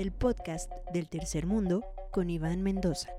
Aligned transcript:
el 0.00 0.12
podcast 0.12 0.72
del 0.94 1.10
tercer 1.10 1.44
mundo 1.44 1.84
con 2.10 2.30
Iván 2.30 2.62
Mendoza. 2.62 3.10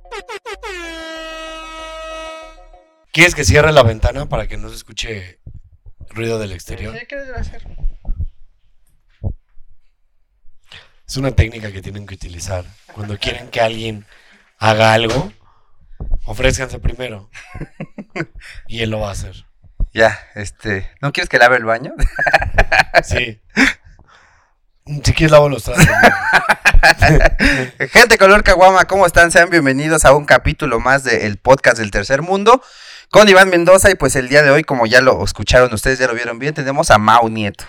¿Quieres 3.11 3.35
que 3.35 3.43
cierre 3.43 3.71
la 3.71 3.83
ventana 3.83 4.27
para 4.27 4.47
que 4.47 4.57
no 4.57 4.67
se 4.69 4.75
escuche 4.75 5.39
ruido 6.09 6.39
del 6.39 6.53
exterior? 6.53 6.97
¿Qué 7.07 7.15
debe 7.15 7.37
hacer? 7.37 7.67
Es 11.07 11.17
una 11.17 11.31
técnica 11.31 11.71
que 11.71 11.83
tienen 11.83 12.07
que 12.07 12.15
utilizar. 12.15 12.65
Cuando 12.95 13.15
quieren 13.19 13.49
que 13.49 13.61
alguien 13.61 14.05
haga 14.57 14.93
algo, 14.93 15.31
ofrézcanse 16.25 16.79
primero. 16.79 17.29
Y 18.67 18.81
él 18.81 18.89
lo 18.89 19.01
va 19.01 19.09
a 19.09 19.11
hacer. 19.11 19.45
Ya, 19.93 20.17
este. 20.33 20.89
¿No 20.99 21.11
quieres 21.11 21.29
que 21.29 21.37
lave 21.37 21.57
el 21.57 21.65
baño? 21.65 21.93
Sí. 23.03 23.39
Si 25.03 25.13
quieres 25.13 25.31
lavo 25.31 25.47
los 25.49 25.63
trastes. 25.63 25.87
Gente 27.91 28.17
color 28.17 28.43
caguama, 28.43 28.85
¿cómo 28.85 29.05
están? 29.05 29.31
Sean 29.31 29.49
bienvenidos 29.49 30.03
a 30.05 30.13
un 30.13 30.25
capítulo 30.25 30.79
más 30.79 31.03
del 31.03 31.37
podcast 31.37 31.77
del 31.77 31.91
tercer 31.91 32.21
mundo 32.21 32.61
con 33.09 33.29
Iván 33.29 33.49
Mendoza. 33.49 33.89
Y 33.89 33.95
pues 33.95 34.15
el 34.15 34.27
día 34.27 34.41
de 34.43 34.49
hoy, 34.51 34.63
como 34.63 34.85
ya 34.85 35.01
lo 35.01 35.23
escucharon 35.23 35.73
ustedes, 35.73 35.99
ya 35.99 36.07
lo 36.07 36.13
vieron 36.13 36.39
bien, 36.39 36.53
tenemos 36.53 36.91
a 36.91 36.97
Mau 36.97 37.29
Nieto. 37.29 37.63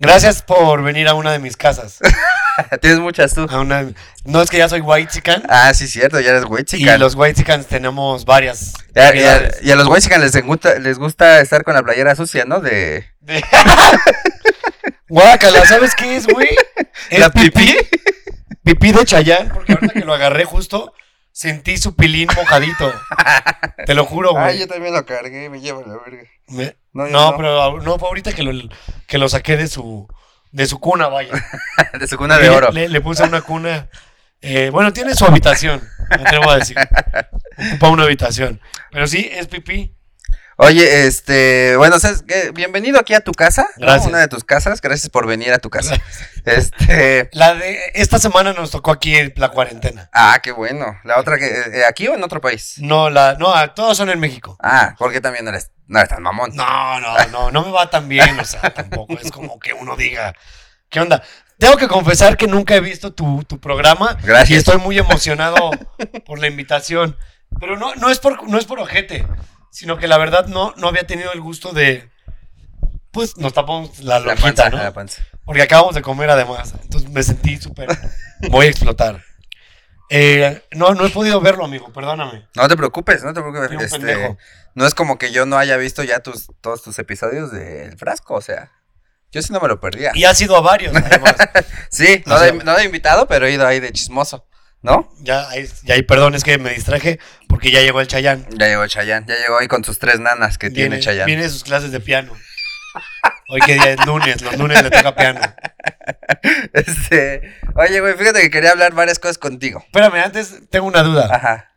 Gracias 0.00 0.42
por 0.42 0.82
venir 0.82 1.08
a 1.08 1.14
una 1.14 1.32
de 1.32 1.38
mis 1.40 1.56
casas. 1.56 1.98
Tienes 2.80 3.00
muchas 3.00 3.34
tú. 3.34 3.46
A 3.50 3.60
una- 3.60 3.86
No 4.24 4.42
es 4.42 4.50
que 4.50 4.58
ya 4.58 4.68
soy 4.68 4.80
white 4.80 5.10
chican. 5.12 5.42
Ah, 5.48 5.72
sí, 5.74 5.88
cierto, 5.88 6.20
ya 6.20 6.30
eres 6.30 6.44
güey, 6.44 6.62
Y 6.62 6.66
chica. 6.66 6.98
los 6.98 7.14
white 7.16 7.34
chicans 7.34 7.66
tenemos 7.66 8.24
varias. 8.24 8.74
Ya- 8.94 9.12
y 9.62 9.70
a 9.70 9.74
los 9.76 9.86
güey 9.88 10.00
chican 10.02 10.20
les 10.20 10.32
gusta, 10.44 10.78
les 10.78 10.98
gusta 10.98 11.40
estar 11.40 11.64
con 11.64 11.74
la 11.74 11.82
playera 11.82 12.14
sucia, 12.14 12.44
¿no? 12.44 12.60
De. 12.60 13.06
De- 13.20 13.42
Guácala, 15.08 15.64
¿sabes 15.66 15.94
qué 15.94 16.16
es, 16.16 16.26
güey? 16.26 16.48
Es 17.10 17.18
¿La 17.20 17.30
pipí? 17.30 17.76
Pipí 18.64 18.92
de 18.92 19.04
Chayán, 19.04 19.48
porque 19.52 19.72
ahorita 19.72 19.94
que 19.94 20.04
lo 20.04 20.12
agarré 20.14 20.44
justo, 20.44 20.92
sentí 21.32 21.76
su 21.78 21.96
pilín 21.96 22.28
mojadito. 22.36 22.92
Te 23.86 23.94
lo 23.94 24.04
juro, 24.04 24.36
Ay, 24.36 24.44
güey. 24.44 24.58
yo 24.60 24.66
también 24.68 24.92
lo 24.92 25.06
cargué, 25.06 25.48
me 25.48 25.60
lleva 25.60 25.80
la 25.86 25.96
verga. 26.04 26.22
Me- 26.48 26.76
No, 26.92 27.04
No, 27.04 27.08
yo 27.08 27.30
no. 27.30 27.36
pero 27.36 27.80
no, 27.82 27.98
fue 27.98 28.08
ahorita 28.08 28.32
que 28.32 28.42
lo, 28.42 28.68
que 29.06 29.18
lo 29.18 29.28
saqué 29.28 29.56
de 29.56 29.68
su, 29.68 30.06
de 30.50 30.66
su 30.66 30.78
cuna, 30.80 31.08
vaya. 31.08 31.32
De 31.98 32.06
su 32.06 32.16
cuna 32.18 32.36
de 32.38 32.48
Le- 32.48 32.50
oro. 32.50 32.70
Le, 32.72 32.88
le 32.88 33.00
puse 33.00 33.22
una 33.22 33.40
cuna. 33.40 33.88
eh, 34.42 34.68
bueno, 34.70 34.92
tiene 34.92 35.14
su 35.14 35.24
habitación, 35.24 35.82
me 36.10 36.16
atrevo 36.16 36.50
a 36.50 36.58
decir. 36.58 36.76
Ocupa 37.70 37.88
una 37.88 38.02
habitación. 38.04 38.60
Pero 38.90 39.06
sí, 39.06 39.28
es 39.32 39.46
pipí. 39.46 39.94
Oye, 40.60 41.06
este, 41.06 41.76
bueno, 41.76 42.00
¿sabes 42.00 42.24
qué? 42.26 42.50
bienvenido 42.50 42.98
aquí 42.98 43.14
a 43.14 43.20
tu 43.20 43.30
casa, 43.30 43.68
¿no? 43.76 43.86
Gracias. 43.86 44.08
Una 44.08 44.18
de 44.18 44.26
tus 44.26 44.42
casas, 44.42 44.80
gracias 44.80 45.08
por 45.08 45.24
venir 45.24 45.52
a 45.52 45.58
tu 45.58 45.70
casa. 45.70 45.96
Este, 46.44 47.28
La 47.32 47.54
de 47.54 47.78
esta 47.94 48.18
semana 48.18 48.52
nos 48.54 48.70
tocó 48.72 48.90
aquí 48.90 49.14
la 49.36 49.50
cuarentena. 49.50 50.08
ah, 50.12 50.40
qué 50.42 50.50
bueno. 50.50 50.98
La 51.04 51.20
otra 51.20 51.36
que, 51.38 51.46
eh, 51.46 51.84
¿aquí 51.86 52.08
o 52.08 52.14
en 52.14 52.24
otro 52.24 52.40
país? 52.40 52.74
No, 52.78 53.08
la, 53.08 53.34
no, 53.34 53.54
ah, 53.54 53.74
todos 53.74 53.96
son 53.98 54.08
en 54.10 54.18
México. 54.18 54.56
Ah, 54.60 54.94
porque 54.98 55.20
también 55.20 55.44
no 55.44 55.50
eres, 55.50 55.70
no 55.86 55.98
eres 56.00 56.08
tan 56.08 56.22
mamón. 56.22 56.56
No, 56.56 56.98
no, 57.00 57.14
no, 57.30 57.50
no 57.52 57.64
me 57.64 57.70
va 57.70 57.88
tan 57.90 58.08
bien, 58.08 58.40
o 58.40 58.44
sea, 58.44 58.70
tampoco 58.74 59.12
es 59.22 59.30
como 59.30 59.60
que 59.60 59.74
uno 59.74 59.94
diga, 59.94 60.34
¿qué 60.88 61.00
onda? 61.00 61.22
Tengo 61.58 61.76
que 61.76 61.86
confesar 61.86 62.36
que 62.36 62.46
nunca 62.48 62.74
he 62.74 62.80
visto 62.80 63.12
tu, 63.12 63.44
tu 63.44 63.60
programa 63.60 64.16
Gracias. 64.22 64.50
y 64.50 64.54
estoy 64.54 64.78
muy 64.78 64.98
emocionado 64.98 65.70
por 66.26 66.38
la 66.40 66.46
invitación, 66.48 67.16
pero 67.60 67.76
no, 67.76 67.94
no, 67.96 68.10
es 68.10 68.18
por, 68.18 68.48
no 68.48 68.58
es 68.58 68.64
por 68.64 68.80
ojete, 68.80 69.26
sino 69.70 69.98
que 69.98 70.08
la 70.08 70.18
verdad 70.18 70.46
no, 70.46 70.74
no 70.76 70.88
había 70.88 71.06
tenido 71.06 71.32
el 71.32 71.40
gusto 71.40 71.72
de, 71.72 72.10
pues 73.10 73.36
nos 73.36 73.52
tapamos 73.54 73.98
la 74.00 74.22
panza, 74.36 74.70
¿no? 74.70 74.76
la 74.78 74.92
panza. 74.92 75.22
Porque 75.44 75.62
acabamos 75.62 75.94
de 75.94 76.02
comer 76.02 76.30
además, 76.30 76.74
entonces 76.82 77.08
me 77.10 77.22
sentí 77.22 77.56
súper, 77.56 77.88
voy 78.50 78.66
a 78.66 78.70
explotar. 78.70 79.22
Eh, 80.10 80.62
no, 80.72 80.94
no 80.94 81.04
he 81.06 81.10
podido 81.10 81.40
verlo, 81.40 81.64
amigo, 81.66 81.92
perdóname. 81.92 82.48
No 82.54 82.66
te 82.68 82.76
preocupes, 82.76 83.22
no 83.24 83.34
te 83.34 83.40
preocupes. 83.42 83.92
Un 83.92 84.08
Este, 84.08 84.36
no 84.74 84.86
es 84.86 84.94
como 84.94 85.18
que 85.18 85.32
yo 85.32 85.44
no 85.44 85.58
haya 85.58 85.76
visto 85.76 86.02
ya 86.02 86.20
tus, 86.20 86.48
todos 86.60 86.82
tus 86.82 86.98
episodios 86.98 87.52
del 87.52 87.96
frasco, 87.98 88.34
o 88.34 88.40
sea, 88.40 88.72
yo 89.32 89.42
sí 89.42 89.52
no 89.52 89.60
me 89.60 89.68
lo 89.68 89.80
perdía. 89.80 90.12
Y 90.14 90.24
ha 90.24 90.34
sido 90.34 90.56
a 90.56 90.60
varios, 90.62 90.94
además. 90.96 91.36
Sí, 91.90 92.22
no, 92.26 92.36
O 92.36 92.38
sea- 92.38 92.52
de, 92.52 92.64
no 92.64 92.74
de 92.76 92.84
invitado, 92.84 93.26
pero 93.26 93.46
he 93.46 93.52
ido 93.52 93.66
ahí 93.66 93.80
de 93.80 93.92
chismoso, 93.92 94.46
¿no? 94.82 95.10
Ya, 95.20 95.48
ahí- 95.48 95.68
ya, 95.84 95.94
ahí, 95.94 96.02
perdón, 96.02 96.34
es 96.34 96.44
que 96.44 96.58
me 96.58 96.70
distraje 96.70 97.18
porque 97.48 97.70
ya 97.70 97.80
llegó 97.80 98.00
el 98.00 98.06
Chayán. 98.08 98.46
Ya 98.50 98.66
llegó 98.68 98.86
Chayanne, 98.86 99.26
ya 99.26 99.36
llegó 99.36 99.58
ahí 99.58 99.68
con 99.68 99.84
sus 99.84 99.98
tres 99.98 100.20
nanas 100.20 100.58
que 100.58 100.70
tiene 100.70 101.00
Chayanne. 101.00 101.26
Viene 101.26 101.42
de 101.42 101.50
sus 101.50 101.64
clases 101.64 101.90
de 101.92 102.00
piano. 102.00 102.32
Hoy 103.50 103.60
que 103.60 103.74
día 103.74 103.92
es 103.92 104.06
lunes, 104.06 104.42
los 104.42 104.56
lunes 104.58 104.82
le 104.82 104.90
toca 104.90 105.14
piano. 105.14 105.40
Este, 106.72 107.56
oye, 107.74 108.00
güey, 108.00 108.14
fíjate 108.14 108.40
que 108.42 108.50
quería 108.50 108.70
hablar 108.72 108.92
varias 108.92 109.18
cosas 109.18 109.38
contigo. 109.38 109.82
Espérame, 109.86 110.16
antes 110.24 110.68
tengo 110.70 110.86
una 110.86 111.02
duda. 111.02 111.28
Ajá. 111.34 111.72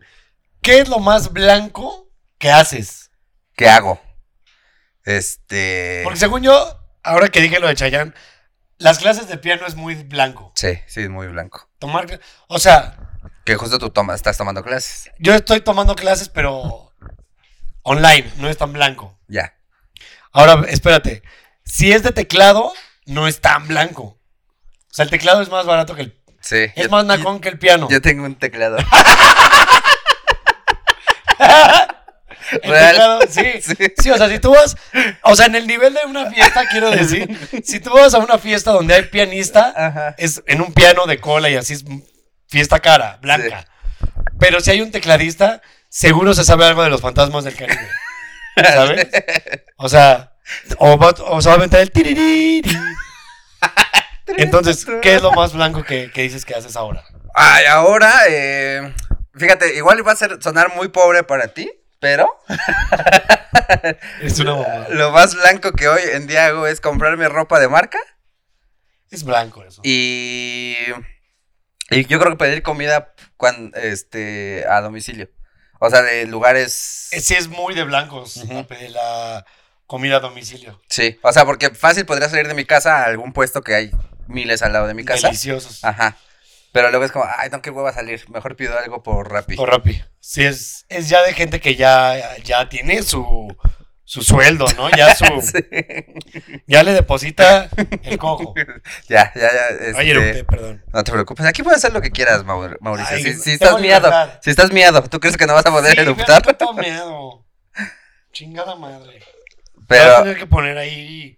¿Qué 0.62 0.80
es 0.80 0.90
lo 0.90 1.00
más 1.00 1.32
blanco 1.34 2.10
que 2.38 2.52
haces? 2.52 3.10
¿Qué 3.56 3.68
hago? 3.70 4.02
Este. 5.06 6.02
Porque 6.04 6.20
según 6.20 6.44
yo, 6.44 6.80
ahora 7.04 7.30
que 7.30 7.42
dije 7.42 7.60
lo 7.60 7.68
de 7.68 7.76
Chayán, 7.76 8.14
las 8.82 9.00
clases 9.00 9.28
de 9.28 9.38
piano 9.38 9.66
es 9.68 9.76
muy 9.76 9.96
blanco. 9.96 10.52
Sí, 10.56 10.80
sí, 10.88 11.08
muy 11.08 11.28
blanco. 11.28 11.70
Tomar, 11.80 12.20
o 12.48 12.60
sea, 12.60 12.98
Que 13.46 13.56
justo 13.56 13.80
tú 13.80 13.90
tomas, 13.90 14.16
estás 14.18 14.38
tomando 14.38 14.64
clases. 14.64 15.10
yo 15.20 15.34
estoy 15.34 15.62
tomando 15.62 15.96
clases, 15.96 16.30
pero 16.30 16.92
online, 17.84 18.32
no 18.38 18.50
es 18.50 18.58
tan 18.58 18.74
blanco. 18.74 19.18
Ya. 19.28 19.56
Ahora, 20.32 20.64
espérate, 20.68 21.24
si 21.64 21.92
es 21.92 22.04
de 22.04 22.12
teclado, 22.12 22.74
no 23.06 23.28
es 23.28 23.42
tan 23.42 23.68
blanco. 23.68 24.04
O 24.04 24.94
sea, 24.94 25.06
el 25.06 25.12
teclado 25.12 25.42
es 25.42 25.50
más 25.50 25.66
barato 25.66 25.96
que 25.96 26.02
el 26.04 26.18
Sí. 26.42 26.58
Es 26.76 26.86
yo- 26.86 26.90
más 26.90 27.06
nacón 27.06 27.40
que 27.40 27.50
el 27.50 27.60
piano. 27.60 27.88
Yo 27.90 28.02
tengo 28.02 28.26
un 28.26 28.36
teclado. 28.36 28.78
Real. 32.64 32.92
teclado, 32.92 33.20
sí. 33.30 33.62
Sí. 33.62 33.76
sí. 34.02 34.12
o 34.12 34.18
sea, 34.18 34.30
si 34.30 34.40
tú 34.40 34.52
vas, 34.52 34.76
o 35.24 35.36
sea, 35.36 35.46
en 35.46 35.56
el 35.56 35.68
nivel 35.68 35.94
de 35.94 36.02
una 36.06 36.30
fiesta, 36.30 36.66
quiero 36.70 36.90
decir, 36.92 37.38
si 37.64 37.80
tú 37.80 37.92
vas 37.92 38.14
a 38.14 38.20
una 38.20 38.38
fiesta 38.38 38.72
donde 38.72 38.96
hay 38.96 39.04
pianista, 39.04 39.74
Ajá. 39.76 40.16
es 40.18 40.44
en 40.48 40.62
un 40.62 40.74
piano 40.74 41.06
de 41.06 41.20
cola 41.20 41.50
y 41.50 41.56
así 41.56 41.74
es 41.74 41.86
fiesta 42.48 42.80
cara, 42.80 43.20
blanca. 43.22 43.66
Pero 44.40 44.60
si 44.60 44.72
hay 44.72 44.82
un 44.82 44.92
tecladista, 44.92 45.62
seguro 45.90 46.34
se 46.34 46.44
sabe 46.44 46.66
algo 46.66 46.84
de 46.84 46.90
los 46.90 47.02
fantasmas 47.02 47.44
del 47.44 47.56
Caribe. 47.56 47.88
¿Sabes? 48.56 49.08
O 49.78 49.88
sea, 49.88 50.34
o, 50.78 50.98
va, 50.98 51.10
o 51.26 51.42
se 51.42 51.50
va 51.50 51.56
a 51.56 51.58
aventar 51.58 51.80
el 51.80 51.92
tiririri. 51.92 52.78
Entonces, 54.38 54.86
¿qué 55.02 55.16
es 55.16 55.22
lo 55.22 55.32
más 55.32 55.54
blanco 55.54 55.84
que, 55.84 56.12
que 56.12 56.24
dices 56.24 56.46
que 56.46 56.56
haces 56.56 56.76
ahora? 56.76 57.04
Ay, 57.34 57.66
ahora, 57.66 58.12
eh, 58.30 58.94
fíjate, 59.36 59.76
igual 59.76 60.06
va 60.06 60.14
a 60.14 60.16
ser, 60.16 60.42
sonar 60.42 60.76
muy 60.76 60.90
pobre 60.90 61.24
para 61.24 61.50
ti, 61.50 61.72
pero 62.02 62.28
Es 64.22 64.40
una 64.40 64.88
lo 64.90 65.12
más 65.12 65.36
blanco 65.36 65.72
que 65.72 65.88
hoy 65.88 66.02
en 66.14 66.28
día 66.28 66.48
hago 66.48 66.68
es 66.68 66.82
comprarme 66.82 67.30
ropa 67.30 67.60
de 67.60 67.70
marca 67.70 68.00
Es 69.10 69.24
blanco 69.24 69.64
eso. 69.64 69.82
y, 69.86 70.76
y 71.90 72.06
yo 72.06 72.20
creo 72.20 72.32
que 72.32 72.38
pedir 72.38 72.64
comida 72.64 73.14
cuan- 73.38 73.72
este, 73.76 74.66
a 74.70 74.82
domicilio. 74.82 75.30
O 75.80 75.90
sea, 75.90 76.02
de 76.04 76.26
lugares... 76.28 77.08
Eh, 77.12 77.22
Sí, 77.22 77.34
es 77.36 77.48
muy 77.48 77.74
de 77.74 77.84
blancos 77.84 78.38
la 78.90 79.46
comida 79.88 80.18
a 80.18 80.20
domicilio. 80.20 80.80
Sí, 80.90 81.20
o 81.24 81.32
sea, 81.34 81.46
porque 81.46 81.70
fácil 81.72 82.06
podría 82.06 82.30
salir 82.30 82.48
de 82.48 82.54
mi 82.54 82.66
casa 82.66 83.02
a 83.02 83.06
algún 83.06 83.34
puesto 83.34 83.62
que 83.62 83.76
hay 83.76 83.92
miles 84.28 84.62
al 84.62 84.74
lado 84.74 84.88
de 84.88 84.94
mi 84.94 85.04
casa. 85.04 85.28
Deliciosos. 85.28 85.84
Ajá. 85.84 86.18
Pero 86.72 86.90
luego 86.90 87.04
es 87.06 87.12
como, 87.12 87.26
ay, 87.38 87.50
no, 87.52 87.62
qué 87.62 87.70
hueva 87.70 87.92
salir. 87.94 88.24
Mejor 88.30 88.56
pido 88.56 88.78
algo 88.78 89.04
por 89.04 89.30
Rappi. 89.32 89.56
O 89.60 89.66
Rappi. 89.66 90.02
Sí, 90.20 90.44
es, 90.44 90.86
es 90.90 91.10
ya 91.10 91.22
de 91.24 91.34
gente 91.34 91.60
que 91.60 91.76
ya, 91.76 92.38
ya 92.44 92.70
tiene 92.70 93.04
su, 93.04 93.54
su 94.06 94.22
sueldo, 94.22 94.66
¿no? 94.78 94.90
Ya 94.92 95.14
su, 95.14 95.26
Sí. 95.42 95.60
ya 96.68 96.84
le 96.84 96.94
deposita 96.94 97.70
el 98.04 98.18
cojo. 98.18 98.54
Ya, 99.10 99.34
ya, 99.36 99.42
ya. 99.42 99.68
este, 99.88 100.00
Oye, 100.00 100.12
Erupte, 100.12 100.44
perdón. 100.46 100.86
no 100.94 101.04
te 101.04 101.12
preocupes. 101.12 101.46
Aquí 101.46 101.62
puedes 101.64 101.80
hacer 101.80 101.92
lo 101.92 102.00
que 102.02 102.12
quieras, 102.12 102.46
Maur- 102.46 102.78
Mauricio. 102.80 103.18
Ay, 103.18 103.24
si, 103.24 103.34
si 103.34 103.52
estás 103.52 103.80
miado, 103.82 104.10
si 104.42 104.50
estás 104.50 104.72
miado, 104.72 105.04
¿tú 105.04 105.20
crees 105.20 105.36
que 105.36 105.48
no 105.48 105.54
vas 105.54 105.66
a 105.66 105.72
poder 105.72 105.96
Sí, 105.96 106.02
eruptar? 106.02 106.42
tengo 106.56 106.74
miedo. 106.76 107.46
Chingada 108.32 108.76
madre. 108.76 109.20
Voy 109.76 109.84
a 109.84 109.88
Pero, 109.88 110.22
tener 110.24 110.38
que 110.38 110.48
poner 110.48 110.78
ahí 110.78 111.36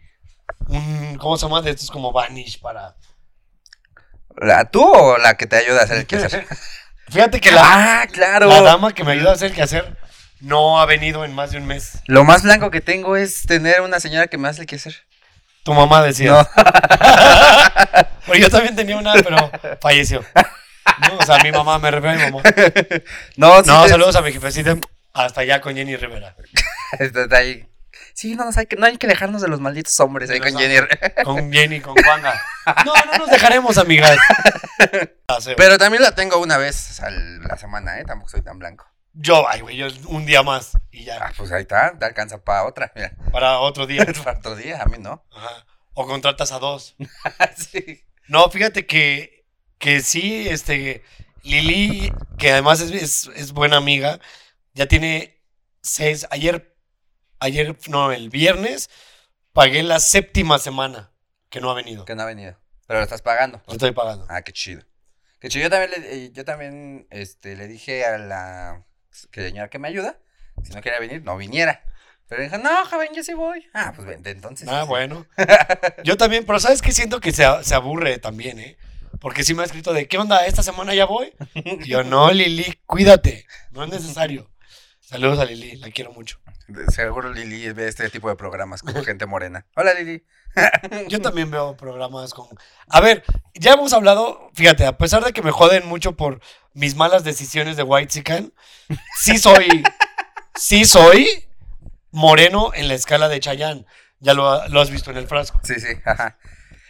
un, 0.67 1.17
¿cómo 1.19 1.37
se 1.37 1.47
llama? 1.47 1.61
De 1.63 1.71
estos 1.71 1.89
como 1.89 2.11
vanish 2.11 2.59
para... 2.61 2.95
¿la, 4.37 4.65
¿tú 4.65 4.83
o 4.83 5.17
la 5.17 5.35
que 5.35 5.47
te 5.47 5.57
ayuda 5.57 5.81
a 5.81 5.83
hacer 5.83 5.97
el 5.97 6.05
quehacer? 6.05 6.45
Fíjate 7.09 7.39
que 7.39 7.51
la, 7.51 8.01
ah, 8.01 8.07
claro. 8.07 8.47
la 8.47 8.61
dama 8.61 8.93
que 8.93 9.03
me 9.03 9.11
ayuda 9.11 9.31
a 9.31 9.33
hacer 9.33 9.51
el 9.51 9.55
quehacer 9.55 9.97
no 10.39 10.79
ha 10.79 10.85
venido 10.85 11.23
en 11.25 11.33
más 11.33 11.51
de 11.51 11.57
un 11.57 11.65
mes. 11.65 11.99
Lo 12.07 12.23
más 12.23 12.43
blanco 12.43 12.71
que 12.71 12.81
tengo 12.81 13.15
es 13.15 13.43
tener 13.43 13.81
una 13.81 13.99
señora 13.99 14.27
que 14.27 14.37
me 14.37 14.47
hace 14.49 14.61
el 14.61 14.67
quehacer. 14.67 14.95
Tu 15.63 15.73
mamá 15.73 16.03
decía. 16.03 16.47
No. 18.27 18.33
Yo 18.35 18.49
también 18.49 18.75
tenía 18.75 18.97
una, 18.97 19.13
pero 19.13 19.49
falleció. 19.81 20.23
No, 20.99 21.17
o 21.17 21.25
sea, 21.25 21.37
mi 21.39 21.51
mamá, 21.51 21.79
me 21.79 21.91
refiero 21.91 22.19
a 22.19 22.25
mi 22.25 22.31
mamá. 22.31 22.43
No, 23.37 23.61
No, 23.61 23.87
saludos 23.87 24.15
a 24.15 24.21
mi 24.21 24.33
jefecita. 24.33 24.75
Hasta 25.13 25.41
allá 25.41 25.61
con 25.61 25.75
Jenny 25.75 25.95
Rivera. 25.95 26.35
Está 26.99 27.37
ahí. 27.37 27.65
Sí, 28.13 28.35
no, 28.35 28.45
nos 28.45 28.57
hay 28.57 28.67
que, 28.67 28.75
no 28.75 28.85
hay 28.85 28.97
que 28.97 29.07
dejarnos 29.07 29.41
de 29.41 29.47
los 29.47 29.59
malditos 29.59 29.99
hombres 29.99 30.29
ahí 30.29 30.39
De 30.39 30.51
con 30.51 30.61
Jenny. 30.61 30.87
Con 31.23 31.51
Jenny, 31.53 31.79
con 31.81 31.95
Juanga. 31.95 32.39
No, 32.85 32.93
no 33.11 33.17
nos 33.17 33.29
dejaremos, 33.29 33.77
amigas. 33.77 34.17
Ah. 35.27 35.37
Pero 35.57 35.77
también 35.77 36.03
la 36.03 36.13
tengo 36.13 36.37
una 36.39 36.57
vez 36.57 36.99
a 36.99 37.09
la 37.09 37.57
semana, 37.57 37.99
¿eh? 37.99 38.03
Tampoco 38.05 38.29
soy 38.29 38.41
tan 38.41 38.59
blanco. 38.59 38.85
Yo, 39.13 39.47
ay, 39.47 39.61
güey, 39.61 39.77
yo 39.77 39.87
un 40.07 40.25
día 40.25 40.41
más 40.43 40.71
y 40.91 41.07
Ah, 41.09 41.29
ya. 41.29 41.33
pues 41.37 41.51
ahí 41.51 41.61
está, 41.63 41.97
te 41.97 42.05
alcanza 42.05 42.43
para 42.43 42.65
otra. 42.65 42.91
Mira, 42.95 43.15
Para 43.31 43.59
otro 43.59 43.85
día. 43.85 44.05
para 44.23 44.39
otro 44.39 44.55
día, 44.55 44.81
a 44.81 44.85
mí 44.85 44.97
no. 44.99 45.23
Ajá. 45.31 45.65
O 45.93 46.07
contratas 46.07 46.51
a 46.51 46.59
dos. 46.59 46.95
sí. 47.57 48.03
No, 48.27 48.49
fíjate 48.49 48.87
que, 48.87 49.45
que 49.77 50.01
sí, 50.01 50.47
este, 50.49 51.03
Lili, 51.43 52.11
que 52.39 52.51
además 52.51 52.79
es, 52.79 52.91
es, 52.91 53.29
es 53.35 53.51
buena 53.51 53.77
amiga, 53.77 54.19
ya 54.73 54.87
tiene 54.87 55.43
seis, 55.81 56.25
ayer, 56.31 56.72
ayer, 57.43 57.77
no, 57.87 58.11
el 58.11 58.29
viernes, 58.29 58.89
pagué 59.53 59.83
la 59.83 59.99
séptima 59.99 60.59
semana 60.59 61.11
que 61.49 61.61
no 61.61 61.69
ha 61.69 61.73
venido. 61.75 62.05
Que 62.05 62.15
no 62.15 62.23
ha 62.23 62.25
venido. 62.25 62.57
Pero 62.87 62.99
lo 62.99 63.03
estás 63.03 63.21
pagando. 63.21 63.61
Lo 63.67 63.73
estoy 63.73 63.91
pagando. 63.91 64.25
Ah, 64.29 64.41
qué 64.41 64.51
chido. 64.53 64.81
Qué 65.39 65.49
chido. 65.49 65.63
Yo 65.63 65.69
también, 65.69 65.91
le, 66.01 66.13
eh, 66.25 66.31
yo 66.33 66.45
también 66.45 67.07
este, 67.11 67.55
le 67.55 67.67
dije 67.67 68.05
a 68.05 68.17
la 68.17 68.85
que 69.31 69.41
señora 69.47 69.69
que 69.69 69.79
me 69.79 69.87
ayuda, 69.87 70.17
si 70.63 70.73
no 70.73 70.81
quería 70.81 70.99
venir, 70.99 71.23
no 71.23 71.37
viniera. 71.37 71.83
Pero 72.27 72.41
dije, 72.41 72.57
no, 72.57 72.85
joven, 72.85 73.09
yo 73.13 73.23
sí 73.23 73.33
voy. 73.33 73.67
Ah, 73.73 73.91
pues 73.95 74.07
vente 74.07 74.31
entonces. 74.31 74.67
Ah, 74.69 74.83
Sí. 74.83 74.87
bueno. 74.87 75.27
Yo 76.03 76.15
también, 76.17 76.45
pero 76.45 76.59
¿sabes 76.59 76.81
qué? 76.81 76.91
Siento 76.91 77.19
que 77.19 77.31
se, 77.33 77.45
se 77.63 77.75
aburre 77.75 78.17
también, 78.17 78.59
¿eh? 78.59 78.77
Porque 79.19 79.43
sí 79.43 79.53
me 79.53 79.61
ha 79.61 79.65
escrito 79.65 79.93
de, 79.93 80.07
¿qué 80.07 80.17
onda? 80.17 80.45
¿Esta 80.45 80.63
semana 80.63 80.95
ya 80.95 81.05
voy? 81.05 81.33
Y 81.53 81.85
yo, 81.87 82.03
no, 82.03 82.31
Lili, 82.31 82.79
cuídate. 82.85 83.45
No 83.71 83.83
es 83.83 83.89
necesario. 83.91 84.49
Saludos 85.13 85.37
a 85.37 85.45
Lili, 85.45 85.75
la 85.75 85.91
quiero 85.91 86.11
mucho. 86.11 86.39
Seguro 86.87 87.31
Lili 87.31 87.71
ve 87.71 87.87
este 87.87 88.09
tipo 88.09 88.29
de 88.29 88.35
programas 88.35 88.81
con 88.81 88.95
gente 89.05 89.27
morena. 89.27 89.63
Hola, 89.75 89.93
Lili. 89.93 90.25
Yo 91.07 91.21
también 91.21 91.51
veo 91.51 91.77
programas 91.77 92.33
con... 92.33 92.47
A 92.87 92.99
ver, 92.99 93.23
ya 93.53 93.73
hemos 93.73 93.93
hablado, 93.93 94.49
fíjate, 94.55 94.87
a 94.87 94.97
pesar 94.97 95.23
de 95.23 95.31
que 95.31 95.43
me 95.43 95.51
joden 95.51 95.85
mucho 95.85 96.17
por 96.17 96.41
mis 96.73 96.95
malas 96.95 97.23
decisiones 97.23 97.77
de 97.77 97.83
White 97.83 98.07
Chicken, 98.07 98.55
sí 99.19 99.37
soy, 99.37 99.83
sí 100.55 100.83
soy 100.83 101.45
moreno 102.09 102.71
en 102.73 102.87
la 102.87 102.95
escala 102.95 103.29
de 103.29 103.39
Chayanne. 103.39 103.85
Ya 104.19 104.33
lo, 104.33 104.67
lo 104.69 104.81
has 104.81 104.89
visto 104.89 105.11
en 105.11 105.17
el 105.17 105.27
frasco. 105.27 105.59
Sí, 105.63 105.75
sí, 105.79 105.89
ajá. 106.05 106.39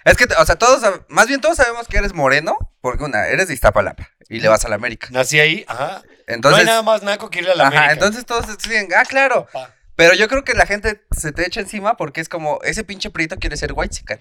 Es 0.05 0.15
que, 0.15 0.27
o 0.39 0.45
sea, 0.45 0.55
todos, 0.55 0.81
más 1.09 1.27
bien 1.27 1.41
todos 1.41 1.57
sabemos 1.57 1.89
que 1.89 1.97
eres 1.97 2.13
moreno, 2.13 2.57
porque 2.79 3.03
una, 3.03 3.27
eres 3.27 3.49
de 3.49 3.53
Iztapalapa 3.53 4.11
y 4.29 4.39
le 4.39 4.47
vas 4.47 4.63
a 4.63 4.69
la 4.69 4.75
América. 4.75 5.09
Nací 5.11 5.41
ahí, 5.41 5.65
ajá. 5.67 6.03
No 6.41 6.55
hay 6.55 6.65
nada 6.65 6.81
más 6.81 7.03
naco 7.03 7.29
que 7.29 7.39
irle 7.39 7.51
a 7.51 7.55
la 7.55 7.67
ajá, 7.67 7.77
América. 7.77 7.93
entonces 7.93 8.25
todos 8.25 8.45
siguen, 8.59 8.89
ah, 8.95 9.03
claro. 9.05 9.47
Pero 9.95 10.13
yo 10.15 10.27
creo 10.27 10.43
que 10.43 10.53
la 10.53 10.65
gente 10.65 11.03
se 11.15 11.31
te 11.31 11.45
echa 11.45 11.59
encima 11.61 11.97
porque 11.97 12.21
es 12.21 12.29
como, 12.29 12.59
ese 12.63 12.83
pinche 12.83 13.09
prieto 13.09 13.37
quiere 13.37 13.57
ser 13.57 13.73
white 13.75 13.95
chican. 13.95 14.19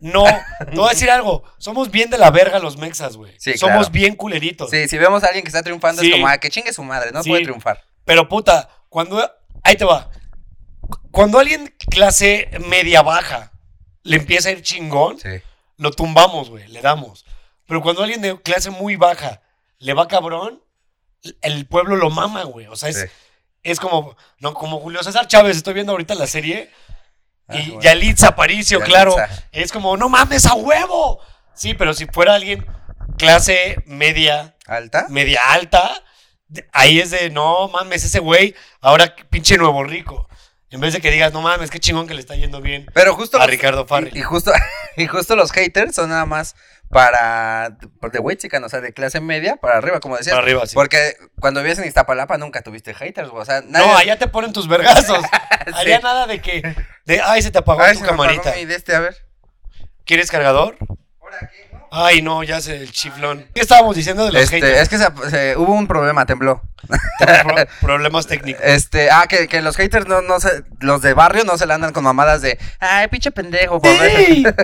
No, 0.00 0.24
te 0.58 0.74
voy 0.74 0.86
a 0.86 0.90
decir 0.90 1.10
algo. 1.10 1.44
Somos 1.58 1.90
bien 1.90 2.10
de 2.10 2.18
la 2.18 2.30
verga 2.30 2.58
los 2.58 2.76
mexas, 2.76 3.16
güey. 3.16 3.34
Sí, 3.38 3.56
Somos 3.56 3.76
claro. 3.86 3.90
bien 3.92 4.16
culeritos. 4.16 4.68
Sí, 4.70 4.88
si 4.88 4.98
vemos 4.98 5.22
a 5.22 5.26
alguien 5.26 5.44
que 5.44 5.48
está 5.48 5.62
triunfando 5.62 6.02
Sí. 6.02 6.08
es 6.08 6.14
como, 6.14 6.26
ah, 6.26 6.38
que 6.38 6.50
chingue 6.50 6.72
su 6.72 6.82
madre, 6.82 7.12
no 7.12 7.22
Sí. 7.22 7.28
puede 7.30 7.44
triunfar. 7.44 7.84
Pero 8.04 8.28
puta, 8.28 8.68
cuando. 8.88 9.30
Ahí 9.62 9.76
te 9.76 9.84
va. 9.84 10.10
Cuando 11.12 11.38
alguien 11.38 11.72
clase 11.90 12.50
media 12.68 13.02
baja 13.02 13.52
le 14.02 14.16
empieza 14.16 14.48
a 14.48 14.52
ir 14.52 14.62
chingón, 14.62 15.18
lo 15.76 15.90
tumbamos, 15.92 16.50
güey, 16.50 16.66
le 16.68 16.80
damos. 16.80 17.24
Pero 17.68 17.80
cuando 17.80 18.02
alguien 18.02 18.22
de 18.22 18.40
clase 18.42 18.70
muy 18.70 18.96
baja 18.96 19.40
le 19.78 19.94
va 19.94 20.08
cabrón, 20.08 20.60
el 21.40 21.66
pueblo 21.66 21.96
lo 21.96 22.10
mama, 22.10 22.44
güey. 22.44 22.66
O 22.66 22.76
sea, 22.76 22.88
es, 22.88 23.00
Sí. 23.00 23.06
es 23.62 23.80
como, 23.80 24.16
no, 24.40 24.54
como 24.54 24.80
Julio 24.80 25.02
César 25.02 25.26
Chávez, 25.26 25.56
estoy 25.56 25.74
viendo 25.74 25.92
ahorita 25.92 26.14
la 26.14 26.26
serie. 26.26 26.70
Ah, 27.48 27.56
y 27.58 27.66
bueno. 27.66 27.82
Yalitza 27.82 28.28
Aparicio, 28.28 28.78
Yalitza. 28.80 28.96
claro. 29.02 29.16
Es 29.52 29.72
como, 29.72 29.96
no 29.96 30.08
mames, 30.08 30.46
a 30.46 30.54
huevo. 30.54 31.20
Sí, 31.54 31.74
pero 31.74 31.92
si 31.94 32.06
fuera 32.06 32.34
alguien 32.34 32.66
clase 33.18 33.76
media, 33.86 34.56
¿Alta? 34.66 35.06
media 35.10 35.40
alta, 35.50 35.90
ahí 36.72 36.98
es 37.00 37.10
de, 37.10 37.30
no 37.30 37.68
mames, 37.68 38.04
ese 38.04 38.18
güey, 38.20 38.54
ahora 38.80 39.14
pinche 39.30 39.56
nuevo 39.58 39.84
rico. 39.84 40.28
En 40.70 40.80
vez 40.80 40.94
de 40.94 41.02
que 41.02 41.10
digas, 41.10 41.32
no 41.34 41.42
mames, 41.42 41.70
qué 41.70 41.78
chingón 41.78 42.06
que 42.06 42.14
le 42.14 42.20
está 42.20 42.34
yendo 42.34 42.62
bien 42.62 42.86
Pero 42.94 43.14
justo 43.14 43.36
a 43.36 43.40
los- 43.40 43.50
Ricardo 43.50 43.86
Farrell. 43.86 44.16
y, 44.16 44.20
y 44.20 44.22
justo 44.22 44.52
y 44.96 45.06
justo 45.06 45.36
los 45.36 45.52
haters 45.52 45.94
son 45.94 46.08
nada 46.08 46.24
más 46.24 46.56
para 46.92 47.70
de 47.70 48.18
white 48.18 48.42
chican, 48.42 48.62
o 48.64 48.68
sea, 48.68 48.82
de 48.82 48.92
clase 48.92 49.18
media 49.20 49.56
para 49.56 49.78
arriba, 49.78 49.98
como 49.98 50.18
decías. 50.18 50.34
Para 50.34 50.44
arriba, 50.44 50.66
sí. 50.66 50.74
Porque 50.74 51.16
cuando 51.40 51.60
vivías 51.60 51.78
en 51.78 51.86
Iztapalapa 51.86 52.36
nunca 52.36 52.60
tuviste 52.60 52.92
haters, 52.92 53.30
o 53.32 53.44
sea, 53.46 53.62
nadie 53.62 53.86
No, 53.86 53.96
allá 53.96 54.18
te 54.18 54.28
ponen 54.28 54.52
tus 54.52 54.68
vergazos. 54.68 55.24
Allá 55.74 56.00
nada 56.00 56.26
de 56.26 56.42
que, 56.42 56.60
de, 57.06 57.20
ay, 57.22 57.40
se 57.40 57.50
te 57.50 57.58
apagó 57.58 57.80
Ay, 57.80 57.92
tu 57.94 58.00
se 58.00 58.04
me 58.04 58.08
apagó 58.08 58.24
camarita. 58.24 58.52
mi 58.56 58.66
de 58.66 58.74
este, 58.74 58.94
a 58.94 59.00
ver. 59.00 59.16
¿Quieres 60.04 60.30
cargador? 60.30 60.76
Ay, 61.94 62.22
no, 62.22 62.42
ya 62.42 62.58
sé, 62.62 62.76
el 62.76 62.90
chiflón. 62.90 63.46
¿Qué 63.54 63.60
estábamos 63.60 63.94
diciendo 63.94 64.24
de 64.24 64.32
los 64.32 64.42
Este, 64.42 64.56
haters? 64.62 64.80
es 64.80 64.88
que 64.88 64.96
se- 64.96 65.30
se- 65.30 65.56
hubo 65.58 65.74
un 65.74 65.86
problema, 65.86 66.24
tembló. 66.24 66.62
Pro- 67.18 67.54
problemas 67.82 68.26
técnicos. 68.26 68.62
Este, 68.64 69.10
ah, 69.10 69.26
que, 69.28 69.46
que 69.46 69.60
los 69.60 69.76
haters 69.76 70.06
no, 70.06 70.22
no 70.22 70.40
se, 70.40 70.64
los 70.80 71.02
de 71.02 71.12
barrio 71.12 71.44
no 71.44 71.58
se 71.58 71.66
le 71.66 71.74
andan 71.74 71.92
con 71.92 72.02
mamadas 72.04 72.40
de, 72.40 72.58
ay, 72.80 73.08
pinche 73.08 73.30
pendejo, 73.30 73.78
por 73.80 73.90
ver". 73.98 74.10
¡Ey! 74.20 74.44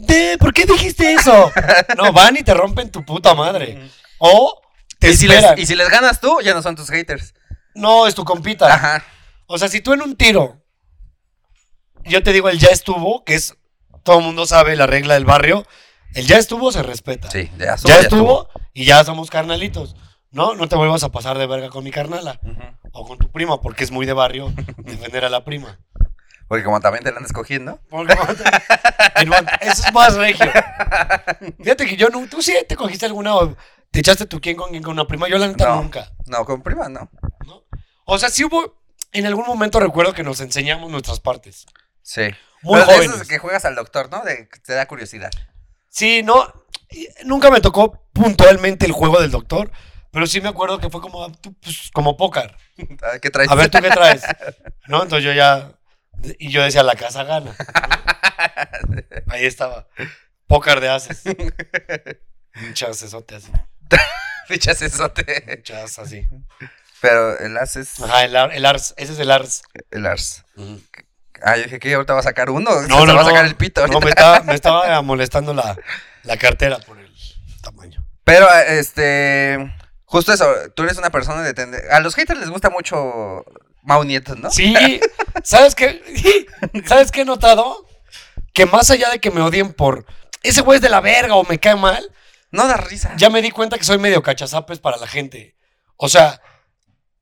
De, 0.00 0.36
¿Por 0.38 0.54
qué 0.54 0.64
dijiste 0.64 1.12
eso? 1.12 1.52
No, 1.96 2.10
van 2.12 2.34
y 2.36 2.42
te 2.42 2.54
rompen 2.54 2.90
tu 2.90 3.04
puta 3.04 3.34
madre. 3.34 3.90
O 4.18 4.60
te 4.98 5.10
Y 5.10 5.16
si, 5.16 5.26
esperan. 5.26 5.54
les, 5.56 5.62
y 5.62 5.66
si 5.66 5.74
les 5.76 5.90
ganas 5.90 6.20
tú, 6.20 6.40
ya 6.42 6.54
no 6.54 6.62
son 6.62 6.74
tus 6.74 6.88
haters. 6.90 7.34
No, 7.74 8.06
es 8.06 8.14
tu 8.14 8.24
compita. 8.24 8.72
Ajá. 8.72 9.04
O 9.46 9.58
sea, 9.58 9.68
si 9.68 9.80
tú 9.82 9.92
en 9.92 10.00
un 10.00 10.16
tiro, 10.16 10.56
yo 12.04 12.22
te 12.22 12.32
digo, 12.32 12.48
el 12.48 12.58
ya 12.58 12.68
estuvo, 12.68 13.24
que 13.24 13.34
es, 13.34 13.56
todo 14.02 14.20
el 14.20 14.24
mundo 14.24 14.46
sabe 14.46 14.74
la 14.74 14.86
regla 14.86 15.14
del 15.14 15.26
barrio, 15.26 15.66
el 16.14 16.26
ya 16.26 16.38
estuvo 16.38 16.70
se 16.72 16.82
respeta. 16.82 17.30
Sí, 17.30 17.50
ya, 17.58 17.76
ya, 17.76 18.00
estuvo, 18.00 18.48
y 18.72 18.84
ya 18.84 19.04
somos 19.04 19.30
carnalitos. 19.30 19.96
No, 20.30 20.54
no 20.54 20.68
te 20.68 20.76
vuelvas 20.76 21.02
a 21.02 21.10
pasar 21.10 21.38
de 21.38 21.46
verga 21.46 21.70
con 21.70 21.82
mi 21.84 21.90
carnala 21.90 22.38
o 22.92 23.06
con 23.06 23.18
tu 23.18 23.30
prima, 23.32 23.60
porque 23.60 23.82
es 23.84 23.90
muy 23.90 24.06
de 24.06 24.12
barrio 24.12 24.52
defender 24.78 25.24
a 25.24 25.28
la 25.28 25.44
prima. 25.44 25.78
Porque 26.46 26.64
como 26.64 26.80
también 26.80 27.04
te 27.04 27.10
la 27.12 27.18
andas 27.18 27.32
cogiendo. 27.32 27.80
Porque 27.88 28.12
Eso 29.60 29.84
es 29.86 29.92
más 29.92 30.16
regio. 30.16 30.50
Fíjate 31.62 31.86
que 31.86 31.96
yo 31.96 32.08
no, 32.08 32.26
tú 32.28 32.42
sí 32.42 32.54
te 32.68 32.76
cogiste 32.76 33.06
alguna 33.06 33.34
o 33.36 33.56
te 33.90 34.00
echaste 34.00 34.26
tu 34.26 34.40
quién 34.40 34.56
con 34.56 34.70
quién 34.70 34.82
con 34.82 34.92
una 34.92 35.06
prima, 35.06 35.28
yo 35.28 35.38
la 35.38 35.48
neta 35.48 35.68
No. 35.68 35.82
nunca. 35.82 36.10
No, 36.26 36.44
con 36.44 36.62
prima 36.62 36.88
no. 36.88 37.08
¿no? 37.46 37.62
O 38.04 38.18
sea, 38.18 38.30
sí 38.30 38.44
hubo, 38.44 38.76
en 39.12 39.26
algún 39.26 39.46
momento 39.46 39.78
recuerdo 39.80 40.12
que 40.12 40.22
nos 40.22 40.40
enseñamos 40.40 40.90
nuestras 40.90 41.20
partes. 41.20 41.66
Sí. 42.02 42.22
Muy 42.62 42.74
Pero 42.80 42.86
de 42.86 42.94
jóvenes. 42.96 43.16
esos 43.16 43.28
que 43.28 43.38
juegas 43.38 43.64
al 43.64 43.74
doctor, 43.74 44.10
¿no? 44.10 44.22
De 44.22 44.48
que 44.48 44.58
te 44.60 44.74
da 44.74 44.86
curiosidad. 44.86 45.30
Sí, 45.90 46.22
no, 46.22 46.52
nunca 47.24 47.50
me 47.50 47.60
tocó 47.60 48.06
puntualmente 48.12 48.86
el 48.86 48.92
juego 48.92 49.20
del 49.20 49.30
doctor, 49.30 49.70
pero 50.12 50.26
sí 50.26 50.40
me 50.40 50.48
acuerdo 50.48 50.78
que 50.78 50.88
fue 50.88 51.00
como, 51.00 51.30
tú, 51.32 51.52
pues, 51.60 51.90
como 51.92 52.16
póker. 52.16 52.56
A 53.02 53.08
ver, 53.12 53.20
¿Qué 53.20 53.30
traes? 53.30 53.50
A 53.50 53.54
ver, 53.54 53.68
¿tú 53.70 53.78
qué 53.80 53.90
traes? 53.90 54.22
¿No? 54.86 55.02
Entonces 55.02 55.24
yo 55.24 55.32
ya, 55.32 55.72
y 56.38 56.50
yo 56.50 56.62
decía, 56.62 56.82
la 56.82 56.94
casa 56.94 57.24
gana. 57.24 57.54
¿no? 58.88 59.02
Ahí 59.28 59.44
estaba, 59.44 59.88
póker 60.46 60.80
de 60.80 60.88
haces. 60.88 61.22
Muchas 62.54 62.90
asesote 62.90 63.36
así, 63.36 63.52
Fichas 64.48 64.82
esote. 64.82 65.44
muchas 65.56 65.98
así. 65.98 66.26
Pero 67.00 67.38
el 67.38 67.56
as 67.56 67.76
es 67.76 68.00
Ajá, 68.00 68.24
el, 68.24 68.34
ar- 68.36 68.52
el 68.52 68.66
ARS, 68.66 68.92
ese 68.96 69.12
es 69.12 69.18
el 69.20 69.30
ARS. 69.30 69.62
el 69.90 70.06
ars. 70.06 70.44
Ah, 71.42 71.56
yo 71.56 71.64
dije 71.64 71.78
que 71.78 71.94
ahorita 71.94 72.14
va 72.14 72.20
a 72.20 72.24
sacar 72.24 72.50
uno. 72.50 72.70
No, 72.88 73.06
no, 73.06 73.14
va 73.14 73.22
a 73.22 73.24
sacar 73.24 73.44
el 73.46 73.56
pito. 73.56 73.86
No, 73.86 73.94
ahorita. 73.94 74.04
me 74.04 74.10
estaba, 74.10 74.40
me 74.42 74.54
estaba 74.54 75.02
molestando 75.02 75.54
la, 75.54 75.76
la 76.24 76.36
cartera 76.36 76.78
por 76.78 76.98
el 76.98 77.10
tamaño. 77.62 78.04
Pero, 78.24 78.48
este. 78.68 79.58
Justo 80.04 80.32
eso, 80.32 80.46
tú 80.74 80.82
eres 80.82 80.98
una 80.98 81.10
persona 81.10 81.42
de 81.42 81.54
tender. 81.54 81.90
A 81.92 82.00
los 82.00 82.14
haters 82.16 82.40
les 82.40 82.50
gusta 82.50 82.68
mucho 82.68 83.44
Mau 83.82 84.02
Nieto, 84.02 84.34
¿no? 84.34 84.50
Sí, 84.50 85.00
¿sabes 85.44 85.74
qué? 85.76 86.02
¿Sabes 86.84 87.12
qué 87.12 87.20
he 87.20 87.24
notado? 87.24 87.86
Que 88.52 88.66
más 88.66 88.90
allá 88.90 89.08
de 89.10 89.20
que 89.20 89.30
me 89.30 89.40
odien 89.40 89.72
por 89.72 90.04
ese 90.42 90.62
güey 90.62 90.76
es 90.76 90.82
de 90.82 90.88
la 90.88 91.00
verga 91.00 91.36
o 91.36 91.44
me 91.44 91.58
cae 91.60 91.76
mal, 91.76 92.10
No 92.50 92.66
da 92.66 92.76
risa. 92.76 93.12
ya 93.16 93.30
me 93.30 93.40
di 93.40 93.52
cuenta 93.52 93.78
que 93.78 93.84
soy 93.84 93.98
medio 93.98 94.20
cachazapes 94.22 94.80
para 94.80 94.96
la 94.96 95.06
gente. 95.06 95.54
O 95.96 96.08
sea, 96.08 96.40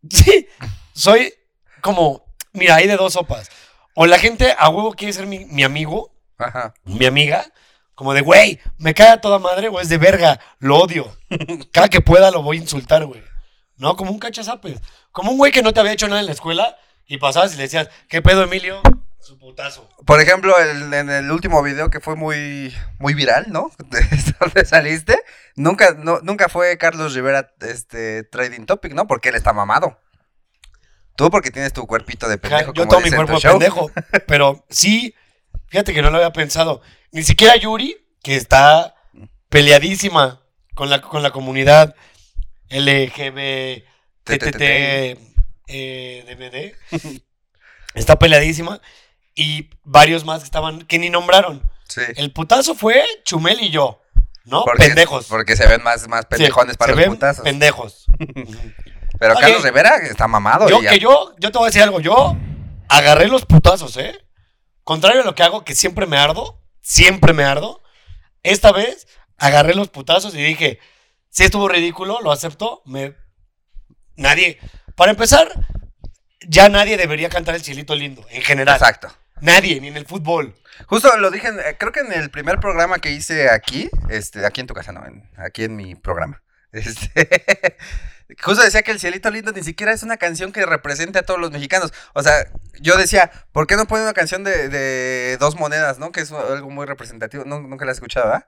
sí, 0.08 0.48
soy 0.94 1.34
como, 1.82 2.24
mira, 2.54 2.76
hay 2.76 2.86
de 2.86 2.96
dos 2.96 3.12
sopas. 3.12 3.50
O 4.00 4.06
la 4.06 4.20
gente 4.20 4.54
a 4.56 4.68
huevo 4.68 4.92
quiere 4.92 5.12
ser 5.12 5.26
mi, 5.26 5.44
mi 5.46 5.64
amigo, 5.64 6.14
Ajá. 6.38 6.72
mi 6.84 7.04
amiga, 7.04 7.44
como 7.96 8.14
de, 8.14 8.20
güey, 8.20 8.60
me 8.76 8.94
cae 8.94 9.08
a 9.08 9.20
toda 9.20 9.40
madre 9.40 9.66
o 9.68 9.80
es 9.80 9.88
de 9.88 9.98
verga, 9.98 10.38
lo 10.60 10.76
odio. 10.78 11.16
Cada 11.72 11.88
que 11.88 12.00
pueda 12.00 12.30
lo 12.30 12.42
voy 12.44 12.58
a 12.58 12.60
insultar, 12.60 13.04
güey. 13.06 13.24
No, 13.76 13.96
como 13.96 14.12
un 14.12 14.20
cachazapes. 14.20 14.80
Como 15.10 15.32
un 15.32 15.38
güey 15.38 15.50
que 15.50 15.62
no 15.64 15.72
te 15.72 15.80
había 15.80 15.90
hecho 15.94 16.06
nada 16.06 16.20
en 16.20 16.26
la 16.26 16.32
escuela 16.32 16.76
y 17.08 17.18
pasabas 17.18 17.54
y 17.54 17.56
le 17.56 17.64
decías, 17.64 17.88
¿qué 18.08 18.22
pedo, 18.22 18.44
Emilio? 18.44 18.80
Su 19.18 19.36
putazo. 19.36 19.88
Por 20.06 20.20
ejemplo, 20.20 20.56
el- 20.60 20.94
en 20.94 21.10
el 21.10 21.28
último 21.32 21.60
video 21.64 21.90
que 21.90 21.98
fue 21.98 22.14
muy, 22.14 22.72
muy 23.00 23.14
viral, 23.14 23.46
¿no? 23.50 23.72
De 23.90 24.00
donde 24.38 24.64
saliste, 24.64 25.20
nunca, 25.56 25.96
no, 25.98 26.20
nunca 26.22 26.48
fue 26.48 26.78
Carlos 26.78 27.14
Rivera 27.14 27.50
este, 27.62 28.22
trading 28.22 28.64
topic, 28.66 28.92
¿no? 28.94 29.08
Porque 29.08 29.30
él 29.30 29.34
está 29.34 29.52
mamado. 29.52 29.98
Tú 31.18 31.32
porque 31.32 31.50
tienes 31.50 31.72
tu 31.72 31.84
cuerpito 31.84 32.28
de 32.28 32.36
Ja, 32.36 32.40
pendejo. 32.40 32.72
Yo 32.74 32.86
como 32.86 32.90
todo 32.90 33.00
mi 33.00 33.10
cuerpo 33.10 33.40
de 33.40 33.40
pendejo. 33.40 33.90
Pero 34.28 34.64
sí, 34.70 35.16
fíjate 35.66 35.92
que 35.92 36.00
no 36.00 36.10
lo 36.10 36.18
había 36.18 36.32
pensado. 36.32 36.80
Ni 37.10 37.24
siquiera 37.24 37.56
Yuri, 37.56 37.96
que 38.22 38.36
está 38.36 38.94
peleadísima 39.48 40.40
con 40.76 40.90
la, 40.90 41.00
con 41.00 41.24
la 41.24 41.32
comunidad 41.32 41.96
LGBT, 42.70 43.82
eh, 45.66 46.24
DVD, 46.28 46.76
está 47.94 48.16
peleadísima. 48.16 48.80
Y 49.34 49.70
varios 49.82 50.24
más 50.24 50.42
que 50.42 50.44
estaban, 50.44 50.82
que 50.82 51.00
ni 51.00 51.10
nombraron. 51.10 51.68
El 52.14 52.32
putazo 52.32 52.76
fue 52.76 53.04
Chumel 53.24 53.60
y 53.60 53.70
yo, 53.70 54.02
¿no? 54.44 54.64
Pendejos. 54.76 55.26
Porque 55.26 55.56
se 55.56 55.66
ven 55.66 55.82
más, 55.82 56.06
más 56.06 56.26
pendejones 56.26 56.76
para 56.76 56.94
los 56.94 57.06
putazos. 57.06 57.42
Pendejos. 57.42 58.06
Pero 59.18 59.34
Oye, 59.34 59.40
Carlos 59.42 59.62
Rivera 59.64 59.96
está 59.96 60.28
mamado. 60.28 60.68
Yo, 60.68 60.80
y 60.80 60.84
ya- 60.84 60.90
que 60.90 60.98
yo, 60.98 61.34
yo 61.38 61.50
te 61.50 61.58
voy 61.58 61.66
a 61.66 61.70
decir 61.70 61.82
algo, 61.82 62.00
yo 62.00 62.36
agarré 62.88 63.28
los 63.28 63.44
putazos, 63.46 63.96
¿eh? 63.96 64.18
Contrario 64.84 65.22
a 65.22 65.24
lo 65.24 65.34
que 65.34 65.42
hago, 65.42 65.64
que 65.64 65.74
siempre 65.74 66.06
me 66.06 66.16
ardo, 66.16 66.62
siempre 66.80 67.32
me 67.32 67.44
ardo, 67.44 67.82
esta 68.42 68.72
vez 68.72 69.06
agarré 69.36 69.74
los 69.74 69.88
putazos 69.88 70.34
y 70.34 70.38
dije, 70.42 70.78
si 71.30 71.44
estuvo 71.44 71.68
ridículo, 71.68 72.20
lo 72.22 72.32
acepto, 72.32 72.82
me... 72.86 73.14
Nadie, 74.16 74.58
para 74.96 75.10
empezar, 75.12 75.48
ya 76.46 76.68
nadie 76.68 76.96
debería 76.96 77.28
cantar 77.28 77.54
el 77.54 77.62
cielito 77.62 77.94
lindo, 77.94 78.24
en 78.30 78.42
general. 78.42 78.76
Exacto. 78.76 79.08
Nadie, 79.40 79.80
ni 79.80 79.88
en 79.88 79.96
el 79.96 80.06
fútbol. 80.06 80.56
Justo 80.86 81.16
lo 81.18 81.30
dije, 81.30 81.48
eh, 81.48 81.76
creo 81.78 81.92
que 81.92 82.00
en 82.00 82.12
el 82.12 82.30
primer 82.30 82.58
programa 82.58 82.98
que 82.98 83.12
hice 83.12 83.50
aquí, 83.50 83.88
este, 84.08 84.44
aquí 84.44 84.60
en 84.60 84.66
tu 84.66 84.74
casa, 84.74 84.90
no, 84.92 85.04
en- 85.06 85.28
aquí 85.36 85.64
en 85.64 85.76
mi 85.76 85.94
programa. 85.94 86.42
Este, 86.72 87.76
justo 88.42 88.62
decía 88.62 88.82
que 88.82 88.90
el 88.90 89.00
cielito 89.00 89.30
lindo 89.30 89.52
ni 89.52 89.62
siquiera 89.62 89.92
es 89.92 90.02
una 90.02 90.18
canción 90.18 90.52
que 90.52 90.66
represente 90.66 91.18
a 91.18 91.22
todos 91.22 91.40
los 91.40 91.50
mexicanos. 91.50 91.92
O 92.12 92.22
sea, 92.22 92.34
yo 92.80 92.96
decía, 92.96 93.30
¿por 93.52 93.66
qué 93.66 93.76
no 93.76 93.86
ponen 93.86 94.04
una 94.04 94.12
canción 94.12 94.44
de, 94.44 94.68
de 94.68 95.38
dos 95.38 95.56
monedas, 95.56 95.98
no? 95.98 96.12
Que 96.12 96.20
es 96.20 96.30
algo 96.30 96.68
muy 96.68 96.86
representativo. 96.86 97.44
No, 97.46 97.60
nunca 97.60 97.86
la 97.86 97.92
he 97.92 97.94
escuchado, 97.94 98.26
¿verdad? 98.26 98.46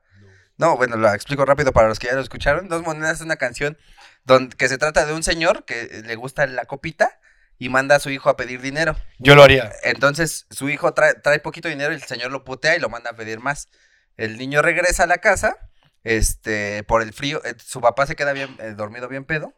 No, 0.61 0.77
bueno, 0.77 0.99
lo 0.99 1.11
explico 1.15 1.47
rápido 1.47 1.73
para 1.73 1.89
los 1.89 1.99
que 1.99 2.09
ya 2.09 2.13
lo 2.13 2.21
escucharon. 2.21 2.69
Dos 2.69 2.83
monedas 2.83 3.17
es 3.17 3.21
una 3.23 3.37
canción 3.37 3.79
donde, 4.25 4.55
que 4.55 4.69
se 4.69 4.77
trata 4.77 5.07
de 5.07 5.15
un 5.15 5.23
señor 5.23 5.65
que 5.65 6.03
le 6.05 6.15
gusta 6.17 6.47
la 6.47 6.67
copita 6.67 7.19
y 7.59 7.71
manda 7.71 7.97
a 7.97 8.01
su 8.01 8.11
hijo 8.11 8.29
a 8.29 8.37
pedir 8.37 8.61
dinero. 8.61 8.95
Yo 9.19 9.35
lo 9.35 9.43
haría. 9.43 9.73
Entonces 9.83 10.47
su 10.51 10.69
hijo 10.69 10.93
trae, 10.93 11.15
trae 11.15 11.39
poquito 11.39 11.69
dinero 11.69 11.93
y 11.93 11.97
el 11.97 12.03
señor 12.03 12.31
lo 12.31 12.45
putea 12.45 12.77
y 12.77 12.79
lo 12.79 12.91
manda 12.91 13.11
a 13.11 13.17
pedir 13.17 13.41
más. 13.41 13.69
El 14.19 14.37
niño 14.37 14.61
regresa 14.61 15.05
a 15.05 15.07
la 15.07 15.19
casa, 15.19 15.70
este, 16.05 16.83
por 16.85 17.03
el 17.03 17.13
frío, 17.13 17.43
eh, 17.45 17.55
su 17.65 17.81
papá 17.81 18.07
se 18.07 18.17
queda 18.17 18.33
bien, 18.33 18.57
eh, 18.61 18.75
dormido 18.77 19.09
bien 19.09 19.25
pedo. 19.25 19.55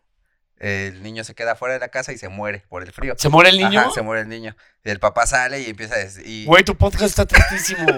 El 0.58 1.02
niño 1.02 1.24
se 1.24 1.34
queda 1.34 1.56
fuera 1.56 1.74
de 1.74 1.80
la 1.80 1.88
casa 1.88 2.12
y 2.12 2.18
se 2.18 2.28
muere 2.28 2.64
por 2.68 2.84
el 2.84 2.92
frío. 2.92 3.14
¿Se 3.18 3.28
muere 3.28 3.50
el 3.50 3.58
niño? 3.58 3.80
Ajá, 3.80 3.90
se 3.90 4.02
muere 4.02 4.22
el 4.22 4.28
niño. 4.28 4.54
Y 4.84 4.90
el 4.90 5.00
papá 5.00 5.26
sale 5.26 5.60
y 5.60 5.70
empieza 5.70 5.96
a 5.96 5.98
decir. 5.98 6.22
y- 6.24 6.44
Güey, 6.44 6.62
tu 6.62 6.76
podcast 6.76 7.18
está 7.18 7.26
tristísimo. 7.26 7.84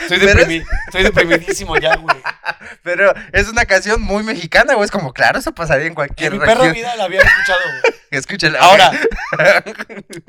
Estoy, 0.00 0.18
Pero 0.18 0.30
es- 0.40 0.48
deprimi- 0.48 0.66
estoy 0.86 1.02
deprimidísimo 1.04 1.76
ya, 1.76 1.94
güey. 1.96 2.16
Pero 2.82 3.12
es 3.32 3.48
una 3.48 3.66
canción 3.66 4.00
muy 4.00 4.22
mexicana, 4.24 4.74
güey. 4.74 4.86
Es 4.86 4.90
como, 4.90 5.12
claro, 5.12 5.38
eso 5.38 5.52
pasaría 5.54 5.86
en 5.86 5.94
cualquier 5.94 6.32
En 6.32 6.38
mi 6.40 6.44
región. 6.46 6.72
vida 6.72 6.96
la 6.96 7.04
había 7.04 7.20
escuchado, 7.20 7.60
güey. 7.82 7.94
Escúchala. 8.10 8.58
Ahora, 8.58 8.90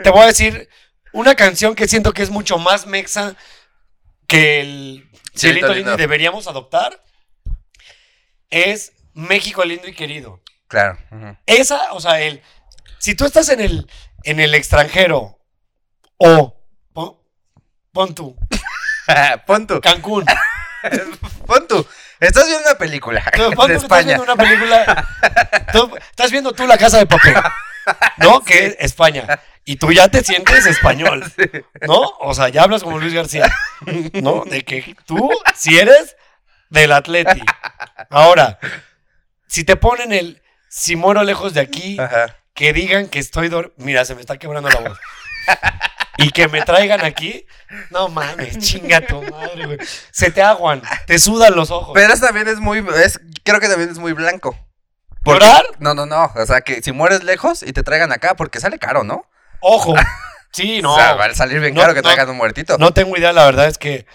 te 0.03 0.09
voy 0.09 0.23
a 0.23 0.27
decir 0.27 0.69
una 1.13 1.35
canción 1.35 1.73
que 1.73 1.87
siento 1.87 2.11
que 2.13 2.21
es 2.21 2.29
mucho 2.29 2.57
más 2.57 2.85
mexa 2.85 3.35
que 4.27 4.59
el 4.61 5.09
Cielito 5.35 5.67
lindo 5.67 5.73
lindo. 5.75 5.93
y 5.93 5.97
deberíamos 5.97 6.47
adoptar. 6.47 7.01
Es 8.49 8.93
México 9.13 9.63
lindo 9.65 9.87
y 9.87 9.93
querido. 9.93 10.41
Claro. 10.67 10.97
Esa, 11.45 11.93
o 11.93 11.99
sea, 11.99 12.19
el. 12.21 12.41
Si 12.99 13.15
tú 13.15 13.25
estás 13.25 13.49
en 13.49 13.59
el, 13.61 13.89
en 14.23 14.39
el 14.39 14.53
extranjero 14.55 15.39
o. 16.17 16.59
Pon, 16.93 17.17
pon 17.91 18.15
tú, 18.15 18.35
Pon 19.45 19.67
tú. 19.67 19.81
Cancún. 19.81 20.25
Pon 21.47 21.67
tú. 21.67 21.85
Estás 22.19 22.45
viendo 22.47 22.63
una 22.69 22.77
película 22.77 23.21
Tú, 23.35 23.51
pon 23.53 23.67
de 23.69 23.73
tú 23.75 23.79
que 23.81 23.85
estás 23.85 24.05
viendo 24.05 24.23
una 24.23 24.35
película. 24.35 25.07
tú- 25.71 25.95
estás 25.97 26.31
viendo 26.31 26.53
tú 26.53 26.65
la 26.67 26.77
casa 26.77 26.97
de 26.99 27.05
papel. 27.05 27.35
¿No? 28.17 28.41
Que 28.43 28.67
es 28.67 28.75
España. 28.79 29.27
Y 29.65 29.77
tú 29.77 29.91
ya 29.91 30.09
te 30.09 30.23
sientes 30.23 30.65
español. 30.65 31.23
¿No? 31.87 32.01
O 32.19 32.33
sea, 32.33 32.49
ya 32.49 32.63
hablas 32.63 32.83
como 32.83 32.99
Luis 32.99 33.13
García. 33.13 33.51
¿No? 34.13 34.43
De 34.45 34.63
que 34.63 34.95
tú, 35.05 35.31
si 35.55 35.77
eres 35.77 36.15
del 36.69 36.91
Atleti. 36.91 37.41
Ahora, 38.09 38.59
si 39.47 39.63
te 39.63 39.75
ponen 39.75 40.11
el. 40.13 40.41
Si 40.69 40.95
muero 40.95 41.23
lejos 41.23 41.53
de 41.53 41.61
aquí, 41.61 41.99
Ajá. 41.99 42.35
que 42.55 42.73
digan 42.73 43.07
que 43.07 43.19
estoy. 43.19 43.51
Mira, 43.77 44.05
se 44.05 44.15
me 44.15 44.21
está 44.21 44.37
quebrando 44.37 44.69
la 44.69 44.79
voz. 44.79 44.99
Y 46.17 46.29
que 46.31 46.47
me 46.47 46.61
traigan 46.63 47.03
aquí. 47.05 47.45
No 47.89 48.07
mames, 48.07 48.57
chinga 48.59 49.01
tu 49.01 49.21
madre, 49.21 49.65
güey. 49.65 49.77
Se 50.11 50.31
te 50.31 50.41
aguan, 50.41 50.81
te 51.07 51.17
sudan 51.19 51.55
los 51.55 51.71
ojos. 51.71 51.91
Pero 51.93 52.13
eso 52.13 52.25
también 52.25 52.47
es 52.47 52.59
muy, 52.59 52.85
es, 53.03 53.19
creo 53.43 53.59
que 53.59 53.67
también 53.67 53.89
es 53.89 53.97
muy 53.97 54.13
blanco. 54.13 54.57
¿Llorar? 55.25 55.63
No, 55.79 55.93
no, 55.93 56.05
no. 56.05 56.31
O 56.35 56.45
sea, 56.45 56.61
que 56.61 56.81
si 56.81 56.91
mueres 56.91 57.23
lejos 57.23 57.63
y 57.63 57.71
te 57.73 57.81
traigan 57.83 58.11
acá, 58.11 58.35
porque 58.35 58.59
sale 58.59 58.77
caro, 58.77 59.03
¿no? 59.03 59.25
Ojo. 59.63 59.95
Sí, 60.55 60.83
no. 60.83 60.93
O 60.93 60.95
sea, 60.97 61.15
va 61.15 61.25
a 61.25 61.33
salir 61.33 61.59
bien 61.59 61.73
No, 61.73 61.81
caro 61.81 61.95
que 61.95 62.01
no. 62.01 62.09
traigan 62.09 62.29
un 62.29 62.37
muertito. 62.37 62.77
No 62.77 62.93
tengo 62.93 63.17
idea, 63.17 63.33
la 63.33 63.43
verdad 63.45 63.65
es 63.65 63.79
que 63.79 64.05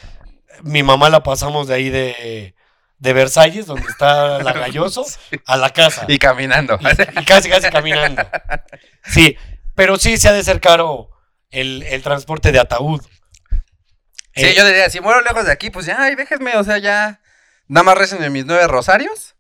mi 0.62 0.84
mamá 0.84 1.10
la 1.10 1.24
pasamos 1.24 1.66
de 1.66 1.74
ahí 1.74 1.90
de, 1.90 2.54
de 2.98 3.12
Versalles, 3.12 3.66
donde 3.66 3.88
está 3.88 4.38
la 4.44 4.52
Galloso, 4.52 5.04
a 5.46 5.56
la 5.56 5.70
casa. 5.70 6.04
Y 6.06 6.18
caminando. 6.18 6.78
Y, 6.80 7.20
y 7.22 7.24
casi, 7.24 7.48
casi 7.50 7.68
caminando. 7.70 8.22
Sí, 9.02 9.36
pero 9.74 9.96
sí 9.98 10.16
se 10.16 10.28
ha 10.28 10.32
de 10.32 10.44
ser 10.44 10.60
caro 10.60 11.10
el, 11.50 11.82
el 11.82 12.04
transporte 12.04 12.52
de 12.52 12.60
ataúd. 12.60 13.00
Sí, 14.36 14.44
Eh, 14.44 14.54
yo 14.56 14.64
diría, 14.64 14.88
si 14.90 15.00
muero 15.00 15.20
lejos 15.22 15.44
de 15.44 15.50
aquí, 15.50 15.70
pues 15.70 15.86
ya, 15.86 15.96
ay, 16.00 16.14
déjenme, 16.14 16.56
o 16.56 16.62
sea, 16.62 16.78
ya. 16.78 17.20
Nada 17.66 17.82
más 17.82 17.98
recen 17.98 18.22
en 18.22 18.32
mis 18.32 18.46
nueve 18.46 18.68
rosarios 18.68 19.34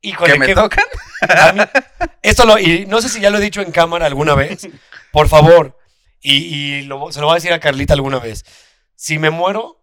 híjole, 0.00 0.32
que 0.34 0.38
me 0.38 0.54
tocan. 0.54 0.84
a 1.28 1.52
mí- 1.52 1.60
esto 2.22 2.44
lo, 2.46 2.58
y 2.58 2.86
no 2.86 3.02
sé 3.02 3.08
si 3.10 3.20
ya 3.20 3.28
lo 3.30 3.38
he 3.38 3.42
dicho 3.42 3.60
en 3.60 3.70
cámara 3.72 4.06
alguna 4.06 4.34
vez, 4.34 4.68
por 5.12 5.28
favor, 5.28 5.78
y, 6.20 6.34
y 6.78 6.82
lo- 6.82 7.10
se 7.12 7.20
lo 7.20 7.26
voy 7.26 7.32
a 7.34 7.36
decir 7.36 7.52
a 7.52 7.60
Carlita 7.60 7.94
alguna 7.94 8.18
vez. 8.18 8.44
Si 8.96 9.18
me 9.18 9.30
muero, 9.30 9.82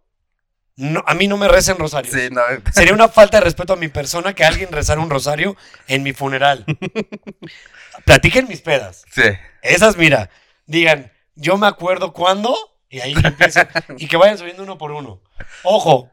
no, 0.78 1.04
a 1.08 1.14
mí 1.14 1.28
no 1.28 1.38
me 1.38 1.48
recen 1.48 1.78
rosarios. 1.78 2.14
Sí, 2.14 2.28
no. 2.32 2.42
Sería 2.74 2.94
una 2.94 3.08
falta 3.08 3.38
de 3.38 3.44
respeto 3.46 3.74
a 3.74 3.78
mi 3.78 3.88
persona 3.88 4.34
que 4.34 4.44
alguien 4.44 4.72
rezara 4.72 5.00
un 5.02 5.10
rosario 5.10 5.56
en 5.88 6.04
mi 6.04 6.12
funeral. 6.14 6.66
Platiquen 8.06 8.48
mis 8.48 8.62
pedas. 8.62 9.06
Sí. 9.12 9.24
Esas, 9.62 9.96
mira, 9.98 10.30
digan, 10.66 11.12
yo 11.36 11.58
me 11.58 11.68
acuerdo 11.68 12.12
cuándo, 12.14 12.56
y 12.90 13.00
ahí 13.00 13.16
empiezan, 13.24 13.70
y 13.98 14.08
que 14.08 14.18
vayan 14.18 14.38
subiendo 14.38 14.64
uno 14.64 14.78
por 14.78 14.92
uno. 14.92 15.22
Ojo, 15.64 16.12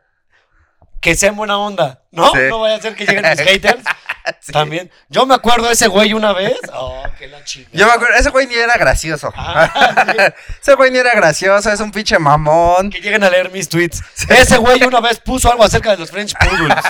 que 1.01 1.17
sean 1.17 1.35
buena 1.37 1.59
onda, 1.59 2.05
¿no? 2.13 2.31
Sí. 2.33 2.39
No 2.49 2.61
vaya 2.61 2.77
a 2.77 2.81
ser 2.81 2.95
que 2.95 3.05
lleguen 3.05 3.29
mis 3.29 3.41
haters 3.41 3.83
Sí. 4.41 4.53
también. 4.53 4.91
Yo 5.09 5.27
me 5.27 5.35
acuerdo 5.35 5.67
de 5.67 5.75
ese 5.75 5.87
güey 5.89 6.13
una 6.15 6.33
vez. 6.33 6.57
Oh, 6.73 7.03
qué 7.19 7.29
la 7.29 7.45
chingada. 7.45 7.77
Yo 7.77 7.87
me 7.87 7.93
acuerdo, 7.93 8.15
ese 8.17 8.31
güey 8.31 8.47
ni 8.47 8.55
era 8.55 8.75
gracioso. 8.77 9.33
Ah, 9.37 10.33
ese 10.61 10.75
güey 10.75 10.91
ni 10.91 10.99
era 10.99 11.13
gracioso, 11.15 11.71
es 11.71 11.81
un 11.81 11.91
pinche 11.93 12.19
mamón. 12.19 12.91
que 12.91 13.01
lleguen 13.01 13.23
a 13.25 13.31
leer 13.31 13.51
mis 13.51 13.69
tweets. 13.69 14.03
Ese 14.29 14.57
güey 14.59 14.83
una 14.85 15.01
vez 15.01 15.21
puso 15.21 15.51
algo 15.51 15.65
acerca 15.65 15.91
de 15.91 15.99
los 15.99 16.11
French 16.11 16.35
Poodles. 16.39 16.85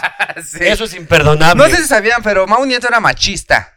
Eso 0.60 0.84
es 0.84 0.94
imperdonable. 0.94 1.62
No 1.62 1.68
sé 1.68 1.82
si 1.82 1.88
sabían, 1.88 2.22
pero 2.22 2.46
Mau 2.46 2.64
Nieto 2.64 2.88
era 2.88 3.00
machista. 3.00 3.74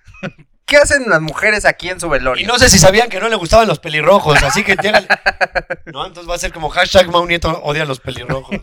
¿Qué 0.66 0.78
hacen 0.78 1.04
las 1.08 1.22
mujeres 1.22 1.64
aquí 1.66 1.90
en 1.90 2.00
su 2.00 2.10
velorio? 2.10 2.44
Y 2.44 2.48
no 2.48 2.58
sé 2.58 2.70
si 2.70 2.80
sabían 2.80 3.08
que 3.10 3.20
no 3.20 3.30
le 3.30 3.36
gustaban 3.36 3.68
los 3.68 3.80
pelirrojos, 3.80 4.42
así 4.42 4.64
que 4.64 4.76
llegan. 4.76 5.06
No, 5.86 6.06
entonces 6.08 6.30
va 6.30 6.36
a 6.36 6.40
ser 6.40 6.52
como 6.52 6.70
hashtag 6.70 7.08
Mau 7.08 7.26
Nieto 7.28 7.62
odia 7.64 7.84
a 7.84 7.86
los 7.86 8.00
pelirrojos. 8.00 8.62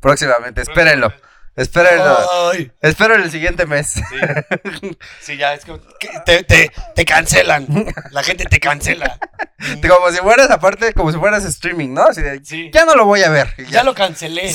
Próximamente, 0.00 0.62
espérenlo. 0.62 1.12
Espérenlo. 1.56 2.18
Ay, 2.52 2.72
Espero 2.80 3.14
el 3.14 3.30
siguiente 3.30 3.64
mes. 3.66 3.92
sí. 3.92 4.02
Sí, 5.20 5.36
ya, 5.36 5.54
es 5.54 5.64
que 5.64 5.78
te, 6.26 6.42
te, 6.44 6.72
te 6.94 7.04
cancelan. 7.04 7.66
La 8.10 8.22
gente 8.22 8.44
te 8.44 8.58
cancela. 8.60 9.18
Como 9.88 10.10
si 10.10 10.18
fueras, 10.18 10.50
aparte, 10.50 10.92
como 10.92 11.10
si 11.10 11.16
fueras 11.18 11.44
streaming, 11.44 11.94
¿no? 11.94 12.02
Así 12.04 12.20
de, 12.20 12.44
Sí. 12.44 12.70
ya 12.72 12.84
no 12.84 12.94
lo 12.96 13.06
voy 13.06 13.22
a 13.22 13.30
ver. 13.30 13.54
Ya 13.70 13.82
lo 13.82 13.94
cancelé. 13.94 14.52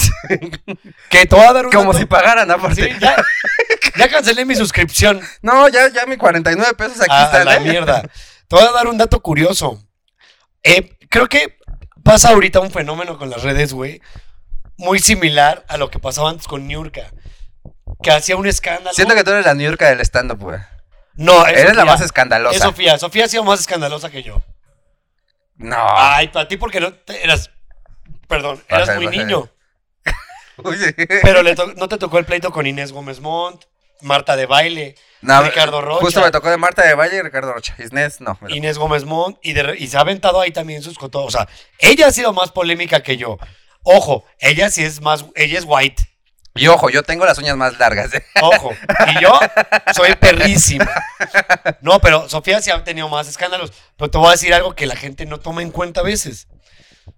Que 1.09 1.25
te 1.25 1.35
voy 1.35 1.45
a 1.45 1.53
dar 1.53 1.65
un 1.65 1.71
Como 1.71 1.93
si 1.93 2.05
pagaran, 2.05 2.51
aparte. 2.51 2.91
Sí, 2.93 2.99
ya, 2.99 3.15
ya 3.97 4.09
cancelé 4.09 4.45
mi 4.45 4.55
suscripción. 4.55 5.19
No, 5.41 5.67
ya, 5.69 5.87
ya 5.89 6.05
mi 6.05 6.17
49 6.17 6.73
pesos 6.75 7.01
aquí 7.01 7.11
a, 7.11 7.21
a 7.21 7.25
están, 7.25 7.45
la 7.45 7.55
¿eh? 7.55 7.59
mierda. 7.61 8.01
Te 8.03 8.55
voy 8.55 8.63
a 8.65 8.71
dar 8.71 8.87
un 8.87 8.97
dato 8.99 9.19
curioso. 9.21 9.83
Eh, 10.61 10.95
creo 11.09 11.27
que 11.27 11.57
pasa 12.03 12.29
ahorita 12.29 12.59
un 12.59 12.69
fenómeno 12.71 13.17
con 13.17 13.29
las 13.31 13.41
redes, 13.41 13.73
güey, 13.73 14.01
muy 14.79 14.99
similar 14.99 15.65
a 15.67 15.77
lo 15.77 15.89
que 15.91 15.99
pasaba 15.99 16.29
antes 16.29 16.47
con 16.47 16.67
Niurka. 16.67 17.11
Que 18.01 18.11
hacía 18.11 18.35
un 18.37 18.47
escándalo. 18.47 18.93
Siento 18.93 19.13
que 19.13 19.23
tú 19.23 19.31
eres 19.31 19.45
la 19.45 19.53
York 19.55 19.79
del 19.81 19.99
stand-up, 20.01 20.39
güey. 20.39 20.59
No, 21.15 21.45
es 21.45 21.57
Eres 21.57 21.75
la 21.75 21.83
más 21.85 21.99
escandalosa. 22.01 22.55
Es 22.55 22.63
Sofía. 22.63 22.97
Sofía 22.97 23.25
ha 23.25 23.27
sido 23.27 23.43
más 23.43 23.59
escandalosa 23.59 24.09
que 24.09 24.23
yo. 24.23 24.41
No. 25.57 25.75
Ay, 25.97 26.29
para 26.29 26.47
ti 26.47 26.55
porque 26.55 26.79
no 26.79 26.93
te- 26.93 27.21
eras. 27.23 27.51
Perdón, 28.27 28.63
eras 28.69 28.95
muy 28.95 29.07
niño. 29.07 29.49
Pero 31.23 31.43
le 31.43 31.55
to- 31.55 31.73
no 31.75 31.87
te 31.89 31.97
tocó 31.97 32.17
el 32.19 32.25
pleito 32.25 32.51
con 32.51 32.65
Inés 32.67 32.91
Gómez 32.91 33.19
Montt. 33.19 33.65
Marta 34.01 34.37
de 34.37 34.45
Baile, 34.45 34.95
No, 35.19 35.43
Ricardo 35.43 35.81
Rocha. 35.81 35.99
Justo 35.99 36.21
me 36.21 36.31
tocó 36.31 36.49
de 36.49 36.55
Marta 36.55 36.83
de 36.87 36.93
Valle 36.93 37.17
y 37.17 37.21
Ricardo 37.21 37.51
Rocha. 37.51 37.75
Inés, 37.79 38.21
no. 38.21 38.37
me. 38.39 38.55
Inés 38.55 38.77
Gómez 38.77 39.03
Montt, 39.03 39.37
y, 39.43 39.51
de 39.51 39.61
re- 39.63 39.77
y 39.77 39.87
se 39.87 39.97
ha 39.97 39.99
aventado 39.99 40.39
ahí 40.39 40.51
también 40.51 40.81
sus 40.81 40.97
cotos. 40.97 41.25
O 41.25 41.29
sea, 41.31 41.49
ella 41.79 42.07
ha 42.07 42.11
sido 42.11 42.31
más 42.31 42.49
polémica 42.53 43.03
que 43.03 43.17
yo. 43.17 43.37
Ojo, 43.83 44.25
ella 44.39 44.69
sí 44.69 44.83
es 44.83 45.01
más, 45.01 45.25
ella 45.35 45.59
es 45.59 45.65
white. 45.67 46.03
Y 46.55 46.67
ojo, 46.67 46.89
yo 46.89 47.03
tengo 47.03 47.25
las 47.25 47.37
uñas 47.37 47.55
más 47.55 47.77
largas. 47.79 48.13
¿eh? 48.13 48.25
Ojo, 48.41 48.71
y 49.07 49.21
yo 49.21 49.39
soy 49.95 50.15
perrísima. 50.15 50.89
No, 51.81 51.99
pero 52.01 52.27
Sofía 52.27 52.61
sí 52.61 52.71
ha 52.71 52.83
tenido 52.83 53.07
más 53.07 53.27
escándalos. 53.27 53.71
Pero 53.95 54.11
te 54.11 54.17
voy 54.17 54.27
a 54.27 54.31
decir 54.31 54.53
algo 54.53 54.75
que 54.75 54.85
la 54.85 54.95
gente 54.95 55.25
no 55.25 55.39
toma 55.39 55.61
en 55.61 55.71
cuenta 55.71 56.01
a 56.01 56.03
veces. 56.03 56.47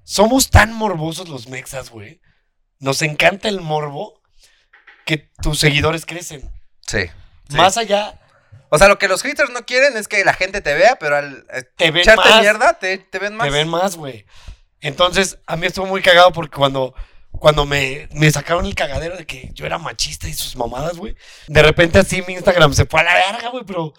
Somos 0.04 0.50
tan 0.50 0.74
morbosos 0.74 1.28
los 1.30 1.48
mexas, 1.48 1.90
güey. 1.90 2.22
Nos 2.80 3.02
encanta 3.02 3.48
el 3.48 3.62
morbo 3.62 4.22
que 5.06 5.30
tus 5.42 5.60
seguidores 5.60 6.06
crecen. 6.06 6.42
Sí. 6.86 7.06
sí. 7.50 7.56
Más 7.56 7.78
allá, 7.78 8.20
O 8.70 8.78
sea, 8.78 8.88
lo 8.88 9.00
que 9.00 9.08
los 9.08 9.22
haters 9.24 9.50
no 9.50 9.66
quieren 9.66 9.98
es 9.98 10.08
que 10.08 10.24
la 10.24 10.34
gente 10.34 10.62
te 10.62 10.74
vea, 10.74 10.98
pero 11.00 11.18
al 11.18 11.46
te 11.78 11.92
ven 11.92 12.02
echarte 12.02 12.30
más. 12.30 12.42
mierda, 12.42 12.74
te, 12.80 12.98
te 12.98 13.20
ven 13.20 13.36
más. 13.36 13.48
Te 13.48 13.52
ven 13.54 13.68
más, 13.68 13.96
güey. 13.96 14.26
Entonces, 14.82 15.38
a 15.46 15.56
mí 15.56 15.68
estuvo 15.68 15.86
muy 15.86 16.02
cagado 16.02 16.32
porque 16.32 16.56
cuando, 16.56 16.94
cuando 17.32 17.66
me, 17.66 18.10
me 18.14 18.30
sacaron 18.32 18.66
el 18.66 18.76
cagadero 18.76 19.16
de 19.16 19.26
que 19.26 19.52
yo 19.54 19.66
era 19.66 19.78
machista 19.78 20.28
y 20.28 20.34
sus 20.34 20.56
mamadas, 20.56 20.98
güey. 20.98 21.16
De 21.48 21.62
repente 21.62 22.00
así 22.00 22.22
mi 22.24 22.34
Instagram 22.34 22.74
se 22.74 22.86
fue 22.86 23.02
a 23.02 23.04
la 23.04 23.14
verga, 23.14 23.50
güey, 23.50 23.64
pero 23.66 23.94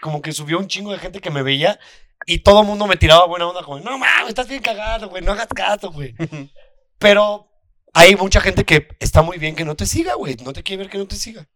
como 0.00 0.22
que 0.22 0.32
subió 0.32 0.58
un 0.58 0.68
chingo 0.68 0.92
de 0.92 0.98
gente 0.98 1.20
que 1.20 1.30
me 1.30 1.42
veía 1.42 1.78
y 2.26 2.40
todo 2.40 2.60
el 2.60 2.66
mundo 2.66 2.86
me 2.86 2.96
tiraba 2.96 3.26
buena 3.26 3.46
onda 3.46 3.62
como, 3.62 3.80
no 3.80 3.98
mames, 3.98 4.28
estás 4.28 4.48
bien 4.48 4.62
cagado, 4.62 5.08
güey, 5.08 5.22
no 5.22 5.32
hagas 5.32 5.48
caso, 5.48 5.90
güey. 5.90 6.14
Pero 6.98 7.48
hay 7.92 8.16
mucha 8.16 8.40
gente 8.40 8.64
que 8.64 8.88
está 9.00 9.22
muy 9.22 9.38
bien 9.38 9.54
que 9.54 9.64
no 9.64 9.74
te 9.74 9.86
siga, 9.86 10.14
güey. 10.14 10.36
No 10.44 10.52
te 10.52 10.62
quiere 10.62 10.82
ver 10.82 10.90
que 10.90 10.98
no 10.98 11.06
te 11.06 11.16
siga. 11.16 11.46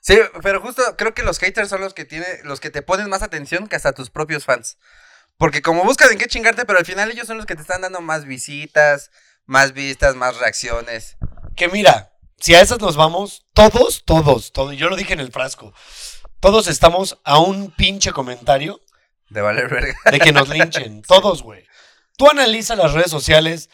Sí, 0.00 0.16
pero 0.42 0.60
justo 0.60 0.82
creo 0.96 1.14
que 1.14 1.22
los 1.22 1.38
haters 1.38 1.68
son 1.68 1.80
los 1.80 1.94
que 1.94 2.04
tiene, 2.04 2.26
los 2.44 2.58
que 2.60 2.70
te 2.70 2.82
ponen 2.82 3.08
más 3.08 3.22
atención 3.22 3.68
que 3.68 3.76
hasta 3.76 3.92
tus 3.92 4.10
propios 4.10 4.44
fans. 4.44 4.78
Porque 5.38 5.62
como 5.62 5.84
buscan 5.84 6.10
en 6.12 6.18
qué 6.18 6.26
chingarte, 6.26 6.66
pero 6.66 6.80
al 6.80 6.84
final 6.84 7.10
ellos 7.10 7.26
son 7.26 7.36
los 7.36 7.46
que 7.46 7.54
te 7.54 7.62
están 7.62 7.80
dando 7.80 8.00
más 8.00 8.24
visitas, 8.24 9.10
más 9.46 9.72
vistas, 9.72 10.16
más 10.16 10.36
reacciones. 10.36 11.16
Que 11.56 11.68
mira, 11.68 12.12
si 12.38 12.54
a 12.54 12.60
esas 12.60 12.80
nos 12.80 12.96
vamos, 12.96 13.46
todos, 13.54 14.04
todos, 14.04 14.52
todos, 14.52 14.76
yo 14.76 14.88
lo 14.88 14.96
dije 14.96 15.12
en 15.12 15.20
el 15.20 15.30
frasco, 15.30 15.72
todos 16.40 16.66
estamos 16.66 17.18
a 17.24 17.38
un 17.38 17.70
pinche 17.70 18.12
comentario 18.12 18.80
De 19.28 19.40
valer 19.40 19.68
verga. 19.68 19.96
de 20.10 20.18
que 20.18 20.32
nos 20.32 20.48
linchen, 20.48 21.02
todos, 21.06 21.42
güey. 21.42 21.64
Tú 22.16 22.28
analiza 22.28 22.74
las 22.74 22.92
redes 22.92 23.10
sociales, 23.10 23.70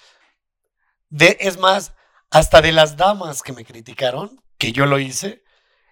de, 1.08 1.38
es 1.40 1.56
más, 1.56 1.94
hasta 2.30 2.60
de 2.60 2.72
las 2.72 2.98
damas 2.98 3.42
que 3.42 3.54
me 3.54 3.64
criticaron, 3.64 4.42
que 4.58 4.72
yo 4.72 4.84
lo 4.84 4.98
hice, 4.98 5.42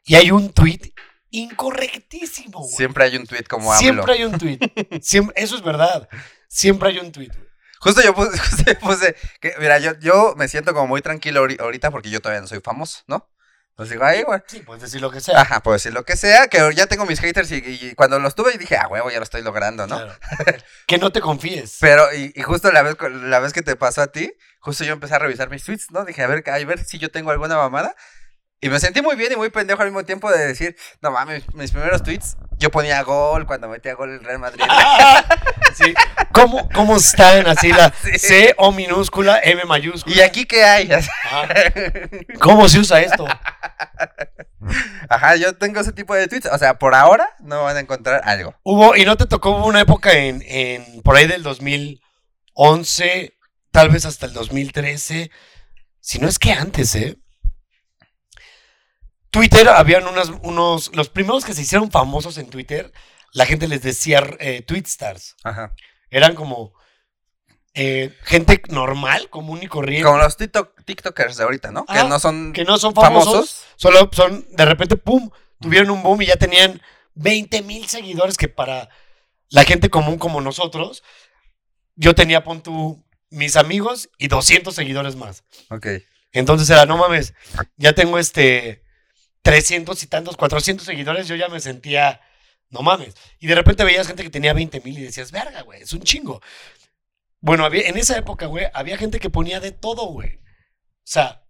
y 0.05 0.17
hay 0.17 0.31
un 0.31 0.53
tweet 0.53 0.93
incorrectísimo, 1.33 2.61
güey. 2.61 2.73
Siempre 2.75 3.05
hay 3.05 3.17
un 3.17 3.27
tweet 3.27 3.45
como 3.45 3.73
hablo. 3.73 3.81
Siempre 3.83 4.13
hay 4.15 4.25
un 4.25 4.39
tweet. 4.39 4.59
Siempre, 5.03 5.35
eso 5.43 5.57
es 5.57 5.63
verdad. 5.63 6.09
Siempre 6.49 6.91
hay 6.91 6.99
un 6.99 7.11
tweet. 7.13 7.29
güey. 7.29 7.49
Justo 7.81 8.01
yo 8.03 8.15
puse, 8.15 8.39
justo 8.39 8.65
yo 8.67 8.79
puse 8.79 9.17
que, 9.41 9.55
mira, 9.59 9.79
yo, 9.79 9.99
yo 9.99 10.35
me 10.37 10.47
siento 10.49 10.73
como 10.73 10.87
muy 10.87 11.03
tranquilo 11.03 11.45
ahori- 11.45 11.61
ahorita 11.61 11.91
porque 11.91 12.11
yo 12.11 12.21
todavía 12.21 12.41
no 12.41 12.47
soy 12.47 12.61
famoso, 12.61 13.01
¿no? 13.07 13.29
Entonces 13.71 13.95
digo, 13.95 14.05
ay, 14.05 14.23
güey. 14.23 14.39
Sí, 14.47 14.61
puedes 14.61 14.83
decir 14.83 15.01
lo 15.01 15.11
que 15.11 15.21
sea. 15.23 15.41
Ajá, 15.41 15.63
puedo 15.63 15.73
decir 15.75 15.95
lo 15.95 16.05
que 16.05 16.15
sea, 16.15 16.47
que 16.49 16.59
ya 16.75 16.87
tengo 16.87 17.07
mis 17.07 17.21
haters 17.21 17.51
y, 17.53 17.57
y 17.57 17.95
cuando 17.95 18.19
los 18.19 18.35
tuve 18.35 18.57
dije, 18.59 18.77
ah, 18.77 18.87
huevo, 18.87 19.11
ya 19.11 19.17
lo 19.17 19.23
estoy 19.25 19.41
logrando, 19.43 19.87
¿no? 19.87 19.97
Claro. 19.97 20.15
que 20.87 20.99
no 20.99 21.11
te 21.11 21.23
confíes. 21.23 21.79
Pero, 21.81 22.13
y, 22.15 22.33
y 22.37 22.43
justo 22.43 22.71
la 22.71 22.83
vez, 22.83 22.97
la 23.01 23.41
vez 23.41 23.55
que 23.55 23.63
te 23.63 23.75
pasó 23.75 24.03
a 24.03 24.09
ti, 24.09 24.31
justo 24.61 24.85
yo 24.85 24.93
empecé 24.93 25.15
a 25.15 25.19
revisar 25.21 25.49
mis 25.49 25.65
tweets, 25.65 25.91
¿no? 25.91 26.05
Dije, 26.05 26.23
a 26.23 26.27
ver, 26.27 26.45
a 26.51 26.59
ver 26.65 26.85
si 26.85 26.99
yo 26.99 27.11
tengo 27.11 27.31
alguna 27.31 27.57
mamada. 27.57 27.97
Y 28.65 28.71
me 28.71 28.79
sentí 28.79 29.03
muy 29.03 29.17
bien 29.17 29.33
y 29.33 29.37
muy 29.37 29.51
pendejo 29.51 29.83
al 29.83 29.89
mismo 29.89 30.05
tiempo 30.05 30.31
de 30.31 30.47
decir, 30.47 30.77
no 31.01 31.11
mames, 31.11 31.43
mis 31.53 31.73
primeros 31.73 32.05
tweets, 32.05 32.37
yo 32.59 32.71
ponía 32.71 33.03
gol 33.03 33.45
cuando 33.45 33.69
metía 33.69 33.95
gol 33.95 34.13
el 34.13 34.25
Real 34.25 34.39
Madrid. 34.39 34.65
Sí. 35.75 35.95
¿Cómo, 36.33 36.69
¿Cómo 36.75 36.97
están 36.99 37.47
así 37.47 37.73
la 37.73 37.91
Sí. 38.03 38.19
C 38.19 38.55
o 38.59 38.73
minúscula, 38.73 39.41
M 39.43 39.65
mayúscula? 39.65 40.15
¿Y 40.15 40.21
aquí 40.21 40.45
qué 40.45 40.63
hay? 40.65 40.91
Ajá. 40.93 41.49
¿Cómo 42.41 42.69
se 42.69 42.79
usa 42.79 43.01
esto? 43.01 43.27
Ajá, 45.09 45.37
yo 45.37 45.57
tengo 45.57 45.81
ese 45.81 45.93
tipo 45.93 46.15
de 46.15 46.29
tweets. 46.29 46.51
O 46.53 46.59
sea, 46.59 46.79
por 46.79 46.95
ahora 46.95 47.27
no 47.41 47.63
van 47.63 47.79
a 47.79 47.81
encontrar 47.81 48.21
algo. 48.25 48.55
Hubo, 48.65 48.95
y 48.95 49.07
no 49.07 49.17
te 49.17 49.25
tocó 49.25 49.65
una 49.65 49.81
época 49.81 50.13
en, 50.13 50.43
en 50.47 51.01
por 51.01 51.17
ahí 51.17 51.27
del 51.27 51.43
2011, 51.43 53.33
tal 53.71 53.89
vez 53.89 54.05
hasta 54.05 54.27
el 54.27 54.35
2013, 54.35 55.31
si 56.01 56.19
no 56.19 56.29
es 56.29 56.39
que 56.39 56.53
antes, 56.53 56.95
¿eh? 56.97 57.22
Twitter, 59.33 59.67
habían 59.69 60.07
unas, 60.07 60.31
unos, 60.43 60.95
los 60.95 61.09
primeros 61.09 61.47
que 61.47 61.55
se 61.55 61.63
hicieron 61.63 61.91
famosos 61.91 62.37
en 62.37 62.51
Twitter, 62.51 62.93
la 63.33 63.47
gente 63.47 63.67
les 63.67 63.83
decía 63.83 64.23
eh, 64.39 64.61
tweet 64.61 64.85
stars. 64.85 65.37
Ajá. 65.43 65.75
Eran 66.11 66.35
como 66.35 66.75
eh, 67.73 68.15
gente 68.25 68.61
normal, 68.69 69.31
común 69.31 69.61
y 69.63 69.69
corriente. 69.69 70.05
Como 70.05 70.19
los 70.19 70.37
TikTok, 70.37 70.85
TikTokers 70.85 71.39
de 71.39 71.45
ahorita, 71.45 71.71
¿no? 71.71 71.87
que 71.87 72.05
no 72.05 72.21
son 72.21 72.53
que 72.53 72.65
no 72.65 72.77
son 72.77 72.95
famosos, 72.95 73.33
famosos. 73.33 73.65
solo 73.77 74.11
son, 74.13 74.47
de 74.51 74.67
repente, 74.67 74.97
pum, 74.97 75.31
tuvieron 75.59 75.91
un 75.91 76.03
boom 76.03 76.21
y 76.21 76.27
ya 76.27 76.37
tenían 76.37 76.83
20 77.15 77.63
mil 77.63 77.89
seguidores 77.89 78.37
que 78.37 78.49
para 78.49 78.91
la 79.49 79.65
gente 79.65 79.89
común 79.89 80.19
como 80.19 80.43
nosotros, 80.43 81.03
yo 81.97 82.15
tenía, 82.15 82.45
pon 82.45 82.63
tú, 82.63 83.03
mis 83.31 83.57
amigos 83.57 84.11
y 84.19 84.29
200 84.29 84.75
seguidores 84.75 85.17
más. 85.17 85.43
Ok. 85.71 85.87
Entonces 86.33 86.69
era, 86.69 86.85
no 86.85 86.99
mames, 86.99 87.33
ya 87.79 87.95
tengo 87.95 88.19
este 88.19 88.82
300 89.43 90.03
y 90.03 90.07
tantos, 90.07 90.37
400 90.37 90.87
seguidores, 90.87 91.27
yo 91.29 91.35
ya 91.37 91.49
me 91.49 91.61
sentía, 91.61 92.21
no 92.71 92.83
mames. 92.83 93.15
Y 93.39 93.47
de 93.47 93.55
repente 93.55 93.85
veías 93.85 94.07
gente 94.07 94.23
que 94.23 94.31
tenía 94.31 94.53
20 94.53 94.81
mil 94.81 94.99
y 94.99 95.03
decías, 95.03 95.31
verga, 95.33 95.63
güey, 95.63 95.83
es 95.83 95.93
un 95.93 96.03
chingo. 96.03 96.41
Bueno, 97.41 97.65
había, 97.65 97.89
en 97.89 97.99
esa 97.99 98.17
época, 98.17 98.47
güey, 98.47 98.67
había 98.73 98.97
gente 98.97 99.19
que 99.19 99.31
ponía 99.31 99.59
de 99.61 99.73
todo, 99.73 100.07
güey. 100.07 100.37
O 100.37 101.05
sea, 101.05 101.43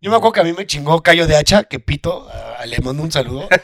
yo 0.00 0.10
me 0.10 0.16
acuerdo 0.16 0.32
que 0.34 0.40
a 0.40 0.44
mí 0.44 0.52
me 0.52 0.66
chingó 0.66 1.02
Cayo 1.02 1.26
de 1.26 1.36
Hacha, 1.36 1.64
que 1.64 1.80
pito, 1.80 2.28
ah, 2.30 2.64
le 2.66 2.78
mando 2.80 3.02
un 3.02 3.10
saludo. 3.10 3.48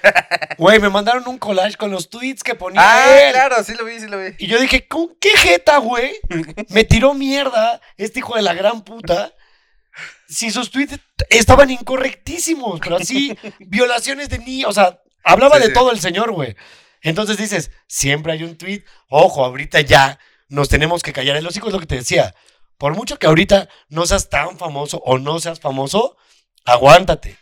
Güey, 0.57 0.79
me 0.79 0.89
mandaron 0.89 1.27
un 1.27 1.37
collage 1.39 1.77
con 1.77 1.91
los 1.91 2.11
tweets 2.11 2.45
que 2.45 2.55
ponía 2.55 2.81
Ah, 2.81 3.27
él. 3.27 3.33
claro, 3.33 3.65
sí 3.65 3.75
lo 3.75 3.85
vi, 3.85 3.99
sí 3.99 4.07
lo 4.07 4.21
vi. 4.21 4.35
Y 4.39 4.47
yo 4.47 4.61
dije, 4.61 4.87
¿con 4.87 5.17
qué 5.21 5.31
jeta, 5.37 5.79
güey? 5.79 6.13
Me 6.69 6.85
tiró 6.85 7.13
mierda 7.13 7.81
este 7.97 8.21
hijo 8.21 8.37
de 8.37 8.43
la 8.43 8.55
gran 8.55 8.83
puta. 8.85 9.33
Si 10.29 10.51
sus 10.51 10.71
tweets 10.71 10.99
estaban 11.31 11.71
incorrectísimos, 11.71 12.81
pero 12.81 12.97
así, 12.97 13.37
violaciones 13.61 14.29
de 14.29 14.39
niños, 14.39 14.71
o 14.71 14.73
sea, 14.73 15.01
hablaba 15.23 15.57
Sí, 15.57 15.63
de 15.63 15.69
sí. 15.69 15.73
todo 15.75 15.91
el 15.93 16.01
señor, 16.01 16.33
güey. 16.33 16.57
Entonces 17.03 17.37
dices, 17.37 17.71
siempre 17.87 18.33
hay 18.33 18.43
un 18.45 18.57
tweet, 18.57 18.85
ojo, 19.09 19.45
ahorita 19.45 19.81
ya 19.83 20.19
nos 20.49 20.69
tenemos 20.69 21.03
que 21.03 21.13
callar. 21.13 21.37
El 21.37 21.47
hocico 21.47 21.67
es 21.69 21.73
lo 21.75 21.81
que 21.81 21.87
te 21.87 21.97
decía. 21.97 22.35
Por 22.79 22.95
mucho 22.95 23.19
que 23.19 23.27
ahorita 23.27 23.69
no 23.89 24.07
seas 24.07 24.29
tan 24.31 24.59
famoso 24.59 24.99
o 25.05 25.19
no 25.19 25.39
seas 25.39 25.61
famoso, 25.61 26.17
aguántate. 26.65 27.39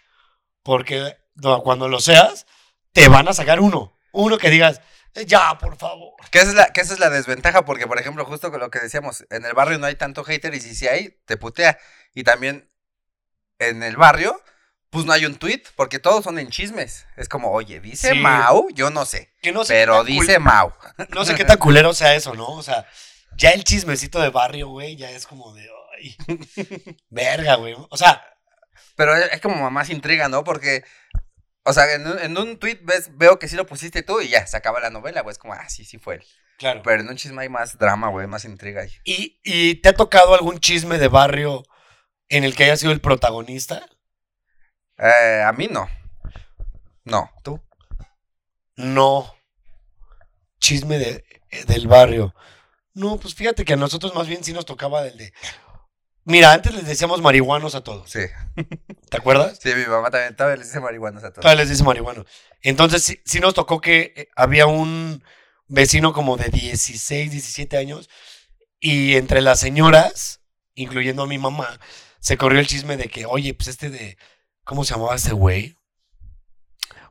Porque 0.62 1.16
cuando 1.64 1.88
lo 1.88 2.00
seas, 2.00 2.46
te 2.92 3.08
van 3.08 3.28
a 3.28 3.32
sacar 3.32 3.60
uno. 3.60 3.96
Uno 4.12 4.36
que 4.38 4.50
digas, 4.50 4.80
"Eh, 5.14 5.24
ya, 5.26 5.56
por 5.58 5.76
favor. 5.76 6.12
Que 6.30 6.40
esa, 6.40 6.48
es 6.50 6.54
la, 6.54 6.66
que 6.72 6.80
esa 6.82 6.92
es 6.94 7.00
la 7.00 7.10
desventaja, 7.10 7.64
porque, 7.64 7.86
por 7.86 7.98
ejemplo, 7.98 8.24
justo 8.24 8.50
con 8.50 8.60
lo 8.60 8.70
que 8.70 8.78
decíamos, 8.80 9.24
en 9.30 9.44
el 9.44 9.54
barrio 9.54 9.78
no 9.78 9.86
hay 9.86 9.94
tanto 9.96 10.24
hater 10.24 10.54
y 10.54 10.60
si 10.60 10.74
sí 10.74 10.86
hay, 10.88 11.16
te 11.26 11.36
putea. 11.36 11.78
Y 12.14 12.24
también 12.24 12.70
en 13.58 13.82
el 13.82 13.96
barrio, 13.96 14.40
pues 14.90 15.06
no 15.06 15.12
hay 15.12 15.24
un 15.24 15.36
tweet, 15.36 15.62
porque 15.74 15.98
todos 15.98 16.24
son 16.24 16.38
en 16.38 16.50
chismes. 16.50 17.06
Es 17.16 17.28
como, 17.28 17.50
oye, 17.50 17.80
dice 17.80 18.10
Sí. 18.12 18.18
Mau, 18.18 18.68
yo 18.74 18.90
no 18.90 19.06
sé, 19.06 19.32
Que 19.40 19.52
no 19.52 19.64
sé 19.64 19.72
qué 19.74 19.80
pero 19.80 19.96
tan 19.98 20.06
dice 20.06 20.38
Mau. 20.38 20.72
no 21.14 21.24
sé 21.24 21.34
qué 21.34 21.44
tan 21.44 21.58
culero 21.58 21.94
sea 21.94 22.14
eso, 22.14 22.34
¿no? 22.34 22.48
O 22.48 22.62
sea, 22.62 22.86
ya 23.36 23.50
el 23.50 23.64
chismecito 23.64 24.20
de 24.20 24.28
barrio, 24.28 24.68
güey, 24.68 24.96
ya 24.96 25.10
es 25.10 25.26
como 25.26 25.54
de, 25.54 25.66
ay, 25.96 26.16
verga, 27.10 27.54
güey. 27.54 27.74
O 27.88 27.96
sea, 27.96 28.22
Pero 28.96 29.16
es 29.16 29.32
es 29.32 29.40
como 29.40 29.70
más 29.70 29.88
intriga, 29.88 30.28
¿no? 30.28 30.44
Porque, 30.44 30.84
o 31.64 31.72
sea, 31.72 31.90
en 31.94 32.06
un, 32.06 32.18
en 32.18 32.36
un 32.36 32.58
tweet 32.58 32.80
ves, 32.82 33.16
veo 33.16 33.38
que 33.38 33.48
sí 33.48 33.56
lo 33.56 33.64
pusiste 33.66 34.02
tú 34.02 34.20
y 34.20 34.28
ya, 34.28 34.46
se 34.46 34.56
acaba 34.58 34.80
la 34.80 34.90
novela, 34.90 35.22
güey. 35.22 35.32
Es 35.32 35.38
como, 35.38 35.54
ah, 35.54 35.68
sí, 35.70 35.84
sí 35.86 35.96
fue 35.98 36.16
él. 36.16 36.24
claro. 36.58 36.82
Pero 36.84 37.00
en 37.00 37.08
un 37.08 37.16
chisme 37.16 37.40
hay 37.40 37.48
más 37.48 37.78
drama, 37.78 38.08
güey, 38.08 38.26
más 38.26 38.44
intriga. 38.44 38.82
ahí. 38.82 38.90
¿Y, 39.04 39.40
¿Y 39.42 39.76
te 39.76 39.88
ha 39.88 39.94
tocado 39.94 40.34
algún 40.34 40.58
chisme 40.58 40.98
de 40.98 41.08
barrio 41.08 41.64
en 42.32 42.44
el 42.44 42.56
que 42.56 42.64
haya 42.64 42.76
sido 42.78 42.92
el 42.92 43.00
protagonista? 43.00 43.86
Eh, 44.98 45.42
a 45.46 45.52
mí 45.52 45.68
no. 45.70 45.86
No, 47.04 47.30
tú. 47.44 47.60
No. 48.76 49.34
Chisme 50.58 50.98
de, 50.98 51.24
del 51.66 51.86
barrio. 51.88 52.34
No, 52.94 53.18
pues 53.18 53.34
fíjate 53.34 53.66
que 53.66 53.74
a 53.74 53.76
nosotros 53.76 54.14
más 54.14 54.28
bien 54.28 54.42
sí 54.42 54.54
nos 54.54 54.64
tocaba 54.64 55.02
del 55.02 55.18
de... 55.18 55.32
Mira, 56.24 56.52
antes 56.52 56.74
les 56.74 56.86
decíamos 56.86 57.20
marihuanos 57.20 57.74
a 57.74 57.84
todos. 57.84 58.08
Sí. 58.10 58.20
¿Te 59.10 59.16
acuerdas? 59.18 59.58
Sí, 59.62 59.74
mi 59.74 59.84
mamá 59.84 60.10
también, 60.10 60.34
todavía 60.34 60.56
les 60.56 60.68
dice 60.68 60.80
marihuanas 60.80 61.24
a 61.24 61.32
todos. 61.32 61.42
Todavía 61.42 61.64
les 61.64 61.70
dice 61.70 61.84
marihuano. 61.84 62.24
Entonces, 62.62 63.02
sí, 63.04 63.20
sí 63.26 63.40
nos 63.40 63.52
tocó 63.52 63.80
que 63.82 64.14
eh, 64.16 64.28
había 64.36 64.66
un 64.66 65.22
vecino 65.66 66.14
como 66.14 66.38
de 66.38 66.48
16, 66.48 67.30
17 67.30 67.76
años 67.76 68.08
y 68.80 69.16
entre 69.16 69.42
las 69.42 69.60
señoras, 69.60 70.40
incluyendo 70.74 71.24
a 71.24 71.26
mi 71.26 71.38
mamá, 71.38 71.78
se 72.22 72.36
corrió 72.36 72.60
el 72.60 72.68
chisme 72.68 72.96
de 72.96 73.08
que, 73.08 73.26
oye, 73.26 73.52
pues 73.52 73.66
este 73.68 73.90
de, 73.90 74.16
¿cómo 74.64 74.84
se 74.84 74.94
llamaba 74.94 75.16
ese 75.16 75.32
güey? 75.32 75.76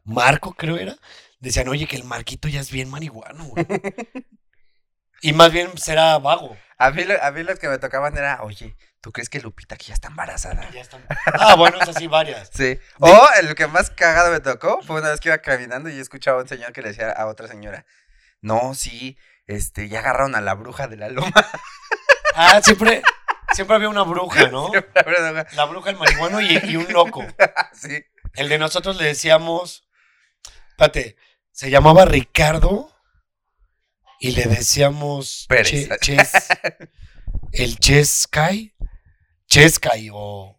Marco, 0.03 0.53
creo 0.53 0.77
era, 0.77 0.95
decían, 1.39 1.67
oye, 1.67 1.85
que 1.85 1.97
el 1.97 2.03
Marquito 2.05 2.47
ya 2.47 2.59
es 2.61 2.71
bien 2.71 2.89
marihuano, 2.89 3.43
güey. 3.45 3.65
y 5.21 5.33
más 5.33 5.51
bien 5.51 5.77
será 5.77 6.17
vago. 6.17 6.57
A 6.77 6.91
mí, 6.91 7.03
lo- 7.03 7.21
a 7.21 7.29
mí 7.31 7.43
los 7.43 7.59
que 7.59 7.67
me 7.69 7.77
tocaban 7.77 8.17
era, 8.17 8.41
oye, 8.41 8.75
¿tú 9.01 9.11
crees 9.11 9.29
que 9.29 9.41
Lupita 9.41 9.75
aquí 9.75 9.87
ya 9.87 9.93
está 9.93 10.07
embarazada? 10.07 10.69
Ya 10.71 10.81
están. 10.81 11.05
Ah, 11.25 11.55
bueno, 11.55 11.77
es 11.81 11.89
así 11.89 12.07
varias. 12.07 12.49
Sí. 12.53 12.79
O 12.99 13.27
el 13.39 13.53
que 13.53 13.67
más 13.67 13.89
cagado 13.91 14.31
me 14.31 14.39
tocó 14.39 14.81
fue 14.81 14.99
una 14.99 15.09
vez 15.09 15.19
que 15.19 15.29
iba 15.29 15.37
caminando 15.39 15.89
y 15.89 15.99
escuchaba 15.99 16.39
a 16.39 16.41
un 16.43 16.47
señor 16.47 16.71
que 16.73 16.81
le 16.81 16.87
decía 16.89 17.11
a 17.11 17.27
otra 17.27 17.47
señora, 17.47 17.85
no, 18.41 18.73
sí, 18.73 19.17
este, 19.45 19.89
ya 19.89 19.99
agarraron 19.99 20.35
a 20.35 20.41
la 20.41 20.55
bruja 20.55 20.87
de 20.87 20.97
la 20.97 21.09
loma. 21.09 21.33
Ah, 22.33 22.61
siempre, 22.63 23.03
siempre 23.53 23.75
había 23.75 23.89
una 23.89 24.03
bruja, 24.03 24.47
¿no? 24.49 24.71
La 24.95 25.01
bruja. 25.03 25.47
La 25.55 25.65
bruja, 25.65 25.89
el 25.91 25.97
marihuano 25.97 26.41
y, 26.41 26.57
y 26.63 26.75
un 26.75 26.91
loco. 26.91 27.25
sí. 27.73 28.03
El 28.33 28.49
de 28.49 28.57
nosotros 28.57 28.97
le 28.97 29.05
decíamos, 29.05 29.87
espérate, 30.69 31.17
se 31.51 31.69
llamaba 31.69 32.05
Ricardo 32.05 32.89
y 34.19 34.31
le 34.31 34.43
decíamos 34.45 35.45
Pérez. 35.49 35.89
Che- 35.89 35.97
Ches, 35.99 36.31
el 37.51 37.77
Cheskai, 37.77 38.73
Cheskai 39.47 40.09
o 40.13 40.57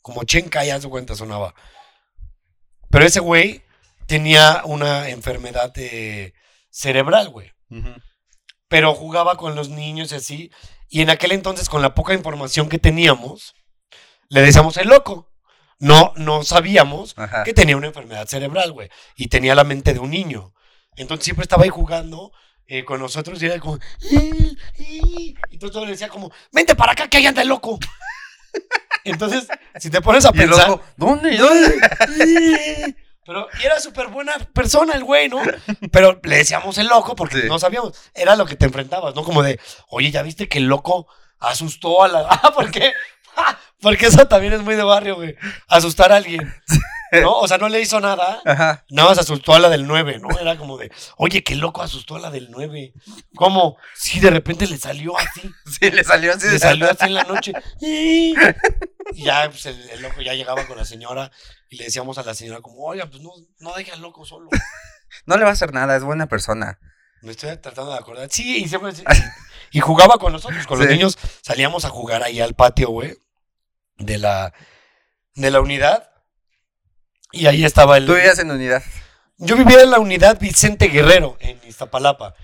como 0.00 0.24
Chenkai, 0.24 0.70
haz 0.70 0.82
de 0.82 0.88
cuenta 0.88 1.14
sonaba. 1.14 1.54
Pero 2.90 3.04
ese 3.04 3.20
güey 3.20 3.62
tenía 4.06 4.62
una 4.64 5.08
enfermedad 5.10 5.72
eh, 5.76 6.34
cerebral, 6.70 7.28
güey. 7.28 7.52
Pero 8.68 8.94
jugaba 8.94 9.36
con 9.36 9.54
los 9.54 9.68
niños 9.68 10.10
y 10.12 10.16
así. 10.16 10.50
Y 10.92 11.00
en 11.00 11.08
aquel 11.08 11.32
entonces, 11.32 11.70
con 11.70 11.80
la 11.80 11.94
poca 11.94 12.12
información 12.12 12.68
que 12.68 12.76
teníamos, 12.78 13.54
le 14.28 14.42
decíamos 14.42 14.76
el 14.76 14.88
loco. 14.88 15.32
No, 15.78 16.12
no 16.16 16.44
sabíamos 16.44 17.14
Ajá. 17.16 17.44
que 17.44 17.54
tenía 17.54 17.78
una 17.78 17.86
enfermedad 17.86 18.26
cerebral, 18.28 18.72
güey. 18.72 18.90
Y 19.16 19.28
tenía 19.28 19.54
la 19.54 19.64
mente 19.64 19.94
de 19.94 20.00
un 20.00 20.10
niño. 20.10 20.52
Entonces 20.96 21.24
siempre 21.24 21.44
estaba 21.44 21.64
ahí 21.64 21.70
jugando 21.70 22.30
eh, 22.66 22.84
con 22.84 23.00
nosotros 23.00 23.42
y 23.42 23.46
era 23.46 23.58
como... 23.58 23.78
Y 24.10 25.58
todo, 25.58 25.86
le 25.86 25.92
decía 25.92 26.10
como, 26.10 26.30
vente 26.52 26.76
para 26.76 26.92
acá 26.92 27.08
que 27.08 27.16
ahí 27.16 27.26
anda 27.26 27.40
el 27.40 27.48
loco. 27.48 27.78
Entonces, 29.04 29.48
si 29.80 29.88
te 29.88 30.02
pones 30.02 30.26
a 30.26 30.30
Y 30.34 30.40
el 30.42 30.50
pensar... 30.50 30.68
loco, 30.68 30.84
¿dónde? 30.98 31.38
¿Dónde? 31.38 32.96
Pero 33.24 33.46
y 33.62 33.66
era 33.66 33.78
súper 33.80 34.08
buena 34.08 34.32
persona 34.52 34.94
el 34.94 35.04
güey, 35.04 35.28
¿no? 35.28 35.40
Pero 35.92 36.20
le 36.24 36.36
decíamos 36.36 36.76
el 36.78 36.88
loco 36.88 37.14
porque 37.14 37.42
Sí. 37.42 37.48
no 37.48 37.58
sabíamos. 37.58 37.92
Era 38.14 38.34
lo 38.36 38.46
que 38.46 38.56
te 38.56 38.66
enfrentabas, 38.66 39.14
¿no? 39.14 39.22
Como 39.22 39.42
de, 39.42 39.60
oye, 39.88 40.10
¿ya 40.10 40.22
viste 40.22 40.48
que 40.48 40.58
el 40.58 40.64
loco 40.66 41.06
asustó 41.38 42.02
a 42.02 42.08
la... 42.08 42.20
Ah, 42.30 42.52
¿por 42.52 42.70
qué? 42.70 42.92
Porque 43.80 44.06
eso 44.06 44.26
también 44.28 44.52
es 44.52 44.62
muy 44.62 44.74
de 44.76 44.82
barrio, 44.84 45.16
güey. 45.16 45.34
Asustar 45.68 46.12
a 46.12 46.16
alguien. 46.16 46.54
¿No? 47.12 47.38
O 47.40 47.48
sea, 47.48 47.58
no 47.58 47.68
le 47.68 47.80
hizo 47.80 48.00
nada. 48.00 48.40
Ajá. 48.44 48.84
Nada 48.90 49.08
más 49.10 49.18
asustó 49.18 49.54
a 49.54 49.58
la 49.58 49.68
del 49.68 49.86
9, 49.86 50.18
¿no? 50.20 50.38
Era 50.38 50.56
como 50.56 50.78
de, 50.78 50.90
oye, 51.16 51.42
qué 51.42 51.56
loco 51.56 51.82
asustó 51.82 52.16
a 52.16 52.20
la 52.20 52.30
del 52.30 52.50
9. 52.50 52.92
¿Cómo? 53.34 53.76
Sí, 53.94 54.20
de 54.20 54.30
repente 54.30 54.66
le 54.66 54.78
salió 54.78 55.18
así. 55.18 55.42
Sí, 55.80 55.90
le 55.90 56.04
salió 56.04 56.32
así. 56.32 56.48
Le 56.48 56.58
salió 56.58 56.90
así 56.90 57.04
en 57.06 57.14
la 57.14 57.24
noche. 57.24 57.52
Y 57.80 58.34
ya, 59.14 59.48
pues 59.50 59.66
el, 59.66 59.90
el 59.90 60.00
loco 60.02 60.22
ya 60.22 60.34
llegaba 60.34 60.64
con 60.66 60.76
la 60.76 60.84
señora 60.84 61.30
y 61.72 61.76
le 61.76 61.84
decíamos 61.84 62.18
a 62.18 62.22
la 62.22 62.34
señora 62.34 62.60
como, 62.60 62.84
oiga, 62.84 63.08
pues 63.08 63.22
no, 63.22 63.30
no 63.60 63.72
deje 63.72 63.92
al 63.92 64.02
loco 64.02 64.24
solo. 64.26 64.50
No 65.26 65.36
le 65.36 65.44
va 65.44 65.50
a 65.50 65.52
hacer 65.52 65.74
nada, 65.74 65.94
es 65.94 66.02
buena 66.02 66.26
persona. 66.26 66.78
Me 67.20 67.32
estoy 67.32 67.54
tratando 67.58 67.92
de 67.92 67.98
acordar. 67.98 68.28
Sí, 68.30 68.64
y 68.64 68.68
siempre... 68.68 68.92
Y 69.72 69.80
jugaba 69.80 70.16
con 70.16 70.32
nosotros, 70.32 70.66
con 70.66 70.78
los 70.78 70.88
niños. 70.88 71.18
Salíamos 71.42 71.84
a 71.84 71.90
jugar 71.90 72.22
ahí 72.22 72.40
al 72.40 72.54
patio, 72.54 72.88
güey, 72.88 73.14
de 73.98 74.16
la, 74.16 74.54
de 75.34 75.50
la 75.50 75.60
unidad. 75.60 76.10
Y 77.30 77.46
ahí 77.46 77.64
estaba 77.64 77.98
el... 77.98 78.06
Tú 78.06 78.14
vivías 78.14 78.38
en 78.38 78.50
unidad. 78.50 78.82
Yo 79.36 79.56
vivía 79.56 79.82
en 79.82 79.90
la 79.90 79.98
unidad 79.98 80.40
Vicente 80.40 80.88
Guerrero, 80.88 81.36
en 81.40 81.60
Iztapalapa, 81.66 82.34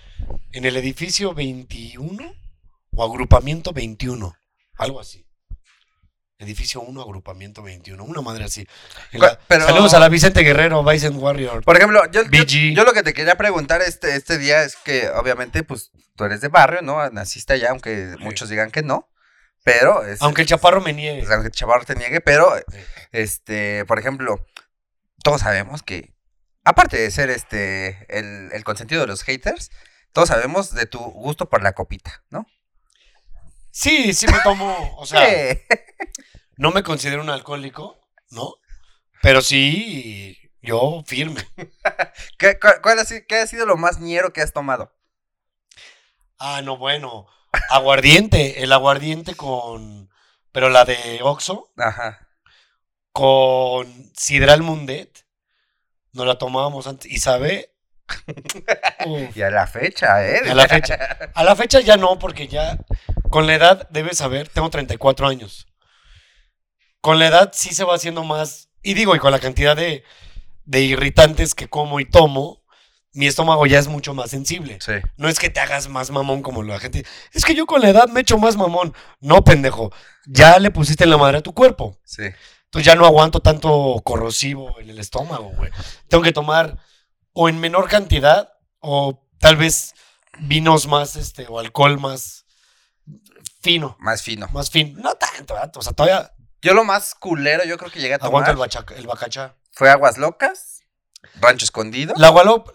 en 0.53 0.65
el 0.65 0.77
edificio 0.77 1.35
21 1.35 2.35
o 2.93 3.05
agrupamiento 3.05 3.73
21, 3.73 4.35
algo 4.77 5.01
así. 5.01 5.28
Edificio 6.43 6.81
1, 6.83 7.03
agrupamiento 7.03 7.63
21, 7.65 8.05
una 8.05 8.21
madre 8.23 8.45
así. 8.45 8.65
En 9.11 9.21
la- 9.21 9.37
Pero- 9.49 9.67
Saludos 9.67 9.93
a 9.95 9.99
la 9.99 10.09
Vicente 10.09 10.43
Guerrero, 10.43 10.85
Bison 10.85 11.17
Warrior. 11.17 11.65
Por 11.65 11.77
ejemplo, 11.77 12.01
yo, 12.13 12.23
yo, 12.31 12.85
lo 12.85 12.93
que 12.93 13.03
te 13.03 13.13
quería 13.13 13.37
preguntar 13.37 13.83
este, 13.83 14.15
este 14.15 14.39
día 14.39 14.63
es 14.63 14.77
que 14.77 15.09
obviamente 15.11 15.65
pues 15.65 15.91
tú 16.15 16.25
eres 16.25 16.41
de 16.41 16.47
barrio, 16.47 16.81
¿no? 16.83 17.11
Naciste 17.11 17.55
allá, 17.55 17.71
aunque 17.71 18.15
muchos 18.21 18.49
digan 18.49 18.71
que 18.71 18.83
no. 18.83 19.09
Pero, 19.65 20.05
es, 20.07 20.23
Aunque 20.23 20.43
el 20.43 20.49
chaparro 20.49 20.81
me 20.81 20.93
niegue. 20.93 21.23
pues, 21.23 21.33
aunque 21.33 21.51
Chavarro 21.51 21.85
te 21.85 21.97
niegue, 21.97 22.21
pero, 22.21 22.57
Sí. 22.71 22.79
este, 23.11 23.85
por 23.87 23.99
ejemplo, 23.99 24.47
todos 25.25 25.41
sabemos 25.41 25.83
que, 25.83 26.15
aparte 26.65 26.97
de 26.99 27.11
ser 27.11 27.29
este, 27.31 28.07
el, 28.09 28.51
el 28.53 28.63
consentido 28.65 29.01
de 29.01 29.09
los 29.09 29.25
haters, 29.25 29.71
todos 30.13 30.29
sabemos 30.29 30.73
de 30.73 30.87
tu 30.87 31.01
gusto 31.01 31.51
por 31.51 31.63
la 31.65 31.73
copita, 31.73 32.23
¿no? 32.31 32.47
Sí, 33.73 34.15
sí 34.15 34.27
me 34.29 34.39
tomo, 34.45 34.95
o 34.97 35.05
sea. 35.05 35.27
no 36.59 36.73
me 36.73 36.83
considero 36.85 37.23
un 37.23 37.31
alcohólico, 37.31 37.99
¿no? 38.31 38.57
Pero 39.23 39.41
sí, 39.43 40.39
yo 40.63 41.03
firme. 41.07 41.43
¿Qué, 42.39 42.59
cuál- 42.61 42.81
cuál 42.83 42.99
ha 43.01 43.07
sido, 43.07 43.23
¿Qué 43.29 43.37
ha 43.41 43.47
sido 43.47 43.67
lo 43.67 43.77
más 43.79 44.01
ñero 44.01 44.33
que 44.35 44.43
has 44.43 44.53
tomado? 44.53 44.95
Ah, 46.39 46.63
no, 46.63 46.77
bueno. 46.77 47.27
Aguardiente, 47.71 48.63
el 48.63 48.73
aguardiente 48.73 49.35
con... 49.35 50.11
Pero 50.53 50.69
la 50.71 50.85
de 50.85 51.21
Oxo, 51.23 51.73
Ajá. 51.77 52.29
con 53.13 54.13
Sidral 54.17 54.63
Mundet. 54.63 55.25
Nos 56.13 56.27
la 56.27 56.39
tomábamos 56.39 56.87
antes. 56.87 57.11
Y 57.11 57.19
sabe. 57.19 57.73
Uf, 59.07 59.37
Y 59.37 59.43
a 59.43 59.51
la 59.51 59.67
fecha, 59.67 60.27
¿eh? 60.27 60.43
a 60.51 60.55
la 60.55 60.67
fecha. 60.69 60.95
A 61.35 61.45
la 61.45 61.55
fecha 61.57 61.81
ya 61.81 61.97
no, 61.97 62.19
porque 62.19 62.49
ya 62.49 62.79
con 63.31 63.47
la 63.47 63.55
edad 63.55 63.89
debes 63.91 64.19
saber, 64.19 64.49
tengo 64.49 64.71
34 64.71 65.29
años. 65.29 65.68
Con 67.09 67.19
la 67.19 67.29
edad 67.29 67.53
sí 67.55 67.75
se 67.75 67.85
va 67.85 67.95
haciendo 67.95 68.23
más. 68.23 68.69
Y 68.83 68.93
digo, 68.93 69.17
y 69.17 69.19
con 69.19 69.33
la 69.33 69.39
cantidad 69.39 69.75
de, 69.75 70.05
de 70.67 70.83
irritantes 70.83 71.55
que 71.55 71.67
como 71.67 72.01
y 72.01 72.05
tomo, 72.05 72.63
mi 73.15 73.27
estómago 73.27 73.65
ya 73.65 73.79
es 73.79 73.89
mucho 73.89 74.13
más 74.13 74.29
sensible. 74.29 74.77
Sí. 74.79 74.93
No 75.17 75.27
es 75.31 75.39
que 75.39 75.49
te 75.49 75.59
hagas 75.59 75.89
más 75.89 76.11
mamón 76.11 76.43
como 76.43 76.63
la 76.63 76.79
gente. 76.79 77.07
Es 77.33 77.47
que 77.47 77.55
yo 77.55 77.65
con 77.65 77.81
la 77.81 77.89
edad 77.89 78.09
me 78.09 78.21
echo 78.21 78.37
más 78.37 78.57
mamón. 78.59 78.93
No, 79.21 79.43
pendejo. 79.43 79.91
Ya 80.27 80.59
le 80.59 80.71
pusiste 80.71 81.05
en 81.05 81.09
la 81.09 81.17
madre 81.17 81.39
a 81.39 81.41
tu 81.41 81.55
cuerpo. 81.55 81.99
Sí. 82.05 82.25
Entonces 82.65 82.85
ya 82.85 82.95
no 82.95 83.07
aguanto 83.07 83.41
tanto 83.41 84.03
corrosivo 84.05 84.79
en 84.79 84.91
el 84.91 84.99
estómago, 84.99 85.51
güey. 85.57 85.71
Tengo 86.09 86.23
que 86.23 86.33
tomar 86.33 86.77
o 87.33 87.49
en 87.49 87.59
menor 87.59 87.89
cantidad 87.89 88.53
o 88.81 89.27
tal 89.41 89.57
vez 89.57 89.95
vinos 90.41 90.87
más, 90.87 91.17
este, 91.17 91.47
o 91.49 91.59
alcohol 91.59 91.99
más 91.99 92.45
fino, 93.63 93.97
Más 93.99 94.21
fino. 94.21 94.47
más 94.53 94.69
fino. 94.69 95.01
No 95.01 95.15
tanto, 95.15 95.55
¿verdad? 95.55 95.73
o 95.75 95.81
sea, 95.81 95.95
todavía 95.95 96.35
Yo 96.63 96.75
lo 96.75 96.85
más 96.85 97.15
culero, 97.15 97.65
yo 97.65 97.79
creo 97.79 97.91
que 97.91 98.01
llegué 98.01 98.15
a 98.15 98.19
tomar 98.19 98.43
aguanto 98.45 98.51
el, 98.53 98.57
bachaca- 98.59 98.95
el 98.97 99.07
bacachá. 99.07 99.55
fue 99.73 99.91
Aguas 99.91 100.19
Locas, 100.19 100.81
Rancho 101.41 101.65
Escondido. 101.65 102.15
La 102.17 102.29
gualop, 102.31 102.71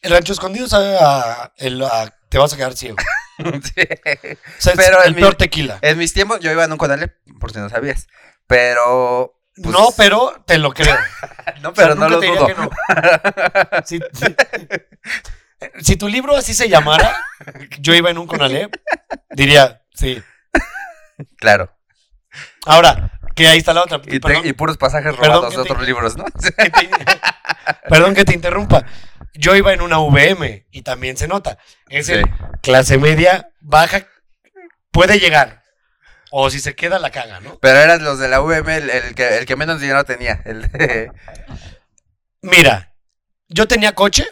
el 0.00 0.12
rancho 0.12 0.32
escondido 0.32 0.68
sabe 0.68 0.96
a, 1.00 1.52
el- 1.56 1.82
a- 1.82 2.14
te 2.28 2.38
vas 2.38 2.52
a 2.52 2.56
quedar 2.56 2.74
ciego. 2.76 2.96
Sí. 3.38 3.82
O 3.82 4.60
sea, 4.62 4.72
Pero 4.76 5.02
el 5.02 5.14
mi- 5.14 5.20
peor 5.20 5.34
tequila. 5.34 5.78
En 5.82 5.98
mis 5.98 6.14
tiempos 6.14 6.40
yo 6.40 6.50
iba 6.50 6.64
en 6.64 6.72
un 6.72 6.78
conale, 6.78 7.08
por 7.38 7.52
si 7.52 7.58
no 7.58 7.68
sabías. 7.68 8.06
Pero. 8.46 9.38
pues, 9.62 9.66
no, 9.74 9.88
pero 9.94 10.42
te 10.46 10.56
lo 10.56 10.72
creo. 10.72 10.96
No, 11.60 11.68
O 11.70 11.74
sea, 11.74 11.84
pero 11.84 11.94
no 11.96 12.08
lo 12.08 12.18
dudo. 12.20 12.48
no. 12.56 12.70
Si, 13.84 13.98
si- 14.14 14.36
si 15.80 15.96
tu 15.96 16.08
libro 16.08 16.34
así 16.36 16.54
se 16.54 16.68
llamara, 16.70 17.14
yo 17.80 17.94
iba 17.94 18.10
en 18.10 18.16
un 18.18 18.26
Conalep, 18.26 18.74
diría, 19.30 19.82
sí. 19.94 20.22
Claro. 21.38 21.76
Ahora, 22.66 23.15
que 23.36 23.46
ahí 23.46 23.58
está 23.58 23.72
la 23.72 23.82
otra. 23.84 23.98
Y, 23.98 24.18
te- 24.18 24.20
perdón, 24.20 24.46
y 24.46 24.52
puros 24.54 24.76
pasajes 24.78 25.14
robados 25.14 25.50
de 25.50 25.56
te- 25.56 25.60
otros 25.72 25.86
libros, 25.86 26.16
¿no? 26.16 26.24
que 26.58 26.70
te, 26.70 26.88
perdón 27.88 28.14
que 28.14 28.24
te 28.24 28.34
interrumpa. 28.34 28.84
Yo 29.34 29.54
iba 29.54 29.72
en 29.72 29.82
una 29.82 29.98
VM 29.98 30.66
y 30.70 30.82
también 30.82 31.16
se 31.16 31.28
nota. 31.28 31.58
Es 31.88 32.08
el 32.08 32.24
clase 32.62 32.98
media, 32.98 33.50
baja, 33.60 34.06
puede 34.90 35.18
llegar. 35.20 35.62
O 36.30 36.50
si 36.50 36.58
se 36.58 36.74
queda, 36.74 36.98
la 36.98 37.10
caga, 37.10 37.38
¿no? 37.40 37.58
Pero 37.60 37.78
eran 37.78 38.02
los 38.02 38.18
de 38.18 38.28
la 38.28 38.40
UM 38.40 38.68
el, 38.68 38.90
el 38.90 39.14
que, 39.14 39.38
el 39.38 39.46
que 39.46 39.54
menos 39.56 39.80
dinero 39.80 40.04
tenía. 40.04 40.40
El 40.44 40.62
de- 40.72 41.12
Mira, 42.42 42.94
yo 43.48 43.68
tenía 43.68 43.92
coche, 43.94 44.26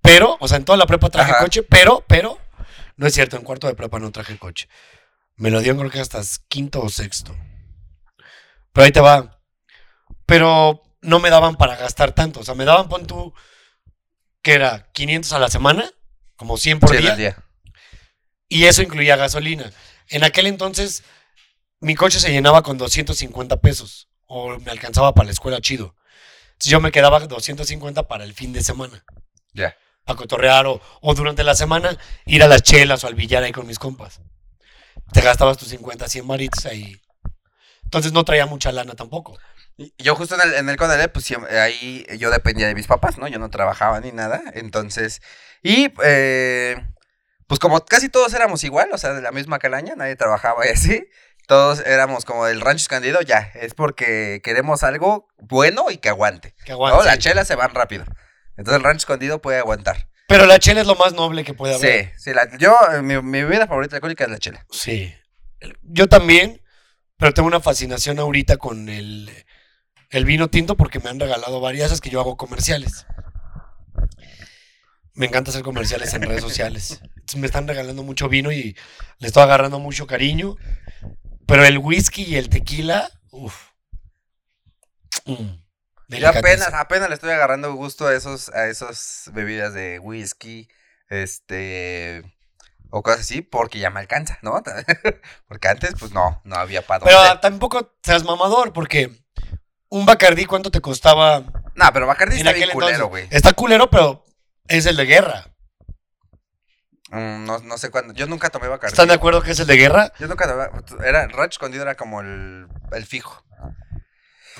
pero, 0.00 0.36
o 0.40 0.48
sea, 0.48 0.58
en 0.58 0.64
toda 0.64 0.76
la 0.78 0.86
prepa 0.86 1.08
traje 1.10 1.30
Ajá. 1.32 1.40
coche, 1.40 1.62
pero, 1.62 2.04
pero, 2.06 2.38
no 2.96 3.06
es 3.06 3.14
cierto, 3.14 3.36
en 3.36 3.42
cuarto 3.44 3.66
de 3.66 3.74
prepa 3.74 3.98
no 3.98 4.10
traje 4.12 4.36
coche. 4.38 4.68
Me 5.36 5.50
lo 5.50 5.60
dieron 5.60 5.78
creo 5.78 5.90
que 5.90 6.00
hasta 6.00 6.20
quinto 6.48 6.80
o 6.82 6.88
sexto. 6.88 7.36
Pero 8.72 8.84
ahí 8.84 8.92
te 8.92 9.00
va. 9.00 9.40
Pero 10.26 10.82
no 11.00 11.18
me 11.18 11.30
daban 11.30 11.56
para 11.56 11.76
gastar 11.76 12.12
tanto. 12.12 12.40
O 12.40 12.44
sea, 12.44 12.54
me 12.54 12.64
daban, 12.64 12.88
pon 12.88 13.06
tú, 13.06 13.34
que 14.42 14.54
era 14.54 14.90
500 14.92 15.32
a 15.32 15.38
la 15.38 15.48
semana, 15.48 15.90
como 16.36 16.56
100 16.56 16.80
por 16.80 16.90
Sí, 16.90 16.98
día. 16.98 17.16
día. 17.16 17.44
Y 18.48 18.64
eso 18.66 18.82
incluía 18.82 19.16
gasolina. 19.16 19.70
En 20.08 20.24
aquel 20.24 20.46
entonces, 20.46 21.02
mi 21.80 21.94
coche 21.94 22.20
se 22.20 22.30
llenaba 22.30 22.62
con 22.62 22.78
250 22.78 23.60
pesos. 23.60 24.08
O 24.26 24.58
me 24.58 24.70
alcanzaba 24.70 25.14
para 25.14 25.26
la 25.26 25.32
escuela 25.32 25.60
chido. 25.60 25.94
Entonces 26.52 26.70
yo 26.70 26.80
me 26.80 26.92
quedaba 26.92 27.20
250 27.20 28.08
para 28.08 28.24
el 28.24 28.34
fin 28.34 28.52
de 28.52 28.62
semana. 28.62 29.04
Ya. 29.52 29.76
A 30.06 30.14
cotorrear 30.14 30.66
o, 30.66 30.80
o 31.00 31.14
durante 31.14 31.44
la 31.44 31.54
semana 31.54 31.98
ir 32.24 32.42
a 32.42 32.48
las 32.48 32.62
chelas 32.62 33.04
o 33.04 33.06
al 33.08 33.14
billar 33.14 33.42
ahí 33.42 33.52
con 33.52 33.66
mis 33.66 33.78
compas. 33.78 34.20
Te 35.12 35.20
gastabas 35.20 35.58
tus 35.58 35.68
50, 35.68 36.08
100 36.08 36.26
maritos 36.26 36.66
ahí. 36.66 37.00
Entonces 37.84 38.12
no 38.12 38.24
traía 38.24 38.46
mucha 38.46 38.72
lana 38.72 38.94
tampoco. 38.94 39.38
Yo 39.98 40.14
justo 40.16 40.34
en 40.34 40.40
el, 40.42 40.54
en 40.54 40.68
el 40.68 40.76
Conalep, 40.76 41.12
pues 41.12 41.30
siem- 41.30 41.46
ahí 41.50 42.06
yo 42.18 42.30
dependía 42.30 42.66
de 42.68 42.74
mis 42.74 42.86
papás, 42.86 43.18
¿no? 43.18 43.26
Yo 43.28 43.38
no 43.38 43.50
trabajaba 43.50 44.00
ni 44.00 44.12
nada. 44.12 44.42
Entonces, 44.54 45.20
y 45.62 45.92
eh, 46.04 46.76
pues 47.46 47.58
como 47.60 47.84
casi 47.84 48.08
todos 48.08 48.32
éramos 48.34 48.64
igual, 48.64 48.88
o 48.92 48.98
sea, 48.98 49.12
de 49.12 49.22
la 49.22 49.32
misma 49.32 49.58
calaña, 49.58 49.94
nadie 49.96 50.16
trabajaba 50.16 50.66
y 50.66 50.70
así. 50.70 51.06
Todos 51.48 51.80
éramos 51.80 52.24
como 52.24 52.46
del 52.46 52.60
rancho 52.60 52.82
escondido, 52.82 53.20
ya, 53.20 53.50
es 53.54 53.74
porque 53.74 54.40
queremos 54.44 54.84
algo 54.84 55.28
bueno 55.38 55.90
y 55.90 55.96
que 55.98 56.08
aguante. 56.08 56.54
Que 56.64 56.72
No, 56.72 56.86
aguante. 56.86 57.04
las 57.06 57.18
chelas 57.18 57.48
se 57.48 57.56
van 57.56 57.74
rápido. 57.74 58.04
Entonces 58.56 58.76
el 58.78 58.84
rancho 58.84 58.98
escondido 58.98 59.42
puede 59.42 59.58
aguantar. 59.58 60.08
Pero 60.28 60.46
la 60.46 60.58
chela 60.58 60.80
es 60.80 60.86
lo 60.86 60.94
más 60.96 61.12
noble 61.12 61.44
que 61.44 61.54
puede 61.54 61.74
haber. 61.74 62.06
Sí, 62.06 62.10
sí, 62.16 62.34
la- 62.34 62.56
yo, 62.58 62.74
eh, 62.94 63.02
mi, 63.02 63.20
mi 63.20 63.42
bebida 63.42 63.66
favorita 63.66 63.96
alcohólica 63.96 64.24
es 64.24 64.30
la 64.30 64.38
chela. 64.38 64.66
Sí. 64.70 65.12
Yo 65.82 66.08
también, 66.08 66.62
pero 67.16 67.32
tengo 67.34 67.46
una 67.48 67.60
fascinación 67.60 68.18
ahorita 68.18 68.56
con 68.56 68.88
el, 68.88 69.30
el 70.10 70.24
vino 70.24 70.48
tinto 70.48 70.76
porque 70.76 71.00
me 71.00 71.10
han 71.10 71.20
regalado 71.20 71.60
varias 71.60 71.90
veces 71.90 72.00
que 72.00 72.10
yo 72.10 72.20
hago 72.20 72.36
comerciales. 72.36 73.06
Me 75.14 75.26
encanta 75.26 75.50
hacer 75.50 75.62
comerciales 75.62 76.14
en 76.14 76.22
redes 76.22 76.40
sociales. 76.40 77.00
Entonces 77.02 77.36
me 77.40 77.46
están 77.46 77.68
regalando 77.68 78.02
mucho 78.02 78.28
vino 78.30 78.50
y 78.50 78.74
le 79.18 79.26
estoy 79.26 79.42
agarrando 79.42 79.78
mucho 79.78 80.06
cariño. 80.06 80.56
Pero 81.46 81.64
el 81.66 81.76
whisky 81.78 82.22
y 82.22 82.36
el 82.36 82.48
tequila, 82.48 83.10
uff. 83.30 83.68
Yo 86.18 86.28
apenas, 86.28 86.72
apenas 86.74 87.08
le 87.08 87.14
estoy 87.14 87.30
agarrando 87.30 87.72
gusto 87.74 88.06
a 88.06 88.14
esos, 88.14 88.48
a 88.50 88.66
esas 88.66 89.30
bebidas 89.32 89.74
de 89.74 89.98
whisky, 89.98 90.68
este, 91.08 92.22
o 92.90 93.02
cosas 93.02 93.20
así, 93.20 93.42
porque 93.42 93.78
ya 93.78 93.90
me 93.90 94.00
alcanza, 94.00 94.38
¿no? 94.42 94.62
porque 95.48 95.68
antes, 95.68 95.94
pues 95.98 96.12
no, 96.12 96.40
no 96.44 96.56
había 96.56 96.86
para 96.86 97.04
Pero 97.04 97.16
dónde. 97.16 97.32
ah, 97.32 97.40
tampoco 97.40 97.94
seas 98.02 98.24
mamador 98.24 98.72
porque 98.72 99.10
un 99.88 100.06
Bacardí, 100.06 100.46
¿cuánto 100.46 100.70
te 100.70 100.80
costaba 100.80 101.40
No, 101.74 101.92
pero 101.92 102.06
Bacardi 102.06 102.40
en 102.40 102.46
está 102.46 102.52
bien 102.52 102.70
culero, 102.70 103.08
güey. 103.08 103.28
Está 103.30 103.52
culero, 103.52 103.90
pero 103.90 104.24
es 104.68 104.86
el 104.86 104.96
de 104.96 105.04
guerra. 105.04 105.46
Mm, 107.10 107.44
no, 107.44 107.58
no 107.58 107.76
sé 107.76 107.90
cuándo, 107.90 108.14
yo 108.14 108.26
nunca 108.26 108.48
tomé 108.48 108.68
Bacardi. 108.68 108.92
¿Están 108.92 109.08
de 109.08 109.14
acuerdo 109.14 109.42
que 109.42 109.50
es 109.50 109.60
el 109.60 109.66
de 109.66 109.76
guerra? 109.76 110.12
Yo 110.18 110.28
nunca 110.28 110.46
tomé, 110.48 111.06
era, 111.06 111.26
Rancho 111.28 111.56
Escondido 111.56 111.82
era 111.82 111.94
como 111.94 112.22
el, 112.22 112.68
el 112.92 113.04
fijo. 113.06 113.44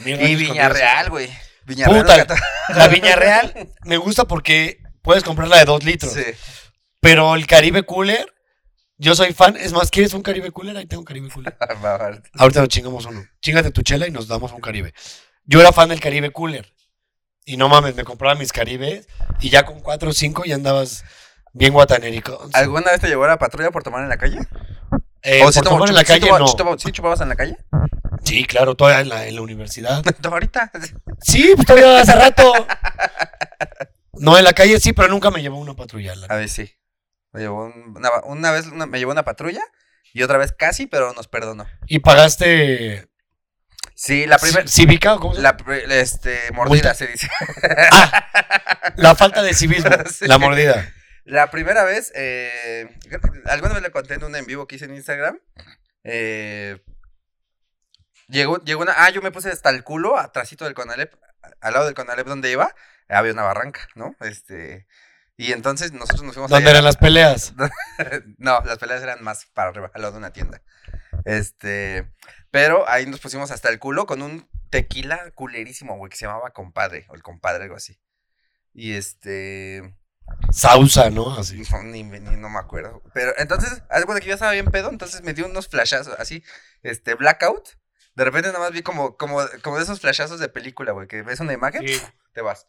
Y 0.04 0.34
Viñarreal, 0.36 1.10
güey. 1.10 1.30
Viñarreal. 1.64 2.26
Puta, 2.26 2.36
La 2.74 2.88
Viña 2.88 3.14
Real 3.16 3.70
me 3.84 3.96
gusta 3.96 4.24
porque 4.24 4.78
puedes 5.02 5.22
comprarla 5.22 5.58
de 5.58 5.64
dos 5.64 5.84
litros. 5.84 6.12
Sí. 6.12 6.24
Pero 7.00 7.34
el 7.34 7.46
Caribe 7.46 7.84
Cooler, 7.84 8.32
yo 8.96 9.14
soy 9.14 9.32
fan. 9.32 9.56
Es 9.56 9.72
más, 9.72 9.90
¿quieres 9.90 10.14
un 10.14 10.22
Caribe 10.22 10.50
Cooler? 10.52 10.76
Ahí 10.76 10.86
tengo 10.86 11.00
un 11.00 11.06
Caribe 11.06 11.28
Cooler. 11.30 11.56
Ahorita 12.34 12.60
nos 12.60 12.68
chingamos 12.68 13.06
uno. 13.06 13.24
Chingate 13.40 13.70
tu 13.70 13.82
chela 13.82 14.06
y 14.06 14.10
nos 14.10 14.28
damos 14.28 14.52
un 14.52 14.60
Caribe. 14.60 14.92
Yo 15.44 15.60
era 15.60 15.72
fan 15.72 15.88
del 15.88 16.00
Caribe 16.00 16.30
Cooler. 16.32 16.72
Y 17.44 17.56
no 17.56 17.68
mames, 17.68 17.96
me 17.96 18.04
compraba 18.04 18.36
mis 18.36 18.52
Caribes 18.52 19.08
y 19.40 19.50
ya 19.50 19.64
con 19.64 19.80
cuatro 19.80 20.10
o 20.10 20.12
cinco 20.12 20.44
ya 20.44 20.54
andabas 20.54 21.04
bien 21.52 21.72
guatanérico. 21.72 22.48
¿Alguna 22.52 22.92
vez 22.92 23.00
te 23.00 23.08
llevó 23.08 23.26
la 23.26 23.36
patrulla 23.38 23.72
por 23.72 23.82
tomar 23.82 24.02
en 24.04 24.08
la 24.08 24.16
calle? 24.16 24.38
Eh, 25.22 25.42
¿O 25.44 25.50
tomó- 25.50 25.70
tomar 25.70 25.88
en 25.88 25.94
la 25.96 26.04
calle, 26.04 26.28
no. 26.30 26.78
¿Sí 26.78 26.92
chupabas 26.92 27.20
en 27.20 27.28
la 27.28 27.34
calle? 27.36 27.56
Sí, 28.24 28.44
claro, 28.44 28.74
todavía 28.74 29.00
en 29.00 29.08
la, 29.08 29.26
en 29.26 29.34
la 29.36 29.42
universidad. 29.42 30.02
Ahorita. 30.24 30.70
Sí, 31.20 31.52
pues 31.54 31.66
todavía 31.66 32.00
hace 32.00 32.14
rato. 32.14 32.52
No, 34.14 34.38
en 34.38 34.44
la 34.44 34.52
calle 34.52 34.78
sí, 34.80 34.92
pero 34.92 35.08
nunca 35.08 35.30
me 35.30 35.42
llevó 35.42 35.58
una 35.58 35.74
patrulla. 35.74 36.14
la 36.14 36.26
A 36.26 36.36
ver, 36.36 36.48
sí. 36.48 36.70
Me 37.32 37.40
llevó 37.40 37.64
un- 37.66 37.94
una, 37.96 38.10
una 38.24 38.50
vez 38.52 38.66
una- 38.66 38.86
me 38.86 38.98
llevó 38.98 39.12
una 39.12 39.24
patrulla 39.24 39.62
y 40.12 40.22
otra 40.22 40.38
vez 40.38 40.52
casi, 40.52 40.86
pero 40.86 41.12
nos 41.14 41.28
perdonó. 41.28 41.66
¿Y 41.86 42.00
pagaste 42.00 43.08
Sí, 43.94 44.26
la 44.26 44.38
primera. 44.38 44.64
ci- 44.64 44.68
cívica 44.68 45.14
o 45.14 45.20
cómo 45.20 45.34
se 45.34 45.40
llama? 45.42 45.56
La, 45.58 45.64
pri- 45.64 45.82
este, 45.92 46.38
mordida 46.52 46.90
Multa. 46.90 46.94
se 46.94 47.06
dice. 47.06 47.28
La 48.96 49.14
falta 49.14 49.42
de 49.42 49.54
civismo, 49.54 49.90
Sí. 50.12 50.26
la 50.26 50.38
mordida. 50.38 50.92
La 51.24 51.50
primera 51.50 51.84
vez, 51.84 52.12
eh, 52.14 52.88
alguna 53.46 53.74
vez 53.74 53.82
le 53.82 53.90
conté 53.90 54.14
en 54.14 54.24
un 54.24 54.34
en 54.36 54.44
vivo 54.44 54.66
que 54.66 54.76
hice 54.76 54.86
en 54.86 54.94
Instagram. 54.96 55.38
Eh, 56.04 56.82
llegó, 58.32 58.58
llegó 58.64 58.82
una. 58.82 58.94
Ah, 58.96 59.10
yo 59.10 59.22
me 59.22 59.30
puse 59.30 59.50
hasta 59.50 59.70
el 59.70 59.84
culo, 59.84 60.18
atrásito 60.18 60.64
del 60.64 60.74
Conalep, 60.74 61.14
al 61.60 61.72
lado 61.72 61.84
del 61.86 61.94
Conalep 61.94 62.26
donde 62.26 62.50
iba, 62.50 62.74
había 63.08 63.32
una 63.32 63.42
barranca, 63.44 63.86
¿no? 63.94 64.16
Este. 64.20 64.86
Y 65.36 65.52
entonces 65.52 65.92
nosotros 65.92 66.22
nos 66.22 66.34
fuimos 66.34 66.50
¿Dónde 66.50 66.64
allá- 66.64 66.72
eran 66.78 66.84
las 66.84 66.96
peleas? 66.96 67.54
no, 68.38 68.60
las 68.64 68.78
peleas 68.78 69.02
eran 69.02 69.22
más 69.24 69.46
para 69.46 69.70
arriba, 69.70 69.90
al 69.94 70.02
lado 70.02 70.12
de 70.12 70.18
una 70.18 70.32
tienda. 70.32 70.62
Este, 71.24 72.10
pero 72.50 72.88
ahí 72.88 73.06
nos 73.06 73.20
pusimos 73.20 73.50
hasta 73.50 73.68
el 73.68 73.78
culo 73.78 74.06
con 74.06 74.22
un 74.22 74.48
tequila 74.70 75.30
culerísimo, 75.34 75.96
güey, 75.96 76.10
que 76.10 76.16
se 76.16 76.26
llamaba 76.26 76.50
compadre, 76.52 77.06
o 77.08 77.14
el 77.14 77.22
compadre, 77.22 77.64
algo 77.64 77.76
así. 77.76 77.98
Y 78.74 78.94
este, 78.94 79.94
Sausa, 80.50 81.10
¿no? 81.10 81.34
Así. 81.38 81.62
no, 81.70 81.82
ni, 81.82 82.02
ni- 82.04 82.20
no 82.20 82.48
me 82.48 82.58
acuerdo. 82.58 83.02
Pero 83.14 83.32
entonces, 83.38 83.82
haz 83.90 84.06
de 84.06 84.20
que 84.20 84.26
yo 84.28 84.34
estaba 84.34 84.52
bien 84.52 84.66
pedo, 84.66 84.90
entonces 84.90 85.22
me 85.22 85.34
dio 85.34 85.46
unos 85.46 85.68
flashazos, 85.68 86.14
así, 86.18 86.44
este, 86.82 87.14
blackout. 87.14 87.70
De 88.14 88.24
repente 88.24 88.48
nada 88.48 88.58
más 88.60 88.72
vi 88.72 88.82
como, 88.82 89.16
como, 89.16 89.40
como 89.62 89.76
de 89.78 89.84
esos 89.84 90.00
flashazos 90.00 90.38
de 90.40 90.48
película, 90.48 90.92
güey, 90.92 91.06
que 91.08 91.22
ves 91.22 91.40
una 91.40 91.52
imagen, 91.54 91.86
Sí. 91.86 92.00
te 92.34 92.42
vas. 92.42 92.66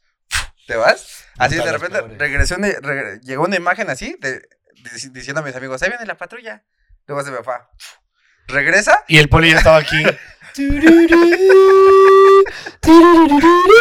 ¿Te 0.67 0.75
vas? 0.77 1.25
Así 1.37 1.55
de 1.57 1.69
repente 1.71 2.01
regresó 2.17 2.55
una- 2.55 2.69
regre- 2.69 3.19
llegó 3.23 3.43
una 3.43 3.57
imagen 3.57 3.89
así, 3.89 4.15
de- 4.21 4.47
dic- 4.83 5.11
diciendo 5.11 5.41
a 5.41 5.43
mis 5.43 5.55
amigos, 5.55 5.81
ahí 5.83 5.89
viene 5.89 6.05
la 6.05 6.17
patrulla. 6.17 6.63
Luego 7.07 7.23
se 7.23 7.31
me 7.31 7.43
fue. 7.43 7.55
Regresa, 8.47 9.03
Y 9.09 9.17
el 9.17 9.27
poli 9.29 9.51
ya 9.51 9.57
estaba 9.57 9.77
aquí. 9.77 10.01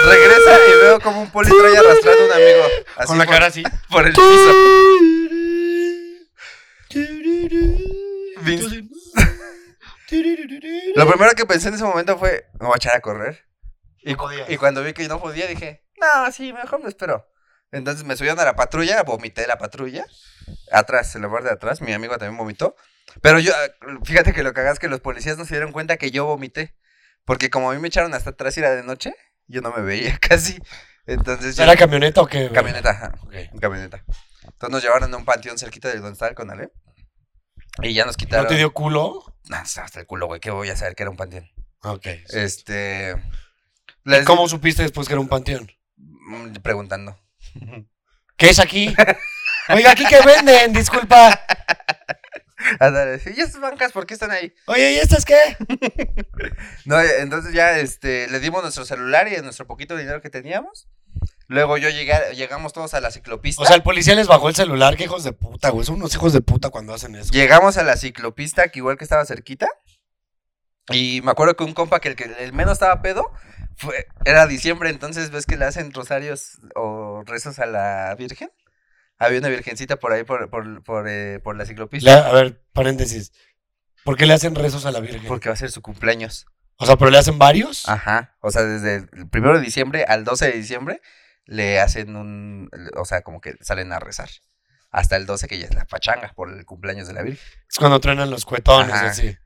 regresa 0.05 0.59
y 0.69 0.73
veo 0.83 1.01
como 1.01 1.23
un 1.23 1.31
poli 1.31 1.49
trae 1.51 1.77
arrastrando 1.77 2.23
a 2.23 2.27
un 2.27 2.33
amigo. 2.33 2.65
Así 2.97 3.07
Con 3.07 3.19
la 3.19 3.25
por, 3.25 3.35
cara 3.35 3.47
así. 3.47 3.63
por 3.91 4.07
el 4.07 4.13
piso. 4.13 4.53
Lo 10.97 11.09
primero 11.09 11.33
que 11.35 11.47
pensé 11.47 11.69
en 11.69 11.75
ese 11.75 11.85
momento 11.85 12.19
fue, 12.19 12.47
me 12.61 12.67
voy 12.67 12.75
a 12.75 12.77
echar 12.77 12.97
a 12.97 13.01
correr. 13.01 13.45
Y, 14.03 14.15
cu- 14.15 14.29
y 14.49 14.57
cuando 14.57 14.83
vi 14.83 14.93
que 14.93 15.07
no 15.09 15.21
podía, 15.21 15.47
dije, 15.47 15.85
no, 16.01 16.31
sí, 16.33 16.53
mejor 16.53 16.83
me 16.83 16.89
espero. 16.89 17.29
Entonces 17.71 18.05
me 18.05 18.17
subieron 18.17 18.39
a 18.41 18.45
la 18.45 18.57
patrulla, 18.57 19.03
vomité 19.03 19.47
la 19.47 19.57
patrulla. 19.59 20.05
Atrás, 20.71 21.15
en 21.17 21.23
la 21.23 21.31
parte 21.31 21.47
de 21.49 21.55
atrás, 21.55 21.81
mi 21.81 21.93
amigo 21.93 22.19
también 22.19 22.37
vomitó. 22.37 22.77
Pero 23.21 23.39
yo, 23.39 23.53
fíjate 24.05 24.33
que 24.33 24.43
lo 24.43 24.53
que 24.53 24.61
hagas 24.61 24.75
es 24.75 24.79
que 24.79 24.89
los 24.89 25.01
policías 25.01 25.39
no 25.39 25.45
se 25.45 25.55
dieron 25.55 25.73
cuenta 25.73 25.97
que 25.97 26.11
yo 26.11 26.25
vomité. 26.27 26.75
Porque 27.25 27.51
como 27.51 27.71
a 27.71 27.75
mí 27.75 27.81
me 27.81 27.89
echaron 27.89 28.13
hasta 28.15 28.31
atrás 28.31 28.57
y 28.57 28.61
era 28.61 28.75
de 28.75 28.83
noche, 28.83 29.15
yo 29.47 29.61
no 29.61 29.73
me 29.73 29.83
veía 29.83 30.19
casi. 30.29 30.59
Entonces 31.07 31.57
yo... 31.57 31.63
¿Era 31.63 31.77
camioneta 31.77 32.21
o 32.21 32.27
qué? 32.27 32.51
Camioneta, 32.53 32.91
ajá, 32.91 33.13
camioneta. 33.61 34.05
Entonces 34.45 34.71
nos 34.71 34.83
llevaron 34.83 35.13
a 35.15 35.17
un 35.17 35.25
panteón 35.25 35.57
cerquita 35.59 35.89
de 35.89 35.95
donde 35.97 36.13
estaba 36.13 36.29
el 36.31 36.35
Conalep. 36.35 36.73
Y 37.81 37.95
ya 37.95 38.05
nos 38.05 38.17
¿No 38.17 38.19
quitaron... 38.19 38.47
te 38.49 38.57
dio 38.57 38.73
culo? 38.73 39.25
No, 39.49 39.57
hasta 39.57 40.01
el 40.01 40.07
culo, 40.07 40.27
güey, 40.27 40.41
¿qué 40.41 40.51
voy 40.51 40.69
a 40.71 40.77
saber 40.77 40.95
que 40.95 41.03
era 41.05 41.11
un 41.11 41.17
panteón? 41.17 41.51
Ok. 41.83 42.07
Este... 42.29 43.15
¿Y 44.05 44.11
les- 44.11 44.25
¿Cómo 44.25 44.49
supiste 44.49 44.83
después 44.83 45.07
que 45.09 45.15
era 45.15 45.21
un 45.21 45.29
panteón? 45.29 45.71
Mm, 45.97 46.55
Preguntando. 46.63 47.19
¿Qué 48.37 48.51
es 48.51 48.59
aquí? 48.59 48.95
Oiga, 49.69 49.93
¿aquí 49.93 50.05
qué 50.07 50.21
venden? 50.25 50.73
Disculpa. 50.73 51.41
¿y 53.37 53.41
estas 53.41 53.61
bancas 53.61 53.93
por 53.93 54.07
qué 54.07 54.15
están 54.15 54.31
ahí? 54.31 54.53
Oye, 54.67 54.93
¿y 54.93 54.97
estas 54.99 55.25
qué? 55.25 55.37
No, 56.85 57.01
entonces 57.01 57.53
ya 57.55 57.79
este, 57.79 58.29
le 58.29 58.41
dimos 58.41 58.63
nuestro 58.63 58.85
celular 58.85 59.29
y 59.29 59.37
nuestro 59.43 59.67
poquito 59.67 59.95
de 59.95 60.03
dinero 60.03 60.21
que 60.21 60.31
teníamos. 60.31 60.89
Luego 61.53 61.77
yo 61.77 61.91
llegué, 61.91 62.15
llegamos 62.35 62.73
todos 62.73 62.95
a 62.95 63.01
la 63.01 63.11
ciclopista. 63.11 63.63
O 63.63 63.67
sea, 63.67 63.77
el 63.77 63.83
policía 63.83 64.15
les 64.15 64.27
bajó 64.27 64.49
el 64.49 64.55
celular. 64.55 64.97
Qué 64.97 65.05
hijos 65.05 65.23
de 65.23 65.33
puta, 65.33 65.69
güey. 65.69 65.85
Son 65.85 65.97
unos 65.97 66.15
hijos 66.15 66.33
de 66.33 66.41
puta 66.41 66.71
cuando 66.71 66.95
hacen 66.95 67.15
eso. 67.15 67.31
Llegamos 67.31 67.77
a 67.77 67.83
la 67.83 67.99
ciclopista, 67.99 68.69
que 68.69 68.79
igual 68.79 68.97
que 68.97 69.05
estaba 69.05 69.27
cerquita. 69.27 69.69
Y 70.89 71.21
me 71.23 71.31
acuerdo 71.31 71.55
que 71.55 71.65
un 71.65 71.75
compa 71.75 72.01
que 72.01 72.09
el 72.09 72.17
que 72.17 72.25
el 72.39 72.55
menos 72.55 72.73
estaba 72.73 73.03
pedo 73.03 73.31
fue, 73.77 74.07
era 74.25 74.47
diciembre, 74.47 74.89
entonces 74.89 75.31
ves 75.31 75.45
que 75.45 75.59
le 75.59 75.67
hacen 75.67 75.93
rosarios 75.93 76.59
o 76.75 77.23
rezos 77.27 77.59
a 77.59 77.67
la 77.67 78.15
Virgen. 78.15 78.51
Había 79.19 79.39
una 79.39 79.51
virgencita 79.51 79.97
por 79.97 80.13
ahí, 80.15 80.25
por, 80.25 80.49
por, 80.49 80.83
por, 80.83 81.07
eh, 81.07 81.39
por 81.45 81.55
la 81.55 81.67
ciclopista. 81.67 82.31
A 82.31 82.33
ver, 82.33 82.63
paréntesis. 82.73 83.31
¿Por 84.05 84.17
qué 84.17 84.25
le 84.25 84.33
hacen 84.33 84.55
rezos 84.55 84.87
a 84.87 84.91
la 84.91 85.01
Virgen? 85.01 85.25
Porque 85.29 85.51
va 85.51 85.53
a 85.53 85.59
ser 85.59 85.71
su 85.71 85.83
cumpleaños. 85.83 86.47
O 86.77 86.87
sea, 86.87 86.97
¿pero 86.97 87.11
le 87.11 87.19
hacen 87.19 87.39
varios? 87.39 87.87
Ajá. 87.91 88.37
O 88.41 88.51
sea, 88.51 88.63
desde 88.63 89.07
el 89.13 89.29
primero 89.29 89.59
de 89.59 89.61
diciembre 89.61 90.07
al 90.09 90.25
12 90.25 90.47
de 90.47 90.53
diciembre 90.53 91.03
le 91.45 91.81
hacen 91.81 92.17
un. 92.17 92.71
O 92.97 93.05
sea, 93.05 93.23
como 93.23 93.41
que 93.41 93.55
salen 93.61 93.93
a 93.93 93.99
rezar. 93.99 94.29
Hasta 94.91 95.17
el 95.17 95.25
12, 95.27 95.49
que 95.49 95.59
ya 95.59 95.67
es 95.67 95.75
la 95.75 95.87
pachanga 95.87 96.33
por 96.35 96.51
el 96.53 96.67
cumpleaños 96.67 97.09
de 97.09 97.15
la 97.15 97.23
Virgen. 97.23 97.43
Es 97.71 97.79
cuando 97.79 97.99
truenan 97.99 98.31
los 98.31 98.45
cuetones 98.45 98.93
Ajá. 98.95 99.07
así. 99.07 99.37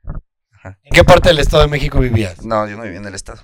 Ajá. 0.51 0.77
¿En 0.83 0.91
qué 0.91 1.03
parte 1.05 1.29
del 1.29 1.39
Estado 1.39 1.63
de 1.63 1.69
México 1.69 1.99
vivías? 1.99 2.43
No, 2.43 2.67
yo 2.67 2.75
no 2.75 2.83
viví 2.83 2.97
en 2.97 3.05
el 3.05 3.15
estado. 3.15 3.41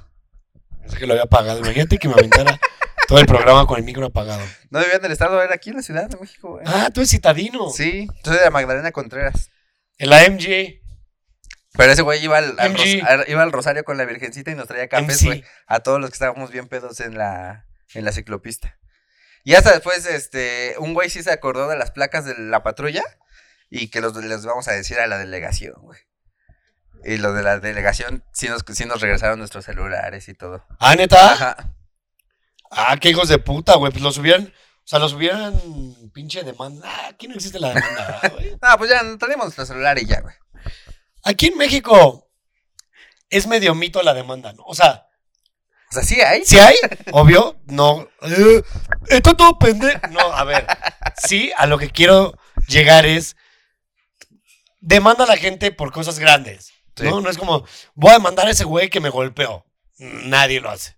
Pensé 0.81 0.97
que 0.97 1.07
lo 1.07 1.13
había 1.13 1.23
apagado. 1.23 1.59
Imagínate 1.59 1.97
que 1.97 2.09
me 2.09 2.13
aventara 2.15 2.59
todo 3.07 3.19
el 3.19 3.25
programa 3.25 3.65
con 3.65 3.77
el 3.79 3.85
micro 3.85 4.05
apagado. 4.05 4.41
No 4.69 4.79
vivía 4.79 4.95
en 4.95 5.05
el 5.05 5.13
estado, 5.13 5.41
era 5.41 5.55
aquí 5.55 5.69
en 5.69 5.77
la 5.77 5.81
Ciudad 5.81 6.09
de 6.09 6.17
México, 6.17 6.49
güey. 6.51 6.65
Ah, 6.67 6.89
tú 6.93 6.99
eres 6.99 7.09
citadino. 7.11 7.69
Sí, 7.69 8.07
soy 8.25 8.37
de 8.37 8.49
Magdalena 8.49 8.91
Contreras. 8.91 9.49
En 9.97 10.09
la 10.09 10.23
MG. 10.29 10.81
Pero 11.75 11.91
ese 11.93 12.01
güey 12.01 12.21
iba 12.23 12.37
al. 12.37 12.57
Ros- 12.57 13.27
iba 13.29 13.41
al 13.43 13.51
Rosario 13.53 13.85
con 13.85 13.97
la 13.97 14.03
Virgencita 14.03 14.51
y 14.51 14.55
nos 14.55 14.67
traía 14.67 14.89
cafés, 14.89 15.23
güey. 15.23 15.43
A 15.67 15.79
todos 15.79 16.01
los 16.01 16.09
que 16.09 16.15
estábamos 16.15 16.51
bien 16.51 16.67
pedos 16.67 16.99
en 16.99 17.17
la, 17.17 17.65
en 17.93 18.05
la 18.05 18.11
ciclopista. 18.11 18.79
Y 19.43 19.55
hasta 19.55 19.71
después, 19.71 20.05
este, 20.05 20.75
un 20.79 20.93
güey 20.93 21.09
sí 21.09 21.21
se 21.21 21.31
acordó 21.31 21.67
de 21.67 21.77
las 21.77 21.91
placas 21.91 22.25
de 22.25 22.37
la 22.37 22.63
patrulla 22.63 23.03
y 23.69 23.89
que 23.89 24.01
los, 24.01 24.15
les 24.15 24.45
vamos 24.45 24.67
a 24.67 24.71
decir 24.71 24.99
a 24.99 25.07
la 25.07 25.17
delegación, 25.17 25.75
güey. 25.81 25.99
Y 27.03 27.17
los 27.17 27.35
de 27.35 27.43
la 27.43 27.59
delegación 27.59 28.23
sí 28.31 28.47
nos, 28.47 28.63
sí 28.73 28.85
nos 28.85 29.01
regresaron 29.01 29.39
nuestros 29.39 29.65
celulares 29.65 30.29
y 30.29 30.33
todo. 30.33 30.65
Ah, 30.79 30.95
neta. 30.95 31.33
Ajá. 31.33 31.73
Ah, 32.71 32.97
qué 32.99 33.09
hijos 33.09 33.27
de 33.27 33.39
puta, 33.39 33.75
güey. 33.75 33.91
Pues 33.91 34.03
los 34.03 34.17
hubieran. 34.17 34.45
O 34.45 34.87
sea, 34.87 34.99
los 34.99 35.13
hubieran 35.13 35.53
pinche 36.13 36.43
demanda. 36.43 36.87
Ah, 36.89 37.07
aquí 37.09 37.27
no 37.27 37.35
existe 37.35 37.59
la 37.59 37.69
demanda, 37.69 38.05
¿verdad, 38.21 38.33
güey. 38.33 38.57
No, 38.61 38.77
pues 38.77 38.89
ya 38.89 38.99
tenemos 39.17 39.45
nuestro 39.45 39.65
celular 39.65 39.99
y 39.99 40.05
ya, 40.05 40.21
güey. 40.21 40.35
Aquí 41.23 41.47
en 41.47 41.57
México 41.57 42.29
es 43.29 43.47
medio 43.47 43.75
mito 43.75 44.01
la 44.01 44.13
demanda, 44.13 44.53
¿no? 44.53 44.63
O 44.65 44.75
sea, 44.75 45.07
O 45.93 45.95
sea, 45.95 46.03
sí 46.03 46.19
hay. 46.21 46.43
si 46.43 46.57
hay, 46.57 46.75
obvio, 47.11 47.55
no. 47.67 48.07
eh, 48.23 48.63
está 49.09 49.35
todo 49.35 49.59
pendejo. 49.59 49.99
No, 50.09 50.21
a 50.21 50.43
ver. 50.43 50.65
Sí, 51.15 51.51
a 51.55 51.67
lo 51.67 51.77
que 51.77 51.91
quiero 51.91 52.33
llegar 52.67 53.05
es. 53.05 53.35
Demanda 54.79 55.25
a 55.25 55.27
la 55.27 55.37
gente 55.37 55.71
por 55.71 55.91
cosas 55.91 56.17
grandes. 56.17 56.73
¿no? 56.99 57.17
Sí. 57.17 57.23
No 57.23 57.29
es 57.29 57.37
como, 57.37 57.63
voy 57.93 58.09
a 58.09 58.13
demandar 58.13 58.47
a 58.47 58.49
ese 58.49 58.63
güey 58.63 58.89
que 58.89 59.01
me 59.01 59.09
golpeó. 59.09 59.67
Nadie 59.99 60.61
lo 60.61 60.71
hace. 60.71 60.97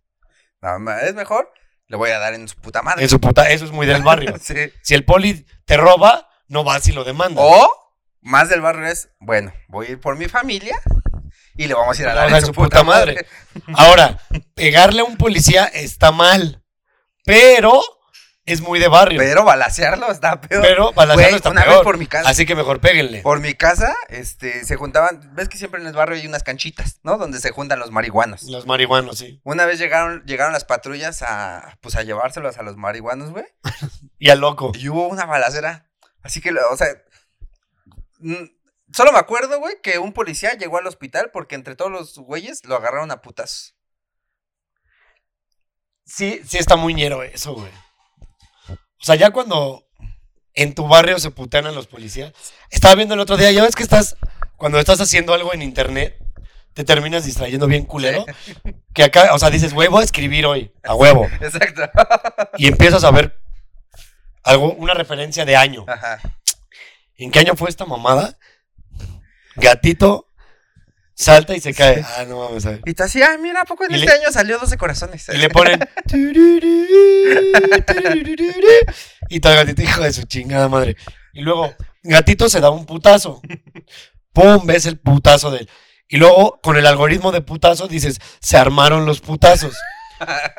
No, 0.62 0.78
es 1.00 1.14
mejor. 1.14 1.52
Le 1.88 1.98
voy 1.98 2.12
a 2.12 2.20
dar 2.20 2.34
en 2.34 2.48
su 2.48 2.56
puta 2.56 2.82
madre. 2.82 3.04
En 3.04 3.10
su 3.10 3.20
puta, 3.20 3.50
eso 3.50 3.66
es 3.66 3.72
muy 3.72 3.86
del 3.86 4.02
barrio. 4.02 4.34
Sí. 4.42 4.56
Si 4.82 4.94
el 4.94 5.04
poli 5.04 5.46
te 5.66 5.76
roba, 5.76 6.30
no 6.48 6.64
vas 6.64 6.88
y 6.88 6.94
lo 6.94 7.04
demanda. 7.04 7.42
O 7.44 7.70
más 8.22 8.48
del 8.48 8.62
barrio 8.62 8.88
es, 8.88 9.10
bueno, 9.20 9.52
voy 9.68 9.88
a 9.88 9.92
ir 9.92 10.00
por 10.00 10.18
mi 10.18 10.30
familia 10.30 10.82
y 11.58 11.68
le 11.68 11.74
vamos 11.74 11.98
a 12.00 12.02
ir 12.02 12.08
a 12.08 12.15
dar 12.15 12.30
en 12.32 12.46
su 12.46 12.54
puta 12.54 12.84
madre. 12.84 13.26
Ahora, 13.74 14.20
pegarle 14.54 15.02
a 15.02 15.06
un 15.06 15.18
policía 15.18 15.65
está 15.65 16.12
mal, 16.12 16.63
pero 17.24 17.82
es 18.46 18.62
muy 18.62 18.80
de 18.80 18.88
barrio. 18.88 19.20
Pero, 19.20 19.44
balasearlo 19.44 20.12
está 20.12 20.39
peor. 20.39 20.62
pero 20.62 20.94
balasearlo 20.94 21.30
Güey, 21.30 21.36
está 21.36 21.50
una 21.50 21.65
vez 21.65 21.80
por 21.80 21.98
mi 21.98 22.06
casa. 22.06 22.30
Así 22.30 22.46
que 22.46 22.56
mejor 22.56 22.80
péguenle. 22.80 23.22
Por 23.22 23.39
mi 23.39 23.56
casa, 23.56 23.96
este, 24.10 24.65
se 24.65 24.76
juntaban, 24.76 25.32
ves 25.34 25.50
que 25.50 25.58
siempre 25.58 25.82
en 25.82 25.88
el 25.88 25.94
barrio 25.94 26.15
hay 26.15 26.28
unas 26.28 26.44
canchitas, 26.44 27.00
¿no? 27.04 27.18
Donde 27.18 27.39
se 27.39 27.52
juntan 27.52 27.80
los 27.80 27.91
marihuanos. 27.91 28.44
Los 28.44 28.68
marihuanos, 28.68 29.18
sí. 29.18 29.41
Una 29.44 29.65
vez 29.65 29.80
llegaron, 29.80 30.24
llegaron 30.26 30.54
las 30.54 30.65
patrullas 30.65 31.24
a, 31.24 31.78
pues 31.82 31.96
a 31.96 32.04
llevárselos 32.04 32.58
a 32.58 32.63
los 32.63 32.78
marihuanos, 32.78 33.32
güey. 33.32 33.46
Y 34.20 34.30
al 34.30 34.39
loco. 34.39 34.72
Y 34.76 34.89
hubo 34.89 35.08
una 35.08 35.26
balacera. 35.26 35.89
Así 36.22 36.39
que, 36.39 36.52
o 36.52 36.78
sea, 36.78 36.88
solo 38.93 39.12
me 39.12 39.19
acuerdo, 39.19 39.60
güey, 39.60 39.76
que 39.82 40.00
un 40.00 40.13
policía 40.13 40.54
llegó 40.54 40.78
al 40.78 40.88
hospital 40.88 41.32
porque 41.32 41.56
entre 41.56 41.76
todos 41.76 41.91
los 41.91 42.17
güeyes 42.17 42.63
lo 42.65 42.76
agarraron 42.76 43.12
a 43.12 43.21
putazos. 43.21 43.76
Sí, 46.06 46.41
sí 46.48 46.58
está 46.58 46.76
muy 46.76 46.93
ñero 46.93 47.24
eso, 47.24 47.54
güey. 47.54 47.71
O 48.69 49.06
sea, 49.06 49.15
ya 49.15 49.32
cuando 49.32 49.86
en 50.56 50.74
tu 50.74 50.88
barrio 50.88 51.19
se 51.19 51.32
putean 51.32 51.67
a 51.67 51.71
los 51.71 51.88
policías. 51.88 52.34
Estaba 52.69 52.95
viendo 52.95 53.13
el 53.13 53.19
otro 53.19 53.38
día, 53.38 53.52
ya 53.52 53.63
ves 53.63 53.76
que 53.76 53.84
estás, 53.84 54.15
cuando 54.56 54.80
estás 54.80 55.00
haciendo 55.02 55.34
algo 55.34 55.54
en 55.54 55.62
internet, 55.62 56.17
te 56.74 56.84
terminas 56.84 57.26
distrayendo 57.26 57.67
bien 57.67 57.86
culero. 57.86 58.26
Que 58.93 59.04
acá, 59.04 59.34
o 59.34 59.39
sea, 59.39 59.50
dices, 59.50 59.74
güey, 59.74 59.89
voy 59.89 60.02
a 60.02 60.06
escribir 60.06 60.45
hoy, 60.45 60.71
a 60.84 60.95
huevo. 60.95 61.26
Exacto. 61.41 61.84
Y 62.58 62.67
empiezas 62.67 63.04
a 63.04 63.12
ver 63.12 63.38
algo, 64.43 64.74
una 64.74 64.93
referencia 64.93 65.45
de 65.45 65.56
año. 65.56 65.86
Ajá. 65.88 66.19
¿En 67.17 67.32
qué 67.32 67.39
año 67.39 67.56
fue 67.56 67.69
esta 67.69 67.86
mamada? 67.86 68.38
Gatito 69.56 70.30
salta 71.13 71.56
y 71.56 71.62
se 71.62 71.74
cae. 71.74 72.04
Ah, 72.18 72.26
no 72.28 72.50
ver. 72.50 72.82
Y 72.86 72.94
tú 72.94 73.04
así, 73.04 73.22
ah, 73.22 73.38
mira, 73.41 73.62
¿a 73.62 73.65
poco 73.65 73.86
en 73.86 73.91
Y 73.91 73.96
este 73.96 74.08
le- 74.08 74.13
año 74.13 74.32
salió 74.32 74.60
12 74.60 74.78
corazones? 74.78 75.28
Y 75.34 75.38
le 75.38 75.50
ponen. 75.50 75.80
Y 79.30 79.39
todo 79.39 79.54
el 79.54 79.60
gatito, 79.60 79.82
hijo 79.82 80.02
de 80.04 80.13
su 80.13 80.24
chingada 80.24 80.70
madre. 80.70 80.96
Y 81.34 81.41
luego, 81.41 81.74
gatito 82.04 82.50
se 82.50 82.60
da 82.60 82.70
un 82.70 82.86
putazo. 82.86 83.41
Pum, 84.34 84.65
ves 84.65 84.86
el 84.86 85.00
putazo 85.00 85.52
de 85.52 85.60
él. 85.60 85.70
Y 86.08 86.18
luego, 86.18 86.60
con 86.62 86.78
el 86.78 86.86
algoritmo 86.86 87.32
de 87.32 87.41
putazo, 87.41 87.88
dices, 87.88 88.20
se 88.39 88.58
armaron 88.58 89.06
los 89.06 89.22
putazos. 89.22 89.76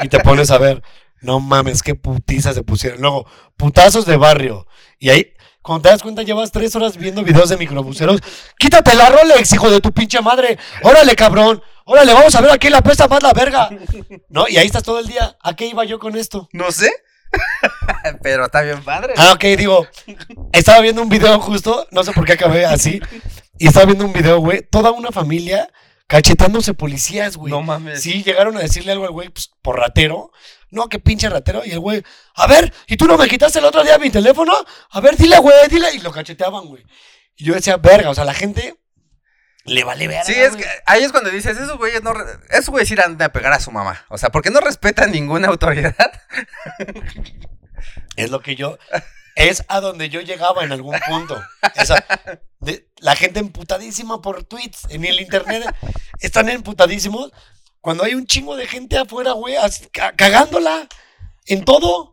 Y 0.01 0.09
te 0.09 0.19
pones 0.21 0.51
a 0.51 0.59
ver, 0.59 0.83
no 1.21 1.39
mames, 1.41 1.83
qué 1.83 1.95
putizas 1.95 2.55
se 2.55 2.63
pusieron. 2.63 3.01
Luego, 3.01 3.27
putazos 3.57 4.05
de 4.07 4.17
barrio. 4.17 4.67
Y 4.99 5.11
ahí, 5.11 5.33
cuando 5.67 5.83
te 5.83 5.89
das 5.89 6.01
cuenta, 6.01 6.23
llevas 6.23 6.53
tres 6.53 6.77
horas 6.77 6.97
viendo 6.97 7.25
videos 7.25 7.49
de 7.49 7.57
microbuseros. 7.57 8.21
Quítate 8.57 8.95
la 8.95 9.09
Rolex, 9.09 9.53
hijo 9.53 9.69
de 9.69 9.81
tu 9.81 9.91
pinche 9.91 10.21
madre. 10.21 10.57
Órale, 10.83 11.17
cabrón. 11.17 11.61
Órale, 11.85 12.13
vamos 12.13 12.33
a 12.37 12.41
ver 12.41 12.53
a 12.53 12.59
quién 12.59 12.71
le 12.71 12.79
apesta 12.79 13.09
más 13.09 13.21
la 13.21 13.33
verga. 13.33 13.69
¿No? 14.29 14.47
Y 14.47 14.59
ahí 14.59 14.67
estás 14.67 14.85
todo 14.85 15.01
el 15.01 15.09
día. 15.09 15.37
¿A 15.43 15.57
qué 15.57 15.67
iba 15.67 15.85
yo 15.85 15.99
con 15.99 16.17
esto? 16.17 16.49
No 16.53 16.71
sé. 16.71 16.93
Pero 18.23 18.45
está 18.45 18.63
bien 18.63 18.81
padre. 18.85 19.15
Ah, 19.17 19.33
ok, 19.33 19.43
digo, 19.59 19.89
estaba 20.53 20.79
viendo 20.83 21.03
un 21.03 21.09
video 21.09 21.41
justo, 21.41 21.89
no 21.91 22.05
sé 22.05 22.13
por 22.13 22.25
qué 22.25 22.35
acabé 22.35 22.65
así, 22.65 23.01
y 23.59 23.67
estaba 23.67 23.87
viendo 23.87 24.05
un 24.05 24.13
video, 24.13 24.39
güey, 24.39 24.63
toda 24.63 24.93
una 24.93 25.11
familia 25.11 25.69
cachetándose 26.07 26.75
policías, 26.75 27.37
güey. 27.37 27.51
no 27.51 27.61
mames. 27.61 28.03
Sí, 28.03 28.23
llegaron 28.23 28.57
a 28.57 28.61
decirle 28.61 28.93
algo 28.93 29.05
al 29.05 29.11
güey, 29.11 29.29
pues, 29.31 29.51
por 29.63 29.81
ratero. 29.81 30.31
No, 30.71 30.89
qué 30.89 30.99
pinche 30.99 31.29
ratero. 31.29 31.63
Y 31.65 31.71
el 31.71 31.79
güey, 31.81 32.03
a 32.35 32.47
ver, 32.47 32.73
¿y 32.87 32.97
tú 32.97 33.07
no 33.07 33.17
me 33.17 33.29
quitaste 33.29 33.59
el 33.61 33.65
otro 33.65 33.83
día 33.85 33.99
mi 33.99 34.11
teléfono? 34.11 34.53
A 34.91 35.01
ver, 35.01 35.17
dile, 35.17 35.39
güey, 35.39 35.55
dile. 35.69 35.95
Y 35.95 35.99
lo 36.01 36.11
cacheteaban, 36.13 36.67
güey. 36.67 36.85
Y 37.37 37.45
yo 37.45 37.55
decía, 37.55 37.77
verga, 37.77 38.11
o 38.11 38.15
sea, 38.15 38.25
la 38.25 38.35
gente 38.35 38.75
le 39.65 39.85
vale 39.85 40.09
verga. 40.09 40.25
Sí, 40.25 40.33
es 40.35 40.53
güey. 40.53 40.63
que 40.65 40.69
ahí 40.87 41.03
es 41.05 41.13
cuando 41.13 41.31
dices, 41.31 41.57
esos 41.57 41.77
güeyes 41.79 42.03
no, 42.03 42.13
esos 42.51 42.69
güeyes 42.71 42.91
irán 42.91 43.21
a 43.21 43.29
pegar 43.31 43.53
a 43.53 43.61
su 43.61 43.71
mamá. 43.71 44.05
O 44.09 44.19
sea, 44.19 44.31
porque 44.31 44.51
no 44.51 44.61
respetan 44.61 45.13
ninguna 45.13 45.49
autoridad. 45.49 45.95
Es 48.17 48.31
lo 48.31 48.41
que 48.41 48.57
yo. 48.57 48.79
Es 49.35 49.65
a 49.69 49.81
donde 49.81 50.09
yo 50.09 50.21
llegaba 50.23 50.65
en 50.65 50.73
algún 50.73 50.97
punto. 51.07 51.41
De- 52.61 52.89
la 52.99 53.15
gente 53.17 53.39
emputadísima 53.41 54.23
por 54.23 54.45
tweets 54.45 54.87
en 54.89 55.05
el 55.05 55.21
internet. 55.21 55.67
Están 56.21 56.49
emputadísimos 56.49 57.33
cuando 57.87 58.03
hay 58.03 58.15
un 58.15 58.27
chingo 58.27 58.57
de 58.57 58.67
gente 58.67 58.99
afuera, 58.99 59.31
güey, 59.31 59.55
cagándola 60.17 60.89
en 61.47 61.65
todo. 61.65 62.11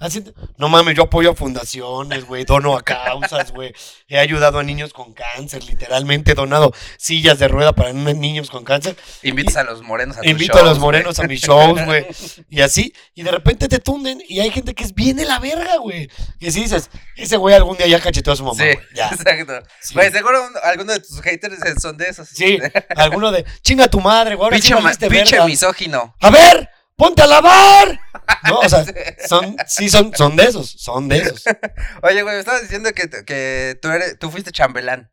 Así- 0.00 0.24
no 0.56 0.68
mames, 0.68 0.96
yo 0.96 1.04
apoyo 1.04 1.30
a 1.30 1.34
fundaciones, 1.36 2.24
güey, 2.26 2.44
dono 2.44 2.76
a 2.76 2.82
causas, 2.82 3.52
güey. 3.52 3.72
He 4.08 4.18
ayudado 4.18 4.58
a 4.58 4.64
niños 4.64 4.92
con 4.92 5.12
cáncer, 5.14 5.62
literalmente 5.62 6.32
he 6.32 6.34
donado 6.34 6.72
sillas 6.98 7.38
de 7.38 7.46
rueda 7.46 7.72
para 7.72 7.92
ni- 7.92 8.12
niños 8.14 8.50
con 8.50 8.64
cáncer. 8.64 8.96
Invitas 9.22 9.56
a 9.56 9.62
los 9.62 9.80
morenos 9.82 10.18
a 10.18 10.26
Invito 10.26 10.54
a 10.54 10.56
shows, 10.56 10.68
los 10.68 10.78
güey. 10.78 10.86
morenos 10.86 11.18
a 11.20 11.22
mis 11.24 11.40
shows, 11.40 11.84
güey. 11.84 12.04
Y 12.50 12.62
así, 12.62 12.92
y 13.14 13.22
de 13.22 13.30
repente 13.30 13.68
te 13.68 13.78
tunden 13.78 14.20
y 14.28 14.40
hay 14.40 14.50
gente 14.50 14.74
que 14.74 14.82
es 14.82 14.92
bien 14.92 15.16
de 15.16 15.24
la 15.24 15.38
verga, 15.38 15.76
güey. 15.76 16.10
Que 16.40 16.50
si 16.50 16.62
dices, 16.62 16.90
ese 17.16 17.36
güey 17.36 17.54
algún 17.54 17.76
día 17.76 17.86
ya 17.86 18.00
cacheteó 18.00 18.32
a 18.32 18.36
su 18.36 18.44
mamá, 18.44 18.58
Sí. 18.60 18.76
Ya. 18.96 19.06
exacto. 19.08 19.52
Sí. 19.80 19.94
Güey, 19.94 20.10
seguro 20.10 20.42
un- 20.44 20.52
algunos 20.64 20.94
de 20.94 21.00
tus 21.00 21.20
haters 21.20 21.58
son 21.80 21.96
de 21.96 22.08
esos. 22.08 22.28
Sí, 22.28 22.58
alguno 22.96 23.30
de, 23.30 23.44
chinga 23.62 23.86
tu 23.88 24.00
madre, 24.00 24.34
güey. 24.34 24.46
Ahora 24.46 24.56
sí 24.56 24.62
Pinche, 25.08 25.38
ma- 25.38 25.46
misógino. 25.46 26.14
A 26.20 26.30
ver, 26.30 26.68
ponte 26.96 27.22
a 27.22 27.26
lavar. 27.26 27.98
No, 28.48 28.60
o 28.60 28.68
sea, 28.68 28.84
son, 29.26 29.56
sí, 29.66 29.88
son, 29.88 30.12
son 30.14 30.36
de 30.36 30.44
esos, 30.44 30.70
son 30.70 31.08
de 31.08 31.18
esos. 31.18 31.44
Oye, 32.02 32.22
güey, 32.22 32.34
me 32.34 32.40
estabas 32.40 32.62
diciendo 32.62 32.90
que, 32.92 33.08
que 33.24 33.78
tú, 33.80 33.88
eres, 33.88 34.18
tú 34.18 34.30
fuiste 34.30 34.52
chambelán. 34.52 35.10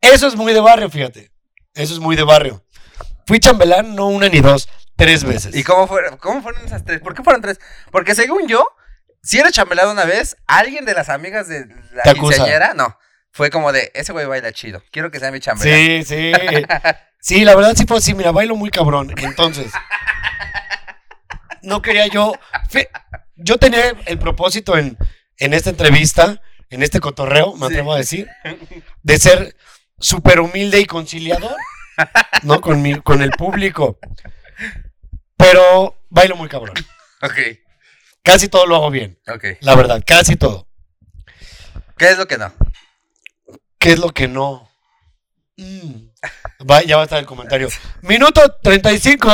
Eso 0.00 0.26
es 0.26 0.36
muy 0.36 0.52
de 0.52 0.60
barrio, 0.60 0.90
fíjate. 0.90 1.32
Eso 1.74 1.94
es 1.94 2.00
muy 2.00 2.16
de 2.16 2.22
barrio. 2.22 2.64
Fui 3.26 3.40
chambelán 3.40 3.94
no 3.94 4.08
una 4.08 4.28
ni 4.28 4.40
dos, 4.40 4.68
tres 4.96 5.24
veces. 5.24 5.54
¿Y 5.54 5.64
cómo 5.64 5.86
fueron, 5.86 6.16
cómo 6.18 6.42
fueron 6.42 6.64
esas 6.64 6.84
tres? 6.84 7.00
¿Por 7.00 7.14
qué 7.14 7.22
fueron 7.22 7.40
tres? 7.40 7.58
Porque 7.90 8.14
según 8.14 8.46
yo, 8.46 8.66
si 9.22 9.38
eres 9.38 9.52
chambelán 9.52 9.88
una 9.88 10.04
vez, 10.04 10.36
alguien 10.46 10.84
de 10.84 10.94
las 10.94 11.08
amigas 11.08 11.48
de 11.48 11.66
la 11.92 12.02
Te 12.02 12.10
acusa. 12.10 12.74
no. 12.74 12.98
Fue 13.32 13.50
como 13.50 13.72
de, 13.72 13.90
ese 13.94 14.12
güey 14.12 14.26
baila 14.26 14.52
chido. 14.52 14.82
Quiero 14.92 15.10
que 15.10 15.18
sea 15.18 15.32
mi 15.32 15.40
chambelán. 15.40 16.04
Sí, 16.04 16.04
sí. 16.04 16.32
Sí, 17.24 17.42
la 17.42 17.56
verdad 17.56 17.72
sí 17.74 17.86
fue 17.86 17.96
así. 17.96 18.12
Mira, 18.12 18.32
bailo 18.32 18.54
muy 18.54 18.68
cabrón. 18.68 19.14
Entonces, 19.16 19.72
no 21.64 21.82
quería 21.82 22.06
yo. 22.06 22.32
Yo 23.36 23.58
tenía 23.58 23.90
el 24.06 24.18
propósito 24.18 24.76
en, 24.78 24.96
en 25.38 25.54
esta 25.54 25.70
entrevista, 25.70 26.40
en 26.70 26.82
este 26.82 27.00
cotorreo, 27.00 27.54
me 27.54 27.66
Sí. 27.66 27.72
atrevo 27.72 27.92
a 27.94 27.98
decir, 27.98 28.28
de 29.02 29.18
ser 29.18 29.56
súper 29.98 30.40
humilde 30.40 30.80
y 30.80 30.86
conciliador, 30.86 31.56
¿no? 32.42 32.60
Con, 32.60 32.80
mi, 32.82 33.00
con 33.00 33.22
el 33.22 33.30
público. 33.30 33.98
Pero 35.36 35.96
bailo 36.10 36.36
muy 36.36 36.48
cabrón. 36.48 36.76
Ok, 37.22 37.34
Casi 38.22 38.48
todo 38.48 38.66
lo 38.66 38.76
hago 38.76 38.90
bien, 38.90 39.18
ok. 39.28 39.44
la 39.60 39.74
verdad, 39.74 40.02
casi 40.06 40.36
todo. 40.36 40.66
¿Qué 41.98 42.08
es 42.10 42.18
lo 42.18 42.26
que 42.26 42.38
no? 42.38 42.52
¿Qué 43.78 43.92
es 43.92 43.98
lo 43.98 44.10
que 44.10 44.28
no? 44.28 44.70
Mm. 45.56 46.08
Va- 46.68 46.82
ya 46.82 46.96
va 46.96 47.02
a 47.02 47.04
estar 47.04 47.18
el 47.18 47.26
comentario. 47.26 47.68
Minuto 48.02 48.40
35, 48.62 49.28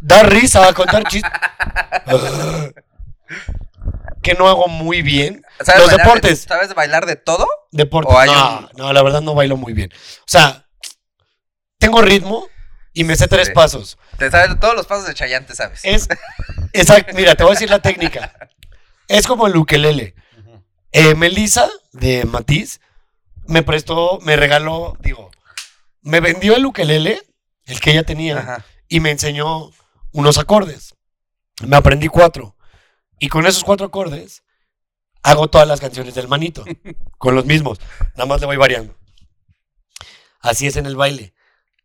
da 0.00 0.22
risa, 0.22 0.72
contar 0.74 1.04
chistes. 1.04 1.30
que 4.22 4.34
no 4.34 4.48
hago 4.48 4.68
muy 4.68 5.02
bien. 5.02 5.42
¿Sabes 5.60 5.80
Los 5.82 5.88
bailar 5.88 5.90
de- 5.90 6.02
deportes. 6.04 6.42
¿Sabes 6.48 6.74
bailar 6.74 7.06
de 7.06 7.16
todo? 7.16 7.46
Deportes. 7.70 8.14
¿O 8.14 8.18
hay 8.18 8.28
no, 8.30 8.58
un- 8.60 8.68
no, 8.76 8.92
la 8.92 9.02
verdad 9.02 9.20
no 9.20 9.34
bailo 9.34 9.56
muy 9.56 9.72
bien. 9.72 9.90
O 9.94 10.24
sea, 10.26 10.66
tengo 11.78 12.02
ritmo 12.02 12.48
y 12.92 13.04
me 13.04 13.16
sé 13.16 13.28
tres 13.28 13.48
Sí. 13.48 13.52
pasos. 13.54 13.98
Te 14.18 14.30
sabes 14.30 14.58
todos 14.58 14.74
los 14.74 14.86
pasos 14.86 15.06
de 15.06 15.14
Chayanne, 15.14 15.46
te 15.46 15.54
sabes. 15.54 15.80
Es, 15.84 16.08
exacto, 16.72 17.12
mira, 17.14 17.34
te 17.34 17.42
voy 17.44 17.52
a 17.52 17.54
decir 17.54 17.70
la 17.70 17.80
técnica. 17.80 18.32
Es 19.08 19.26
como 19.26 19.46
el 19.46 19.56
ukelele. 19.56 20.14
Ujú. 20.38 20.64
Eh, 20.92 21.14
Melissa 21.14 21.68
de 21.92 22.24
Matiz 22.24 22.80
me 23.46 23.62
prestó, 23.62 24.18
me 24.22 24.34
regaló, 24.36 24.96
digo, 25.00 25.30
me 26.06 26.20
vendió 26.20 26.56
el 26.56 26.64
ukelele, 26.64 27.20
el 27.64 27.80
que 27.80 27.90
ella 27.90 28.04
tenía, 28.04 28.38
Ajá. 28.38 28.64
y 28.88 29.00
me 29.00 29.10
enseñó 29.10 29.72
unos 30.12 30.38
acordes. 30.38 30.94
Me 31.66 31.76
aprendí 31.76 32.06
cuatro. 32.06 32.56
Y 33.18 33.28
con 33.28 33.44
esos 33.46 33.64
cuatro 33.64 33.86
acordes 33.86 34.44
hago 35.24 35.48
todas 35.48 35.66
las 35.66 35.80
canciones 35.80 36.14
del 36.14 36.28
manito, 36.28 36.64
con 37.18 37.34
los 37.34 37.44
mismos. 37.44 37.80
Nada 38.14 38.26
más 38.26 38.40
le 38.40 38.46
voy 38.46 38.56
variando. 38.56 38.96
Así 40.40 40.68
es 40.68 40.76
en 40.76 40.86
el 40.86 40.94
baile. 40.94 41.34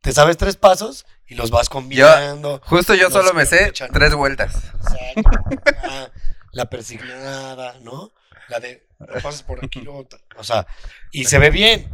Te 0.01 0.11
sabes 0.11 0.37
tres 0.37 0.55
pasos 0.55 1.05
y 1.25 1.33
los 1.33 1.49
vas 1.49 1.67
combinando. 1.69 2.61
Justo 2.65 2.93
yo 2.93 3.09
solo 3.09 3.33
me 3.33 3.47
sé 3.47 3.69
echan. 3.69 3.91
tres 3.91 4.13
vueltas. 4.13 4.55
Exacto. 4.55 5.31
Ah, 5.83 6.09
la 6.51 6.69
persignada, 6.69 7.79
¿no? 7.81 8.11
La 8.49 8.59
de 8.59 8.87
pasas 9.23 9.41
por 9.41 9.63
aquí, 9.65 9.81
luego 9.81 10.07
o 10.37 10.43
sea, 10.43 10.67
y 11.11 11.25
se 11.25 11.39
ve 11.39 11.49
bien. 11.49 11.89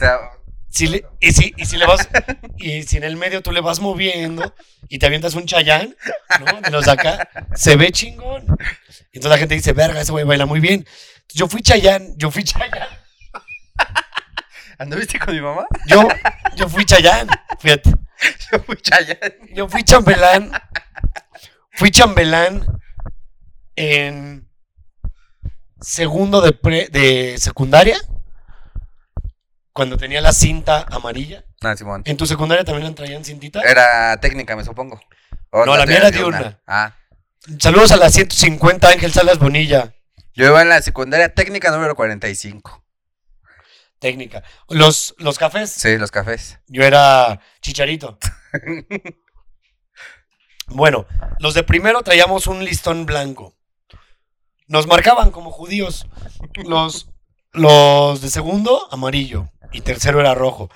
Si 0.69 0.87
le- 0.87 1.05
y, 1.19 1.31
si, 1.31 1.53
y 1.57 1.65
si 1.65 1.77
le 1.77 1.85
vas, 1.85 2.07
y 2.57 2.83
si 2.83 2.97
en 2.97 3.03
el 3.03 3.15
medio 3.15 3.41
tú 3.41 3.51
le 3.51 3.61
vas 3.61 3.79
moviendo 3.79 4.53
y 4.89 4.99
te 4.99 5.05
avientas 5.05 5.33
un 5.33 5.45
chayán, 5.45 5.95
¿no? 6.39 6.61
De 6.61 6.69
los 6.71 6.85
de 6.85 6.91
acá, 6.91 7.29
se 7.55 7.75
ve 7.77 7.91
chingón. 7.91 8.43
Y 9.11 9.17
entonces 9.17 9.29
la 9.31 9.37
gente 9.37 9.55
dice, 9.55 9.73
verga, 9.73 10.01
ese 10.01 10.11
güey 10.11 10.25
baila 10.25 10.45
muy 10.45 10.59
bien. 10.59 10.85
Yo 11.33 11.47
fui 11.47 11.61
chayán, 11.61 12.13
yo 12.17 12.29
fui 12.31 12.43
chayán, 12.43 12.87
¿Anduviste 14.79 15.17
con 15.19 15.33
mi 15.33 15.41
mamá? 15.41 15.65
yo, 15.87 16.07
yo 16.55 16.69
fui 16.69 16.85
chayán, 16.85 17.27
fíjate. 17.59 17.91
Yo 18.51 18.59
fui 18.63 18.75
Chayanne. 18.77 19.35
Yo 19.53 19.69
fui 19.69 19.83
chambelán. 19.83 20.51
Fui 21.73 21.91
chambelán 21.91 22.65
en 23.75 24.49
segundo 25.79 26.41
de, 26.41 26.51
pre- 26.53 26.87
de 26.89 27.35
secundaria. 27.37 27.95
Cuando 29.77 29.95
tenía 29.95 30.21
la 30.21 30.33
cinta 30.33 30.87
amarilla. 30.89 31.45
No, 31.61 31.77
Simón. 31.77 32.01
¿En 32.05 32.17
tu 32.17 32.25
secundaria 32.25 32.65
también 32.65 32.95
traían 32.95 33.23
cintita? 33.23 33.61
Era 33.61 34.19
técnica, 34.19 34.55
me 34.55 34.65
supongo. 34.65 34.99
O 35.51 35.67
No, 35.67 35.77
la 35.77 35.85
mía 35.85 35.97
era 35.97 36.09
diurna. 36.09 36.59
Ah. 36.65 36.95
Saludos 37.59 37.91
a 37.91 37.97
la 37.97 38.09
150 38.09 38.89
Ángel 38.89 39.13
Salas 39.13 39.37
Bonilla. 39.37 39.93
Yo 40.33 40.47
iba 40.47 40.63
en 40.63 40.69
la 40.69 40.81
secundaria 40.81 41.31
técnica 41.31 41.69
número 41.69 41.93
45. 41.93 42.83
Técnica. 43.99 44.41
Los, 44.67 45.13
los 45.19 45.37
cafés. 45.37 45.69
Sí, 45.69 45.99
los 45.99 46.09
cafés. 46.09 46.57
Yo 46.65 46.83
era 46.83 47.39
chicharito. 47.61 48.17
Bueno, 50.69 51.05
los 51.39 51.53
de 51.53 51.63
primero 51.63 52.01
traíamos 52.01 52.45
un 52.47 52.65
listón 52.65 53.05
blanco. 53.05 53.55
Nos 54.67 54.85
marcaban 54.85 55.31
como 55.31 55.49
judíos. 55.49 56.07
Los, 56.65 57.09
los 57.53 58.19
de 58.19 58.29
segundo, 58.29 58.85
amarillo. 58.91 59.49
Y 59.71 59.81
tercero 59.81 60.19
era 60.19 60.33
rojo. 60.35 60.69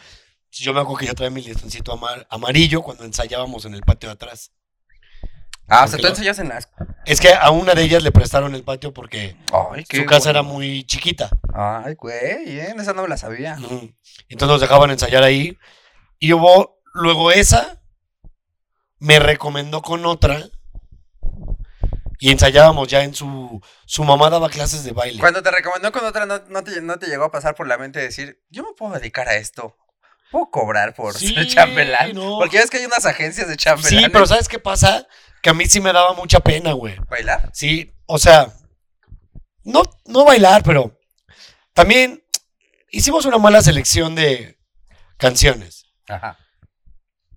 Yo 0.52 0.74
me 0.74 0.82
acuerdo 0.82 0.98
que 1.00 1.06
yo 1.08 1.16
traía 1.16 1.30
mi 1.32 1.42
listoncito 1.42 1.94
amar- 1.94 2.28
amarillo 2.30 2.82
cuando 2.82 3.06
ensayábamos 3.06 3.66
en 3.66 3.74
el 3.74 3.82
patio 3.82 4.10
de 4.10 4.14
atrás. 4.14 4.52
Ah, 5.68 5.86
o 5.86 5.88
sea, 5.88 5.98
tú 6.00 6.08
ensayas 6.08 6.38
en 6.40 6.50
las. 6.50 6.68
Es 7.06 7.22
que 7.22 7.34
a 7.34 7.50
una 7.52 7.74
de 7.74 7.84
ellas 7.84 8.04
le 8.04 8.12
prestaron 8.12 8.54
el 8.56 8.64
patio 8.64 8.94
porque 8.94 9.38
Ay, 9.72 9.86
su 9.90 10.06
casa 10.06 10.30
era 10.30 10.42
muy 10.42 10.84
chiquita. 10.84 11.30
Ay, 11.54 11.94
güey, 11.96 12.44
bien, 12.46 12.78
esa 12.80 12.92
no 12.92 13.04
me 13.04 13.08
la 13.08 13.16
sabía. 13.16 13.56
Entonces 13.56 14.48
nos 14.50 14.60
dejaban 14.60 14.92
ensayar 14.92 15.24
ahí. 15.24 15.58
Y 16.20 16.34
hubo, 16.34 16.82
luego 16.94 17.32
esa 17.32 17.82
me 19.00 19.20
recomendó 19.20 19.82
con 19.82 20.06
otra. 20.06 20.46
Y 22.24 22.30
ensayábamos 22.30 22.88
ya 22.88 23.04
en 23.04 23.16
su. 23.16 23.60
Su 23.88 24.04
mamá 24.04 24.30
daba 24.30 24.48
clases 24.48 24.84
de 24.84 24.92
baile. 24.92 25.20
Cuando 25.20 25.42
te 25.42 25.50
recomendó 25.50 25.92
con 25.92 26.06
otra, 26.06 26.28
no, 26.28 26.40
no 26.50 26.64
te, 26.64 26.80
no 26.80 27.00
te 27.00 27.08
llegó 27.08 27.24
a 27.24 27.32
pasar 27.32 27.56
por 27.56 27.68
la 27.68 27.80
mente 27.80 28.00
decir, 28.00 28.40
yo 28.52 28.62
me 28.62 28.70
puedo 28.78 28.94
dedicar 28.94 29.28
a 29.28 29.38
esto. 29.38 29.76
¿Puedo 30.30 30.52
cobrar 30.52 30.94
por 30.94 31.18
Sí, 31.18 31.34
ser 31.34 31.48
chambelán? 31.48 32.14
no. 32.14 32.38
Porque 32.38 32.58
ya 32.58 32.64
es 32.64 32.70
que 32.70 32.78
hay 32.78 32.86
unas 32.86 33.08
agencias 33.08 33.48
de 33.48 33.58
chambelán. 33.58 34.04
Sí, 34.04 34.10
pero 34.12 34.28
¿sabes 34.28 34.48
qué 34.48 34.60
pasa? 34.60 35.08
Que 35.42 35.50
a 35.50 35.56
mí 35.56 35.66
sí 35.66 35.82
me 35.82 35.92
daba 35.92 36.14
mucha 36.14 36.40
pena, 36.42 36.74
güey. 36.74 36.96
¿Bailar? 37.10 37.50
Sí, 37.54 37.92
o 38.06 38.20
sea. 38.20 38.54
No, 39.64 39.82
no 40.06 40.24
bailar, 40.24 40.62
pero. 40.62 40.96
También 41.74 42.24
hicimos 42.92 43.26
una 43.26 43.40
mala 43.40 43.64
selección 43.64 44.14
de 44.14 44.60
canciones. 45.18 45.88
Ajá. 46.08 46.38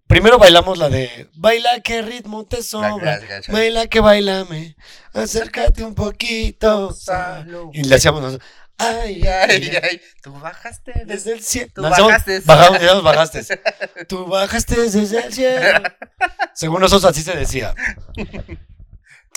Primero 0.07 0.39
bailamos 0.39 0.77
la 0.79 0.89
de 0.91 1.29
Baila 1.35 1.81
que 1.81 2.03
ritmo 2.03 2.45
te 2.45 2.63
sobra. 2.63 3.21
Baila 3.49 3.87
que 3.87 4.01
bailame, 4.01 4.77
acércate 5.13 5.83
un 5.83 5.95
poquito. 5.95 6.93
Salo. 6.93 7.71
Y 7.73 7.85
le 7.85 7.95
hacíamos 7.97 8.21
nosotros, 8.21 8.49
ay, 8.77 9.23
Ay, 9.27 9.71
ay. 9.83 10.01
Tú 10.23 10.33
bajaste 10.35 10.93
desde... 11.07 11.33
el 11.33 11.43
cielo. 11.43 11.73
Tú 11.75 11.83
bajaste. 11.83 12.41
Bajamos, 12.41 13.03
bajaste. 13.03 13.61
Tú 14.07 14.27
bajaste 14.27 14.77
desde 14.81 15.25
el 15.27 15.33
cielo. 15.33 15.83
Según 16.55 16.81
nosotros 16.81 17.11
así 17.11 17.23
se 17.23 17.35
decía. 17.37 17.75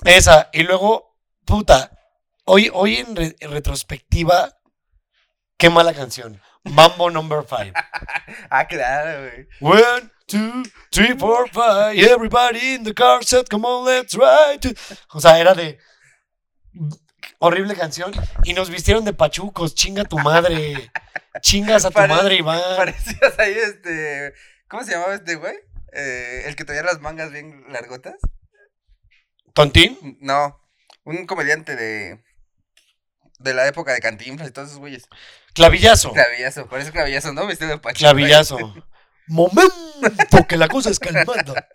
Esa, 0.04 0.50
y 0.54 0.64
luego, 0.64 1.18
puta, 1.46 1.92
hoy, 2.46 2.70
hoy 2.74 2.98
en, 2.98 3.16
re- 3.16 3.36
en 3.40 3.52
retrospectiva, 3.52 4.58
qué 5.58 5.70
mala 5.70 5.94
canción. 5.94 6.40
Mambo 6.74 7.10
number 7.10 7.44
five. 7.44 7.74
Ah, 8.50 8.66
claro, 8.66 9.30
güey. 9.30 9.48
One, 9.62 10.10
two, 10.28 10.64
three, 10.92 11.18
four, 11.18 11.48
five. 11.50 11.98
Everybody 11.98 12.76
in 12.76 12.84
the 12.84 12.94
car 12.94 13.24
said, 13.24 13.48
come 13.50 13.66
on, 13.66 13.86
let's 13.86 14.14
ride. 14.16 14.60
to-" 14.62 14.74
O 15.14 15.20
sea, 15.20 15.38
era 15.40 15.54
de 15.54 15.78
horrible 17.40 17.76
canción. 17.76 18.12
Y 18.44 18.54
nos 18.54 18.70
vistieron 18.70 19.04
de 19.06 19.14
pachucos. 19.14 19.76
Chinga 19.76 20.04
tu 20.06 20.18
madre. 20.20 20.92
Chingas 21.42 21.86
a 21.86 21.90
tu 21.90 21.96
Pare- 21.96 22.14
madre, 22.14 22.36
Iván. 22.36 22.62
Parecías 22.78 23.38
ahí 23.40 23.54
este... 23.54 24.34
¿Cómo 24.70 24.84
se 24.84 24.92
llamaba 24.92 25.14
este 25.16 25.36
güey? 25.36 25.56
Eh, 25.94 26.44
el 26.46 26.56
que 26.56 26.66
traía 26.66 26.84
las 26.84 27.00
mangas 27.00 27.32
bien 27.32 27.64
largotas. 27.70 28.16
¿Tontín? 29.54 30.18
No, 30.22 30.60
un 31.04 31.26
comediante 31.26 31.76
de... 31.76 32.24
De 33.40 33.54
la 33.54 33.68
época 33.68 33.94
de 33.94 34.00
Cantinflas 34.00 34.50
y 34.50 34.52
todos 34.52 34.70
esos 34.70 34.80
güeyes. 34.80 35.08
Clavillazo. 35.58 36.14
Clavillazo, 36.14 36.68
parece 36.68 36.92
clavillazo, 36.92 37.34
¿no? 37.34 37.48
Vestido 37.48 37.72
de 37.72 37.78
pachuco. 37.80 38.00
Clavillazo. 38.00 38.58
Momento 39.28 40.48
que 40.48 40.56
la 40.56 40.68
cosa 40.68 40.92
es 40.92 41.00
calmada. 41.00 41.68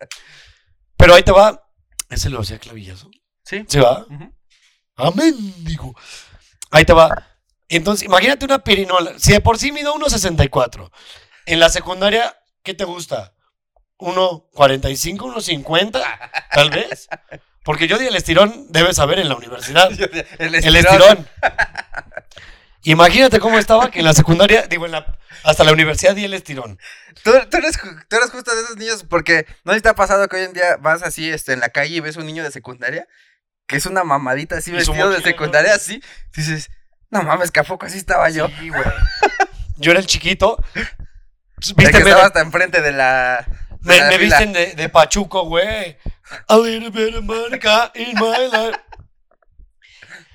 Pero 0.95 1.13
ahí 1.13 1.23
te 1.23 1.33
va. 1.33 1.61
¿Ese 2.09 2.29
lo 2.29 2.39
hacía 2.39 2.59
clavillazo? 2.59 3.11
Sí. 3.43 3.65
¿Sí 3.67 3.79
va? 3.79 4.05
Amén, 4.95 5.35
digo. 5.65 5.93
Ahí 6.71 6.85
te 6.85 6.93
va. 6.93 7.27
Entonces, 7.67 8.05
imagínate 8.05 8.45
una 8.45 8.63
pirinola. 8.63 9.13
Si 9.17 9.33
de 9.33 9.41
por 9.41 9.57
sí 9.57 9.73
mido 9.73 9.93
1.64. 9.95 10.89
En 11.45 11.59
la 11.59 11.67
secundaria, 11.67 12.35
¿qué 12.63 12.73
te 12.73 12.85
gusta? 12.85 13.33
¿1.45, 13.99 15.17
1.50? 15.17 16.01
Tal 16.51 16.69
vez. 16.69 17.09
Porque 17.63 17.87
yo 17.87 17.97
di 17.97 18.07
el 18.07 18.15
estirón, 18.15 18.67
debes 18.69 18.95
saber, 18.95 19.19
en 19.19 19.27
la 19.27 19.35
universidad. 19.35 19.91
El 20.39 20.55
El 20.55 20.75
estirón. 20.75 21.27
Imagínate 22.83 23.39
cómo 23.39 23.57
estaba 23.59 23.89
que 23.89 23.99
en 23.99 24.05
la 24.05 24.13
secundaria, 24.13 24.63
digo, 24.63 24.85
en 24.85 24.91
la, 24.91 25.17
hasta 25.43 25.63
la 25.63 25.71
universidad 25.71 26.15
di 26.15 26.25
el 26.25 26.33
estirón. 26.33 26.77
Tú, 27.23 27.31
tú 27.49 27.57
eres, 27.57 27.79
tú 28.07 28.15
eres 28.15 28.29
justo 28.31 28.53
de 28.55 28.61
esos 28.61 28.77
niños 28.77 29.05
porque 29.09 29.45
no 29.63 29.79
te 29.79 29.89
ha 29.89 29.95
pasado 29.95 30.27
que 30.27 30.35
hoy 30.35 30.43
en 30.43 30.53
día 30.53 30.77
vas 30.79 31.01
así 31.03 31.29
este, 31.29 31.53
en 31.53 31.61
la 31.61 31.69
calle 31.69 31.95
y 31.95 31.99
ves 32.01 32.17
un 32.17 32.25
niño 32.25 32.43
de 32.43 32.51
secundaria 32.51 33.07
que 33.67 33.77
es 33.77 33.85
una 33.85 34.03
mamadita 34.03 34.57
así 34.57 34.71
vestido 34.71 35.09
de 35.09 35.21
secundaria 35.21 35.73
así. 35.73 36.01
Dices, 36.35 36.69
no 37.09 37.23
mames, 37.23 37.51
que 37.51 37.61
a 37.61 37.63
poco 37.63 37.85
así 37.85 37.97
estaba 37.97 38.29
yo. 38.29 38.47
Sí, 38.59 38.69
güey. 38.69 38.83
Yo 39.77 39.91
era 39.91 39.99
el 39.99 40.05
chiquito. 40.05 40.61
El 41.77 41.91
que 41.91 41.97
estaba 41.97 42.25
hasta 42.25 42.41
enfrente 42.41 42.81
de 42.81 42.91
la. 42.91 43.45
de 43.81 43.93
Me, 43.93 43.99
la 43.99 44.07
me 44.07 44.17
fila. 44.19 44.37
visten 44.39 44.53
de, 44.53 44.73
de 44.75 44.89
Pachuco, 44.89 45.45
güey. 45.45 45.97
A 46.47 46.57
little 46.57 46.89
bit 46.89 47.15
of 47.15 47.23
Monica 47.23 47.91
in 47.95 48.15
my 48.15 48.49
life. 48.51 48.79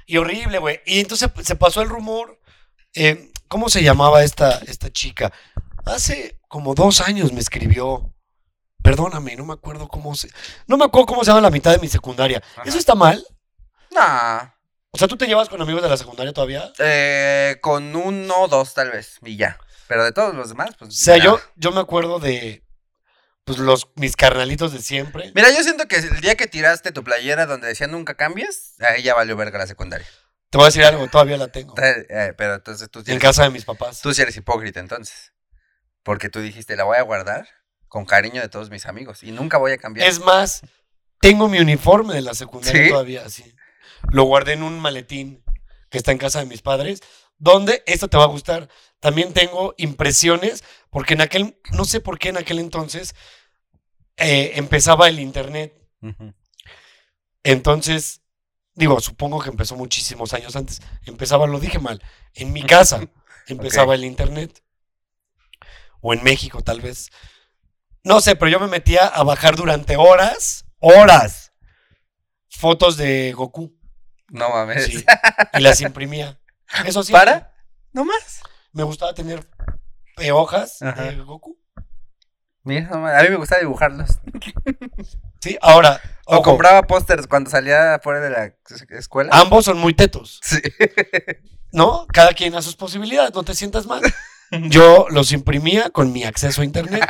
Y 0.07 0.17
horrible, 0.17 0.59
güey. 0.59 0.81
Y 0.87 1.01
entonces 1.01 1.31
se 1.45 1.55
pasó 1.57 1.83
el 1.83 1.89
rumor. 1.91 2.38
Eh, 3.07 3.33
¿Cómo 3.49 3.69
se 3.69 3.83
llamaba 3.83 4.23
esta, 4.25 4.59
esta 4.67 4.91
chica? 4.91 5.33
Hace 5.87 6.39
como 6.49 6.75
dos 6.75 7.01
años 7.01 7.33
me 7.33 7.41
escribió. 7.41 8.13
Perdóname, 8.83 9.37
no 9.37 9.45
me 9.45 9.55
acuerdo 9.55 9.89
cómo 9.89 10.15
se. 10.15 10.29
No 10.67 10.77
me 10.77 10.85
acuerdo 10.85 11.07
cómo 11.07 11.25
se 11.25 11.31
llama 11.31 11.41
la 11.41 11.51
mitad 11.51 11.73
de 11.73 11.79
mi 11.79 11.89
secundaria. 11.89 12.43
Ajá. 12.53 12.63
¿Eso 12.67 12.79
está 12.79 12.95
mal? 12.95 13.25
Nah, 13.91 14.51
O 14.91 14.99
sea, 14.99 15.09
¿tú 15.09 15.17
te 15.17 15.27
llevas 15.27 15.49
con 15.49 15.61
amigos 15.61 15.83
de 15.83 15.89
la 15.89 15.97
secundaria 15.97 16.33
todavía? 16.33 16.71
eh, 16.79 17.57
con 17.63 17.97
uno 17.97 18.35
o 18.43 18.49
dos 18.49 18.75
tal 18.75 18.91
vez, 18.91 19.19
y 19.25 19.37
ya. 19.37 19.59
Pero 19.89 20.05
de 20.05 20.13
todos 20.13 20.35
los 20.35 20.51
demás, 20.51 20.71
pues. 20.79 20.89
O 20.91 20.97
sea, 20.97 21.17
nah. 21.17 21.25
yo, 21.25 21.41
yo 21.57 21.73
me 21.73 21.81
acuerdo 21.81 22.19
de. 22.19 22.63
pues 23.45 23.59
los, 23.59 23.89
mis 23.97 24.15
carnalitos 24.17 24.73
de 24.73 24.83
siempre. 24.83 25.33
Mira, 25.35 25.51
yo 25.51 25.63
siento 25.63 25.89
que 25.89 25.97
el 25.97 26.21
día 26.21 26.37
que 26.37 26.47
tiraste 26.47 26.93
tu 26.93 27.03
playera 27.03 27.47
donde 27.47 27.67
decía 27.67 27.87
nunca 27.87 28.15
cambies, 28.15 28.75
ahí 28.81 29.03
ya 29.03 29.15
valió 29.15 29.37
verga 29.37 29.59
la 29.59 29.67
secundaria. 29.67 30.07
Te 30.51 30.57
voy 30.59 30.65
a 30.65 30.69
decir 30.69 30.85
algo, 30.85 31.07
todavía 31.09 31.37
la 31.37 31.49
tengo. 31.49 31.75
Eh, 31.79 32.33
pero 32.37 32.55
entonces 32.55 32.91
tú 32.91 33.01
sí 33.01 33.11
En 33.11 33.17
eres, 33.17 33.23
casa 33.23 33.43
de 33.45 33.51
mis 33.51 33.65
papás. 33.65 34.01
tú 34.01 34.15
sí 34.15 34.23
eres 34.23 34.37
hipócrita 34.37 34.81
entonces. 34.81 35.33
Porque 36.03 36.31
tú 36.31 36.41
dijiste, 36.41 36.75
la 36.77 36.85
voy 36.85 36.97
a 36.97 37.03
guardar 37.03 37.47
con 37.89 38.07
cariño 38.07 38.41
de 38.41 38.49
todos 38.49 38.71
mis 38.71 38.87
amigos 38.87 39.23
y 39.23 39.33
nunca 39.33 39.59
voy 39.59 39.73
a 39.73 39.79
cambiar. 39.79 40.09
Es 40.09 40.21
más, 40.21 40.63
tengo 41.21 41.49
mi 41.49 41.59
uniforme 41.59 42.15
de 42.15 42.23
la 42.23 42.35
secundaria 42.35 42.85
¿Sí? 42.85 42.91
todavía, 42.91 43.29
sí. 43.29 43.55
Lo 44.11 44.25
guardé 44.25 44.55
en 44.55 44.63
un 44.63 44.79
maletín 44.81 45.43
que 45.91 45.99
está 45.99 46.13
en 46.13 46.19
casa 46.19 46.39
de 46.39 46.47
mis 46.47 46.63
padres, 46.63 47.01
donde 47.37 47.83
esto 47.87 48.09
te 48.09 48.17
va 48.17 48.25
a 48.25 48.29
gustar. 48.29 48.69
También 49.01 49.33
tengo 49.33 49.75
impresiones, 49.77 50.65
porque 50.91 51.15
en 51.15 51.21
aquel, 51.21 51.59
no 51.73 51.85
sé 51.85 52.01
por 52.01 52.19
qué 52.19 52.31
en 52.31 52.37
aquel 52.39 52.59
entonces 52.59 53.15
eh, 54.17 54.53
empezaba 54.57 55.09
el 55.09 55.21
internet. 55.21 55.75
Entonces, 57.43 58.18
digo, 58.79 59.01
supongo 59.01 59.41
que 59.41 59.51
empezó 59.51 59.77
muchísimos 59.77 60.33
años 60.33 60.55
antes. 60.55 60.81
Empezaba, 61.05 61.47
lo 61.47 61.59
dije 61.59 61.79
mal, 61.81 62.01
en 62.35 62.53
mi 62.53 62.63
casa 62.63 63.01
empezaba 63.47 63.95
el 63.95 64.05
internet. 64.05 64.63
O 66.01 66.15
en 66.15 66.23
México, 66.23 66.63
tal 66.63 66.81
vez. 66.81 67.11
No 68.05 68.21
sé, 68.21 68.37
pero 68.37 68.51
yo 68.51 68.61
me 68.61 68.69
metía 68.69 69.07
a 69.07 69.25
bajar 69.25 69.57
durante 69.57 69.97
horas, 69.97 70.65
horas, 70.79 71.53
fotos 72.49 72.97
de 72.97 73.33
Goku. 73.33 73.77
No 74.29 74.49
mames. 74.51 74.87
Sí, 74.87 75.05
y 75.55 75.61
las 75.61 75.81
imprimía. 75.81 76.39
Eso 76.87 77.03
sí. 77.03 77.13
¿Para? 77.13 77.53
¿No 77.93 78.05
más? 78.05 78.43
Me 78.73 78.85
gustaba 78.85 79.13
tener 79.13 79.45
eh, 80.19 80.31
hojas 80.31 80.81
Ajá. 80.83 81.03
de 81.03 81.17
Goku. 81.17 81.58
Mira, 82.69 82.89
a 82.93 83.23
mí 83.23 83.29
me 83.31 83.37
gusta 83.37 83.59
dibujarlos. 83.59 84.19
Sí, 85.41 85.57
ahora, 85.63 86.01
O 86.27 86.35
ojo, 86.39 86.43
compraba 86.43 86.83
pósters 86.83 87.29
cuando 87.29 87.49
salía 87.49 88.01
fuera 88.03 88.19
de 88.19 88.29
la 88.29 88.45
es- 88.47 88.85
escuela. 88.91 89.31
ambos 89.33 89.65
son 89.67 89.79
muy 89.79 89.95
tetos. 89.95 90.41
Sí. 90.43 90.61
¿no? 91.73 92.07
Cada 92.13 92.33
quien 92.33 92.57
a 92.57 92.61
sus 92.63 92.75
posibilidades, 92.75 93.33
no 93.33 93.45
te 93.45 93.55
sientas 93.55 93.87
mal. 93.87 94.03
Yo 94.51 95.07
los 95.11 95.31
imprimía 95.31 95.91
con 95.91 96.13
mi 96.13 96.25
acceso 96.25 96.63
a 96.63 96.65
internet. 96.65 97.07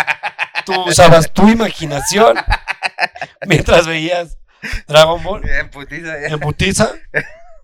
Tú 0.67 0.75
usabas 0.83 1.33
tu 1.33 1.49
imaginación 1.49 2.37
mientras 3.47 3.87
veías 3.87 4.37
Dragon 4.87 5.23
Ball 5.23 5.49
En 5.49 5.71
putiza, 5.71 6.21
ya. 6.21 6.27
en 6.29 6.39
putiza. 6.41 6.91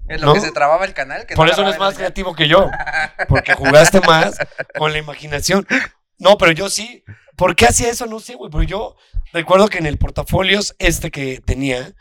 En 0.09 0.21
lo 0.23 0.29
¿no? 0.29 0.35
que 0.35 0.41
se 0.41 0.51
trababa 0.53 0.87
el 0.87 0.95
canal. 0.95 1.27
que 1.27 1.35
Por 1.35 1.47
no 1.47 1.53
eso 1.53 1.61
eres 1.63 1.79
más 1.79 1.95
creativo 1.95 2.35
que 2.35 2.49
yo, 2.49 2.71
porque 3.29 3.53
jugaste 3.53 4.01
más 4.01 4.39
con 4.79 4.93
la 4.93 4.99
imaginación. 4.99 5.67
No, 6.19 6.39
pero 6.39 6.53
yo 6.53 6.69
sí. 6.71 7.03
¿Por 7.37 7.57
qué 7.57 7.67
hacía 7.67 7.91
eso? 7.91 8.07
No 8.07 8.21
sé, 8.21 8.35
güey. 8.35 8.51
Pero 8.51 8.63
yo 8.63 8.97
recuerdo 9.33 9.69
que 9.69 9.79
en 9.79 9.87
el 9.87 9.99
portafolios 9.99 10.75
este 10.79 11.11
que 11.11 11.41
tenía, 11.41 11.95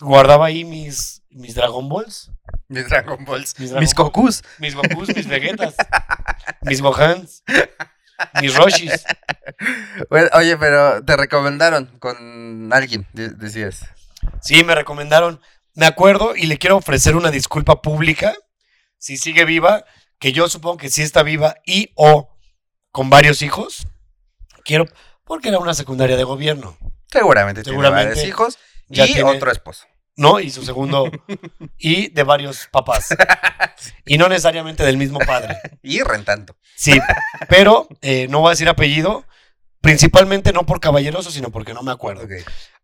guardaba 0.00 0.46
ahí 0.46 0.64
mis, 0.64 1.22
mis 1.30 1.54
Dragon 1.54 1.88
Balls, 1.88 2.30
Mis 2.68 2.88
Dragon 2.88 3.24
Balls. 3.24 3.54
Mis 3.58 3.60
Mis, 3.60 3.70
Dragon 3.70 4.42
mis 4.58 4.74
Gokus, 4.74 5.14
mis 5.16 5.26
Vegetas, 5.26 5.74
mis 6.62 6.80
Gohans, 6.82 7.42
mis 8.42 8.54
Roshis. 8.54 9.04
Bueno, 10.10 10.28
Oye, 10.34 10.56
pero 10.56 11.02
te 11.04 11.16
recomendaron 11.16 11.98
con 11.98 12.70
alguien, 12.72 13.06
de- 13.12 13.30
decías. 13.30 13.86
Sí, 14.42 14.62
me 14.64 14.74
recomendaron. 14.74 15.40
Me 15.74 15.86
acuerdo 15.86 16.34
y 16.36 16.46
le 16.46 16.58
quiero 16.58 16.76
ofrecer 16.76 17.16
una 17.16 17.30
disculpa 17.30 17.80
pública, 17.82 18.34
si 18.98 19.16
sigue 19.16 19.44
viva, 19.44 19.84
que 20.18 20.32
yo 20.32 20.48
supongo 20.48 20.78
que 20.78 20.88
sí 20.90 21.02
está 21.02 21.22
viva 21.22 21.56
y 21.66 21.90
o 21.94 22.35
con 22.96 23.10
varios 23.10 23.42
hijos. 23.42 23.86
Quiero, 24.64 24.86
porque 25.24 25.50
era 25.50 25.58
una 25.58 25.74
secundaria 25.74 26.16
de 26.16 26.24
gobierno, 26.24 26.78
Seguramente, 27.12 27.62
tiene 27.62 27.74
Seguramente 27.74 28.14
varios 28.14 28.26
hijos 28.26 28.58
ya 28.88 29.04
y 29.04 29.12
tiene- 29.12 29.28
otro 29.30 29.52
esposo. 29.52 29.84
¿no? 30.16 30.40
Y 30.40 30.48
su 30.48 30.64
segundo, 30.64 31.10
y 31.78 32.08
de 32.08 32.22
varios 32.22 32.68
papás. 32.70 33.08
Y 34.06 34.16
no 34.16 34.30
necesariamente 34.30 34.82
del 34.82 34.96
mismo 34.96 35.18
padre. 35.18 35.58
Y 35.82 36.00
rentando. 36.02 36.56
Sí, 36.74 36.98
pero 37.50 37.86
eh, 38.00 38.28
no 38.30 38.40
voy 38.40 38.48
a 38.48 38.50
decir 38.52 38.68
apellido, 38.70 39.26
principalmente 39.82 40.54
no 40.54 40.64
por 40.64 40.80
caballeroso, 40.80 41.30
sino 41.30 41.50
porque 41.50 41.74
no 41.74 41.82
me 41.82 41.92
acuerdo. 41.92 42.24
Ok. 42.24 42.32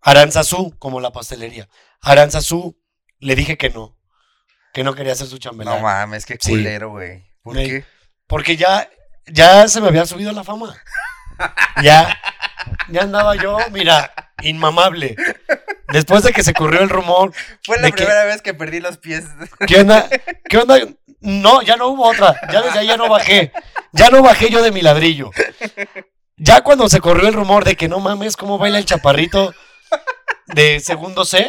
Aranzazú, 0.03 0.77
como 0.79 1.01
la 1.01 1.11
pastelería. 1.11 1.71
Aranzazú, 2.03 2.79
le 3.19 3.35
dije 3.35 3.57
que 3.57 3.71
no, 3.71 3.97
que 4.75 4.85
no 4.85 4.95
quería 4.95 5.15
hacer 5.15 5.27
su 5.29 5.39
chambelán. 5.39 5.77
No 5.77 5.81
mames, 5.83 6.27
qué 6.27 6.37
culero, 6.37 6.91
güey. 6.91 7.25
¿Por 7.43 7.55
Me- 7.55 7.67
qué? 7.67 7.85
Porque 8.27 8.57
ya, 8.59 8.91
ya 9.33 9.67
se 9.69 9.81
me 9.81 9.89
había 9.89 10.07
subido 10.07 10.33
la 10.33 10.45
fama. 10.45 10.77
Ya, 11.83 12.21
ya 12.89 13.03
andaba 13.03 13.35
yo, 13.37 13.59
mira, 13.73 14.13
inmamable. 14.43 15.17
Después 15.89 16.23
de 16.23 16.33
que 16.33 16.43
se 16.43 16.55
corrió 16.55 16.81
el 16.81 16.89
rumor, 16.89 17.33
Fue 17.65 17.81
la 17.81 17.91
primera 17.91 18.25
vez 18.25 18.43
que 18.43 18.55
perdí 18.55 18.81
los 18.81 18.99
pies. 18.99 19.25
¿qué 19.67 19.81
onda? 19.81 20.09
¿Qué 20.49 20.59
onda? 20.59 20.79
No, 21.21 21.63
ya 21.63 21.77
no 21.77 21.89
hubo 21.89 22.09
otra. 22.09 22.39
Ya 22.53 22.63
desde 22.63 22.81
ahí 22.81 22.87
ya 22.87 22.97
no 22.97 23.09
bajé. 23.09 23.53
Ya 23.93 24.11
no 24.11 24.23
bajé 24.23 24.51
yo 24.51 24.63
de 24.63 24.73
mi 24.73 24.83
ladrillo. 24.83 25.31
Ya 26.37 26.63
cuando 26.63 26.89
se 26.89 27.01
corrió 27.01 27.29
el 27.29 27.35
rumor 27.35 27.65
de 27.65 27.77
que 27.77 27.89
no 27.89 28.01
mames, 28.01 28.37
¿cómo 28.37 28.59
baila 28.59 28.79
el 28.79 28.85
chaparrito 28.85 29.55
de 30.47 30.81
segundo 30.81 31.25
C? 31.25 31.49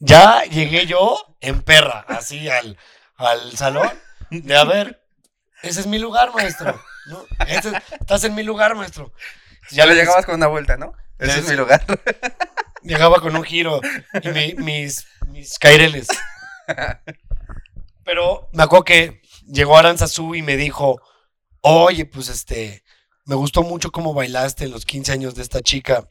Ya 0.00 0.44
llegué 0.44 0.86
yo 0.86 1.36
en 1.40 1.62
perra, 1.62 2.04
así 2.08 2.48
al, 2.48 2.76
al 3.16 3.56
salón. 3.56 3.90
De 4.30 4.56
a 4.56 4.64
ver, 4.64 5.03
ese 5.64 5.80
es 5.80 5.86
mi 5.86 5.98
lugar, 5.98 6.32
maestro. 6.34 6.80
¿no? 7.06 7.24
Ese- 7.46 7.72
estás 8.00 8.24
en 8.24 8.34
mi 8.34 8.42
lugar, 8.42 8.74
maestro. 8.74 9.12
Ya 9.70 9.86
le 9.86 9.94
llegabas 9.94 10.26
con 10.26 10.34
una 10.36 10.46
vuelta, 10.46 10.76
¿no? 10.76 10.92
Ese 11.18 11.40
es 11.40 11.48
mi 11.48 11.56
lugar. 11.56 11.82
Llegaba 12.82 13.20
con 13.20 13.34
un 13.34 13.42
giro 13.44 13.80
y 14.22 14.28
mi- 14.28 14.54
mis, 14.54 15.06
mis 15.28 15.58
caireles. 15.58 16.06
Pero 18.04 18.48
me 18.52 18.62
acuerdo 18.62 18.84
que 18.84 19.22
llegó 19.46 19.78
Aranzazú 19.78 20.34
y 20.34 20.42
me 20.42 20.56
dijo, 20.56 21.00
oye, 21.62 22.04
pues 22.04 22.28
este, 22.28 22.84
me 23.24 23.34
gustó 23.34 23.62
mucho 23.62 23.90
cómo 23.90 24.12
bailaste 24.12 24.64
en 24.64 24.70
los 24.70 24.84
15 24.84 25.12
años 25.12 25.34
de 25.34 25.42
esta 25.42 25.60
chica. 25.62 26.10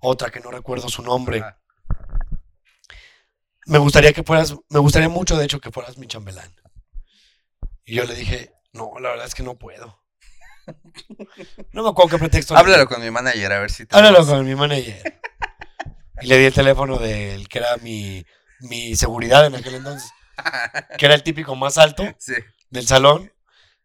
Otra 0.00 0.30
que 0.30 0.40
no 0.40 0.50
recuerdo 0.50 0.88
su 0.88 1.02
nombre. 1.02 1.42
Me 3.66 3.78
gustaría 3.78 4.12
que 4.12 4.22
fueras, 4.22 4.54
me 4.68 4.78
gustaría 4.78 5.08
mucho 5.08 5.36
de 5.36 5.46
hecho 5.46 5.58
que 5.60 5.72
fueras 5.72 5.96
mi 5.96 6.06
chambelán. 6.06 6.54
Y 7.84 7.94
yo 7.96 8.04
le 8.04 8.14
dije, 8.14 8.52
no, 8.72 8.92
la 9.00 9.10
verdad 9.10 9.26
es 9.26 9.34
que 9.34 9.42
no 9.42 9.56
puedo. 9.58 10.00
No 11.72 11.82
me 11.82 11.88
acuerdo 11.90 12.10
qué 12.12 12.18
pretexto. 12.18 12.56
Háblalo 12.56 12.86
con 12.86 13.02
mi 13.02 13.10
manager 13.10 13.52
a 13.52 13.60
ver 13.60 13.70
si 13.70 13.84
te. 13.86 13.96
Háblalo 13.96 14.26
con 14.26 14.46
mi 14.46 14.54
manager. 14.54 15.20
Y 16.22 16.26
le 16.26 16.38
di 16.38 16.44
el 16.46 16.54
teléfono 16.54 16.98
del 16.98 17.48
que 17.48 17.58
era 17.58 17.76
mi, 17.78 18.24
mi 18.60 18.96
seguridad 18.96 19.44
en 19.46 19.56
aquel 19.56 19.74
entonces. 19.74 20.10
Que 20.98 21.06
era 21.06 21.14
el 21.14 21.22
típico 21.22 21.54
más 21.54 21.78
alto 21.78 22.04
Sí. 22.18 22.34
del 22.70 22.86
salón, 22.86 23.32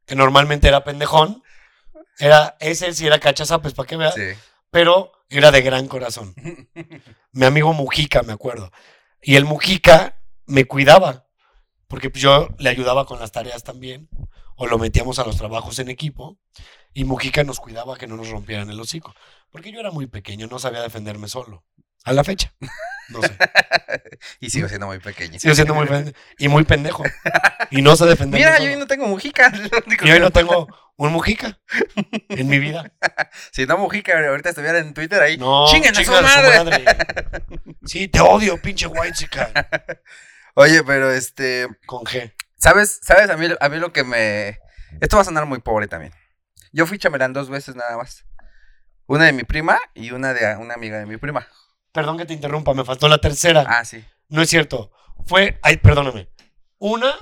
que 0.05 0.15
normalmente 0.15 0.67
era 0.67 0.83
pendejón. 0.83 1.43
Era 2.17 2.55
ese 2.59 2.91
sí 2.93 3.05
era 3.07 3.19
cachazapes, 3.19 3.73
para 3.73 3.87
que 3.87 3.97
veas. 3.97 4.15
Sí. 4.15 4.23
Pero 4.71 5.11
era 5.29 5.51
de 5.51 5.61
gran 5.61 5.87
corazón. 5.87 6.33
Mi 7.33 7.45
amigo 7.45 7.73
Mujica, 7.73 8.23
me 8.23 8.33
acuerdo. 8.33 8.71
Y 9.21 9.35
el 9.35 9.45
Mujica 9.45 10.19
me 10.45 10.65
cuidaba, 10.65 11.27
porque 11.89 12.09
pues, 12.09 12.21
yo 12.21 12.47
le 12.57 12.69
ayudaba 12.69 13.05
con 13.05 13.19
las 13.19 13.33
tareas 13.33 13.63
también, 13.63 14.07
o 14.55 14.67
lo 14.67 14.77
metíamos 14.77 15.19
a 15.19 15.25
los 15.25 15.37
trabajos 15.37 15.79
en 15.79 15.89
equipo, 15.89 16.37
y 16.93 17.03
Mujica 17.03 17.43
nos 17.43 17.59
cuidaba 17.59 17.97
que 17.97 18.07
no 18.07 18.15
nos 18.15 18.29
rompieran 18.29 18.69
el 18.69 18.79
hocico, 18.79 19.13
porque 19.51 19.73
yo 19.73 19.79
era 19.81 19.91
muy 19.91 20.07
pequeño, 20.07 20.47
no 20.47 20.59
sabía 20.59 20.81
defenderme 20.81 21.27
solo. 21.27 21.65
A 22.05 22.13
la 22.13 22.23
fecha. 22.23 22.53
No 23.09 23.21
sé. 23.21 23.35
Y 24.39 24.49
sigo 24.49 24.67
siendo 24.67 24.87
muy 24.87 24.99
pequeño. 24.99 25.39
Sigo 25.39 25.55
siendo 25.55 25.73
muy 25.73 25.87
pendejo. 25.87 26.17
Y 26.37 26.47
muy 26.47 26.63
pendejo. 26.63 27.03
Y 27.71 27.81
no 27.81 27.95
sé 27.95 28.05
defenderme 28.05 28.45
Mira, 28.45 28.57
solo. 28.57 28.65
yo 28.69 28.73
hoy 28.73 28.79
no 28.79 28.87
tengo 28.87 29.07
mujica. 29.07 29.51
Y 30.03 30.11
hoy 30.11 30.19
no 30.19 30.29
tengo 30.31 30.67
un 30.97 31.11
Mujica 31.13 31.59
en 32.29 32.47
mi 32.47 32.59
vida. 32.59 32.91
Si 33.51 33.65
no 33.65 33.77
mujica 33.77 34.17
ahorita 34.27 34.49
estuviera 34.49 34.79
en 34.79 34.93
Twitter 34.93 35.21
ahí. 35.21 35.37
No, 35.37 35.65
¡Chinguen 35.67 35.93
a 35.93 35.95
su 35.95 36.03
chingan 36.03 36.23
madre! 36.23 36.85
Sí, 37.85 38.07
te 38.07 38.19
odio, 38.19 38.61
pinche 38.61 38.87
white 38.87 39.13
chica. 39.13 39.51
Oye, 40.59 40.83
pero 40.83 41.09
este. 41.09 41.67
Con 41.85 42.03
G. 42.03 42.33
¿Sabes? 42.57 42.99
¿Sabes? 43.01 43.29
A 43.29 43.37
mí, 43.37 43.47
a 43.57 43.69
mí 43.69 43.77
lo 43.77 43.93
que 43.93 44.03
me. 44.03 44.59
Esto 44.99 45.15
va 45.15 45.21
a 45.21 45.25
sonar 45.25 45.45
muy 45.45 45.59
pobre 45.59 45.87
también. 45.87 46.11
Yo 46.73 46.85
fui 46.85 46.97
chamelán 46.99 47.31
dos 47.31 47.49
veces 47.49 47.77
nada 47.77 47.95
más. 47.95 48.25
Una 49.05 49.23
de 49.23 49.31
mi 49.31 49.43
prima 49.43 49.79
y 49.93 50.11
una 50.11 50.33
de 50.33 50.57
una 50.57 50.73
amiga 50.73 50.99
de 50.99 51.05
mi 51.05 51.15
prima. 51.15 51.47
Perdón 51.93 52.17
que 52.17 52.25
te 52.25 52.33
interrumpa, 52.33 52.73
me 52.73 52.83
faltó 52.83 53.07
la 53.07 53.19
tercera. 53.19 53.63
Ah, 53.69 53.85
sí. 53.85 54.05
No 54.27 54.41
es 54.41 54.49
cierto. 54.49 54.91
Fue, 55.25 55.61
ay, 55.63 55.77
perdóname. 55.77 56.29
Una, 56.77 57.15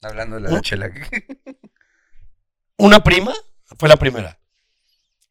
Hablando 0.00 0.36
de 0.36 0.42
la 0.42 0.50
¿No? 0.50 0.60
chela. 0.60 0.88
una 2.76 3.02
prima, 3.02 3.32
fue 3.76 3.88
la 3.88 3.96
primera. 3.96 4.38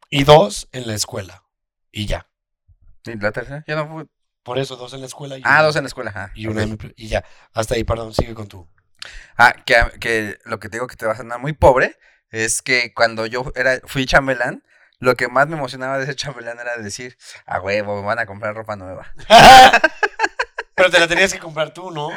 Y 0.10 0.26
dos 0.26 0.68
en 0.74 0.86
la 0.88 0.96
escuela. 0.96 1.46
Y 1.94 2.08
ya. 2.08 2.28
¿Y 3.06 3.16
la 3.16 3.32
tercera? 3.32 3.64
Ya 3.68 3.78
no 3.78 3.88
fui. 3.88 4.10
Por 4.44 4.60
eso, 4.60 4.76
dos 4.76 4.94
en 4.94 5.00
la 5.02 5.08
escuela 5.08 5.38
y 5.38 5.42
Ah, 5.46 5.52
una, 5.60 5.62
dos 5.64 5.76
en 5.78 5.84
la 5.84 5.88
escuela. 5.88 6.10
ajá. 6.12 6.32
y, 6.36 6.48
una 6.48 6.64
en 6.64 6.72
mi 6.72 6.76
pri- 6.78 6.94
y 6.98 7.08
ya. 7.08 7.24
Hasta 7.54 7.76
ahí, 7.76 7.84
perdón, 7.84 8.14
sigue 8.14 8.34
con 8.34 8.48
tú. 8.48 8.70
Ah, 9.38 9.54
que, 9.66 9.76
que 10.00 10.38
lo 10.46 10.60
que 10.60 10.70
te 10.70 10.78
digo 10.78 10.88
que 10.88 10.96
te 10.96 11.06
va 11.06 11.14
a 11.14 11.18
sonar 11.18 11.40
muy 11.40 11.54
pobre 11.54 11.98
es 12.30 12.62
que 12.62 12.94
cuando 12.94 13.26
yo 13.26 13.52
era, 13.56 13.80
fui 13.86 14.06
chambelán, 14.06 14.64
lo 15.00 15.16
que 15.16 15.28
más 15.28 15.48
me 15.48 15.56
emocionaba 15.58 15.98
de 15.98 16.04
ese 16.06 16.16
chambelán 16.16 16.60
era 16.60 16.78
decir, 16.78 17.18
a 17.46 17.60
huevo, 17.60 18.00
me 18.02 18.08
van 18.08 18.20
a 18.20 18.26
comprar 18.26 18.56
ropa 18.56 18.76
nueva. 18.76 19.12
Pero 20.76 20.90
te 20.90 21.00
la 21.00 21.08
tenías 21.08 21.32
que 21.34 21.40
comprar 21.40 21.74
tú, 21.74 21.92
¿no? 21.92 22.10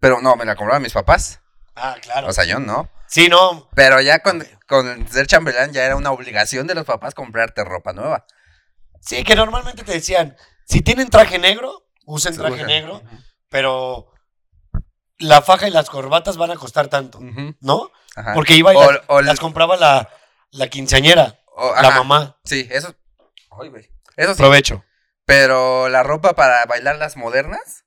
Pero 0.00 0.20
no, 0.20 0.36
me 0.36 0.44
la 0.44 0.56
compraban 0.56 0.82
mis 0.82 0.92
papás. 0.92 1.40
Ah, 1.74 1.96
claro. 2.00 2.28
O 2.28 2.32
sea, 2.32 2.44
yo 2.44 2.58
no. 2.58 2.88
sí, 3.06 3.28
no. 3.28 3.68
Pero 3.74 4.00
ya 4.00 4.20
con, 4.20 4.42
con 4.66 5.06
ser 5.08 5.26
chambelán 5.26 5.72
ya 5.72 5.84
era 5.84 5.96
una 5.96 6.10
obligación 6.10 6.66
de 6.66 6.74
los 6.74 6.84
papás 6.86 7.14
comprarte 7.14 7.64
ropa 7.64 7.92
nueva. 7.92 8.26
Sí, 9.00 9.22
que 9.24 9.34
normalmente 9.36 9.84
te 9.84 9.92
decían, 9.92 10.36
si 10.66 10.82
tienen 10.82 11.08
traje 11.08 11.38
negro, 11.38 11.86
usen 12.04 12.36
traje 12.36 12.64
negro, 12.64 13.02
pero 13.48 14.12
la 15.18 15.40
faja 15.40 15.66
y 15.68 15.70
las 15.70 15.88
corbatas 15.88 16.36
van 16.36 16.50
a 16.50 16.56
costar 16.56 16.88
tanto, 16.88 17.18
Ujú. 17.18 17.54
¿no? 17.60 17.90
Ajá. 18.14 18.34
Porque 18.34 18.54
iba 18.54 18.72
y 18.74 18.76
O- 18.76 18.92
las, 18.92 19.00
o 19.06 19.22
las 19.22 19.40
compraba 19.40 19.76
la, 19.76 20.08
la 20.50 20.68
quinceañera, 20.68 21.40
o- 21.46 21.72
la 21.74 21.88
ajá, 21.88 21.98
mamá. 22.02 22.38
Sí, 22.44 22.68
eso. 22.70 22.94
Ay, 23.60 23.68
güey. 23.70 23.88
Eso 24.16 24.34
sí. 24.34 24.38
Provecho. 24.38 24.84
Pero 25.24 25.88
la 25.88 26.02
ropa 26.02 26.34
para 26.34 26.64
bailar 26.66 26.96
las 26.96 27.16
modernas. 27.16 27.84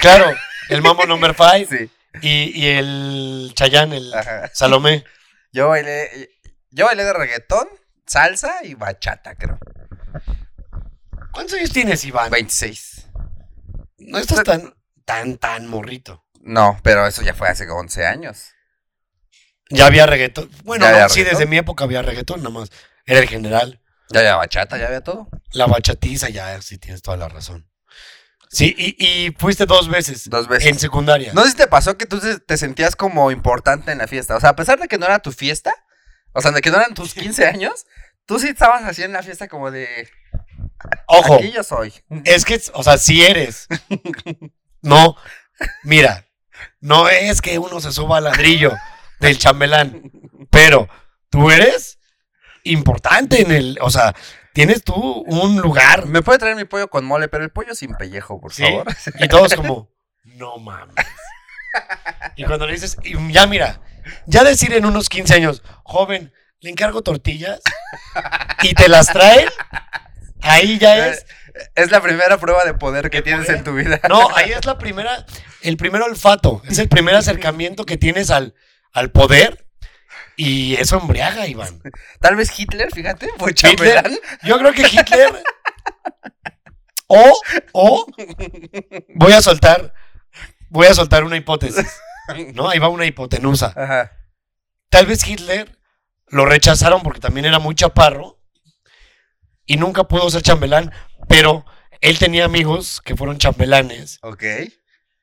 Claro, 0.00 0.32
el 0.68 0.82
Mambo 0.82 1.06
Number 1.06 1.34
5 1.36 1.70
Sí. 1.70 1.90
y, 2.22 2.60
y 2.64 2.66
el 2.68 3.52
Chayán, 3.54 3.92
el 3.92 4.12
Ajá. 4.14 4.48
Salomé. 4.54 5.04
Yo 5.52 5.68
bailé. 5.68 6.30
Yo 6.70 6.86
bailé 6.86 7.04
de 7.04 7.12
reggaetón, 7.12 7.68
salsa 8.06 8.64
y 8.64 8.74
bachata, 8.74 9.34
creo. 9.34 9.58
¿Cuántos 11.32 11.58
años 11.58 11.70
tienes, 11.72 12.04
Iván? 12.04 12.30
26. 12.30 13.08
No 13.98 14.18
estás 14.18 14.42
tan, 14.44 14.74
tan, 15.04 15.38
tan 15.38 15.66
morrito. 15.66 16.24
No, 16.40 16.78
pero 16.82 17.06
eso 17.06 17.22
ya 17.22 17.34
fue 17.34 17.48
hace 17.48 17.68
11 17.68 18.06
años. 18.06 18.48
Ya 19.70 19.86
había 19.86 20.06
reggaetón. 20.06 20.50
Bueno, 20.64 20.84
Ya 20.84 20.90
no, 20.90 20.96
había 20.96 21.08
sí, 21.08 21.20
reggaetón. 21.20 21.38
desde 21.38 21.50
mi 21.50 21.56
época 21.56 21.84
había 21.84 22.02
reggaetón, 22.02 22.42
nada 22.42 22.50
más. 22.50 22.70
Era 23.06 23.20
el 23.20 23.28
general. 23.28 23.80
Ya 24.10 24.20
había 24.20 24.36
bachata, 24.36 24.76
ya 24.76 24.86
había 24.86 25.00
todo. 25.02 25.28
La 25.52 25.66
bachatiza, 25.66 26.28
ya, 26.28 26.60
sí, 26.60 26.76
tienes 26.78 27.00
toda 27.02 27.16
la 27.16 27.28
razón. 27.28 27.68
Sí, 28.50 28.74
y, 28.76 28.96
y 29.02 29.32
fuiste 29.38 29.64
dos 29.64 29.88
veces. 29.88 30.28
Dos 30.28 30.46
veces. 30.46 30.68
En 30.68 30.78
secundaria. 30.78 31.32
No 31.32 31.42
sé 31.44 31.52
si 31.52 31.56
te 31.56 31.66
pasó 31.68 31.96
que 31.96 32.04
tú 32.04 32.20
te- 32.20 32.38
te 32.38 32.56
sentías 32.58 32.96
como 32.96 33.30
importante 33.30 33.92
en 33.92 33.98
la 33.98 34.06
fiesta. 34.06 34.36
O 34.36 34.40
sea, 34.40 34.50
a 34.50 34.56
pesar 34.56 34.78
de 34.78 34.88
que 34.88 34.98
no 34.98 35.06
era 35.06 35.20
tu 35.20 35.32
fiesta, 35.32 35.72
o 36.32 36.42
sea, 36.42 36.50
de 36.50 36.60
que 36.60 36.70
no 36.70 36.76
eran 36.76 36.92
tus 36.92 37.14
15 37.14 37.46
años, 37.46 37.86
tú 38.26 38.38
sí 38.38 38.48
estabas 38.48 38.82
así 38.84 39.02
en 39.02 39.12
la 39.12 39.22
fiesta 39.22 39.48
como 39.48 39.70
de. 39.70 40.10
Ojo, 41.06 41.34
Aquí 41.36 41.52
yo 41.52 41.62
soy. 41.62 41.92
es 42.24 42.44
que, 42.44 42.60
o 42.74 42.82
sea, 42.82 42.98
si 42.98 43.24
eres. 43.24 43.66
No, 44.80 45.16
mira, 45.84 46.26
no 46.80 47.08
es 47.08 47.40
que 47.40 47.58
uno 47.58 47.80
se 47.80 47.92
suba 47.92 48.18
al 48.18 48.24
ladrillo 48.24 48.72
del 49.20 49.38
chambelán, 49.38 50.10
pero 50.50 50.88
tú 51.30 51.50
eres 51.50 51.98
importante 52.64 53.42
en 53.42 53.52
el, 53.52 53.78
o 53.80 53.90
sea, 53.90 54.14
tienes 54.54 54.82
tú 54.82 54.94
un 55.26 55.60
lugar. 55.60 56.06
Me 56.06 56.22
puede 56.22 56.38
traer 56.38 56.56
mi 56.56 56.64
pollo 56.64 56.88
con 56.88 57.04
mole, 57.04 57.28
pero 57.28 57.44
el 57.44 57.50
pollo 57.50 57.74
sin 57.74 57.94
pellejo, 57.94 58.40
por 58.40 58.52
Sí. 58.52 58.62
favor. 58.64 58.86
Y 59.20 59.28
todos 59.28 59.54
como, 59.54 59.88
no 60.24 60.58
mames. 60.58 60.94
Y 62.36 62.44
cuando 62.44 62.66
le 62.66 62.72
dices, 62.74 62.96
y 63.04 63.32
ya 63.32 63.46
mira, 63.46 63.80
ya 64.26 64.44
decir 64.44 64.72
en 64.74 64.84
unos 64.84 65.08
15 65.08 65.34
años, 65.34 65.62
joven, 65.84 66.32
le 66.60 66.70
encargo 66.70 67.02
tortillas 67.02 67.60
y 68.62 68.74
te 68.74 68.88
las 68.88 69.06
traen, 69.08 69.48
ahí 70.42 70.78
ya 70.78 71.08
es, 71.08 71.26
Es 71.74 71.90
la 71.90 72.00
primera 72.00 72.38
prueba 72.38 72.64
de 72.64 72.74
poder 72.74 73.10
que 73.10 73.18
¿De 73.18 73.22
tienes 73.22 73.46
poder? 73.46 73.58
en 73.58 73.64
tu 73.64 73.74
vida. 73.74 74.00
no, 74.08 74.28
ahí 74.36 74.52
es 74.52 74.64
la 74.64 74.78
primera, 74.78 75.24
el 75.62 75.76
primer 75.76 76.02
olfato, 76.02 76.62
es 76.68 76.78
el 76.78 76.88
primer 76.88 77.14
acercamiento 77.14 77.84
que 77.84 77.96
tienes 77.96 78.30
al, 78.30 78.54
al 78.92 79.10
poder 79.10 79.66
y 80.36 80.74
eso 80.76 80.98
embriaga, 80.98 81.46
Iván. 81.46 81.82
Tal 82.20 82.36
vez 82.36 82.58
Hitler, 82.58 82.88
fíjate, 82.92 83.28
fue 83.38 83.50
Hitler, 83.50 83.76
chambelán. 83.76 84.18
yo 84.42 84.58
creo 84.58 84.72
que 84.72 84.82
Hitler, 84.82 85.42
o, 87.06 87.40
o, 87.72 88.06
voy 89.14 89.32
a 89.32 89.42
soltar, 89.42 89.92
voy 90.68 90.86
a 90.86 90.94
soltar 90.94 91.24
una 91.24 91.36
hipótesis, 91.36 91.86
¿no? 92.54 92.70
Ahí 92.70 92.78
va 92.78 92.88
una 92.88 93.04
hipotenusa. 93.04 93.72
Ajá. 93.76 94.12
Tal 94.88 95.06
vez 95.06 95.26
Hitler 95.26 95.78
lo 96.28 96.46
rechazaron 96.46 97.02
porque 97.02 97.20
también 97.20 97.44
era 97.46 97.58
muy 97.58 97.74
chaparro 97.74 98.41
y 99.66 99.76
nunca 99.76 100.04
pudo 100.04 100.28
ser 100.30 100.42
chambelán, 100.42 100.92
pero 101.28 101.64
él 102.00 102.18
tenía 102.18 102.44
amigos 102.44 103.00
que 103.04 103.16
fueron 103.16 103.38
chambelanes 103.38 104.18
Ok. 104.22 104.42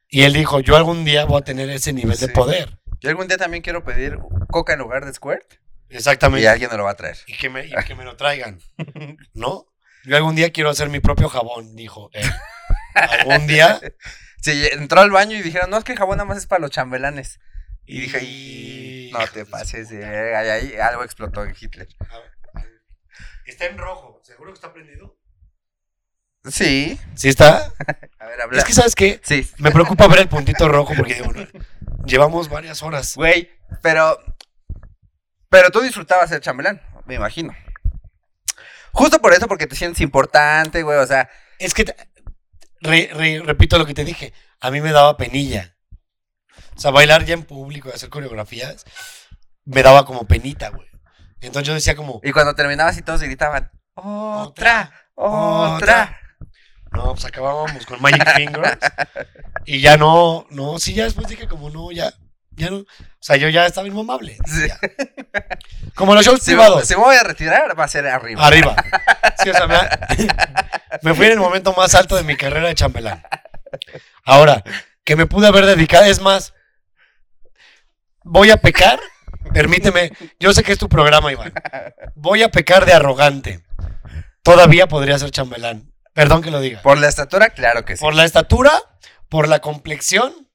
y 0.09 0.23
él 0.23 0.33
dijo, 0.33 0.59
yo 0.61 0.75
algún 0.75 1.03
día 1.05 1.25
voy 1.25 1.41
a 1.41 1.43
tener 1.43 1.69
ese 1.69 1.93
nivel 1.93 2.17
de 2.17 2.29
poder. 2.29 2.79
Yo 3.01 3.09
algún 3.09 3.27
día 3.27 3.37
también 3.37 3.63
quiero 3.63 3.83
pedir 3.83 4.17
coca 4.49 4.73
en 4.73 4.79
lugar 4.79 5.05
de 5.05 5.13
squirt 5.13 5.53
y 5.89 5.95
Exactamente. 5.95 6.47
alguien 6.47 6.69
me 6.71 6.77
lo 6.77 6.83
va 6.83 6.91
a 6.91 6.95
traer. 6.95 7.17
Y 7.27 7.37
que 7.37 7.49
me, 7.49 7.65
y 7.65 7.71
que 7.87 7.95
me 7.95 8.03
lo 8.03 8.15
traigan, 8.15 8.59
¿no? 9.33 9.65
Yo 10.05 10.15
algún 10.15 10.35
día 10.35 10.51
quiero 10.51 10.69
hacer 10.69 10.89
mi 10.89 10.99
propio 10.99 11.27
jabón, 11.29 11.75
dijo 11.75 12.09
él. 12.13 12.29
Algún 12.95 13.47
día. 13.47 13.79
Sí, 14.41 14.65
entró 14.71 15.01
al 15.01 15.11
baño 15.11 15.35
y 15.37 15.41
dijeron, 15.41 15.69
no, 15.69 15.77
es 15.77 15.83
que 15.83 15.91
el 15.91 15.97
jabón 15.97 16.15
nada 16.15 16.25
más 16.25 16.37
es 16.37 16.47
para 16.47 16.61
los 16.61 16.71
chambelanes. 16.71 17.41
Y 17.85 17.99
dije, 17.99 18.23
Y- 18.23 19.11
no 19.11 19.19
te 19.27 19.45
pases, 19.45 19.91
ahí, 19.91 20.47
ahí 20.49 20.73
algo 20.79 21.03
explotó 21.03 21.43
en 21.43 21.53
Hitler. 21.59 21.89
Está 23.49 23.65
en 23.65 23.77
rojo, 23.77 24.19
¿seguro 24.23 24.51
que 24.51 24.55
está 24.55 24.71
prendido? 24.73 25.17
Sí. 26.49 26.97
Sí 27.15 27.27
está. 27.29 27.73
A 28.19 28.25
ver, 28.27 28.41
habla. 28.41 28.59
Es 28.59 28.63
que, 28.65 28.73
¿sabes 28.73 28.95
qué? 28.95 29.19
Sí. 29.23 29.47
Me 29.57 29.71
preocupa 29.71 30.07
ver 30.07 30.19
el 30.19 30.29
puntito 30.29 30.67
rojo 30.67 30.93
porque 30.95 31.15
digo, 31.15 31.31
no, 31.33 31.45
llevamos 32.05 32.49
varias 32.49 32.81
horas. 32.81 33.15
Güey, 33.15 33.49
pero. 33.81 34.17
Pero 35.49 35.69
tú 35.71 35.81
disfrutabas 35.81 36.29
ser 36.29 36.41
chambelán, 36.41 36.81
me 37.05 37.15
imagino. 37.15 37.53
Justo 38.91 39.19
por 39.19 39.33
eso, 39.33 39.47
porque 39.47 39.67
te 39.67 39.75
sientes 39.75 40.01
importante, 40.01 40.83
güey. 40.83 40.97
O 40.99 41.07
sea, 41.07 41.29
Es 41.57 41.73
que, 41.73 41.85
te- 41.85 41.95
re- 42.81 43.09
re- 43.13 43.41
repito 43.43 43.77
lo 43.77 43.85
que 43.85 43.93
te 43.93 44.05
dije, 44.05 44.31
a 44.59 44.71
mí 44.71 44.79
me 44.81 44.91
daba 44.91 45.17
penilla. 45.17 45.75
O 46.75 46.79
sea, 46.79 46.91
bailar 46.91 47.25
ya 47.25 47.33
en 47.33 47.43
público 47.43 47.89
y 47.89 47.91
hacer 47.93 48.09
coreografías, 48.09 48.85
me 49.65 49.83
daba 49.83 50.05
como 50.05 50.25
penita, 50.27 50.69
güey. 50.69 50.87
Entonces 51.41 51.67
yo 51.67 51.73
decía 51.73 51.95
como, 51.95 52.19
y 52.23 52.31
cuando 52.31 52.53
terminabas 52.55 52.97
y 52.97 53.01
todos 53.01 53.21
gritaban, 53.21 53.71
otra, 53.95 54.91
otra. 55.15 56.17
No, 56.91 57.13
pues 57.13 57.25
acabábamos 57.25 57.85
con 57.85 58.01
Magic 58.01 58.27
Fingers. 58.35 58.77
y 59.65 59.79
ya 59.81 59.95
no, 59.97 60.47
no, 60.49 60.79
sí, 60.79 60.93
ya 60.93 61.03
después 61.03 61.27
dije 61.27 61.47
como, 61.47 61.69
no, 61.69 61.91
ya, 61.91 62.11
ya 62.51 62.69
no. 62.71 62.77
O 62.77 62.85
sea, 63.19 63.35
yo 63.35 63.47
ya 63.49 63.65
estaba 63.65 63.87
inmamable. 63.87 64.37
Sí. 64.45 64.67
Como 65.95 66.15
los 66.15 66.25
shows 66.25 66.41
Si, 66.41 66.51
me- 66.51 66.57
privados. 66.57 66.87
si 66.87 66.95
me 66.95 67.01
voy 67.01 67.15
a 67.15 67.23
retirar, 67.23 67.79
va 67.79 67.83
a 67.83 67.87
ser 67.87 68.07
arriba. 68.07 68.45
Arriba. 68.45 68.75
Sí, 69.43 69.49
o 69.49 69.53
sea, 69.53 69.67
me, 69.67 69.77
me 71.03 71.13
fui 71.13 71.27
en 71.27 71.33
el 71.33 71.39
momento 71.39 71.73
más 71.73 71.93
alto 71.95 72.15
de 72.15 72.23
mi 72.23 72.35
carrera 72.35 72.67
de 72.67 72.75
chambelán. 72.75 73.21
Ahora, 74.25 74.63
que 75.03 75.15
me 75.15 75.25
pude 75.27 75.47
haber 75.47 75.65
dedicado, 75.65 76.05
es 76.05 76.19
más, 76.21 76.53
voy 78.23 78.49
a 78.51 78.57
pecar, 78.57 78.99
permíteme, 79.53 80.11
yo 80.39 80.53
sé 80.53 80.63
que 80.63 80.71
es 80.71 80.77
tu 80.77 80.89
programa, 80.89 81.31
Iván. 81.31 81.53
Voy 82.15 82.43
a 82.43 82.49
pecar 82.49 82.85
de 82.85 82.93
arrogante. 82.93 83.63
Todavía 84.43 84.87
podría 84.87 85.17
ser 85.19 85.31
chambelán. 85.31 85.91
Perdón 86.13 86.41
que 86.41 86.51
lo 86.51 86.59
diga. 86.59 86.81
Por 86.81 86.97
la 86.97 87.07
estatura, 87.07 87.49
claro 87.49 87.85
que 87.85 87.95
sí. 87.95 88.01
Por 88.01 88.15
la 88.15 88.25
estatura, 88.25 88.71
por 89.29 89.47
la 89.47 89.59
complexión, 89.59 90.49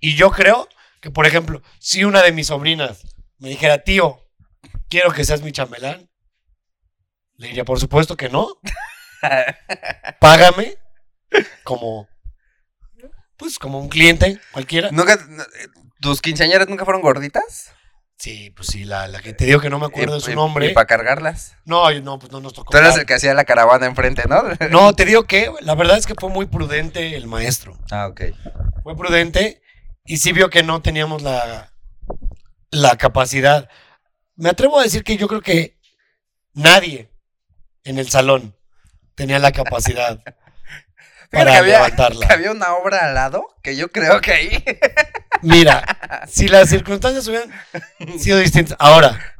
y 0.00 0.14
yo 0.14 0.30
creo 0.30 0.68
que, 1.00 1.10
por 1.10 1.26
ejemplo, 1.26 1.62
si 1.78 2.04
una 2.04 2.22
de 2.22 2.32
mis 2.32 2.48
sobrinas 2.48 3.06
me 3.38 3.48
dijera, 3.48 3.78
tío, 3.78 4.20
quiero 4.88 5.12
que 5.12 5.24
seas 5.24 5.42
mi 5.42 5.52
chambelán, 5.52 6.10
le 7.36 7.48
diría, 7.48 7.64
por 7.64 7.78
supuesto 7.78 8.16
que 8.16 8.28
no. 8.28 8.48
Págame 10.20 10.76
como, 11.64 12.08
pues, 13.36 13.58
como 13.58 13.78
un 13.78 13.88
cliente 13.88 14.40
cualquiera. 14.52 14.90
¿Nunca, 14.90 15.14
eh, 15.14 15.68
¿Tus 16.00 16.20
quinceañeras 16.20 16.68
nunca 16.68 16.84
fueron 16.84 17.02
gorditas? 17.02 17.72
Sí, 18.18 18.50
pues 18.50 18.68
sí, 18.68 18.84
la, 18.84 19.06
la 19.06 19.20
que 19.20 19.32
te 19.32 19.44
digo 19.44 19.60
que 19.60 19.70
no 19.70 19.78
me 19.78 19.86
acuerdo 19.86 20.16
de 20.16 20.20
su 20.20 20.34
nombre. 20.34 20.70
para 20.70 20.86
cargarlas. 20.88 21.56
No, 21.64 21.88
no, 22.00 22.18
pues 22.18 22.32
no 22.32 22.40
nos 22.40 22.52
tocó. 22.52 22.72
Tú 22.72 22.76
eras 22.76 22.98
el 22.98 23.06
que 23.06 23.14
hacía 23.14 23.32
la 23.32 23.44
caravana 23.44 23.86
enfrente, 23.86 24.24
¿no? 24.28 24.42
No, 24.70 24.92
te 24.92 25.04
digo 25.04 25.22
que 25.24 25.52
la 25.60 25.76
verdad 25.76 25.98
es 25.98 26.06
que 26.06 26.16
fue 26.16 26.28
muy 26.28 26.46
prudente 26.46 27.16
el 27.16 27.28
maestro. 27.28 27.78
Ah, 27.92 28.08
ok. 28.08 28.22
fue 28.82 28.96
prudente 28.96 29.62
y 30.04 30.16
sí 30.16 30.32
vio 30.32 30.50
que 30.50 30.64
no 30.64 30.82
teníamos 30.82 31.22
la, 31.22 31.72
la 32.70 32.96
capacidad. 32.96 33.68
Me 34.34 34.48
atrevo 34.48 34.80
a 34.80 34.82
decir 34.82 35.04
que 35.04 35.16
yo 35.16 35.28
creo 35.28 35.40
que 35.40 35.78
nadie 36.54 37.10
en 37.84 37.98
el 37.98 38.08
salón 38.08 38.56
tenía 39.14 39.38
la 39.38 39.52
capacidad 39.52 40.20
para 41.30 41.52
que 41.52 41.56
había, 41.58 41.74
levantarla. 41.74 42.26
que 42.26 42.32
había 42.32 42.52
una 42.52 42.74
obra 42.74 43.06
al 43.06 43.14
lado 43.14 43.46
que 43.62 43.76
yo 43.76 43.90
creo 43.90 44.20
que 44.20 44.32
ahí. 44.32 44.64
Mira, 45.42 46.26
si 46.26 46.48
las 46.48 46.68
circunstancias 46.70 47.26
hubieran 47.28 47.52
sido 48.18 48.38
distintas. 48.38 48.76
Ahora, 48.80 49.36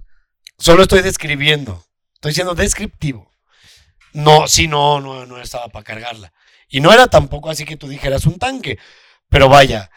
solo 0.59 0.83
estoy 0.83 1.03
describiendo. 1.03 1.85
Estoy 2.15 2.35
siendo 2.35 2.55
descriptivo. 2.55 3.31
No, 4.13 4.49
sí, 4.49 4.69
no, 4.69 5.01
no, 5.01 5.27
no 5.27 5.41
estaba 5.41 5.69
para 5.69 5.85
cargarla. 5.85 6.33
Y 6.69 6.81
no 6.81 6.93
era 6.93 7.07
tampoco 7.07 7.51
así 7.51 7.65
que 7.65 7.77
tú 7.77 7.89
dijeras 7.89 8.27
un 8.27 8.39
tanque. 8.39 8.79
Pero 9.29 9.49
vaya, 9.49 9.91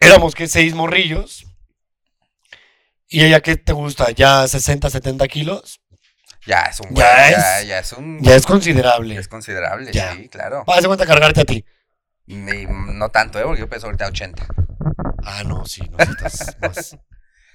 éramos 0.00 0.34
que 0.34 0.48
seis 0.48 0.74
morrillos. 0.74 1.46
¿Y 3.08 3.24
ella 3.24 3.40
qué 3.40 3.56
te 3.56 3.72
gusta? 3.72 4.10
¿Ya 4.10 4.46
60, 4.46 4.90
70 4.90 5.28
kilos? 5.28 5.80
Ya 6.46 6.62
es 6.62 6.78
un 6.80 6.94
Ya 6.94 7.04
buen- 7.12 7.30
ya, 7.32 7.60
es- 7.60 7.66
ya 7.66 7.78
es 7.80 7.92
un 7.92 8.20
Ya 8.22 8.34
es 8.36 8.46
considerable. 8.46 9.16
es 9.16 9.28
considerable, 9.28 9.92
Ya. 9.92 10.12
sí, 10.14 10.28
claro. 10.28 10.64
Haz 10.68 10.80
de 10.82 10.86
cuenta 10.86 11.06
cargarte 11.06 11.40
a 11.40 11.44
ti. 11.44 11.64
Y 12.26 12.36
no 12.36 13.08
tanto, 13.10 13.38
¿eh? 13.38 13.42
Porque 13.44 13.60
yo 13.60 13.68
peso 13.68 13.86
ahorita 13.86 14.06
80. 14.06 14.46
Ah, 15.24 15.42
no, 15.44 15.64
sí, 15.66 15.82
necesitas 15.98 16.56
más. 16.60 16.96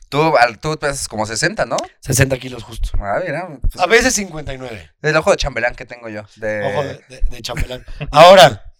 Tú, 0.09 0.33
tú 0.61 0.77
pesas 0.77 1.07
como 1.07 1.25
60, 1.25 1.65
¿no? 1.65 1.77
60 2.01 2.37
kilos 2.37 2.63
justo. 2.63 2.89
Ah, 3.01 3.21
mira. 3.25 3.47
pues, 3.61 3.81
A 3.81 3.85
veces 3.87 4.13
59. 4.13 4.91
el 5.01 5.15
ojo 5.15 5.31
de 5.31 5.37
chambelán 5.37 5.73
que 5.75 5.85
tengo 5.85 6.09
yo. 6.09 6.23
De... 6.35 6.61
Ojo 6.65 6.83
de, 6.83 6.95
de- 7.07 7.21
de 7.29 7.41
chambelán. 7.41 7.85
Ahora, 8.11 8.73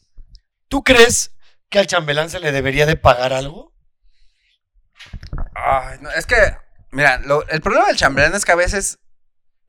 ¿tú 0.67 0.83
crees 0.83 1.31
que 1.69 1.79
al 1.79 1.87
chambelán 1.87 2.29
se 2.29 2.41
le 2.41 2.51
debería 2.51 2.85
de 2.85 2.97
pagar 2.97 3.31
algo? 3.31 3.73
Ay, 5.55 5.97
no, 6.01 6.09
es 6.11 6.25
que, 6.25 6.35
mira, 6.91 7.17
lo- 7.19 7.47
el 7.47 7.61
problema 7.61 7.87
del 7.87 7.95
chambelán 7.97 8.35
es 8.35 8.43
que 8.45 8.51
a 8.51 8.55
veces 8.55 8.99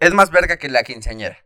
es 0.03 0.13
más 0.13 0.31
verga 0.31 0.57
que 0.57 0.69
la 0.69 0.83
quinceañera. 0.83 1.39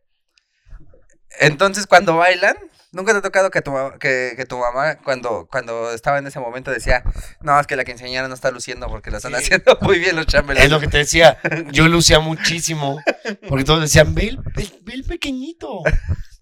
Entonces, 1.39 1.87
cuando 1.87 2.17
bailan, 2.17 2.57
nunca 2.93 3.13
te 3.13 3.19
ha 3.19 3.23
tocado 3.23 3.51
que 3.51 3.61
tu, 3.61 3.73
que, 4.01 4.33
que 4.37 4.47
tu 4.47 4.57
mamá, 4.59 4.97
cuando, 5.03 5.47
cuando 5.51 5.93
estaba 5.93 6.19
en 6.19 6.27
ese 6.27 6.41
momento, 6.41 6.71
decía, 6.71 7.03
no, 7.43 7.61
es 7.61 7.67
que 7.67 7.77
la 7.77 7.85
quinceañera 7.85 8.27
no 8.29 8.35
está 8.35 8.51
luciendo 8.51 8.89
porque 8.89 9.11
lo 9.11 9.19
están 9.19 9.33
Sí. 9.33 9.39
haciendo 9.45 9.77
muy 9.83 9.99
bien 9.99 10.17
los 10.17 10.27
chambelanes. 10.27 10.65
Es 10.65 10.71
lo 10.71 10.81
que 10.81 10.89
te 10.89 10.99
decía. 10.99 11.39
Yo 11.73 11.89
lucía 11.89 12.21
muchísimo. 12.21 13.03
Porque 13.49 13.65
todos 13.65 13.83
decían, 13.83 14.15
ve 14.15 14.29
el, 14.29 14.39
ve- 14.55 14.79
ve 14.83 14.95
el 14.95 15.05
pequeñito. 15.05 15.83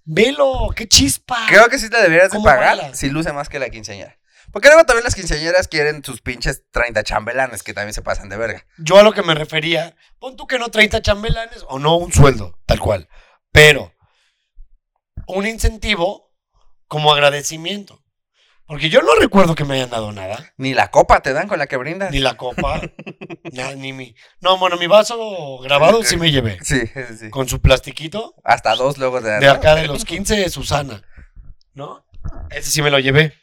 Velo, 0.04 0.68
qué 0.76 0.86
chispa. 0.86 1.46
Creo 1.48 1.68
que 1.68 1.78
sí 1.78 1.88
te 1.90 1.96
deberías 2.00 2.30
de 2.30 2.36
¿Cómo 2.36 2.44
pagar 2.44 2.76
baila? 2.78 2.94
si 2.94 3.08
luce 3.10 3.32
más 3.32 3.48
que 3.48 3.58
la 3.58 3.70
quinceañera. 3.70 4.16
Porque 4.54 4.68
luego 4.68 4.84
también 4.84 5.02
las 5.02 5.16
quinceañeras 5.16 5.66
quieren 5.66 6.04
sus 6.04 6.20
pinches 6.20 6.62
30 6.70 7.02
chambelanes 7.02 7.64
que 7.64 7.74
también 7.74 7.92
se 7.92 8.02
pasan 8.02 8.28
de 8.28 8.36
verga. 8.36 8.64
Yo 8.78 8.96
a 8.96 9.02
lo 9.02 9.12
que 9.12 9.24
me 9.24 9.34
refería, 9.34 9.96
pon 10.20 10.36
tú 10.36 10.46
que 10.46 10.60
no 10.60 10.68
30 10.70 11.02
chambelanes 11.02 11.64
o 11.68 11.80
no 11.80 11.96
un 11.96 12.12
sueldo, 12.12 12.56
tal 12.64 12.78
cual. 12.78 13.08
Pero 13.50 13.92
un 15.26 15.44
incentivo 15.48 16.32
como 16.86 17.12
agradecimiento. 17.12 18.00
Porque 18.64 18.90
yo 18.90 19.02
no 19.02 19.12
recuerdo 19.18 19.56
que 19.56 19.64
me 19.64 19.74
hayan 19.74 19.90
dado 19.90 20.12
nada. 20.12 20.52
Ni 20.56 20.72
la 20.72 20.92
copa 20.92 21.20
te 21.20 21.32
dan 21.32 21.48
con 21.48 21.58
la 21.58 21.66
que 21.66 21.76
brindas. 21.76 22.12
Ni 22.12 22.20
la 22.20 22.36
copa, 22.36 22.80
ni 23.76 23.92
mi. 23.92 24.14
No, 24.40 24.56
bueno, 24.56 24.76
mi 24.76 24.86
vaso 24.86 25.58
grabado 25.58 26.04
sí 26.04 26.16
me 26.16 26.30
llevé. 26.30 26.58
Sí, 26.62 26.86
sí, 26.86 27.16
sí. 27.18 27.30
Con 27.30 27.48
su 27.48 27.60
plastiquito 27.60 28.36
Hasta 28.44 28.76
dos 28.76 28.98
luego 28.98 29.20
dan. 29.20 29.40
de 29.40 29.48
acá 29.48 29.74
de 29.74 29.88
los 29.88 30.04
15 30.04 30.36
de 30.36 30.48
Susana. 30.48 31.02
¿No? 31.72 32.06
Ese 32.50 32.70
sí 32.70 32.82
me 32.82 32.92
lo 32.92 33.00
llevé. 33.00 33.34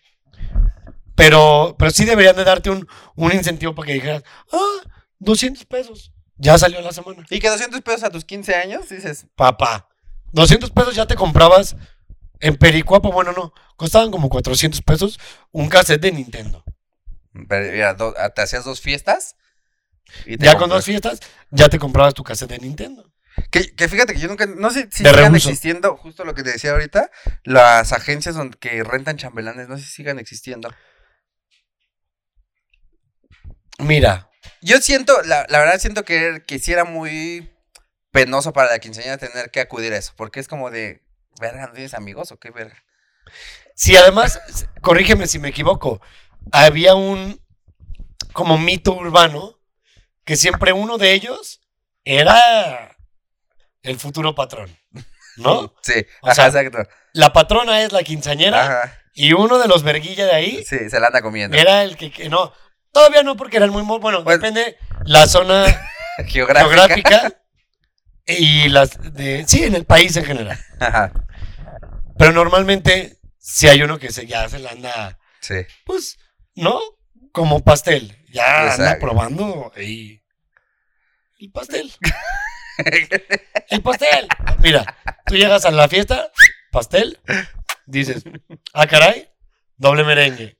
Pero, 1.21 1.75
pero 1.77 1.91
sí 1.91 2.03
deberían 2.05 2.35
de 2.35 2.43
darte 2.43 2.69
un, 2.71 2.87
un 3.15 3.31
incentivo 3.31 3.75
para 3.75 3.85
que 3.87 3.93
dijeras, 3.93 4.23
ah, 4.51 4.89
200 5.19 5.65
pesos. 5.65 6.11
Ya 6.37 6.57
salió 6.57 6.81
la 6.81 6.91
semana. 6.91 7.23
Y 7.29 7.39
que 7.39 7.47
200 7.47 7.81
pesos 7.81 8.03
a 8.03 8.09
tus 8.09 8.25
15 8.25 8.55
años, 8.55 8.89
dices, 8.89 9.27
Papá, 9.35 9.87
200 10.31 10.71
pesos 10.71 10.95
ya 10.95 11.05
te 11.05 11.15
comprabas 11.15 11.75
en 12.39 12.55
Pericuapa. 12.55 13.09
Bueno, 13.09 13.33
no, 13.33 13.53
costaban 13.75 14.09
como 14.09 14.29
400 14.29 14.81
pesos 14.81 15.19
un 15.51 15.69
cassette 15.69 16.01
de 16.01 16.11
Nintendo. 16.11 16.63
pero 17.47 17.71
mira, 17.71 17.93
do- 17.93 18.15
te 18.33 18.41
hacías 18.41 18.65
dos 18.65 18.81
fiestas. 18.81 19.35
Y 20.25 20.37
te 20.37 20.45
Ya 20.45 20.57
con 20.57 20.69
dos 20.71 20.83
fiestas, 20.83 21.19
ya 21.51 21.69
te 21.69 21.77
comprabas 21.77 22.15
tu 22.15 22.23
cassette 22.23 22.49
de 22.49 22.57
Nintendo. 22.57 23.13
Que, 23.51 23.75
que 23.75 23.87
fíjate 23.87 24.13
que 24.13 24.19
yo 24.19 24.27
nunca, 24.27 24.45
no 24.47 24.71
sé 24.71 24.89
si 24.91 25.03
De 25.03 25.11
sigan 25.11 25.31
reuso. 25.31 25.49
existiendo, 25.49 25.95
justo 25.97 26.25
lo 26.25 26.33
que 26.33 26.41
te 26.43 26.51
decía 26.51 26.71
ahorita, 26.71 27.11
las 27.43 27.93
agencias 27.93 28.35
que 28.59 28.83
rentan 28.83 29.17
chambelanes, 29.17 29.69
no 29.69 29.77
sé 29.77 29.83
si 29.85 29.91
sigan 29.91 30.17
existiendo. 30.19 30.73
Mira, 33.81 34.29
Yo 34.61 34.79
siento, 34.79 35.21
la, 35.23 35.45
la 35.49 35.59
verdad 35.59 35.79
siento 35.79 36.03
que, 36.05 36.43
que 36.47 36.59
sí 36.59 36.71
era 36.71 36.83
muy 36.85 37.49
penoso 38.11 38.53
para 38.53 38.71
la 38.71 38.79
quinceañera 38.79 39.17
tener 39.17 39.51
que 39.51 39.61
acudir 39.61 39.93
a 39.93 39.97
eso, 39.97 40.13
porque 40.15 40.39
es 40.39 40.47
como 40.47 40.69
de, 40.71 41.01
verga, 41.39 41.67
¿no 41.67 41.73
tienes 41.73 41.93
amigos 41.93 42.31
o 42.31 42.37
qué 42.37 42.51
verga? 42.51 42.75
si 43.75 43.95
además, 43.95 44.39
corrígeme 44.81 45.27
si 45.27 45.39
me 45.39 45.49
equivoco, 45.49 46.01
había 46.51 46.95
un 46.95 47.39
como 48.33 48.57
mito 48.57 48.93
urbano 48.93 49.59
que 50.25 50.35
siempre 50.35 50.73
uno 50.73 50.97
de 50.97 51.13
ellos 51.13 51.61
era 52.03 52.97
el 53.83 53.97
futuro 53.99 54.35
patrón, 54.35 54.75
¿no? 55.37 55.73
Sí, 55.81 56.05
O 56.21 56.27
ajá, 56.27 56.35
sea, 56.51 56.61
exacto. 56.61 56.89
La 57.13 57.33
patrona 57.33 57.81
es 57.81 57.91
la 57.91 58.03
quinceañera 58.03 58.61
Ajá, 58.63 58.99
y 59.13 59.33
uno 59.33 59.57
de 59.59 59.67
los 59.67 59.83
verguilla 59.83 60.25
de 60.25 60.33
ahí 60.33 60.63
sí, 60.65 60.89
se 60.89 60.99
la 60.99 61.07
anda 61.07 61.21
comiendo. 61.21 61.57
era 61.57 61.83
el 61.83 61.97
que, 61.97 62.11
que 62.11 62.29
no, 62.29 62.53
todavía 62.91 63.23
no 63.23 63.35
porque 63.35 63.57
eran 63.57 63.69
muy, 63.69 63.83
mo- 63.83 63.99
bueno, 63.99 64.23
Pues- 64.23 64.37
depende 64.39 64.77
la 65.05 65.27
zona 65.27 65.65
Geográfica. 66.27 66.69
geográfica 66.87 67.33
y 68.27 68.69
las 68.69 68.97
de, 69.13 69.45
sí, 69.47 69.63
en 69.63 69.75
el 69.75 69.85
país 69.85 70.15
en 70.17 70.25
general. 70.25 70.57
Ajá, 70.79 71.11
Pero 72.17 72.31
normalmente 72.31 73.17
si 73.37 73.67
hay 73.67 73.81
uno 73.81 73.97
que 73.99 74.11
se, 74.11 74.27
ya 74.27 74.47
se 74.49 74.59
la 74.59 74.71
anda, 74.71 75.17
sí. 75.39 75.55
pues, 75.85 76.17
¿no? 76.55 76.79
Como 77.31 77.63
pastel. 77.63 78.17
Ya 78.31 78.61
anda 78.71 78.75
Exacto. 78.75 79.05
probando 79.05 79.71
y... 79.77 80.21
El 81.39 81.51
pastel. 81.51 81.91
El 83.69 83.81
pastel. 83.81 84.27
Mira, 84.59 84.97
tú 85.25 85.35
llegas 85.35 85.65
a 85.65 85.71
la 85.71 85.87
fiesta, 85.87 86.29
pastel, 86.71 87.19
dices, 87.85 88.23
ah, 88.73 88.85
caray, 88.87 89.29
doble 89.77 90.03
merengue. 90.03 90.57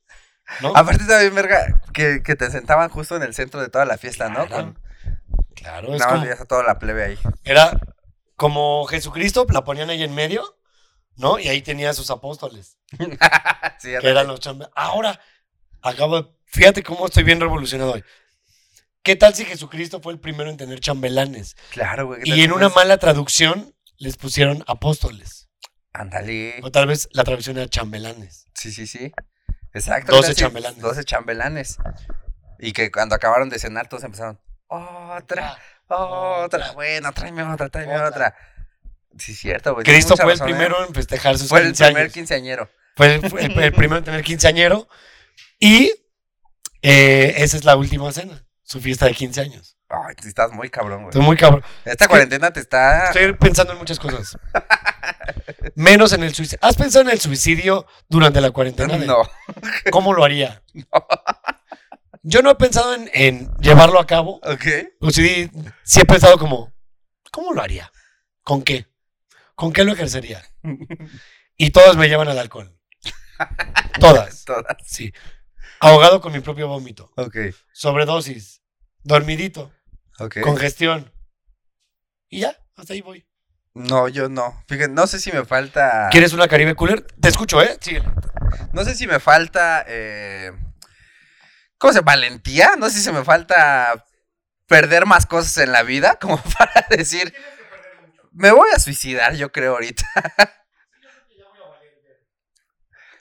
¿No? 0.62 0.76
Aparte 0.76 1.06
también, 1.06 1.34
verga, 1.34 1.82
que, 1.94 2.22
que 2.24 2.36
te 2.36 2.52
sentaban 2.52 2.90
justo 2.90 3.16
en 3.16 3.24
el 3.24 3.34
centro 3.34 3.62
de 3.62 3.70
toda 3.70 3.86
la 3.86 3.98
fiesta, 3.98 4.30
¿no? 4.30 4.46
Claro. 4.48 4.74
Con, 4.74 4.80
Claro, 5.56 5.94
es 5.94 6.00
nada 6.00 6.20
como, 6.20 6.32
a 6.32 6.46
toda 6.46 6.64
la 6.64 6.80
plebe 6.80 7.04
ahí. 7.04 7.20
era 7.44 7.80
como 8.36 8.86
Jesucristo, 8.86 9.46
la 9.52 9.64
ponían 9.64 9.90
ahí 9.92 10.02
en 10.02 10.16
medio, 10.16 10.58
¿no? 11.16 11.38
Y 11.38 11.48
ahí 11.50 11.62
tenía 11.62 11.92
a 11.92 11.94
sus 11.94 12.10
apóstoles. 12.10 12.78
sí, 13.80 13.90
que 14.02 14.08
eran 14.10 14.26
los 14.28 14.40
chambelanes. 14.40 14.74
Ahora, 14.76 15.20
acabo 15.82 16.22
de- 16.22 16.30
Fíjate 16.46 16.84
cómo 16.84 17.06
estoy 17.06 17.24
bien 17.24 17.40
revolucionado 17.40 17.94
hoy. 17.94 18.04
¿Qué 19.04 19.16
tal 19.16 19.34
si 19.34 19.46
Jesucristo 19.46 20.02
fue 20.02 20.14
el 20.14 20.20
primero 20.20 20.50
en 20.50 20.58
tener 20.58 20.80
chambelanes? 20.80 21.56
Claro, 21.72 22.08
güey. 22.08 22.22
¿qué 22.24 22.30
tal 22.32 22.40
Y 22.40 22.44
en 22.44 22.52
una 22.52 22.70
mala 22.70 22.98
traducción 22.98 23.74
les 23.98 24.18
pusieron 24.18 24.64
apóstoles. 24.68 25.50
Ándale. 25.94 26.60
O 26.64 26.72
tal 26.72 26.88
vez 26.88 27.08
la 27.12 27.24
traducción 27.24 27.58
era 27.58 27.70
chambelanes. 27.70 28.48
Sí, 28.54 28.72
sí, 28.72 28.86
sí. 28.88 29.12
Exacto. 29.74 30.12
12 30.12 30.16
ahorita 30.28 30.34
sí, 30.34 30.42
chambelanes. 30.42 30.80
12 30.82 31.04
chambelanes. 31.06 31.78
Y 32.60 32.74
que 32.74 32.92
cuando 32.92 33.16
acabaron 33.16 33.50
de 33.50 33.58
cenar 33.60 33.88
todos 33.88 34.04
empezaron, 34.04 34.40
otra, 34.68 35.58
otra, 35.88 36.72
bueno, 36.74 37.12
tráeme 37.14 37.44
otra, 37.44 37.70
tráeme 37.70 37.96
Otra. 37.96 38.08
otra. 38.08 38.36
Sí, 39.18 39.34
cierto, 39.36 39.74
güey. 39.74 39.84
Cristo 39.84 40.16
fue 40.16 40.34
el 40.34 40.40
¿eh? 40.40 40.44
primero 40.44 40.86
en 40.88 40.94
festejar 40.94 41.38
sus 41.38 41.50
Fue 41.50 41.60
el 41.60 41.66
15 41.68 41.86
primer 41.86 42.02
años. 42.04 42.14
quinceañero. 42.14 42.70
Fue 42.96 43.16
el, 43.16 43.30
fue 43.30 43.44
el- 43.46 43.60
el 43.60 43.74
primero 43.74 43.98
en 43.98 44.04
tener 44.06 44.24
quinceañero. 44.24 44.88
Y 45.60 45.92
eh, 46.82 47.34
esa 47.38 47.58
es 47.58 47.66
la 47.66 47.76
última 47.76 48.12
cena. 48.12 48.46
Su 48.64 48.80
fiesta 48.80 49.06
de 49.06 49.14
15 49.14 49.42
años. 49.42 49.78
Ay, 49.90 50.16
estás 50.26 50.52
muy 50.54 50.70
cabrón, 50.70 51.00
güey. 51.00 51.10
Estoy 51.10 51.24
muy 51.24 51.36
cabrón. 51.36 51.62
Esta 51.84 52.08
cuarentena 52.08 52.52
te 52.54 52.62
está... 52.62 53.08
Estoy 53.08 53.34
pensando 53.34 53.74
en 53.74 53.80
muchas 53.80 54.00
cosas. 54.00 54.38
Menos 55.76 56.14
en 56.14 56.24
el 56.24 56.34
suicidio. 56.34 56.60
¿Has 56.62 56.76
pensado 56.76 57.04
en 57.06 57.12
el 57.12 57.20
suicidio 57.20 57.86
durante 58.10 58.42
la 58.42 58.52
cuarentena? 58.52 58.98
No. 58.98 59.18
¿Cómo 59.92 60.14
lo 60.14 60.24
haría? 60.24 60.64
Yo 62.24 62.42
no 62.42 62.52
he 62.52 62.56
pensado 62.56 62.94
en, 62.94 63.10
en 63.14 63.52
llevarlo 63.58 64.00
a 64.00 64.06
cabo. 64.06 64.40
Ok. 64.44 65.12
Sí, 65.12 65.50
sí 65.84 66.02
he 66.02 66.06
pensado 66.06 66.38
como, 66.38 66.72
¿cómo 67.32 67.54
lo 67.54 67.62
haría? 67.62 67.92
¿Con 68.44 68.62
qué? 68.62 68.88
¿Con 69.56 69.74
qué 69.74 69.84
lo 69.84 69.94
ejercería? 69.94 70.44
Y 71.58 71.72
todas 71.72 71.96
me 71.96 72.08
llevan 72.08 72.28
al 72.28 72.40
alcohol. 72.40 72.76
Todas. 74.00 74.46
Todas. 74.46 74.78
Sí. 74.86 75.14
Ahogado 75.80 76.22
con 76.22 76.32
mi 76.32 76.40
propio 76.40 76.68
vómito. 76.68 77.12
Ok. 77.16 77.38
Sobredosis. 77.74 78.62
Dormidito. 79.04 79.72
Ok. 80.20 80.42
Congestión. 80.42 81.12
Y 82.30 82.42
ya, 82.42 82.56
hasta 82.76 82.94
ahí 82.94 83.02
voy. 83.02 83.26
No, 83.74 84.08
yo 84.10 84.28
no. 84.28 84.64
Fíjate, 84.68 84.92
no 84.92 85.08
sé 85.08 85.20
si 85.20 85.32
me 85.32 85.46
falta... 85.46 86.10
¿Quieres 86.12 86.34
una 86.34 86.48
Caribe 86.48 86.76
Cooler? 86.76 87.02
Te 87.22 87.30
escucho, 87.30 87.62
¿eh? 87.62 87.78
Sí. 87.80 87.98
No 88.74 88.84
sé 88.84 88.96
si 88.96 89.08
me 89.08 89.20
falta. 89.20 89.86
Eh, 89.88 90.52
¿Cómo 91.78 91.94
se 91.94 92.00
llama? 92.00 92.12
Valentía. 92.12 92.76
No 92.78 92.90
sé 92.90 92.98
si 92.98 93.04
se 93.04 93.14
me 93.14 93.24
falta 93.24 94.06
perder 94.68 95.06
más 95.06 95.26
cosas 95.26 95.58
en 95.58 95.72
la 95.72 95.84
vida. 95.84 96.18
Como 96.20 96.38
para 96.58 96.86
decir. 96.90 97.34
Me 98.34 98.52
voy 98.52 98.70
a 98.74 98.80
suicidar, 98.80 99.36
yo 99.36 99.52
creo, 99.52 99.74
ahorita. 99.74 100.06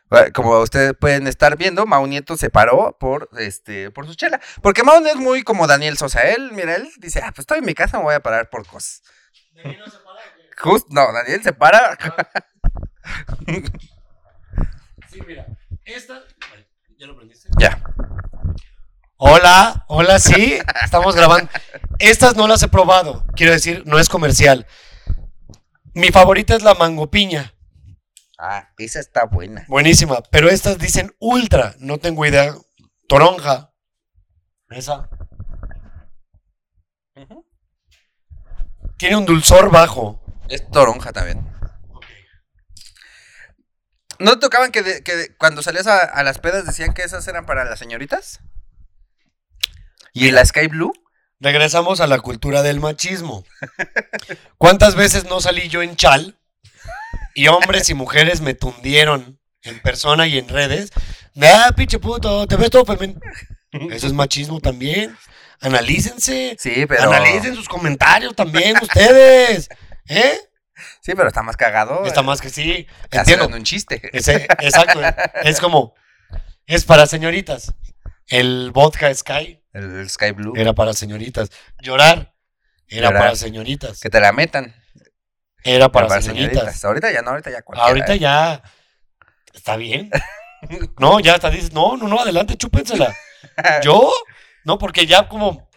Bueno, 0.08 0.28
Como 0.34 0.58
ustedes 0.60 0.94
pueden 0.98 1.26
estar 1.26 1.56
viendo, 1.56 1.86
Mau 1.86 2.06
Nieto 2.06 2.36
se 2.36 2.50
paró 2.50 2.96
por 2.98 3.28
este 3.38 3.90
por 3.90 4.06
su 4.06 4.14
chela. 4.14 4.40
Porque 4.62 4.82
Mau 4.82 5.04
es 5.04 5.16
muy 5.16 5.42
como 5.42 5.68
Daniel 5.68 5.96
Sosa. 5.96 6.22
Él, 6.22 6.50
mira, 6.52 6.74
él 6.74 6.90
dice, 6.98 7.20
ah, 7.20 7.30
pues 7.30 7.40
estoy 7.40 7.58
en 7.58 7.66
mi 7.66 7.74
casa, 7.74 7.98
me 7.98 8.04
voy 8.04 8.14
a 8.14 8.20
parar 8.20 8.50
por 8.50 8.66
cosas. 8.66 9.02
No, 9.64 10.09
Daniel 11.12 11.42
se 11.42 11.52
para. 11.52 11.96
Sí, 15.10 15.20
mira. 15.26 15.46
Esta. 15.84 16.22
¿Ya 16.98 17.06
lo 17.06 17.16
prendiste? 17.16 17.48
ya. 17.58 17.82
Hola, 19.16 19.84
hola, 19.88 20.18
sí. 20.18 20.58
Estamos 20.84 21.16
grabando. 21.16 21.50
Estas 21.98 22.36
no 22.36 22.46
las 22.46 22.62
he 22.62 22.68
probado. 22.68 23.24
Quiero 23.34 23.52
decir, 23.52 23.82
no 23.86 23.98
es 23.98 24.08
comercial. 24.08 24.66
Mi 25.94 26.10
favorita 26.10 26.54
es 26.54 26.62
la 26.62 26.74
mango 26.74 27.10
piña. 27.10 27.54
Ah, 28.38 28.70
esa 28.78 29.00
está 29.00 29.26
buena. 29.26 29.64
Buenísima. 29.68 30.22
Pero 30.30 30.48
estas 30.48 30.78
dicen 30.78 31.14
ultra. 31.18 31.74
No 31.78 31.98
tengo 31.98 32.24
idea. 32.24 32.54
Toronja. 33.08 33.72
Esa. 34.70 35.10
Tiene 38.96 39.16
un 39.16 39.26
dulzor 39.26 39.70
bajo. 39.70 40.22
Es 40.50 40.68
toronja 40.70 41.12
también. 41.12 41.46
¿No 44.18 44.32
te 44.34 44.40
tocaban 44.40 44.70
que, 44.70 44.82
de- 44.82 45.02
que 45.02 45.16
de- 45.16 45.36
cuando 45.36 45.62
salías 45.62 45.86
a, 45.86 45.98
a 46.00 46.22
las 46.22 46.38
pedas 46.38 46.66
decían 46.66 46.92
que 46.92 47.02
esas 47.02 47.26
eran 47.28 47.46
para 47.46 47.64
las 47.64 47.78
señoritas? 47.78 48.40
¿Y 50.12 50.30
la 50.30 50.44
Sky 50.44 50.66
Blue? 50.66 50.92
Regresamos 51.38 52.00
a 52.00 52.06
la 52.06 52.18
cultura 52.20 52.62
del 52.62 52.80
machismo. 52.80 53.44
¿Cuántas 54.58 54.94
veces 54.94 55.24
no 55.24 55.40
salí 55.40 55.68
yo 55.68 55.80
en 55.82 55.96
chal 55.96 56.36
y 57.34 57.46
hombres 57.48 57.88
y 57.88 57.94
mujeres 57.94 58.42
me 58.42 58.52
tundieron 58.52 59.40
en 59.62 59.80
persona 59.80 60.26
y 60.26 60.36
en 60.36 60.48
redes? 60.48 60.90
De, 61.34 61.48
ah, 61.48 61.72
pinche 61.74 61.98
puto, 61.98 62.46
te 62.46 62.56
ves 62.56 62.68
todo 62.70 62.84
femenino. 62.84 63.20
Eso 63.90 64.06
es 64.06 64.12
machismo 64.12 64.60
también. 64.60 65.16
Analícense. 65.60 66.56
Sí, 66.58 66.84
pero. 66.86 67.04
Analicen 67.04 67.54
sus 67.54 67.68
comentarios 67.68 68.34
también 68.36 68.76
ustedes. 68.82 69.68
¿Eh? 70.10 70.38
Sí, 71.00 71.12
pero 71.14 71.28
está 71.28 71.42
más 71.42 71.56
cagado. 71.56 72.04
Está 72.04 72.22
más 72.22 72.40
que 72.40 72.50
sí. 72.50 72.86
Entiendo. 73.10 73.46
un 73.46 73.62
chiste. 73.64 74.00
Ese- 74.12 74.46
exacto. 74.60 75.00
Es 75.42 75.60
como, 75.60 75.94
es 76.66 76.84
para 76.84 77.06
señoritas. 77.06 77.72
El 78.28 78.70
vodka 78.72 79.12
Sky 79.12 79.60
El, 79.72 79.98
el 80.00 80.08
Sky 80.10 80.30
Blue. 80.32 80.52
era 80.56 80.72
para 80.72 80.92
señoritas. 80.92 81.50
Llorar 81.80 82.34
era 82.88 83.08
Llorar. 83.08 83.22
para 83.22 83.36
señoritas. 83.36 84.00
Que 84.00 84.08
te 84.10 84.20
la 84.20 84.32
metan. 84.32 84.74
Era 85.62 85.90
para, 85.90 86.06
Para 86.08 86.22
señoritas. 86.22 86.52
señoritas. 86.54 86.84
Ahorita 86.84 87.10
ya 87.12 87.22
no, 87.22 87.30
ahorita 87.30 87.50
ya 87.50 87.62
cualquiera. 87.62 87.88
Ahorita 87.88 88.14
ya 88.16 88.62
está 89.52 89.76
bien. 89.76 90.10
No, 90.98 91.20
ya 91.20 91.34
hasta 91.34 91.48
dices, 91.50 91.72
no, 91.72 91.96
no, 91.96 92.06
no, 92.06 92.20
adelante, 92.20 92.56
chúpensela. 92.56 93.14
Yo, 93.82 94.12
no, 94.64 94.78
porque 94.78 95.06
ya 95.06 95.26
como 95.28 95.69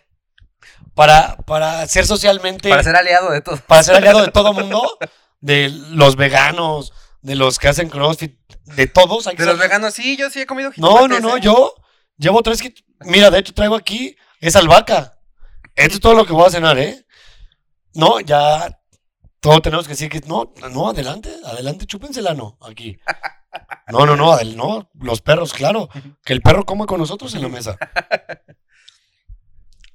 para, 0.95 1.35
para 1.37 1.85
ser 1.87 2.05
socialmente, 2.05 2.69
Para 2.69 2.81
para 2.81 2.83
ser, 2.83 2.91
ser 2.91 2.99
aliado 3.01 3.31
de 3.31 3.41
todo. 3.41 3.59
aliado 3.95 4.21
de 4.23 4.31
todo 4.31 4.53
mundo, 4.53 4.97
de 5.41 5.69
los 5.91 6.15
veganos, 6.15 6.93
de 7.21 7.35
los 7.35 7.57
que 7.59 7.67
hacen 7.69 7.89
CrossFit, 7.89 8.37
de 8.75 8.87
todos. 8.87 9.27
Hay 9.27 9.35
que 9.35 9.43
De 9.43 9.47
los 9.49 9.57
ser- 9.57 9.67
veganos, 9.67 9.93
sí, 9.93 10.17
yo 10.17 10.29
sí 10.29 10.41
he 10.41 10.45
comido 10.45 10.71
No, 10.77 11.07
no, 11.07 11.19
no, 11.19 11.37
¿eh? 11.37 11.41
yo 11.41 11.73
llevo 12.17 12.41
tres 12.43 12.61
que 12.61 12.73
Mira, 13.05 13.29
de 13.29 13.39
hecho 13.39 13.53
traigo 13.53 13.75
aquí, 13.75 14.15
es 14.39 14.55
albahaca. 14.55 15.19
Esto 15.75 15.95
es 15.95 15.99
todo 15.99 16.13
lo 16.13 16.25
que 16.25 16.31
voy 16.33 16.45
a 16.47 16.51
cenar, 16.51 16.77
¿eh? 16.77 17.05
No, 17.95 18.19
ya 18.21 18.79
todos 19.41 19.61
tenemos 19.61 19.85
que 19.87 19.93
decir 19.93 20.09
que 20.09 20.21
no, 20.21 20.53
no, 20.71 20.89
adelante, 20.89 21.29
adelante, 21.45 21.85
chúpensela, 21.85 22.33
no, 22.33 22.57
aquí. 22.61 22.97
No, 23.91 24.05
no, 24.05 24.15
no, 24.15 24.37
no, 24.55 24.89
los 25.01 25.21
perros, 25.21 25.51
claro, 25.53 25.89
que 26.23 26.31
el 26.33 26.41
perro 26.41 26.65
come 26.65 26.85
con 26.85 26.99
nosotros 26.99 27.33
en 27.35 27.41
la 27.41 27.49
mesa. 27.49 27.77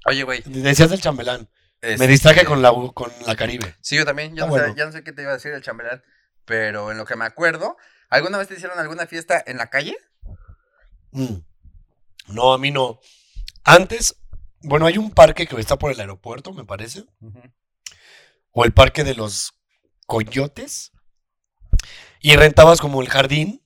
Oye, 0.09 0.23
güey. 0.23 0.43
Decías 0.47 0.91
del 0.91 1.01
chambelán, 1.01 1.49
me 1.83 1.93
este, 1.93 2.07
distraje 2.07 2.45
con 2.45 2.63
la, 2.63 2.73
con 2.95 3.13
la 3.27 3.37
Caribe. 3.37 3.77
Sí, 3.81 3.97
yo 3.97 4.05
también. 4.05 4.35
Yo 4.35 4.45
Ah, 4.45 4.49
no, 4.49 4.57
sé, 4.57 4.75
ya 4.77 4.87
no 4.87 4.93
sé 4.93 5.05
qué 5.05 5.13
te 5.13 5.23
iba 5.23 5.33
a 5.33 5.35
decir 5.35 5.53
el 5.53 5.63
chambelán. 5.63 6.03
Pero 6.45 6.91
en 6.91 6.97
lo 6.99 7.05
que 7.05 7.15
me 7.15 7.27
acuerdo, 7.27 7.77
¿alguna 8.09 8.39
vez 8.39 8.49
te 8.49 8.55
hicieron 8.55 8.79
alguna 8.79 9.07
fiesta 9.07 9.43
en 9.47 9.59
la 9.59 9.69
calle? 9.69 9.97
Mm. 11.11 11.37
No, 12.29 12.53
a 12.55 12.59
mí 12.59 12.71
no. 12.71 13.01
Antes, 13.65 14.17
bueno, 14.61 14.87
hay 14.87 14.97
un 14.97 15.11
parque 15.11 15.47
que 15.47 15.61
está 15.61 15.77
por 15.77 15.93
el 15.93 16.01
aeropuerto, 16.01 16.53
me 16.53 16.65
parece. 16.65 17.05
o 18.53 18.65
el 18.65 18.73
parque 18.73 19.05
de 19.05 19.15
los 19.15 19.53
coyotes 20.07 20.93
y 22.21 22.35
rentabas 22.37 22.81
como 22.81 23.03
el 23.03 23.09
jardín 23.11 23.63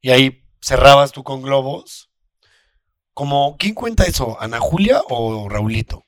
y 0.00 0.10
ahí 0.10 0.44
cerrabas 0.60 1.12
tú 1.12 1.24
con 1.24 1.42
globos. 1.42 2.07
Como, 3.18 3.56
¿quién 3.58 3.74
cuenta 3.74 4.04
eso? 4.04 4.40
¿Ana 4.40 4.60
Julia 4.60 5.00
o 5.08 5.48
Raulito? 5.48 6.04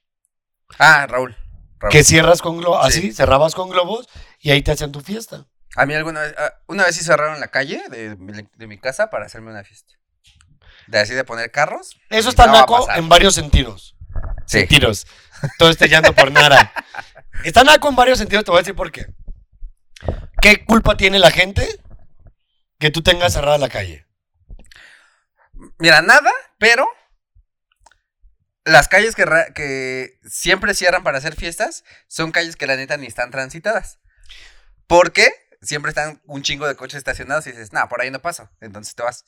Ah, 0.79 1.09
Raúl. 1.09 1.37
Raúl. 1.81 1.91
Que 1.91 2.05
cierras 2.05 2.41
con 2.41 2.59
globos, 2.59 2.87
Sí. 2.95 2.99
así, 3.01 3.13
cerrabas 3.13 3.57
con 3.57 3.69
globos 3.69 4.09
y 4.39 4.53
ahí 4.53 4.63
te 4.63 4.71
hacían 4.71 4.93
tu 4.93 5.01
fiesta. 5.01 5.49
A 5.75 5.87
mí 5.87 5.95
alguna 5.95 6.21
vez, 6.21 6.37
ah, 6.39 6.55
una 6.69 6.85
vez 6.85 6.95
sí 6.95 7.03
cerraron 7.03 7.41
la 7.41 7.49
calle 7.49 7.83
de, 7.91 8.15
mi- 8.15 8.49
de 8.55 8.67
mi 8.69 8.79
casa 8.79 9.11
para 9.11 9.27
hacerme 9.27 9.51
una 9.51 9.65
fiesta. 9.65 9.95
De 10.87 11.01
así 11.01 11.13
de 11.15 11.25
poner 11.25 11.51
carros. 11.51 11.97
Eso 12.11 12.29
está 12.29 12.47
no 12.47 12.53
naco 12.53 12.89
en 12.93 13.09
varios 13.09 13.35
sentidos. 13.35 13.97
Sí. 14.47 14.69
Tiros. 14.69 15.09
Todo 15.59 15.71
este 15.71 15.89
llanto 15.89 16.15
por 16.15 16.31
nada. 16.31 16.73
Está 17.45 17.65
naco 17.65 17.89
en 17.89 17.97
varios 17.97 18.19
sentidos, 18.19 18.45
te 18.45 18.53
voy 18.53 18.59
a 18.59 18.63
decir 18.63 18.77
por 18.77 18.93
qué. 18.93 19.07
¿Qué 20.41 20.65
culpa 20.65 20.97
tiene 20.97 21.19
la 21.19 21.33
gente 21.33 21.67
que 22.79 22.93
tú 22.93 23.03
tengas 23.03 23.33
cerrada 23.33 23.59
la 23.59 23.69
calle? 23.69 24.07
Mira, 25.81 26.03
nada, 26.03 26.31
pero 26.59 26.87
las 28.65 28.89
calles 28.89 29.15
que, 29.15 30.19
siempre 30.29 30.75
cierran 30.75 31.03
para 31.03 31.19
hacer 31.19 31.35
fiestas 31.35 31.85
son 32.09 32.33
calles 32.33 32.57
que 32.57 32.67
la 32.67 32.77
neta 32.77 32.97
ni 32.97 33.07
están 33.07 33.31
transitadas. 33.31 33.99
Porque 34.87 35.33
siempre 35.63 35.91
están 35.91 36.21
un 36.27 36.43
chingo 36.43 36.67
de 36.67 36.75
coches 36.75 36.99
estacionados 36.99 37.47
y 37.47 37.53
dices, 37.53 37.73
nah, 37.73 37.87
por 37.87 38.01
ahí 38.01 38.11
no 38.11 38.21
paso. 38.21 38.51
Entonces 38.61 38.95
te 38.95 39.03
vas. 39.03 39.25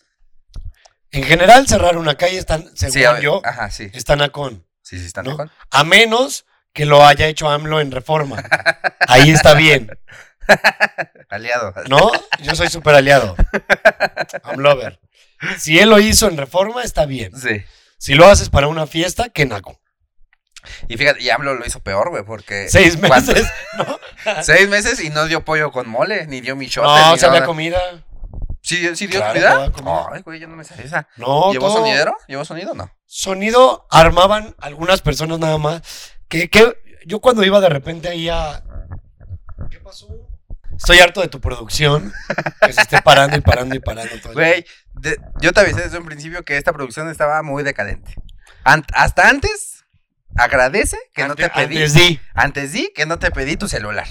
En 1.11 1.25
general, 1.25 1.69
cerrar 1.69 1.97
una 1.97 2.17
calle 2.17 2.39
están, 2.39 2.71
según 2.75 2.93
Sí, 2.93 3.05
a 3.05 3.13
ver, 3.13 3.23
yo, 3.23 3.43
Ajá, 3.45 3.71
sí. 3.71 3.91
está 3.93 4.17
nacón. 4.17 4.67
Sí, 4.83 4.99
sí, 4.99 5.07
están 5.07 5.25
¿no? 5.25 5.33
mejor. 5.33 5.51
A 5.71 5.85
menos 5.85 6.47
que 6.73 6.87
lo 6.87 7.05
haya 7.05 7.27
hecho 7.27 7.49
AMLO 7.49 7.81
en 7.81 7.91
reforma. 7.93 8.43
Ahí 9.07 9.31
está 9.31 9.55
bien, 9.55 9.91
Aliado. 11.29 11.75
¿no? 11.89 12.11
Yo 12.43 12.55
soy 12.55 12.69
súper 12.69 12.95
aliado. 12.95 13.37
AMLover. 14.43 15.01
Si 15.59 15.79
él 15.79 15.91
lo 15.91 15.99
hizo 15.99 16.29
en 16.29 16.37
reforma, 16.37 16.83
está 16.83 17.07
bien. 17.07 17.37
Sí. 17.37 17.63
Si 18.03 18.15
lo 18.15 18.27
haces 18.27 18.51
para 18.51 18.67
una 18.67 18.89
fiesta, 18.89 19.29
qué 19.29 19.47
naco. 19.47 19.79
Y 20.89 20.97
fíjate, 20.97 21.23
y 21.23 21.31
AMLO 21.31 21.55
lo 21.55 21.65
hizo 21.65 21.79
peor, 21.85 22.11
güey, 22.11 22.25
porque... 22.25 22.69
Seis 22.69 22.99
meses, 22.99 23.47
¿no? 23.79 24.43
Seis 24.43 24.69
meses 24.69 24.99
y 25.05 25.09
no 25.11 25.27
dio 25.27 25.45
pollo 25.45 25.71
con 25.71 25.89
mole, 25.89 26.27
ni 26.27 26.41
dio 26.41 26.57
michote, 26.57 26.89
No, 26.89 27.13
ni 27.13 27.19
se 27.21 27.27
había 27.27 27.39
nada. 27.39 27.47
comida. 27.47 27.81
¿Sí, 28.61 28.97
sí 28.97 29.07
dio 29.07 29.21
Claro, 29.21 29.71
comida? 29.73 30.09
Ay, 30.13 30.23
güey, 30.23 30.41
yo 30.41 30.49
no 30.49 30.57
me 30.57 30.63
esa. 30.63 31.07
No, 31.17 31.53
¿Llevó 31.53 31.69
todo- 31.69 31.77
sonidero? 31.77 32.17
¿Llevó 32.27 32.45
sonido? 32.45 32.75
No. 32.75 32.91
Sonido 33.07 33.87
armaban 33.89 34.57
algunas 34.59 35.01
personas 35.01 35.39
nada 35.39 35.59
más. 35.59 35.83
Que, 36.27 36.51
que 36.51 36.75
yo 37.07 37.21
cuando 37.21 37.45
iba 37.45 37.61
de 37.61 37.69
repente 37.69 38.09
ahí 38.09 38.29
a. 38.29 38.65
¿Qué 39.71 39.79
pasó? 39.79 40.09
Estoy 40.83 40.99
harto 40.99 41.21
de 41.21 41.29
tu 41.29 41.41
producción. 41.41 42.13
Que 42.61 42.73
se 42.73 42.81
esté 42.81 43.01
parando 43.03 43.37
y 43.37 43.41
parando 43.41 43.75
y 43.77 43.79
parando 43.79 44.17
todo 44.21 44.31
el 44.31 44.35
Güey, 44.35 44.67
de- 44.95 45.17
yo 45.41 45.53
te 45.53 45.61
avisé 45.61 45.83
desde 45.83 45.99
un 45.99 46.05
principio 46.07 46.45
que 46.45 46.57
esta 46.57 46.73
producción 46.73 47.09
estaba 47.09 47.43
muy 47.45 47.63
decadente. 47.63 48.15
Ant- 48.65 48.91
hasta 48.93 49.29
antes, 49.29 49.85
agradece 50.37 50.97
que 51.15 51.27
no 51.29 51.37
te 51.37 51.49
pedí. 51.51 51.77
Antes 51.77 51.95
di. 51.95 52.21
Antes 52.35 52.73
di 52.73 52.93
que 52.95 53.07
no 53.07 53.19
te 53.21 53.31
pedí 53.31 53.57
tu 53.57 53.69
celular. 53.69 54.07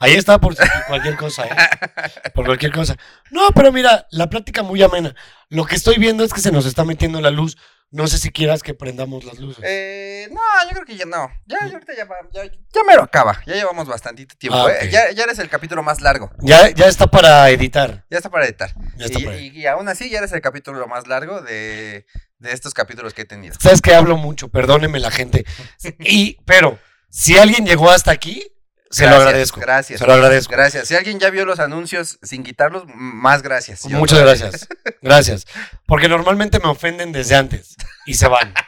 Ahí 0.00 0.14
está 0.14 0.38
por 0.38 0.54
si- 0.54 0.62
cualquier 0.86 1.16
cosa, 1.16 1.44
¿eh? 1.44 2.30
Por 2.32 2.46
cualquier 2.46 2.70
cosa. 2.72 2.96
No, 3.32 3.48
pero 3.52 3.72
mira, 3.72 4.06
la 4.12 4.30
plática 4.30 4.62
muy 4.62 4.80
amena. 4.80 5.12
Lo 5.48 5.64
que 5.66 5.74
estoy 5.74 5.96
viendo 5.98 6.22
es 6.22 6.32
que 6.32 6.40
se 6.40 6.52
nos 6.52 6.66
está 6.66 6.84
metiendo 6.84 7.20
la 7.20 7.30
luz. 7.32 7.56
No 7.90 8.06
sé 8.06 8.18
si 8.18 8.30
quieras 8.30 8.62
que 8.62 8.74
prendamos 8.74 9.24
las 9.24 9.38
luces. 9.38 9.64
Eh, 9.66 10.28
no, 10.30 10.40
yo 10.64 10.70
creo 10.74 10.84
que 10.84 10.96
ya 10.96 11.06
no. 11.06 11.30
Ya, 11.46 11.56
ya 11.66 11.72
ahorita 11.72 11.94
ya, 11.96 12.04
va- 12.04 12.16
ya, 12.34 12.44
ya 12.44 12.84
me 12.86 12.94
lo 12.94 13.02
acaba. 13.02 13.40
Ya 13.46 13.54
llevamos 13.54 13.88
bastantito 13.88 14.34
tiempo. 14.36 14.58
Ah, 14.58 14.70
eh. 14.82 14.90
Ya, 14.90 15.10
ya 15.10 15.24
eres 15.24 15.38
el 15.38 15.48
capítulo 15.48 15.82
más 15.82 16.02
largo. 16.02 16.30
Ya, 16.40 16.68
ya 16.68 16.86
está 16.86 17.06
para 17.06 17.48
editar. 17.48 18.04
Ya 18.10 18.18
está 18.18 18.28
para 18.28 18.44
editar. 18.44 18.74
Ya 18.98 19.06
está 19.06 19.18
y, 19.18 19.24
para 19.24 19.36
y- 19.38 19.48
y 19.48 19.66
aún 19.66 19.88
así 19.88 20.10
ya 20.10 20.18
eres 20.18 20.32
el 20.32 20.42
capítulo 20.42 20.86
más 20.86 21.06
largo 21.06 21.40
de, 21.40 22.04
de 22.38 22.52
estos 22.52 22.74
capítulos 22.74 23.14
que 23.14 23.22
he 23.22 23.24
tenido. 23.24 23.54
Sabes 23.58 23.80
que 23.80 23.94
hablo 23.94 24.18
mucho, 24.18 24.48
perdóneme 24.48 25.00
la 25.00 25.10
gente. 25.10 25.46
Y, 26.00 26.36
pero, 26.44 26.78
si 27.08 27.38
alguien 27.38 27.64
llegó 27.64 27.90
hasta 27.90 28.10
aquí, 28.10 28.46
se 28.90 29.06
lo 29.06 29.16
agradezco. 29.16 29.60
Gracias. 29.60 29.98
Se 30.00 30.06
lo 30.06 30.12
agradezco. 30.14 30.52
Gracias. 30.52 30.88
Si 30.88 30.94
alguien 30.96 31.18
ya 31.20 31.30
vio 31.30 31.44
los 31.44 31.58
anuncios 31.60 32.18
sin 32.22 32.42
quitarlos, 32.42 32.84
más 32.94 33.42
gracias. 33.42 33.82
Yo 33.84 33.98
Muchas 33.98 34.20
gracias. 34.20 34.68
Gracias. 35.02 35.46
Porque 35.86 36.08
normalmente 36.08 36.58
me 36.58 36.68
ofenden 36.68 37.12
desde 37.12 37.36
antes 37.36 37.76
y 38.06 38.14
se 38.14 38.28
van. 38.28 38.54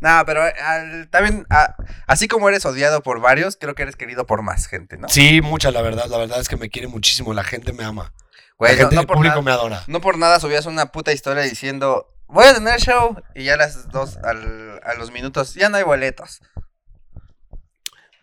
No, 0.00 0.22
pero 0.26 0.46
eh, 0.46 0.52
al- 0.62 1.08
también, 1.10 1.46
a- 1.50 1.76
así 2.06 2.28
como 2.28 2.48
eres 2.48 2.66
odiado 2.66 3.02
por 3.02 3.20
varios, 3.20 3.56
creo 3.56 3.74
que 3.74 3.82
eres 3.82 3.96
querido 3.96 4.26
por 4.26 4.42
más 4.42 4.66
gente, 4.66 4.98
¿no? 4.98 5.08
Sí, 5.08 5.40
mucha, 5.40 5.70
la 5.70 5.80
verdad. 5.80 6.06
La 6.08 6.18
verdad 6.18 6.40
es 6.40 6.48
que 6.48 6.56
me 6.56 6.68
quiere 6.68 6.88
muchísimo. 6.88 7.32
La 7.32 7.44
gente 7.44 7.72
me 7.72 7.84
ama. 7.84 8.12
Güey, 8.58 8.72
la 8.72 8.76
no, 8.76 8.80
gente 8.82 8.94
no 8.96 9.00
del 9.02 9.06
por 9.06 9.16
público 9.16 9.36
nada, 9.36 9.42
me 9.44 9.50
adora. 9.52 9.82
no 9.86 10.00
por 10.00 10.18
nada 10.18 10.40
subías 10.40 10.66
una 10.66 10.86
puta 10.92 11.12
historia 11.12 11.42
diciendo, 11.42 12.14
voy 12.26 12.44
a 12.46 12.54
tener 12.54 12.80
show, 12.80 13.16
y 13.34 13.44
ya 13.44 13.54
a 13.54 13.56
las 13.56 13.88
dos, 13.90 14.18
al- 14.24 14.80
a 14.84 14.94
los 14.94 15.10
minutos, 15.10 15.54
ya 15.54 15.68
no 15.70 15.76
hay 15.78 15.84
boletos. 15.84 16.40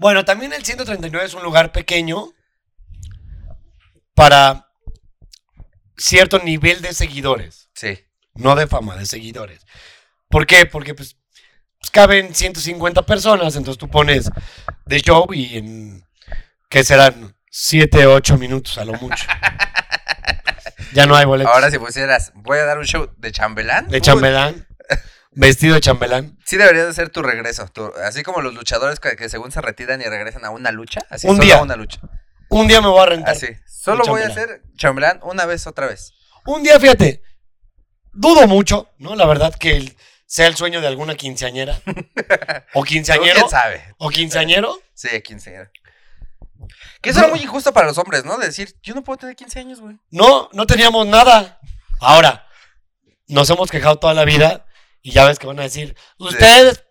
Bueno, 0.02 0.26
también 0.26 0.52
el 0.52 0.66
139 0.66 1.28
es 1.28 1.36
un 1.36 1.44
lugar 1.44 1.72
pequeño 1.72 2.34
para 4.16 4.66
cierto 5.96 6.40
nivel 6.40 6.82
de 6.82 6.92
seguidores. 6.96 7.70
Sí. 7.76 8.00
No 8.34 8.56
de 8.56 8.66
fama, 8.66 8.96
de 8.96 9.06
seguidores. 9.06 9.64
¿Por 10.28 10.48
qué? 10.48 10.66
Porque 10.66 10.96
pues 10.96 11.18
pues, 11.80 11.92
caben 11.92 12.34
150 12.34 13.04
personas, 13.06 13.56
entonces 13.56 13.78
tú 13.78 13.90
pones 13.92 14.32
de 14.88 15.02
show 15.02 15.28
y 15.36 15.60
en, 15.60 16.04
¿qué 16.68 16.84
serán? 16.84 17.36
7, 17.52 18.08
8 18.08 18.40
minutos 18.40 18.80
a 18.80 18.86
lo 18.86 18.94
mucho. 18.94 19.28
ya 20.94 21.06
no 21.06 21.16
hay 21.16 21.26
boletos. 21.26 21.54
Ahora 21.54 21.70
si 21.70 21.78
pusieras, 21.78 22.32
voy 22.34 22.58
a 22.58 22.66
dar 22.66 22.80
un 22.80 22.86
show 22.86 23.14
de 23.18 23.32
chambelán. 23.32 23.88
de 23.88 24.02
chambelán, 24.02 24.66
vestido 25.32 25.76
de 25.76 25.82
chambelán. 25.82 26.38
Sí 26.46 26.58
debería 26.58 26.86
de 26.86 26.94
ser 26.94 27.10
tu 27.10 27.22
regreso. 27.22 27.68
tu- 27.68 27.92
así 28.04 28.24
como 28.24 28.42
los 28.42 28.54
luchadores 28.54 29.00
que, 29.00 29.16
que 29.16 29.30
según 29.30 29.52
se 29.52 29.62
retiran 29.62 30.02
y 30.02 30.06
regresan 30.06 30.46
a 30.46 30.50
una 30.50 30.72
lucha. 30.72 31.02
Así 31.10 31.28
Un 31.28 31.36
solo 31.38 31.46
día. 31.46 31.58
a 31.58 31.62
una 31.62 31.76
lucha. 31.76 32.00
Un 32.50 32.68
día 32.68 32.82
me 32.82 32.88
voy 32.88 33.02
a 33.02 33.06
rentar. 33.06 33.36
Así. 33.36 33.48
Solo 33.66 34.04
voy 34.06 34.22
a 34.22 34.28
chambelán. 34.28 34.32
hacer 34.50 34.62
chambelán 34.78 35.20
una 35.24 35.46
vez, 35.46 35.66
otra 35.68 35.88
vez. 35.88 36.14
Un 36.46 36.64
día, 36.64 36.80
fíjate, 36.80 37.22
dudo 38.14 38.48
mucho, 38.48 38.90
¿no? 38.98 39.16
La 39.16 39.26
verdad 39.26 39.54
que 39.56 39.78
el- 39.78 39.96
sea 40.26 40.48
el 40.48 40.56
sueño 40.56 40.82
de 40.82 40.88
alguna 40.88 41.16
quinceañera. 41.16 41.80
o 42.74 42.84
quinceañero. 42.84 43.36
¿Quién 43.36 43.50
sabe? 43.50 43.96
O 43.98 44.10
quinceañero. 44.10 44.80
Sí, 44.94 45.10
15 45.22 45.58
años. 45.58 45.70
Que 47.02 47.10
eso 47.10 47.20
era 47.20 47.28
muy 47.30 47.40
injusto 47.42 47.74
para 47.74 47.88
los 47.88 47.98
hombres, 47.98 48.24
¿no? 48.24 48.38
De 48.38 48.46
decir, 48.46 48.76
yo 48.84 48.94
no 48.94 49.04
puedo 49.04 49.18
tener 49.18 49.36
15 49.36 49.60
años, 49.60 49.80
güey. 49.82 49.98
No, 50.12 50.50
no 50.54 50.68
teníamos 50.68 51.08
nada. 51.08 51.60
Ahora, 52.00 52.48
nos 53.28 53.50
hemos 53.50 53.72
quejado 53.72 53.98
toda 53.98 54.14
la 54.14 54.24
vida 54.26 54.66
y 55.02 55.12
ya 55.12 55.26
ves 55.26 55.40
que 55.40 55.48
van 55.48 55.60
a 55.60 55.64
decir, 55.64 55.96
ustedes... 56.18 56.84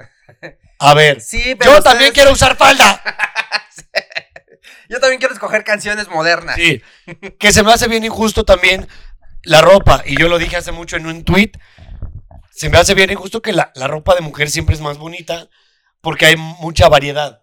A 0.83 0.95
ver, 0.95 1.21
Sí, 1.21 1.57
yo 1.63 1.83
también 1.83 2.13
quiero 2.13 2.33
usar 2.33 2.57
falda. 2.57 3.03
Yo 4.89 4.99
también 4.99 5.21
quiero 5.21 5.33
escoger 5.33 5.63
canciones 5.63 6.09
modernas. 6.09 6.57
Sí, 6.57 6.83
que 7.39 7.53
se 7.53 7.63
me 7.63 7.73
hace 7.73 7.87
bien 7.87 8.05
injusto 8.05 8.45
también 8.45 8.89
la 9.45 9.61
ropa. 9.61 10.03
Y 10.05 10.19
yo 10.19 10.29
lo 10.29 10.37
dije 10.37 10.57
hace 10.57 10.73
mucho 10.73 10.97
en 10.97 11.07
un 11.07 11.23
tweet. 11.23 11.53
Se 12.51 12.69
me 12.69 12.77
hace 12.77 12.95
bien 12.95 13.09
injusto 13.09 13.41
que 13.41 13.53
la, 13.53 13.71
la 13.77 13.87
ropa 13.87 14.17
de 14.17 14.21
mujer 14.21 14.51
siempre 14.51 14.75
es 14.75 14.81
más 14.81 14.99
bonita 14.99 15.49
porque 16.01 16.27
hay 16.27 16.37
mucha 16.37 16.89
variedad. 16.89 17.43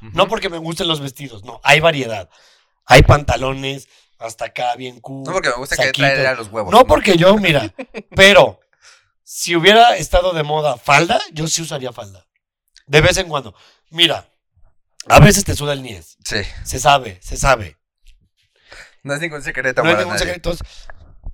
No 0.00 0.26
porque 0.26 0.48
me 0.48 0.58
gusten 0.58 0.88
los 0.88 1.00
vestidos, 1.00 1.44
no, 1.44 1.60
hay 1.62 1.78
variedad. 1.78 2.28
Hay 2.86 3.02
pantalones 3.02 3.88
hasta 4.18 4.46
acá 4.46 4.74
bien 4.74 5.00
cool. 5.00 5.22
No 5.22 5.32
porque 5.32 5.50
me 5.50 5.56
gusta 5.56 5.76
que 5.76 5.92
traer 5.92 6.26
a 6.26 6.34
los 6.34 6.48
huevos. 6.48 6.72
No 6.72 6.86
porque 6.86 7.16
yo, 7.16 7.36
mira, 7.36 7.72
pero 8.16 8.60
si 9.24 9.56
hubiera 9.56 9.96
estado 9.96 10.32
de 10.32 10.42
moda 10.44 10.76
falda, 10.76 11.20
yo 11.32 11.48
sí 11.48 11.62
usaría 11.62 11.92
falda. 11.92 12.26
De 12.86 13.00
vez 13.00 13.16
en 13.16 13.28
cuando. 13.28 13.54
Mira, 13.90 14.30
a 15.08 15.18
veces 15.20 15.44
te 15.44 15.54
suda 15.56 15.72
el 15.72 15.82
niés. 15.82 16.16
Sí. 16.24 16.42
Se 16.64 16.78
sabe, 16.78 17.18
se 17.22 17.36
sabe. 17.36 17.76
No 19.02 19.14
es 19.14 19.20
ningún 19.20 19.42
secreto 19.42 19.82
No 19.82 19.90
para 19.90 19.98
ningún 20.00 20.14
nadie. 20.14 20.26
secreto. 20.26 20.54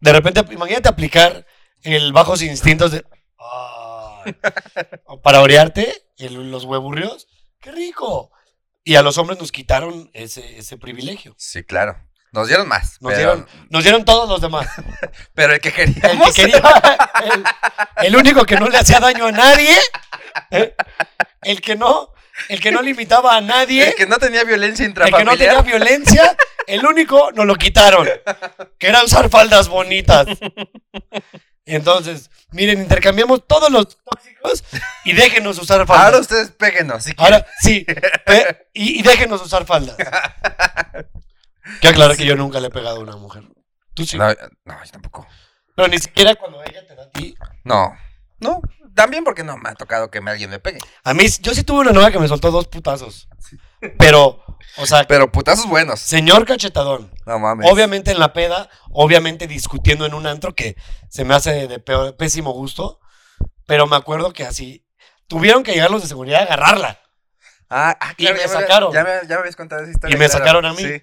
De 0.00 0.12
repente, 0.12 0.42
imagínate 0.52 0.88
aplicar 0.88 1.46
el 1.82 2.12
bajos 2.12 2.42
instintos 2.42 2.92
de. 2.92 3.04
Para 5.22 5.40
orearte, 5.40 5.94
el- 6.18 6.50
los 6.50 6.64
hueburrios. 6.64 7.26
¡Qué 7.60 7.72
rico! 7.72 8.30
Y 8.84 8.96
a 8.96 9.02
los 9.02 9.18
hombres 9.18 9.38
nos 9.38 9.52
quitaron 9.52 10.10
ese, 10.14 10.58
ese 10.58 10.76
privilegio. 10.78 11.34
Sí, 11.38 11.62
claro. 11.64 11.96
Nos 12.32 12.46
dieron 12.48 12.68
más. 12.68 12.96
Nos, 13.00 13.12
pero, 13.12 13.16
dieron, 13.16 13.46
nos 13.70 13.82
dieron 13.82 14.04
todos 14.04 14.28
los 14.28 14.40
demás. 14.40 14.66
pero 15.34 15.54
el 15.54 15.60
que 15.60 15.68
El 15.70 15.74
queríamos. 16.00 16.34
que 16.34 16.42
quería. 16.42 16.62
El, 17.24 17.44
el 18.06 18.16
único 18.16 18.44
que 18.44 18.56
no 18.56 18.68
le 18.68 18.78
hacía 18.78 19.00
daño 19.00 19.26
a 19.26 19.32
nadie. 19.32 19.76
¿eh? 20.50 20.74
El 21.42 21.60
que 21.60 21.74
no. 21.76 22.12
El 22.48 22.60
que 22.60 22.70
no 22.72 22.80
limitaba 22.82 23.36
a 23.36 23.40
nadie. 23.40 23.88
el 23.88 23.94
que 23.94 24.06
no 24.06 24.18
tenía 24.18 24.44
violencia 24.44 24.86
El 24.86 24.94
que 24.94 25.00
no 25.02 25.10
intrafamiliar. 25.10 25.38
tenía 25.38 25.62
violencia, 25.62 26.36
el 26.66 26.86
único 26.86 27.32
nos 27.32 27.44
lo 27.44 27.54
quitaron. 27.56 28.08
Que 28.78 28.88
era 28.88 29.02
usar 29.04 29.28
faldas 29.28 29.68
bonitas. 29.68 30.26
Entonces, 31.66 32.30
miren, 32.52 32.80
intercambiamos 32.80 33.46
todos 33.46 33.70
los 33.70 33.98
tóxicos 34.02 34.64
y 35.04 35.12
déjenos 35.12 35.58
usar 35.58 35.80
Ahora 35.80 35.94
faldas. 35.94 36.20
ustedes 36.22 36.50
péguenos. 36.52 37.04
Si. 37.04 37.12
Ahora, 37.18 37.46
sí. 37.60 37.84
y, 38.72 39.00
y 39.00 39.02
déjenos 39.02 39.42
usar 39.42 39.66
faldas. 39.66 39.96
Que 41.80 41.88
aclarar 41.88 42.16
que 42.16 42.24
yo 42.24 42.36
nunca 42.36 42.60
le 42.60 42.68
he 42.68 42.70
pegado 42.70 42.96
a 42.96 43.00
una 43.00 43.16
mujer. 43.16 43.44
Tú 43.94 44.04
sí. 44.06 44.16
No, 44.16 44.28
no, 44.64 44.84
yo 44.84 44.90
tampoco. 44.92 45.26
Pero 45.74 45.88
ni 45.88 45.98
siquiera 45.98 46.34
cuando 46.34 46.62
ella 46.62 46.86
te 46.86 46.94
da 46.94 47.04
a 47.04 47.10
ti. 47.10 47.34
No. 47.64 47.94
No. 48.38 48.60
También 48.94 49.22
porque 49.24 49.44
no 49.44 49.56
me 49.56 49.68
ha 49.70 49.74
tocado 49.74 50.10
que 50.10 50.20
me- 50.20 50.30
alguien 50.32 50.50
me 50.50 50.58
pegue. 50.58 50.78
A 51.04 51.14
mí, 51.14 51.24
yo 51.40 51.54
sí 51.54 51.62
tuve 51.62 51.80
una 51.80 51.92
novia 51.92 52.10
que 52.10 52.18
me 52.18 52.26
soltó 52.28 52.50
dos 52.50 52.66
putazos. 52.66 53.28
Pero, 53.98 54.42
o 54.76 54.86
sea, 54.86 55.04
Pero 55.06 55.30
putazos 55.30 55.66
buenos. 55.68 56.00
señor 56.00 56.44
cachetadón. 56.44 57.10
No 57.24 57.38
mames. 57.38 57.70
Obviamente 57.70 58.10
en 58.10 58.18
la 58.18 58.32
peda, 58.32 58.68
obviamente 58.90 59.46
discutiendo 59.46 60.04
en 60.06 60.14
un 60.14 60.26
antro 60.26 60.54
que 60.54 60.76
se 61.08 61.24
me 61.24 61.34
hace 61.34 61.66
de 61.68 61.78
peor- 61.78 62.16
pésimo 62.16 62.52
gusto. 62.52 63.00
Pero 63.66 63.86
me 63.86 63.96
acuerdo 63.96 64.32
que 64.32 64.44
así 64.44 64.84
tuvieron 65.28 65.62
que 65.62 65.72
llegar 65.72 65.90
los 65.90 66.02
de 66.02 66.08
seguridad 66.08 66.40
a 66.40 66.44
agarrarla. 66.44 67.00
Ah, 67.70 67.96
ah, 68.00 68.12
Y 68.16 68.24
claro, 68.24 68.34
me 68.36 68.40
ya 68.42 68.46
había- 68.48 68.60
sacaron. 68.60 68.92
Ya 68.92 69.04
me, 69.04 69.10
ya 69.22 69.28
me 69.28 69.40
habías 69.40 69.56
contado 69.56 69.82
esa 69.82 69.92
historia. 69.92 70.16
Y 70.16 70.18
me 70.18 70.26
claro. 70.26 70.38
sacaron 70.38 70.66
a 70.66 70.72
mí. 70.72 70.82
Sí. 70.82 71.02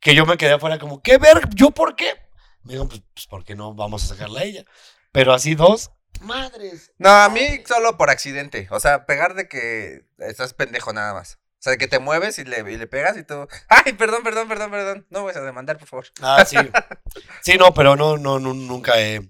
Que 0.00 0.14
yo 0.14 0.26
me 0.26 0.36
quedé 0.36 0.52
afuera 0.52 0.78
como, 0.78 1.02
¿qué 1.02 1.18
ver? 1.18 1.48
¿Yo 1.54 1.70
por 1.70 1.96
qué? 1.96 2.14
Me 2.62 2.74
dijo, 2.74 2.88
pues, 2.88 3.02
pues 3.14 3.26
¿por 3.26 3.44
qué 3.44 3.54
no 3.54 3.74
vamos 3.74 4.04
a 4.04 4.08
sacarla 4.08 4.40
a 4.40 4.44
ella? 4.44 4.64
Pero 5.12 5.32
así 5.32 5.54
dos, 5.54 5.90
madres. 6.20 6.92
No, 6.98 7.10
a 7.10 7.28
mí 7.28 7.62
solo 7.66 7.96
por 7.96 8.10
accidente. 8.10 8.68
O 8.70 8.80
sea, 8.80 9.06
pegar 9.06 9.34
de 9.34 9.48
que 9.48 10.04
estás 10.18 10.54
pendejo 10.54 10.92
nada 10.92 11.14
más. 11.14 11.38
O 11.58 11.60
sea, 11.62 11.72
de 11.72 11.78
que 11.78 11.88
te 11.88 11.98
mueves 11.98 12.38
y 12.38 12.44
le, 12.44 12.58
y 12.70 12.76
le 12.76 12.86
pegas 12.86 13.16
y 13.16 13.24
tú. 13.24 13.48
Ay, 13.68 13.92
perdón, 13.94 14.22
perdón, 14.22 14.48
perdón, 14.48 14.70
perdón. 14.70 15.06
No 15.10 15.24
vas 15.24 15.36
a 15.36 15.42
demandar, 15.42 15.78
por 15.78 15.88
favor. 15.88 16.06
Ah, 16.22 16.44
sí. 16.44 16.56
Sí, 17.42 17.56
no, 17.56 17.72
pero 17.72 17.96
no, 17.96 18.16
no, 18.18 18.38
no, 18.38 18.52
nunca 18.52 19.00
he, 19.00 19.22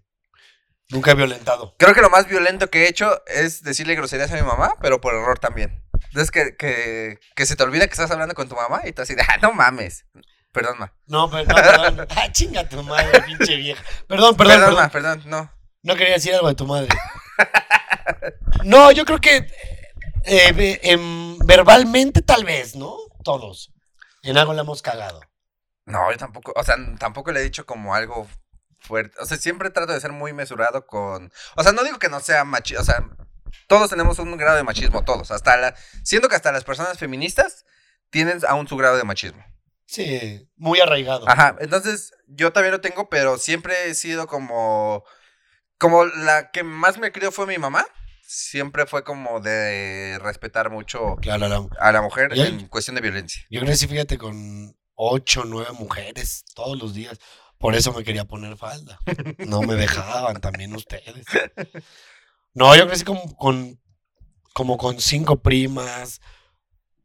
nunca 0.88 1.12
he 1.12 1.14
violentado. 1.14 1.74
Creo 1.78 1.94
que 1.94 2.00
lo 2.00 2.10
más 2.10 2.26
violento 2.26 2.68
que 2.68 2.84
he 2.84 2.88
hecho 2.88 3.22
es 3.26 3.62
decirle 3.62 3.94
groserías 3.94 4.32
a 4.32 4.34
mi 4.34 4.42
mamá, 4.42 4.74
pero 4.82 5.00
por 5.00 5.14
error 5.14 5.38
también. 5.38 5.84
Entonces 6.08 6.30
que, 6.30 6.56
que, 6.56 7.18
que 7.36 7.46
se 7.46 7.54
te 7.54 7.62
olvida 7.62 7.86
que 7.86 7.92
estás 7.92 8.10
hablando 8.10 8.34
con 8.34 8.48
tu 8.48 8.56
mamá 8.56 8.82
y 8.84 8.92
tú 8.92 9.02
así 9.02 9.14
de, 9.14 9.22
ah, 9.22 9.38
no 9.40 9.52
mames. 9.52 10.06
Perdón, 10.52 10.78
ma. 10.78 10.92
No, 11.06 11.30
pero, 11.30 11.44
no, 11.44 11.54
perdón. 11.54 12.06
Ah, 12.16 12.32
chinga 12.32 12.68
tu 12.68 12.82
madre, 12.82 13.22
pinche 13.22 13.56
vieja. 13.56 13.82
Perdón, 14.06 14.36
perdón, 14.36 14.54
Perdón, 14.60 14.68
perdón. 14.68 14.84
ma, 14.84 14.88
perdón, 14.90 15.22
no. 15.26 15.52
No 15.82 15.94
quería 15.96 16.14
decir 16.14 16.34
algo 16.34 16.48
de 16.48 16.54
tu 16.54 16.66
madre. 16.66 16.88
No, 18.64 18.90
yo 18.90 19.04
creo 19.04 19.20
que 19.20 19.46
eh, 20.24 20.80
em, 20.82 21.38
verbalmente 21.38 22.22
tal 22.22 22.44
vez, 22.44 22.74
¿no? 22.74 22.96
Todos. 23.22 23.72
En 24.22 24.36
algo 24.36 24.52
le 24.54 24.60
hemos 24.60 24.82
cagado. 24.82 25.20
No, 25.84 26.10
yo 26.10 26.18
tampoco, 26.18 26.52
o 26.56 26.64
sea, 26.64 26.76
tampoco 26.98 27.30
le 27.32 27.40
he 27.40 27.44
dicho 27.44 27.64
como 27.66 27.94
algo 27.94 28.26
fuerte. 28.80 29.16
O 29.20 29.26
sea, 29.26 29.36
siempre 29.36 29.70
trato 29.70 29.92
de 29.92 30.00
ser 30.00 30.12
muy 30.12 30.32
mesurado 30.32 30.86
con. 30.86 31.32
O 31.56 31.62
sea, 31.62 31.72
no 31.72 31.84
digo 31.84 31.98
que 31.98 32.08
no 32.08 32.20
sea 32.20 32.44
machismo. 32.44 32.82
O 32.82 32.84
sea, 32.84 33.04
todos 33.68 33.90
tenemos 33.90 34.18
un 34.18 34.36
grado 34.36 34.56
de 34.56 34.64
machismo, 34.64 35.04
todos. 35.04 35.30
Hasta 35.30 35.56
la. 35.56 35.74
Siento 36.02 36.28
que 36.28 36.36
hasta 36.36 36.52
las 36.52 36.64
personas 36.64 36.98
feministas 36.98 37.64
tienen 38.10 38.40
aún 38.48 38.66
su 38.68 38.76
grado 38.76 38.96
de 38.96 39.04
machismo. 39.04 39.44
Sí, 39.90 40.46
muy 40.56 40.80
arraigado. 40.80 41.26
Ajá, 41.26 41.56
entonces 41.60 42.12
yo 42.26 42.52
también 42.52 42.72
lo 42.72 42.80
tengo, 42.82 43.08
pero 43.08 43.38
siempre 43.38 43.88
he 43.88 43.94
sido 43.94 44.26
como. 44.26 45.02
Como 45.78 46.04
la 46.04 46.50
que 46.50 46.62
más 46.62 46.98
me 46.98 47.10
crió 47.10 47.32
fue 47.32 47.46
mi 47.46 47.56
mamá. 47.56 47.86
Siempre 48.26 48.84
fue 48.84 49.02
como 49.02 49.40
de 49.40 50.18
respetar 50.20 50.68
mucho 50.70 51.16
Claro, 51.22 51.48
la- 51.48 51.66
a 51.80 51.92
la 51.92 52.02
mujer 52.02 52.32
Y- 52.34 52.40
en 52.42 52.68
cuestión 52.68 52.96
de 52.96 53.00
violencia. 53.00 53.42
yo 53.48 53.60
crecí, 53.62 53.86
fíjate, 53.86 54.18
con 54.18 54.76
ocho, 54.94 55.44
nueve 55.46 55.70
mujeres 55.72 56.44
todos 56.54 56.78
los 56.78 56.92
días. 56.92 57.18
Por 57.56 57.74
eso 57.74 57.92
me 57.94 58.04
quería 58.04 58.26
poner 58.26 58.56
falda. 58.58 58.98
No 59.38 59.62
me 59.62 59.74
dejaban, 59.74 60.40
también 60.42 60.74
ustedes. 60.74 61.24
No, 62.54 62.74
yo 62.76 62.86
crecí 62.88 63.04
con, 63.04 63.16
con- 63.34 63.80
como 64.52 64.76
con 64.78 65.00
cinco 65.00 65.40
primas, 65.40 66.20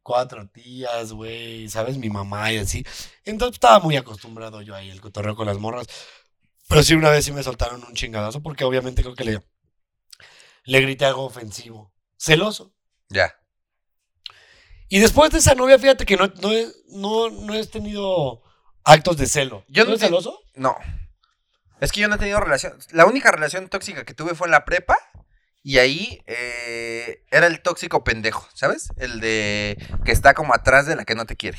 cuatro 0.04 0.46
tías, 0.48 1.12
güey, 1.12 1.68
¿sabes? 1.68 1.98
Mi 1.98 2.08
mamá 2.10 2.52
y 2.52 2.58
así. 2.58 2.84
Entonces 3.24 3.54
estaba 3.56 3.80
muy 3.80 3.96
acostumbrado 3.96 4.62
yo 4.62 4.76
ahí, 4.76 4.90
el 4.90 5.00
cotorreo 5.00 5.34
con 5.34 5.46
las 5.46 5.58
morras. 5.58 5.88
Pero 6.68 6.82
sí, 6.84 6.94
una 6.94 7.10
vez 7.10 7.24
sí 7.24 7.32
me 7.32 7.42
soltaron 7.42 7.82
un 7.82 7.94
chingadazo 7.94 8.40
porque 8.42 8.62
obviamente 8.64 9.02
creo 9.02 9.16
que 9.16 9.24
le, 9.24 9.40
le 10.64 10.80
grité 10.80 11.04
algo 11.06 11.24
ofensivo. 11.24 11.92
Celoso. 12.16 12.72
Ya. 13.08 13.34
Y 14.88 15.00
después 15.00 15.30
de 15.32 15.38
esa 15.38 15.54
novia, 15.54 15.78
fíjate 15.78 16.06
que 16.06 16.16
no, 16.16 16.26
no, 16.40 16.52
he, 16.52 16.68
no, 16.90 17.30
no 17.30 17.54
he 17.54 17.66
tenido 17.66 18.42
actos 18.84 19.16
de 19.16 19.26
celo. 19.26 19.64
Yo 19.68 19.82
¿No 19.84 19.90
no 19.90 19.94
es 19.96 20.00
te- 20.00 20.06
celoso? 20.06 20.40
No. 20.54 20.76
Es 21.80 21.90
que 21.92 22.00
yo 22.00 22.08
no 22.08 22.14
he 22.14 22.18
tenido 22.18 22.38
relación. 22.40 22.78
La 22.92 23.04
única 23.06 23.30
relación 23.32 23.68
tóxica 23.68 24.04
que 24.04 24.14
tuve 24.14 24.34
fue 24.34 24.46
en 24.46 24.52
la 24.52 24.64
prepa. 24.64 24.96
Y 25.66 25.78
ahí 25.78 26.22
eh, 26.26 27.24
era 27.30 27.46
el 27.46 27.62
tóxico 27.62 28.04
pendejo, 28.04 28.46
¿sabes? 28.54 28.90
El 28.98 29.18
de 29.20 29.78
que 30.04 30.12
está 30.12 30.34
como 30.34 30.54
atrás 30.54 30.84
de 30.86 30.94
la 30.94 31.04
que 31.06 31.14
no 31.14 31.24
te 31.24 31.36
quiere. 31.36 31.58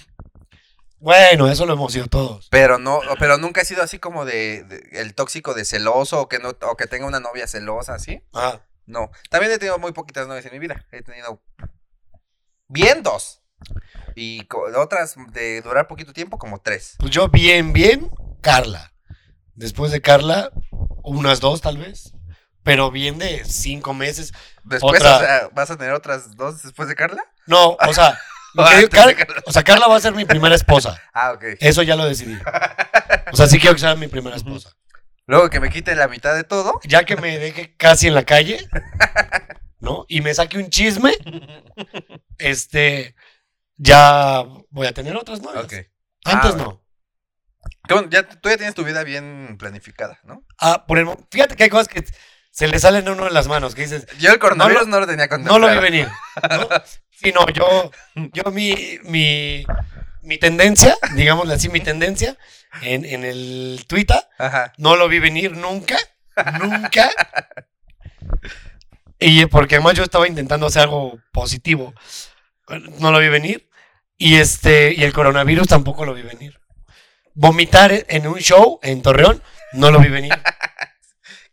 Bueno, 0.99 1.47
eso 1.49 1.65
lo 1.65 1.73
hemos 1.73 1.91
sido 1.91 2.05
todos. 2.07 2.47
Pero 2.51 2.77
no, 2.77 3.01
pero 3.19 3.37
nunca 3.37 3.61
he 3.61 3.65
sido 3.65 3.81
así 3.83 3.97
como 3.99 4.23
de, 4.23 4.63
de- 4.63 5.01
el 5.01 5.13
tóxico 5.15 5.53
de 5.55 5.65
celoso 5.65 6.21
o 6.21 6.29
que 6.29 6.37
no, 6.39 6.49
o 6.49 6.77
que 6.77 6.85
tenga 6.87 7.05
una 7.07 7.19
novia 7.19 7.47
celosa, 7.47 7.97
¿sí? 7.99 8.21
Ah, 8.33 8.61
No. 8.85 9.09
También 9.31 9.51
he 9.51 9.57
tenido 9.57 9.79
muy 9.79 9.91
poquitas 9.91 10.27
novias 10.27 10.45
en 10.45 10.53
mi 10.53 10.59
vida. 10.59 10.85
He 10.91 11.01
tenido 11.01 11.41
bien 12.67 13.03
dos. 13.03 13.41
Y 14.15 14.47
otras 14.77 15.15
de 15.31 15.61
durar 15.61 15.87
poquito 15.87 16.13
tiempo, 16.13 16.37
como 16.37 16.59
tres. 16.61 16.95
pues 16.99 17.11
yo 17.11 17.27
bien, 17.29 17.73
bien, 17.73 18.11
Carla. 18.41 18.93
Después 19.55 19.91
de 19.91 20.01
Carla, 20.01 20.51
unas 21.03 21.39
dos 21.39 21.61
tal 21.61 21.77
vez. 21.77 22.13
Pero 22.65 22.91
bien 22.91 23.17
de 23.19 23.45
cinco 23.45 23.93
meses. 23.93 24.33
Después, 24.65 24.99
Otra- 25.01 25.15
o 25.15 25.19
sea, 25.19 25.49
¿vas 25.53 25.71
a 25.71 25.77
tener 25.77 25.93
otras 25.93 26.35
dos 26.35 26.63
después 26.63 26.89
de 26.89 26.95
Carla? 26.95 27.23
No, 27.47 27.77
o 27.79 27.93
sea, 27.93 28.19
lo 28.55 28.63
O 28.63 28.65
Car- 28.65 28.89
Carla. 28.89 29.15
sea, 29.47 29.63
Carla 29.63 29.87
va 29.87 29.95
a 29.95 30.01
ser 30.01 30.13
mi 30.13 30.25
primera 30.25 30.55
esposa. 30.55 30.99
Ah, 31.13 31.31
ok. 31.31 31.43
Eso 31.61 31.81
ya 31.83 31.95
lo 31.95 32.05
decidí. 32.05 32.37
O 33.31 33.37
sea, 33.37 33.47
sí 33.47 33.57
quiero 33.59 33.75
que 33.75 33.79
sea 33.81 33.95
mi 33.95 34.07
primera 34.07 34.35
esposa. 34.35 34.71
Luego 35.27 35.49
que 35.49 35.59
me 35.59 35.69
quite 35.69 35.95
la 35.95 36.07
mitad 36.07 36.35
de 36.35 36.43
todo. 36.43 36.79
Ya 36.83 37.03
que 37.05 37.15
me 37.15 37.37
deje 37.39 37.75
casi 37.77 38.07
en 38.07 38.15
la 38.15 38.23
calle, 38.25 38.59
¿no? 39.79 40.05
Y 40.07 40.21
me 40.21 40.33
saque 40.33 40.57
un 40.57 40.69
chisme, 40.69 41.13
este, 42.37 43.15
ya 43.77 44.43
voy 44.69 44.87
a 44.87 44.93
tener 44.93 45.15
otras 45.15 45.41
novias. 45.41 45.63
Ok. 45.65 45.73
Antes 46.25 46.53
Ah, 46.53 46.57
no. 46.57 46.81
Bueno, 47.87 48.07
ya, 48.09 48.27
tú 48.27 48.49
ya 48.49 48.57
tienes 48.57 48.75
tu 48.75 48.83
vida 48.83 49.03
bien 49.03 49.57
planificada, 49.59 50.19
¿no? 50.23 50.43
Ah, 50.59 50.85
por 50.87 50.97
el, 50.99 51.07
fíjate 51.31 51.55
que 51.55 51.63
hay 51.63 51.69
cosas 51.69 51.87
que 51.87 52.03
se 52.57 52.69
le 52.69 52.79
salen 52.79 53.09
uno 53.09 53.25
de 53.25 53.31
las 53.31 53.47
manos, 53.49 53.75
que 53.75 53.81
dices, 53.81 54.07
Yo 54.17 54.31
el 54.31 54.39
coronavirus 54.39 54.87
No 54.87 54.91
no 54.91 54.99
lo- 54.99 54.99
lo, 55.01 55.07
tenía 55.07 55.25
no 55.25 55.29
contemplado. 55.29 55.59
lo 55.59 55.73
vi 55.73 55.79
venir. 55.91 56.07
¿no? 56.49 56.69
Sí, 57.11 57.31
no, 57.33 57.47
yo, 57.49 57.91
yo 58.33 58.43
mi, 58.51 58.97
mi, 59.03 59.65
mi 60.21 60.37
tendencia, 60.37 60.95
digámosle 61.15 61.53
así, 61.55 61.67
mi 61.67 61.81
tendencia 61.81 62.37
en, 62.81 63.03
en 63.03 63.25
el 63.25 63.83
Twitter, 63.87 64.21
Ajá. 64.37 64.71
no 64.77 64.95
lo 64.95 65.07
vi 65.09 65.19
venir 65.19 65.51
nunca, 65.57 65.97
nunca. 66.61 67.11
Y 69.19 69.45
porque 69.47 69.75
además 69.75 69.95
yo 69.95 70.03
estaba 70.03 70.27
intentando 70.27 70.65
hacer 70.67 70.83
algo 70.83 71.19
positivo, 71.31 71.93
no 72.99 73.11
lo 73.11 73.19
vi 73.19 73.29
venir. 73.29 73.69
Y 74.17 74.35
este, 74.35 74.93
y 74.93 75.03
el 75.03 75.13
coronavirus 75.13 75.67
tampoco 75.67 76.05
lo 76.05 76.13
vi 76.13 76.21
venir. 76.21 76.59
Vomitar 77.33 78.05
en 78.07 78.27
un 78.27 78.39
show 78.39 78.79
en 78.81 79.01
Torreón, 79.01 79.41
no 79.73 79.91
lo 79.91 79.99
vi 79.99 80.07
venir. 80.09 80.33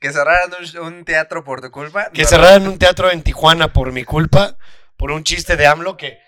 Que 0.02 0.12
cerraran 0.12 0.50
un, 0.52 0.78
un 0.80 1.04
teatro 1.04 1.44
por 1.44 1.60
tu 1.62 1.70
culpa. 1.70 2.10
Que 2.10 2.22
no, 2.24 2.28
cerraran 2.28 2.66
un 2.66 2.78
teatro 2.78 3.10
en 3.10 3.22
Tijuana 3.22 3.72
por 3.72 3.92
mi 3.92 4.04
culpa, 4.04 4.56
por 4.98 5.12
un 5.12 5.22
chiste 5.24 5.56
de 5.56 5.66
AMLO 5.66 5.96
que, 5.96 6.18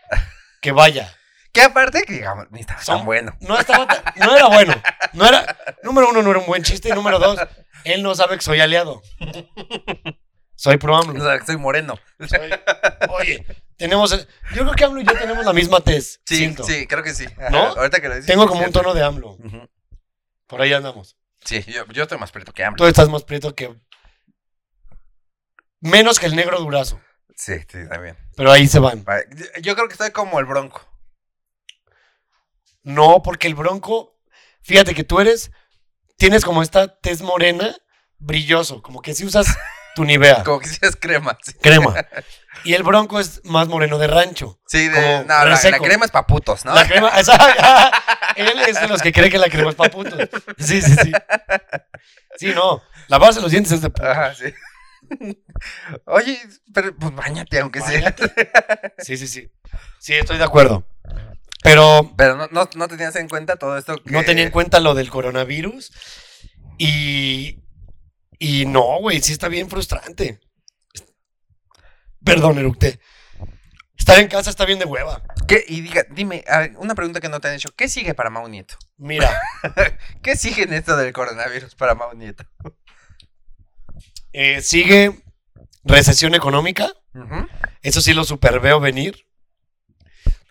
que 0.63 0.73
vaya. 0.73 1.13
Que 1.53 1.61
aparte, 1.63 2.03
que 2.03 2.15
digamos, 2.15 2.47
ni 2.51 2.61
estaba 2.61 2.81
Son- 2.83 2.99
tan 2.99 3.07
bueno. 3.07 3.37
No 3.41 3.59
estaba 3.59 3.87
tan- 3.87 4.03
no 4.17 4.35
era 4.37 4.47
bueno. 4.47 4.75
No 5.13 5.27
era, 5.27 5.57
número 5.83 6.09
uno, 6.11 6.23
no 6.23 6.31
era 6.31 6.39
un 6.41 6.47
buen 6.47 6.63
chiste. 6.63 6.89
Y 6.89 6.93
número 6.93 7.19
dos, 7.19 7.39
él 7.85 8.03
no 8.03 8.15
sabe 8.15 8.37
que 8.37 8.43
soy 8.43 8.61
aliado. 8.61 9.03
Soy 10.57 10.77
pro 10.79 10.95
O 10.95 11.01
AMLO. 11.03 11.23
sea, 11.25 11.39
que 11.39 11.47
soy 11.47 11.57
moreno. 11.57 11.99
Soy- 12.29 12.51
oye, 13.11 13.45
tenemos. 13.77 14.11
Yo 14.55 14.63
creo 14.63 14.73
que 14.75 14.85
AMLO 14.85 15.01
y 15.01 15.05
yo 15.05 15.13
tenemos 15.19 15.45
la 15.45 15.53
misma 15.53 15.81
tez. 15.81 16.21
Sí, 16.25 16.37
siento. 16.39 16.63
sí, 16.65 16.87
creo 16.87 17.03
que 17.03 17.13
sí. 17.15 17.27
Ajá, 17.39 17.51
¿No? 17.51 17.59
Ahorita 17.73 18.01
que 18.01 18.09
lo 18.09 18.15
dices. 18.15 18.27
Tengo 18.27 18.47
como 18.47 18.65
un 18.65 18.73
tono 18.73 18.95
de 18.95 19.03
AMLO. 19.03 19.37
Por 20.47 20.63
ahí 20.63 20.73
andamos. 20.73 21.17
Sí, 21.45 21.63
yo, 21.65 21.87
yo 21.87 22.05
estoy 22.05 22.19
más 22.19 22.33
preto 22.33 22.53
que 22.53 22.65
AMLO. 22.65 22.77
Tú 22.77 22.87
estás 22.87 23.09
más 23.09 23.25
prieto 23.25 23.55
que. 23.55 23.75
Menos 25.81 26.19
que 26.19 26.27
el 26.27 26.37
negro 26.37 26.59
durazo. 26.61 27.01
Sí, 27.37 27.55
sí, 27.69 27.89
también. 27.89 28.17
Pero 28.37 28.51
ahí 28.51 28.67
se 28.67 28.79
van. 28.79 29.05
Yo 29.61 29.75
creo 29.75 29.87
que 29.89 29.95
estoy 29.95 30.11
como 30.11 30.39
el 30.41 30.47
bronco. 30.47 30.81
No, 32.83 33.23
porque 33.23 33.47
el 33.47 33.55
bronco. 33.55 34.19
Fíjate 34.63 34.95
que 34.95 35.05
tú 35.05 35.21
eres. 35.21 35.51
Tienes 36.17 36.45
como 36.45 36.63
esta 36.63 37.01
tez 37.01 37.23
morena, 37.23 37.77
brilloso. 38.19 38.81
Como 38.83 39.03
que 39.03 39.15
si 39.15 39.25
usas 39.27 39.47
tu 39.95 40.05
Nivea, 40.05 40.43
Como 40.45 40.61
que 40.61 40.69
si 40.69 40.79
es 40.83 40.97
crema. 40.97 41.39
Sí, 41.43 41.55
crema. 41.55 41.95
Y 42.63 42.73
el 42.73 42.83
bronco 42.83 43.21
es 43.21 43.43
más 43.45 43.69
moreno 43.69 43.99
de 43.99 44.07
rancho. 44.07 44.59
Sí, 44.67 44.89
de, 44.89 45.25
no, 45.25 45.45
la, 45.45 45.45
la 45.45 45.79
crema 45.79 46.07
es 46.07 46.11
pa' 46.11 46.27
putos, 46.27 46.65
¿no? 46.65 46.75
La 46.75 46.87
crema. 46.87 47.11
él 48.37 48.49
es 48.67 48.81
de 48.81 48.89
los 48.89 49.03
que 49.03 49.13
cree 49.13 49.29
que 49.29 49.37
la 49.37 49.51
crema 49.51 49.69
es 49.69 49.75
para 49.75 49.91
putos. 49.91 50.15
Sí, 50.57 50.81
sí, 50.81 50.95
sí. 51.03 51.13
Sí, 52.37 52.53
no. 52.55 52.83
Lavarse 53.09 53.43
los 53.43 53.51
dientes 53.51 53.71
es 53.73 53.83
de 53.83 53.91
putos. 53.91 54.09
Ajá, 54.09 54.35
sí. 54.35 54.55
Oye, 56.07 56.41
pero 56.73 56.97
pues 56.97 57.15
bañate, 57.15 57.61
aunque 57.61 57.81
sea. 57.83 58.15
Sí, 58.99 59.19
sí, 59.19 59.27
sí. 59.27 59.51
Sí, 59.99 60.15
estoy 60.15 60.39
de 60.39 60.45
acuerdo. 60.45 60.87
Pero 61.63 62.13
Pero 62.17 62.37
no, 62.37 62.49
no, 62.51 62.69
no 62.77 62.89
tenías 62.89 63.17
en 63.17 63.29
cuenta 63.29 63.57
todo 63.57 63.77
esto. 63.77 64.03
Que... 64.03 64.11
no 64.11 64.23
tenía 64.25 64.45
en 64.45 64.51
cuenta 64.51 64.81
lo 64.81 64.95
del 64.95 65.11
coronavirus. 65.11 65.93
Y. 66.79 67.64
Y 68.47 68.67
no, 68.67 68.99
güey, 69.01 69.23
sí 69.23 69.33
está 69.33 69.49
bien 69.49 69.71
frustrante. 69.71 70.39
Perdón, 72.23 72.59
eructé. 72.59 73.01
Estar 73.97 74.19
en 74.19 74.29
casa 74.29 74.51
está 74.51 74.67
bien 74.67 74.79
de 74.79 74.85
hueva. 74.85 75.23
¿Qué? 75.49 75.65
Y 75.67 75.81
diga, 75.81 76.05
dime, 76.11 76.45
una 76.77 76.95
pregunta 76.95 77.23
que 77.23 77.31
no 77.31 77.41
te 77.41 77.49
han 77.49 77.55
hecho. 77.55 77.71
¿Qué 77.75 77.89
sigue 77.89 78.13
para 78.13 78.29
Mau 78.29 78.47
Nieto? 78.47 78.77
Mira, 78.99 79.35
¿Qué 80.23 80.37
sigue 80.37 80.65
en 80.65 80.75
esto 80.75 80.95
del 80.95 81.15
coronavirus 81.15 81.75
para 81.75 81.95
Mau 81.95 82.13
Nieto? 82.13 82.45
eh, 84.35 84.61
sigue 84.61 85.23
recesión 85.83 86.35
económica. 86.35 86.93
Eso 87.81 88.03
sí 88.03 88.13
lo 88.13 88.25
super 88.25 88.61
veo 88.61 88.79
venir. 88.79 89.27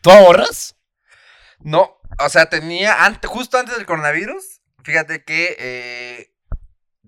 ¿Tú 0.01 0.09
ahorras? 0.09 0.77
No, 1.59 1.99
o 2.17 2.29
sea, 2.29 2.49
tenía, 2.49 3.05
antes, 3.05 3.29
justo 3.29 3.59
antes 3.59 3.77
del 3.77 3.85
coronavirus, 3.85 4.61
fíjate 4.83 5.23
que 5.23 5.55
eh, 5.59 6.32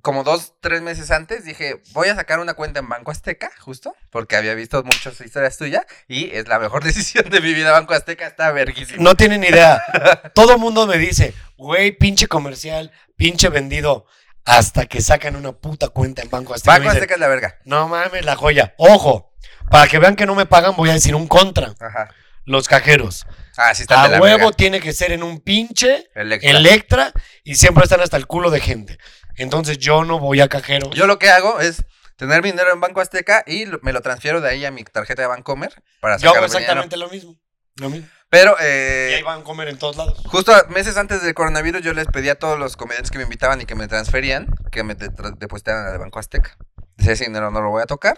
como 0.06 0.24
dos, 0.24 0.54
tres 0.62 0.84
meses 0.84 1.10
antes 1.10 1.46
dije, 1.46 1.82
voy 1.94 2.10
a 2.10 2.16
sacar 2.16 2.38
una 2.38 2.54
cuenta 2.54 2.80
en 2.80 2.88
Banco 2.88 3.10
Azteca, 3.10 3.50
justo, 3.58 3.96
porque 4.12 4.36
había 4.36 4.54
visto 4.54 4.84
muchas 4.84 5.20
historias 5.20 5.58
tuyas 5.58 5.84
y 6.08 6.30
es 6.30 6.48
la 6.48 6.60
mejor 6.60 6.84
decisión 6.84 7.28
de 7.32 7.42
mi 7.42 7.56
vida. 7.56 7.72
Banco 7.72 7.96
Azteca 7.96 8.28
está 8.28 8.52
verguísimo. 8.52 9.02
No 9.02 9.16
tienen 9.16 9.44
idea. 9.44 9.82
Todo 10.36 10.60
mundo 10.60 10.86
me 10.86 11.00
dice, 11.00 11.34
güey, 11.58 11.92
pinche 11.92 12.28
comercial, 12.28 12.92
pinche 13.16 13.50
vendido. 13.50 14.06
Hasta 14.46 14.86
que 14.86 15.02
sacan 15.02 15.36
una 15.36 15.54
puta 15.54 15.90
cuenta 15.90 16.22
en 16.22 16.30
Banco 16.30 16.54
Azteca. 16.54 16.74
Banco 16.74 16.84
dicen, 16.84 16.98
Azteca 16.98 17.16
es 17.16 17.20
la 17.20 17.28
verga. 17.28 17.58
No 17.66 17.88
mames, 17.88 18.24
la 18.24 18.36
joya. 18.36 18.76
Ojo, 18.78 19.34
para 19.72 19.88
que 19.88 19.98
vean 19.98 20.16
que 20.16 20.28
no 20.28 20.36
me 20.36 20.46
pagan, 20.46 20.76
voy 20.76 20.92
a 20.92 20.94
decir 20.94 21.16
un 21.16 21.28
contra. 21.28 21.74
Ajá. 21.80 22.14
Los 22.44 22.68
cajeros. 22.68 23.26
Ah, 23.58 23.74
sí 23.74 23.82
está 23.82 24.04
A 24.04 24.08
de 24.08 24.10
la 24.18 24.22
huevo 24.22 24.38
verga. 24.38 24.52
tiene 24.52 24.82
que 24.82 24.94
ser 24.94 25.12
en 25.14 25.24
un 25.24 25.40
pinche 25.40 26.12
Electra. 26.14 26.52
Electra 26.52 27.14
y 27.44 27.56
siempre 27.56 27.86
están 27.86 28.02
hasta 28.02 28.18
el 28.18 28.28
culo 28.28 28.52
de 28.52 28.60
gente. 28.60 29.00
Entonces 29.38 29.78
yo 29.78 30.04
no 30.04 30.20
voy 30.20 30.42
a 30.42 30.48
cajeros. 30.48 30.92
Yo 30.92 31.08
lo 31.08 31.20
que 31.20 31.30
hago 31.30 31.60
es 31.60 31.86
tener 32.16 32.42
mi 32.42 32.52
dinero 32.52 32.72
en 32.72 32.80
Banco 32.80 33.02
Azteca 33.02 33.44
y 33.46 33.66
me 33.82 33.94
lo 33.94 34.02
transfiero 34.02 34.42
de 34.42 34.50
ahí 34.50 34.66
a 34.66 34.72
mi 34.72 34.84
tarjeta 34.84 35.22
de 35.22 35.28
Bancomer 35.28 35.74
para 36.00 36.18
Yo 36.18 36.30
hago 36.30 36.48
sacar 36.48 36.62
exactamente 36.62 36.98
lo 36.98 37.10
mismo. 37.10 37.36
Lo 37.76 37.90
mismo. 37.90 38.08
Pero, 38.30 38.56
Y 38.60 38.64
eh, 38.64 39.14
ahí 39.18 39.24
van 39.24 39.42
a 39.42 39.44
comer 39.44 39.68
en 39.68 39.78
todos 39.78 39.98
lados. 39.98 40.22
Justo 40.26 40.52
meses 40.70 40.98
antes 40.98 41.22
del 41.22 41.34
coronavirus 41.34 41.82
yo 41.82 41.94
les 41.94 42.08
pedí 42.08 42.30
a 42.30 42.40
todos 42.40 42.58
los 42.58 42.76
comediantes 42.76 43.12
que 43.12 43.18
me 43.18 43.24
invitaban 43.24 43.62
y 43.62 43.66
que 43.66 43.76
me 43.76 43.88
transferían 43.88 44.48
que 44.72 44.84
me 44.84 44.96
depositaran 44.96 45.88
al 45.88 46.00
Banco 46.00 46.20
Azteca. 46.20 46.58
Ese 46.98 47.26
dinero 47.26 47.52
no 47.52 47.62
lo 47.62 47.70
voy 47.70 47.84
a 47.84 47.86
tocar 47.86 48.18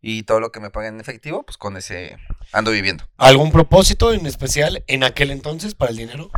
y 0.00 0.24
todo 0.24 0.38
lo 0.38 0.52
que 0.52 0.60
me 0.60 0.70
paguen 0.70 0.94
en 0.94 1.00
efectivo, 1.00 1.44
pues 1.44 1.56
con 1.56 1.76
ese 1.76 2.18
ando 2.52 2.70
viviendo. 2.70 3.04
¿Algún 3.16 3.52
propósito 3.52 4.12
en 4.12 4.26
especial 4.26 4.84
en 4.86 5.02
aquel 5.02 5.30
entonces 5.30 5.74
para 5.74 5.90
el 5.90 5.96
dinero? 5.96 6.30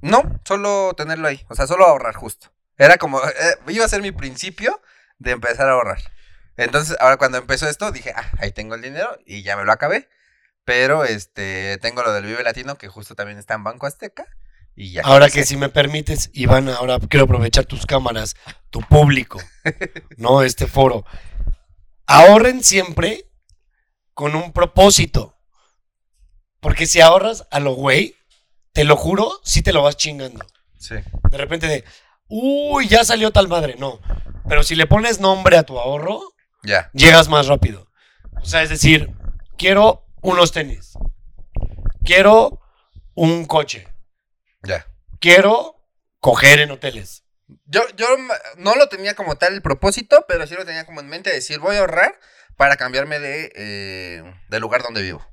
No, 0.00 0.22
solo 0.44 0.92
tenerlo 0.96 1.28
ahí, 1.28 1.44
o 1.48 1.54
sea, 1.54 1.68
solo 1.68 1.86
ahorrar 1.86 2.14
justo. 2.14 2.52
Era 2.78 2.96
como, 2.96 3.20
eh, 3.22 3.58
iba 3.68 3.84
a 3.84 3.88
ser 3.88 4.02
mi 4.02 4.12
principio 4.12 4.80
de 5.18 5.32
empezar 5.32 5.68
a 5.68 5.72
ahorrar. 5.72 6.02
Entonces, 6.56 6.96
ahora 7.00 7.16
cuando 7.16 7.38
empezó 7.38 7.68
esto, 7.68 7.90
dije, 7.92 8.12
ah, 8.14 8.30
ahí 8.38 8.52
tengo 8.52 8.74
el 8.74 8.82
dinero 8.82 9.18
y 9.24 9.42
ya 9.42 9.56
me 9.56 9.64
lo 9.64 9.72
acabé. 9.72 10.08
Pero, 10.64 11.04
este, 11.04 11.78
tengo 11.78 12.02
lo 12.02 12.12
del 12.12 12.24
Vive 12.24 12.42
Latino, 12.42 12.76
que 12.76 12.88
justo 12.88 13.14
también 13.14 13.38
está 13.38 13.54
en 13.54 13.64
Banco 13.64 13.86
Azteca. 13.86 14.26
Y 14.74 14.92
ya. 14.92 15.02
Ahora 15.02 15.28
que 15.28 15.44
si 15.44 15.56
me 15.56 15.68
permites, 15.68 16.30
Iván, 16.32 16.68
ahora 16.68 16.98
quiero 17.08 17.24
aprovechar 17.24 17.66
tus 17.66 17.84
cámaras, 17.84 18.36
tu 18.70 18.80
público, 18.80 19.40
no 20.16 20.42
este 20.42 20.66
foro. 20.66 21.04
Ahorren 22.06 22.62
siempre 22.62 23.30
con 24.14 24.34
un 24.34 24.52
propósito. 24.52 25.38
Porque 26.60 26.86
si 26.86 27.00
ahorras 27.00 27.46
a 27.50 27.58
lo 27.58 27.74
güey, 27.74 28.14
te 28.72 28.84
lo 28.84 28.96
juro, 28.96 29.40
sí 29.42 29.62
te 29.62 29.72
lo 29.72 29.82
vas 29.82 29.96
chingando. 29.96 30.46
Sí. 30.78 30.94
De 31.30 31.36
repente 31.36 31.66
de, 31.66 31.84
uy, 32.34 32.88
ya 32.88 33.04
salió 33.04 33.30
tal 33.30 33.48
madre. 33.48 33.76
No. 33.78 34.00
Pero 34.48 34.62
si 34.62 34.74
le 34.74 34.86
pones 34.86 35.20
nombre 35.20 35.56
a 35.58 35.62
tu 35.64 35.78
ahorro, 35.78 36.20
Ya. 36.62 36.90
llegas 36.94 37.28
más 37.28 37.46
rápido. 37.46 37.88
O 38.40 38.44
sea, 38.44 38.62
es 38.62 38.70
decir, 38.70 39.10
quiero 39.58 40.06
unos 40.22 40.50
tenis. 40.52 40.94
Quiero 42.04 42.60
un 43.14 43.44
coche. 43.44 43.86
Ya. 44.62 44.86
Quiero 45.20 45.76
coger 46.20 46.60
en 46.60 46.70
hoteles. 46.70 47.24
Yo, 47.66 47.82
yo 47.96 48.06
no 48.56 48.74
lo 48.76 48.88
tenía 48.88 49.14
como 49.14 49.36
tal 49.36 49.52
el 49.52 49.62
propósito, 49.62 50.24
pero 50.26 50.46
sí 50.46 50.54
lo 50.54 50.64
tenía 50.64 50.86
como 50.86 51.00
en 51.00 51.08
mente 51.08 51.30
de 51.30 51.36
decir, 51.36 51.58
voy 51.58 51.76
a 51.76 51.80
ahorrar 51.80 52.18
para 52.56 52.76
cambiarme 52.76 53.18
de, 53.18 53.52
eh, 53.54 54.22
de 54.48 54.60
lugar 54.60 54.82
donde 54.82 55.02
vivo. 55.02 55.24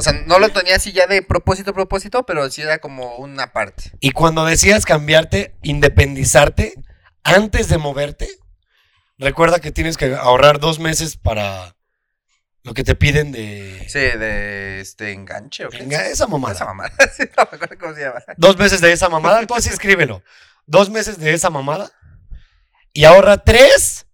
O 0.00 0.02
sea, 0.02 0.14
no 0.14 0.38
lo 0.38 0.48
tenía 0.48 0.76
así 0.76 0.92
ya 0.92 1.06
de 1.06 1.20
propósito, 1.20 1.74
propósito, 1.74 2.24
pero 2.24 2.50
sí 2.50 2.62
era 2.62 2.78
como 2.78 3.16
una 3.16 3.52
parte. 3.52 3.92
Y 4.00 4.12
cuando 4.12 4.46
decidas 4.46 4.86
cambiarte, 4.86 5.54
independizarte, 5.62 6.72
antes 7.22 7.68
de 7.68 7.76
moverte, 7.76 8.26
recuerda 9.18 9.60
que 9.60 9.72
tienes 9.72 9.98
que 9.98 10.14
ahorrar 10.14 10.58
dos 10.58 10.78
meses 10.78 11.18
para 11.18 11.76
lo 12.62 12.72
que 12.72 12.82
te 12.82 12.94
piden 12.94 13.30
de... 13.30 13.84
Sí, 13.90 13.98
de 13.98 14.80
este 14.80 15.12
enganche 15.12 15.66
o 15.66 15.68
qué. 15.68 15.80
Venga, 15.80 16.06
esa 16.06 16.26
mamada. 16.26 16.54
Esa 16.54 16.64
mamada. 16.64 16.92
Sí, 17.14 17.24
no 17.36 17.44
me 17.50 17.56
acuerdo 17.56 17.78
cómo 17.78 17.94
se 17.94 18.00
llama. 18.00 18.22
Dos 18.38 18.56
meses 18.56 18.80
de 18.80 18.92
esa 18.92 19.10
mamada, 19.10 19.46
tú 19.46 19.54
así 19.54 19.68
escríbelo. 19.68 20.22
Dos 20.64 20.88
meses 20.88 21.18
de 21.18 21.34
esa 21.34 21.50
mamada 21.50 21.92
y 22.94 23.04
ahorra 23.04 23.36
tres 23.36 24.06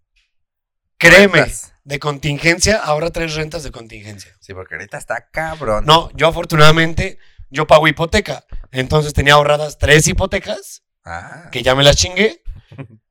Créeme, 0.98 1.42
Rentas. 1.42 1.75
De 1.86 2.00
contingencia, 2.00 2.78
ahora 2.78 3.10
tres 3.10 3.36
rentas 3.36 3.62
de 3.62 3.70
contingencia. 3.70 4.36
Sí, 4.40 4.52
porque 4.52 4.74
ahorita 4.74 4.98
está 4.98 5.30
cabrón. 5.30 5.84
No, 5.86 6.10
yo 6.14 6.26
afortunadamente, 6.26 7.20
yo 7.48 7.68
pago 7.68 7.86
hipoteca. 7.86 8.44
Entonces 8.72 9.12
tenía 9.12 9.34
ahorradas 9.34 9.78
tres 9.78 10.06
hipotecas, 10.08 10.82
Ah, 11.04 11.48
que 11.52 11.62
ya 11.62 11.76
me 11.76 11.84
las 11.84 11.94
chingué. 11.94 12.42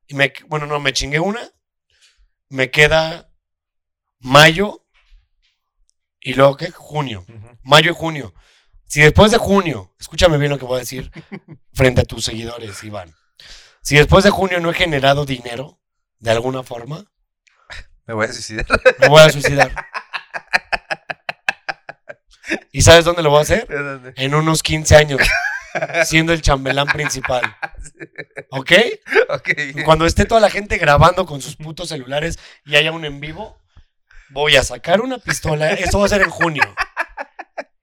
Y 0.07 0.15
me, 0.15 0.33
bueno, 0.47 0.65
no, 0.65 0.81
me 0.81 0.91
chingué 0.91 1.21
una. 1.21 1.49
Me 2.49 2.69
queda 2.69 3.31
mayo 4.19 4.85
y 6.19 6.33
luego, 6.33 6.57
¿qué? 6.57 6.69
Junio. 6.71 7.25
Mayo 7.63 7.91
y 7.91 7.95
junio. 7.95 8.33
Si 8.87 8.99
después 8.99 9.31
de 9.31 9.37
junio, 9.37 9.95
escúchame 9.97 10.37
bien 10.37 10.51
lo 10.51 10.59
que 10.59 10.65
voy 10.65 10.75
a 10.75 10.79
decir 10.79 11.11
frente 11.73 12.01
a 12.01 12.05
tus 12.05 12.25
seguidores, 12.25 12.83
Iván. 12.83 13.15
Si 13.81 13.95
después 13.95 14.25
de 14.25 14.31
junio 14.31 14.59
no 14.59 14.69
he 14.69 14.73
generado 14.73 15.25
dinero, 15.25 15.79
de 16.19 16.31
alguna 16.31 16.61
forma, 16.61 17.05
Me 18.07 18.13
voy 18.13 18.25
a 18.25 18.33
suicidar. 18.33 18.65
me 18.99 19.07
voy 19.07 19.21
a 19.21 19.29
suicidar. 19.29 19.71
¿Y 22.71 22.81
sabes 22.81 23.05
dónde 23.05 23.23
lo 23.23 23.29
voy 23.29 23.39
a 23.39 23.41
hacer? 23.41 23.67
En 24.15 24.35
unos 24.35 24.61
15 24.61 24.95
años, 24.95 25.21
siendo 26.05 26.33
el 26.33 26.41
chambelán 26.41 26.87
principal. 26.87 27.41
¿Ok? 28.51 28.71
ok. 29.29 29.49
Cuando 29.83 30.05
esté 30.05 30.25
toda 30.25 30.41
la 30.41 30.49
gente 30.49 30.77
grabando 30.77 31.25
con 31.25 31.41
sus 31.41 31.55
putos 31.55 31.89
celulares 31.89 32.37
y 32.65 32.75
haya 32.75 32.91
un 32.91 33.05
en 33.05 33.19
vivo, 33.19 33.59
voy 34.29 34.55
a 34.57 34.63
sacar 34.63 35.01
una 35.01 35.17
pistola. 35.17 35.71
Esto 35.71 35.99
va 35.99 36.05
a 36.05 36.09
ser 36.09 36.21
en 36.21 36.29
junio. 36.29 36.63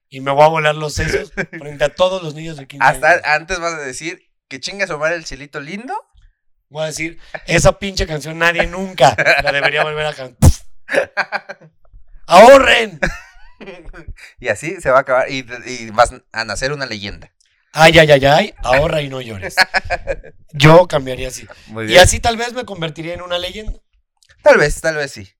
Y 0.09 0.20
me 0.20 0.31
voy 0.31 0.44
a 0.44 0.49
volar 0.49 0.74
los 0.74 0.93
sesos 0.94 1.32
frente 1.32 1.85
a 1.85 1.94
todos 1.94 2.23
los 2.23 2.35
niños 2.35 2.59
de 2.59 2.66
15 2.66 2.86
Hasta 2.86 3.11
años. 3.12 3.23
antes 3.24 3.59
vas 3.61 3.74
a 3.74 3.78
decir 3.78 4.31
que 4.49 4.61
chinga 4.61 4.86
su 4.86 4.99
madre 4.99 5.16
el 5.16 5.24
chilito 5.24 5.59
lindo. 5.59 5.94
Voy 6.73 6.85
a 6.85 6.86
decir, 6.86 7.19
esa 7.47 7.78
pinche 7.78 8.07
canción 8.07 8.39
nadie 8.39 8.66
nunca 8.66 9.15
la 9.44 9.53
debería 9.53 9.85
volver 9.85 10.07
a 10.07 10.15
cantar. 10.15 10.51
¡Ahorren! 12.27 12.99
Y 14.40 14.49
así 14.49 14.81
se 14.81 14.90
va 14.90 14.97
a 14.97 15.01
acabar. 15.03 15.31
Y, 15.31 15.47
y 15.66 15.90
vas 15.90 16.12
a 16.32 16.44
nacer 16.47 16.73
una 16.73 16.86
leyenda. 16.86 17.31
Ay, 17.74 17.99
ay, 17.99 18.11
ay, 18.11 18.24
ay, 18.24 18.55
ahorra 18.62 19.03
y 19.03 19.11
no 19.11 19.20
llores. 19.20 19.55
Yo 20.53 20.89
cambiaría 20.89 21.28
así. 21.28 21.47
Muy 21.66 21.93
Y 21.93 21.99
así 21.99 22.20
tal 22.20 22.39
vez 22.39 22.55
me 22.55 22.65
convertiría 22.65 23.12
en 23.12 23.20
una 23.20 23.39
leyenda. 23.39 23.78
Tal 24.43 24.57
vez, 24.57 24.81
tal 24.81 24.97
vez 24.97 25.12
sí. 25.12 25.31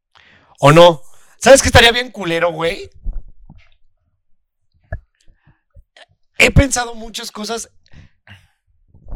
¿O 0.61 0.71
no? 0.71 1.01
¿Sabes 1.39 1.63
qué 1.63 1.69
estaría 1.69 1.93
bien 1.93 2.11
culero, 2.11 2.53
güey? 2.53 2.91
He 6.37 6.51
pensado 6.51 6.95
muchas 6.95 7.33
cosas 7.33 7.71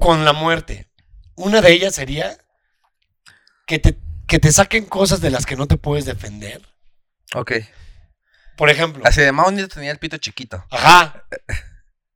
con 0.01 0.25
la 0.25 0.33
muerte. 0.33 0.89
Una 1.37 1.61
de 1.61 1.73
ellas 1.73 1.95
sería 1.95 2.37
que 3.67 3.79
te, 3.79 3.99
que 4.27 4.39
te 4.39 4.53
saquen 4.53 4.87
cosas 4.87 5.21
de 5.21 5.31
las 5.31 5.47
que 5.47 5.57
no 5.57 5.67
te 5.67 5.77
puedes 5.77 6.05
defender. 6.05 6.63
Ok. 7.35 7.53
Por 8.57 8.71
ejemplo, 8.71 9.03
Así 9.07 9.21
de 9.21 9.33
Mao 9.33 9.53
tenía 9.69 9.91
el 9.91 9.99
pito 9.99 10.17
chiquito. 10.17 10.65
ajá. 10.71 11.25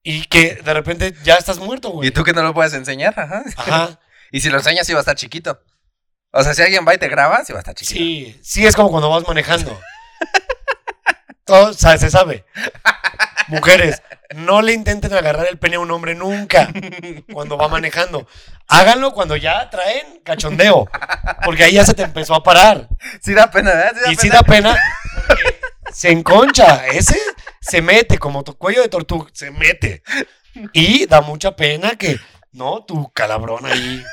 Y 0.02 0.24
que 0.24 0.54
de 0.54 0.72
repente 0.74 1.14
ya 1.22 1.34
estás 1.34 1.58
muerto, 1.58 1.90
güey. 1.90 2.08
Y 2.08 2.10
tú 2.10 2.24
que 2.24 2.32
no 2.32 2.42
lo 2.42 2.54
puedes 2.54 2.72
enseñar, 2.72 3.18
ajá. 3.18 3.44
Ajá. 3.56 4.00
Y 4.32 4.40
si 4.42 4.48
lo 4.48 4.58
enseñas, 4.58 4.86
sí 4.86 4.92
va 4.92 5.00
a 5.00 5.02
estar 5.02 5.16
chiquito. 5.16 5.60
O 6.30 6.44
sea, 6.44 6.54
si 6.54 6.62
alguien 6.62 6.86
va 6.86 6.94
y 6.94 6.98
te 6.98 7.08
graba, 7.08 7.44
sí 7.44 7.52
va 7.52 7.58
a 7.58 7.62
estar 7.62 7.74
chiquito. 7.74 7.98
Sí, 7.98 8.40
sí 8.44 8.64
es 8.64 8.76
como 8.76 8.88
cuando 8.90 9.10
vas 9.10 9.26
manejando. 9.26 9.76
Todo 11.44 11.72
se 11.72 12.10
sabe. 12.10 12.44
Mujeres, 13.48 14.02
no 14.34 14.62
le 14.62 14.72
intenten 14.72 15.12
agarrar 15.12 15.46
el 15.50 15.58
pene 15.58 15.76
a 15.76 15.80
un 15.80 15.90
hombre 15.90 16.14
nunca 16.14 16.68
cuando 17.32 17.56
va 17.56 17.68
manejando. 17.68 18.26
Háganlo 18.68 19.12
cuando 19.12 19.36
ya 19.36 19.68
traen 19.70 20.20
cachondeo, 20.24 20.88
porque 21.44 21.64
ahí 21.64 21.72
ya 21.74 21.84
se 21.84 21.94
te 21.94 22.02
empezó 22.02 22.34
a 22.34 22.42
parar. 22.42 22.88
Sí 23.22 23.34
da 23.34 23.50
pena, 23.50 23.72
¿verdad? 23.72 24.02
Y 24.10 24.16
sí 24.16 24.28
da 24.28 24.42
pena 24.42 24.76
se 25.92 26.10
enconcha, 26.10 26.86
ese 26.86 27.18
se 27.60 27.82
mete 27.82 28.18
como 28.18 28.44
tu 28.44 28.56
cuello 28.56 28.82
de 28.82 28.88
tortuga, 28.88 29.28
se 29.32 29.50
mete. 29.50 30.02
Y 30.72 31.06
da 31.06 31.20
mucha 31.20 31.56
pena 31.56 31.96
que, 31.96 32.18
no, 32.52 32.84
tu 32.84 33.10
calabrón 33.12 33.66
ahí, 33.66 34.04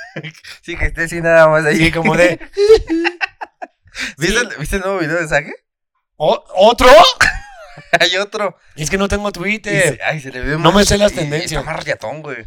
Sí, 0.62 0.76
que 0.76 0.86
esté 0.86 1.04
así 1.04 1.22
nada 1.22 1.48
más 1.48 1.66
ahí. 1.66 1.78
sí, 1.78 1.92
como 1.92 2.16
de, 2.16 2.40
¿Viste, 4.18 4.34
sí. 4.34 4.38
el, 4.38 4.56
¿Viste 4.58 4.76
el 4.78 4.82
nuevo 4.84 5.00
video 5.00 5.18
de 5.20 5.28
Sage? 5.28 5.54
"¿O- 6.18 6.44
¿otro? 6.56 6.88
Hay 8.00 8.16
otro. 8.18 8.58
Es 8.76 8.90
que 8.90 8.98
no 8.98 9.08
tengo 9.08 9.32
Twitter. 9.32 9.96
se- 9.98 10.04
ay, 10.04 10.20
se 10.22 10.32
le 10.32 10.40
ve 10.42 10.52
No 10.54 10.60
más- 10.72 10.76
me 10.76 10.86
sé 10.86 10.98
las 10.98 11.14
tendencias. 11.14 11.52
Está 11.62 11.64
más 11.72 11.84
riatón, 11.84 12.22
güey. 12.22 12.46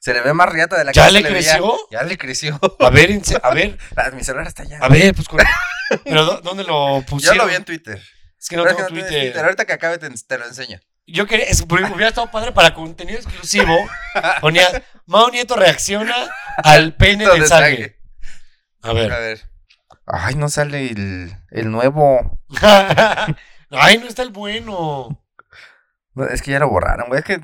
Se 0.00 0.12
le 0.12 0.20
ve 0.20 0.32
más 0.32 0.48
riata 0.48 0.76
de 0.76 0.84
la 0.84 0.92
¿Ya 0.92 1.06
que 1.06 1.12
le 1.12 1.22
se 1.22 1.28
creció? 1.28 1.76
Ya 1.90 2.02
le 2.02 2.18
creció. 2.18 2.58
A 2.80 2.90
ver, 2.90 3.20
a 3.42 3.50
ver, 3.54 3.78
Mi 4.14 4.24
celular 4.24 4.46
está 4.48 4.62
allá. 4.64 4.78
a 4.80 4.88
ver, 4.88 5.14
pues. 5.14 5.28
Pero 6.04 6.24
¿dó- 6.24 6.40
¿dónde 6.40 6.64
lo 6.64 7.00
Yo 7.00 7.06
pusieron? 7.06 7.38
lo 7.38 7.46
vi 7.46 7.54
en 7.54 7.64
Twitter. 7.64 8.02
Es 8.40 8.48
que 8.48 8.56
no 8.56 8.64
Pero 8.64 8.74
tengo 8.76 8.88
que 8.88 8.94
no 8.94 8.96
tienes 8.98 9.10
Twitter. 9.10 9.26
Twitter. 9.32 9.44
Ahorita 9.44 9.64
que 9.64 9.72
acabe 9.74 9.98
te, 9.98 10.08
te 10.10 10.38
lo 10.38 10.46
enseño. 10.46 10.80
Yo 11.06 11.26
quería, 11.26 11.46
es- 11.46 11.60
hubiera 11.62 12.08
estado 12.08 12.30
padre 12.30 12.52
para 12.52 12.74
contenido 12.74 13.18
exclusivo. 13.18 13.76
Ponía, 14.40 14.82
Mao 15.06 15.30
Nieto 15.30 15.54
reacciona 15.56 16.14
al 16.56 16.94
pene 16.96 17.24
de 17.24 17.30
Donde 17.30 17.46
Sage. 17.46 17.76
Sage. 17.76 17.98
A 18.82 18.90
A 18.90 18.92
ver. 18.94 19.08
ver. 19.10 19.40
Ay, 20.06 20.34
no 20.34 20.48
sale 20.48 20.88
el, 20.90 21.32
el 21.50 21.70
nuevo. 21.70 22.40
Ay, 23.72 23.98
no 23.98 24.06
está 24.06 24.22
el 24.22 24.30
bueno. 24.30 25.22
No, 26.14 26.24
es 26.26 26.42
que 26.42 26.50
ya 26.50 26.58
lo 26.58 26.68
borraron, 26.68 27.08
güey. 27.08 27.20
Es 27.20 27.24
que 27.24 27.40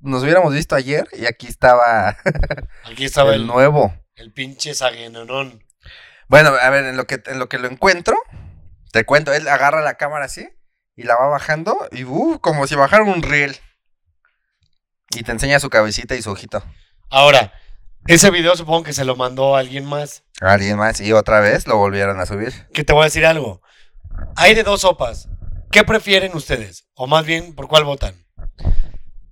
nos 0.00 0.22
hubiéramos 0.22 0.52
visto 0.52 0.74
ayer 0.74 1.08
y 1.12 1.26
aquí 1.26 1.46
estaba 1.46 2.16
Aquí 2.90 3.04
estaba 3.04 3.34
el 3.34 3.42
el, 3.42 3.46
nuevo. 3.46 3.94
el 4.16 4.32
pinche 4.32 4.74
Sagenonón. 4.74 5.64
Bueno, 6.28 6.50
a 6.60 6.70
ver, 6.70 6.84
en 6.84 6.96
lo 6.96 7.06
que 7.06 7.22
en 7.26 7.38
lo 7.38 7.48
que 7.48 7.58
lo 7.58 7.68
encuentro, 7.68 8.16
te 8.92 9.04
cuento, 9.04 9.32
él 9.32 9.46
agarra 9.48 9.80
la 9.80 9.94
cámara 9.94 10.24
así 10.24 10.48
y 10.96 11.04
la 11.04 11.16
va 11.16 11.28
bajando 11.28 11.88
y 11.92 12.04
uh, 12.04 12.40
como 12.40 12.66
si 12.66 12.74
bajara 12.74 13.04
un 13.04 13.22
riel. 13.22 13.56
Y 15.10 15.22
te 15.22 15.32
enseña 15.32 15.60
su 15.60 15.70
cabecita 15.70 16.16
y 16.16 16.22
su 16.22 16.30
ojito. 16.30 16.62
Ahora, 17.08 17.52
ese 18.06 18.30
video 18.30 18.56
supongo 18.56 18.82
que 18.82 18.92
se 18.92 19.04
lo 19.04 19.16
mandó 19.16 19.56
a 19.56 19.60
alguien 19.60 19.86
más. 19.86 20.24
Alguien 20.40 20.76
más 20.76 21.00
y 21.00 21.12
otra 21.12 21.40
vez 21.40 21.66
lo 21.66 21.76
volvieron 21.76 22.20
a 22.20 22.26
subir. 22.26 22.66
Que 22.74 22.84
te 22.84 22.92
voy 22.92 23.02
a 23.02 23.04
decir 23.04 23.24
algo. 23.24 23.62
Hay 24.36 24.54
de 24.54 24.64
dos 24.64 24.82
sopas. 24.82 25.28
¿Qué 25.70 25.84
prefieren 25.84 26.34
ustedes? 26.34 26.88
O 26.94 27.06
más 27.06 27.24
bien, 27.24 27.54
¿por 27.54 27.68
cuál 27.68 27.84
votan? 27.84 28.14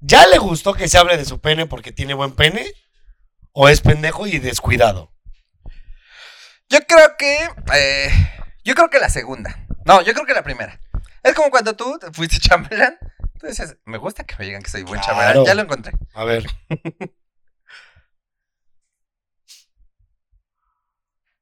¿Ya 0.00 0.26
le 0.26 0.38
gustó 0.38 0.74
que 0.74 0.88
se 0.88 0.98
hable 0.98 1.16
de 1.16 1.24
su 1.24 1.40
pene 1.40 1.66
porque 1.66 1.92
tiene 1.92 2.14
buen 2.14 2.32
pene? 2.32 2.66
¿O 3.52 3.68
es 3.68 3.80
pendejo 3.80 4.26
y 4.26 4.38
descuidado? 4.38 5.12
Yo 6.68 6.78
creo 6.86 7.16
que 7.18 7.48
eh, 7.74 8.10
yo 8.64 8.74
creo 8.74 8.90
que 8.90 8.98
la 8.98 9.08
segunda. 9.08 9.66
No, 9.84 10.02
yo 10.02 10.12
creo 10.12 10.26
que 10.26 10.34
la 10.34 10.42
primera. 10.42 10.78
Es 11.22 11.34
como 11.34 11.50
cuando 11.50 11.74
tú 11.74 11.98
te 11.98 12.12
fuiste 12.12 12.38
chambelán. 12.38 12.98
Tú 13.40 13.46
dices, 13.46 13.76
me 13.84 13.98
gusta 13.98 14.24
que 14.24 14.34
me 14.38 14.44
digan 14.46 14.62
que 14.62 14.70
soy 14.70 14.82
buen 14.82 15.00
Claro. 15.00 15.18
chambelán. 15.18 15.44
Ya 15.46 15.54
lo 15.54 15.62
encontré. 15.62 15.92
A 16.14 16.24
ver. 16.24 16.46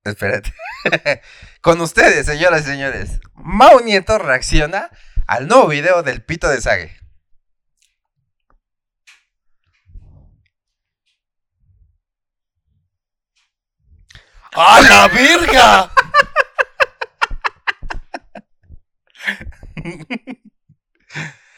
Espérate. 0.05 0.53
Con 1.63 1.81
ustedes, 1.81 2.27
señoras 2.27 2.63
y 2.63 2.71
señores. 2.71 3.21
Mau 3.35 3.81
Nieto 3.81 4.19
reacciona 4.19 4.91
al 5.27 5.49
nuevo 5.49 5.69
video 5.69 6.03
del 6.03 6.23
pito 6.23 6.49
de 6.49 6.61
Sage. 6.61 6.97
¡A 14.53 14.81
la 14.83 15.09
verga! 15.09 15.91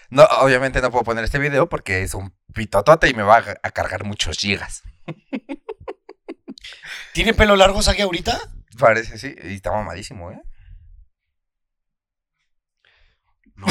No, 0.08 0.22
obviamente 0.40 0.80
no 0.80 0.90
puedo 0.90 1.04
poner 1.04 1.24
este 1.24 1.38
video 1.38 1.68
porque 1.68 2.02
es 2.02 2.14
un 2.14 2.32
pitotote 2.54 3.08
y 3.08 3.14
me 3.14 3.24
va 3.24 3.42
a 3.62 3.70
cargar 3.72 4.04
muchos 4.04 4.38
gigas. 4.38 4.82
¿Tiene 7.12 7.34
pelo 7.34 7.56
largo 7.56 7.82
Sage 7.82 8.02
ahorita? 8.02 8.38
Parece, 8.78 9.18
sí. 9.18 9.34
Y 9.44 9.54
está 9.54 9.72
mamadísimo, 9.72 10.30
¿eh? 10.30 10.40
No, 13.56 13.66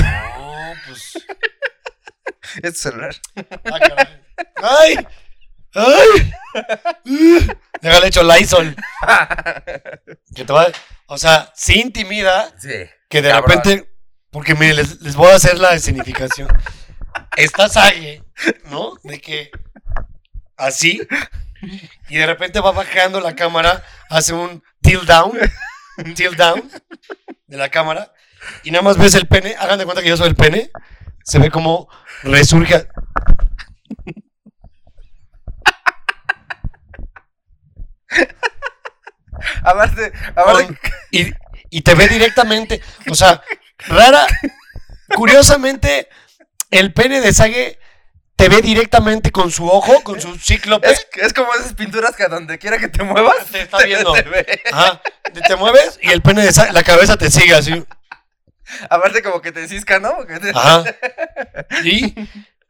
pues. 0.87 1.13
Es 2.63 2.79
celular. 2.79 3.13
Ah, 3.35 3.79
caray. 3.79 4.21
¡Ay! 4.55 5.07
¡Ay! 5.73 7.51
Déjale 7.81 8.07
hecho 8.07 8.23
Lysol. 8.23 8.75
Que 10.33 10.45
te 10.45 10.53
va- 10.53 10.67
O 11.07 11.17
sea, 11.17 11.51
sí 11.55 11.81
intimida 11.81 12.53
Sí. 12.59 12.69
que 13.09 13.21
de 13.21 13.29
Cabrón. 13.31 13.49
repente. 13.57 13.91
Porque 14.31 14.53
mire, 14.55 14.75
les, 14.75 15.01
les 15.01 15.15
voy 15.15 15.31
a 15.31 15.35
hacer 15.35 15.57
la 15.59 15.73
escenificación. 15.73 16.47
Está 17.35 17.67
Sage, 17.67 18.23
¿no? 18.65 18.93
De 19.03 19.19
que. 19.19 19.51
Así. 20.55 21.01
Y 22.09 22.17
de 22.17 22.25
repente 22.25 22.59
va 22.59 22.71
bajando 22.71 23.19
la 23.19 23.35
cámara, 23.35 23.83
hace 24.09 24.33
un 24.33 24.63
tilt 24.81 25.03
down. 25.03 25.37
Un 25.97 26.13
tilt 26.13 26.37
down 26.37 26.69
de 27.47 27.57
la 27.57 27.69
cámara. 27.69 28.11
Y 28.63 28.71
nada 28.71 28.83
más 28.83 28.97
ves 28.97 29.15
el 29.15 29.27
pene. 29.27 29.55
Hagan 29.57 29.79
de 29.79 29.85
cuenta 29.85 30.01
que 30.01 30.09
yo 30.09 30.17
soy 30.17 30.27
el 30.27 30.35
pene. 30.35 30.69
Se 31.23 31.39
ve 31.39 31.49
como 31.49 31.87
resurge. 32.23 32.87
Aparte, 39.63 40.11
aparte, 40.35 40.79
y, 41.11 41.31
y 41.69 41.81
te 41.81 41.95
ve 41.95 42.07
directamente. 42.07 42.81
O 43.09 43.15
sea, 43.15 43.41
rara. 43.87 44.25
Curiosamente, 45.15 46.09
el 46.71 46.93
pene 46.93 47.21
de 47.21 47.33
Sage 47.33 47.79
te 48.35 48.49
ve 48.49 48.61
directamente 48.61 49.31
con 49.31 49.51
su 49.51 49.67
ojo, 49.67 50.03
con 50.03 50.19
su 50.19 50.37
cíclope. 50.37 50.91
Es, 50.91 51.07
es 51.13 51.33
como 51.33 51.53
esas 51.53 51.73
pinturas 51.73 52.15
que 52.15 52.23
a 52.23 52.27
donde 52.27 52.57
quiera 52.59 52.77
que 52.77 52.87
te 52.87 53.03
muevas. 53.03 53.45
Te 53.47 53.61
está 53.61 53.83
viendo. 53.85 54.13
te 54.13 54.23
ve. 54.23 54.61
Ajá. 54.71 55.01
Te, 55.47 55.55
mueves 55.55 55.99
y 56.01 56.09
el 56.09 56.21
pene 56.21 56.45
de 56.45 56.51
la 56.71 56.83
cabeza 56.83 57.17
te 57.17 57.31
sigue 57.31 57.55
así. 57.55 57.85
Aparte 58.89 59.21
como 59.21 59.41
que 59.41 59.51
te 59.51 59.67
cisca, 59.67 59.99
¿no? 59.99 60.17
Ajá. 60.53 60.83
Y 61.83 62.13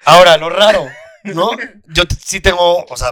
ahora, 0.05 0.37
lo 0.37 0.49
raro, 0.49 0.87
¿no? 1.23 1.51
Yo 1.87 2.03
sí 2.23 2.41
tengo, 2.41 2.83
o 2.85 2.97
sea, 2.97 3.11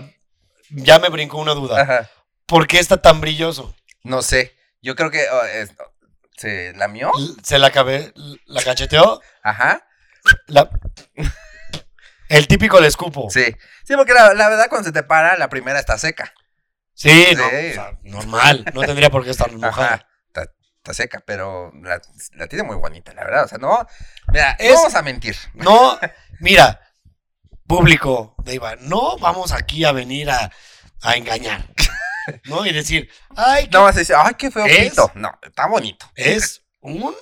ya 0.69 0.99
me 0.99 1.09
brincó 1.09 1.37
una 1.39 1.53
duda. 1.53 1.81
Ajá. 1.81 2.09
¿Por 2.45 2.67
qué 2.67 2.79
está 2.79 3.01
tan 3.01 3.21
brilloso? 3.21 3.75
No 4.03 4.21
sé. 4.21 4.55
Yo 4.81 4.95
creo 4.95 5.09
que 5.09 5.25
oh, 5.29 5.43
es- 5.45 5.73
se 6.37 6.73
lamió. 6.73 7.11
Se 7.41 7.57
la 7.57 7.71
cabe, 7.71 8.13
la 8.45 8.61
cacheteó, 8.61 9.21
Ajá. 9.43 9.87
la... 10.47 10.69
El 12.33 12.47
típico 12.47 12.79
le 12.79 12.87
escupo. 12.87 13.29
Sí. 13.29 13.45
Sí, 13.85 13.95
porque 13.95 14.13
la, 14.13 14.33
la 14.33 14.49
verdad 14.49 14.67
cuando 14.69 14.87
se 14.87 14.91
te 14.93 15.03
para, 15.03 15.37
la 15.37 15.49
primera 15.49 15.79
está 15.79 15.97
seca. 15.97 16.33
Sí, 16.93 17.27
no, 17.35 17.45
o 17.47 17.49
sea, 17.49 17.97
normal. 18.03 18.65
No 18.73 18.81
tendría 18.81 19.09
por 19.09 19.23
qué 19.23 19.31
estar 19.31 19.51
mojada. 19.51 19.93
Ajá. 19.95 20.07
Está, 20.27 20.43
está 20.77 20.93
seca, 20.93 21.23
pero 21.25 21.71
la, 21.81 21.99
la 22.33 22.47
tiene 22.47 22.63
muy 22.63 22.75
bonita, 22.75 23.13
la 23.13 23.23
verdad. 23.23 23.45
O 23.45 23.47
sea, 23.47 23.57
no. 23.57 23.85
Mira, 24.27 24.51
Es- 24.59 24.69
no 24.71 24.75
vamos 24.77 24.95
a 24.95 25.01
mentir. 25.01 25.35
No, 25.53 25.99
mira, 26.39 26.79
público 27.67 28.35
de 28.43 28.55
Iván, 28.55 28.77
no 28.81 29.17
vamos 29.17 29.51
aquí 29.51 29.85
a 29.85 29.91
venir 29.91 30.29
a, 30.29 30.51
a 31.01 31.15
engañar. 31.15 31.65
¿No? 32.45 32.65
Y 32.65 32.71
decir, 32.71 33.09
ay, 33.35 33.67
No 33.71 33.83
vas 33.83 33.95
a 33.95 33.99
decir, 33.99 34.15
ay, 34.17 34.33
qué 34.37 34.49
feo 34.51 34.65
Es-. 34.65 34.95
No, 35.15 35.31
está 35.41 35.67
bonito. 35.67 36.09
es 36.15 36.61
un 36.79 37.13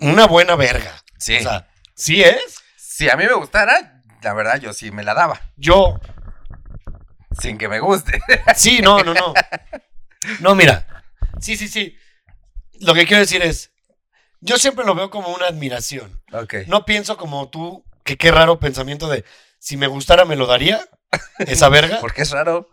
una 0.00 0.26
buena 0.26 0.54
verga. 0.56 1.02
Sí. 1.18 1.36
O 1.38 1.42
sea, 1.42 1.68
sí 1.94 2.22
es. 2.22 2.56
Si 2.94 3.10
a 3.10 3.16
mí 3.16 3.24
me 3.26 3.34
gustara, 3.34 4.04
la 4.22 4.34
verdad, 4.34 4.60
yo 4.60 4.72
sí 4.72 4.92
me 4.92 5.02
la 5.02 5.14
daba. 5.14 5.40
Yo, 5.56 5.98
Sin 7.40 7.58
que 7.58 7.68
me 7.68 7.80
guste. 7.80 8.20
sí, 8.54 8.82
no, 8.82 9.02
no, 9.02 9.12
no. 9.12 9.34
No, 10.38 10.54
mira. 10.54 11.02
Sí, 11.40 11.56
sí, 11.56 11.66
sí. 11.66 11.98
Lo 12.74 12.94
que 12.94 13.04
quiero 13.04 13.18
decir 13.18 13.42
es, 13.42 13.72
yo 14.40 14.58
siempre 14.58 14.84
lo 14.84 14.94
veo 14.94 15.10
como 15.10 15.34
una 15.34 15.46
admiración. 15.46 16.22
ok. 16.32 16.54
No 16.68 16.84
pienso 16.84 17.16
como 17.16 17.48
tú, 17.48 17.84
que 18.04 18.16
qué 18.16 18.30
raro 18.30 18.60
pensamiento 18.60 19.08
de, 19.08 19.24
si 19.58 19.76
me 19.76 19.88
gustara 19.88 20.24
me 20.24 20.36
lo 20.36 20.46
daría, 20.46 20.88
esa 21.38 21.68
verga. 21.68 21.98
Porque 22.00 22.22
es 22.22 22.30
raro. 22.30 22.70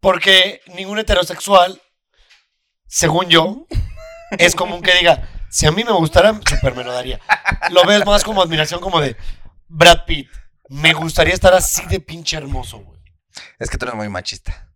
Porque 0.00 0.62
ningún 0.68 0.98
heterosexual, 0.98 1.82
según 2.86 3.28
yo, 3.28 3.66
es 4.38 4.54
común 4.54 4.80
que 4.80 4.94
diga, 4.94 5.28
si 5.56 5.66
a 5.66 5.72
mí 5.72 5.84
me 5.84 5.92
gustara, 5.92 6.38
súper 6.48 6.74
me 6.74 6.84
lo 6.84 6.92
daría. 6.92 7.18
Lo 7.70 7.84
ves 7.84 8.04
más 8.04 8.22
como 8.24 8.42
admiración, 8.42 8.80
como 8.80 9.00
de 9.00 9.16
Brad 9.68 10.04
Pitt. 10.06 10.28
Me 10.68 10.92
gustaría 10.92 11.32
estar 11.32 11.54
así 11.54 11.84
de 11.86 12.00
pinche 12.00 12.36
hermoso, 12.36 12.78
güey. 12.78 13.00
Es 13.58 13.70
que 13.70 13.78
tú 13.78 13.86
eres 13.86 13.94
muy 13.96 14.08
machista. 14.08 14.70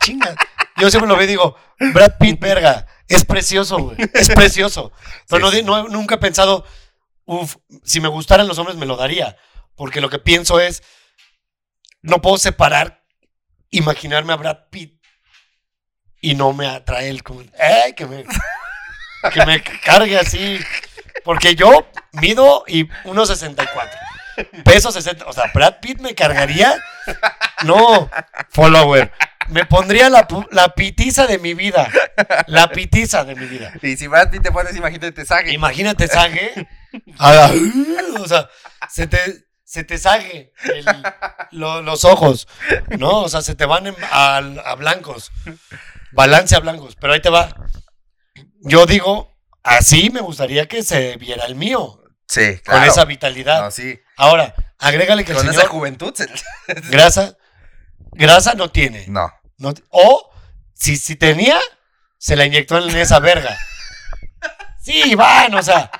Chinga. 0.00 0.34
Yo 0.76 0.90
siempre 0.90 1.08
lo 1.08 1.16
veo 1.16 1.24
y 1.24 1.28
digo, 1.28 1.56
Brad 1.92 2.18
Pitt, 2.18 2.40
verga, 2.40 2.86
es 3.08 3.24
precioso, 3.24 3.78
güey. 3.78 3.96
Es 4.14 4.28
precioso. 4.30 4.92
Pero 5.28 5.50
Sí, 5.50 5.62
no- 5.62 5.88
nunca 5.88 6.16
he 6.16 6.18
pensado, 6.18 6.64
uff, 7.24 7.56
si 7.84 8.00
me 8.00 8.08
gustaran 8.08 8.48
los 8.48 8.58
hombres 8.58 8.76
me 8.76 8.86
lo 8.86 8.96
daría. 8.96 9.36
Porque 9.74 10.00
lo 10.00 10.08
que 10.10 10.18
pienso 10.18 10.60
es, 10.60 10.82
no 12.02 12.20
puedo 12.20 12.38
separar, 12.38 13.04
imaginarme 13.70 14.32
a 14.32 14.36
Brad 14.36 14.58
Pitt 14.70 15.01
y 16.22 16.34
no 16.34 16.54
me 16.54 16.66
atrae 16.68 17.10
el 17.10 17.22
como, 17.22 17.42
¡ay! 17.58 17.92
Que 17.92 18.06
me, 18.06 18.24
que 19.32 19.44
me 19.46 19.62
cargue 19.62 20.18
así. 20.18 20.58
Porque 21.24 21.54
yo 21.54 21.86
mido 22.12 22.64
y 22.66 22.86
1.64. 23.04 23.90
Peso 24.64 24.90
60. 24.90 25.26
O 25.26 25.32
sea, 25.34 25.50
Brad 25.52 25.74
Pitt 25.80 26.00
me 26.00 26.14
cargaría. 26.14 26.74
No, 27.64 28.10
follower. 28.48 29.12
Me 29.48 29.66
pondría 29.66 30.08
la, 30.08 30.26
la 30.52 30.68
pitiza 30.74 31.26
de 31.26 31.38
mi 31.38 31.52
vida. 31.54 31.90
La 32.46 32.68
pitiza 32.70 33.24
de 33.24 33.34
mi 33.34 33.46
vida. 33.46 33.72
Y 33.82 33.96
si 33.96 34.06
Brad 34.06 34.30
Pitt 34.30 34.42
te 34.42 34.50
pones, 34.52 34.74
imagínate, 34.76 35.24
Sage. 35.26 35.52
Imagínate, 35.52 37.34
la- 37.34 37.52
o 38.20 38.26
sea, 38.28 38.48
se 38.88 39.06
te, 39.06 39.18
se 39.64 39.84
te 39.84 39.98
sague 39.98 40.52
el- 40.64 40.84
lo- 41.52 41.82
los 41.82 42.04
ojos, 42.04 42.48
¿no? 42.98 43.20
O 43.22 43.28
sea, 43.28 43.42
se 43.42 43.54
te 43.54 43.66
van 43.66 43.86
en- 43.88 43.96
a, 44.10 44.36
a 44.38 44.74
blancos. 44.76 45.30
Balance 46.12 46.54
a 46.56 46.60
blancos. 46.60 46.96
Pero 47.00 47.12
ahí 47.12 47.20
te 47.22 47.30
va. 47.30 47.54
Yo 48.60 48.86
digo, 48.86 49.34
así 49.62 50.10
me 50.10 50.20
gustaría 50.20 50.66
que 50.66 50.82
se 50.82 51.16
viera 51.16 51.44
el 51.46 51.54
mío. 51.54 52.02
Sí, 52.28 52.54
Con 52.64 52.74
claro. 52.76 52.90
esa 52.90 53.04
vitalidad. 53.04 53.62
No, 53.62 53.70
sí. 53.70 53.98
Ahora, 54.16 54.54
agrégale 54.78 55.24
que 55.24 55.32
el 55.32 55.38
Con 55.38 55.46
esa 55.48 55.54
señor 55.56 55.70
juventud. 55.70 56.14
se- 56.14 56.28
grasa, 56.90 57.36
grasa 58.12 58.54
no 58.54 58.70
tiene. 58.70 59.06
No. 59.08 59.30
No 59.58 59.74
o, 59.90 60.30
si, 60.74 60.96
si 60.96 61.16
tenía, 61.16 61.58
se 62.18 62.36
la 62.36 62.46
inyectó 62.46 62.78
en 62.78 62.96
esa 62.96 63.18
verga. 63.20 63.56
Sí, 64.80 65.14
van, 65.14 65.54
o 65.54 65.62
sea, 65.62 65.90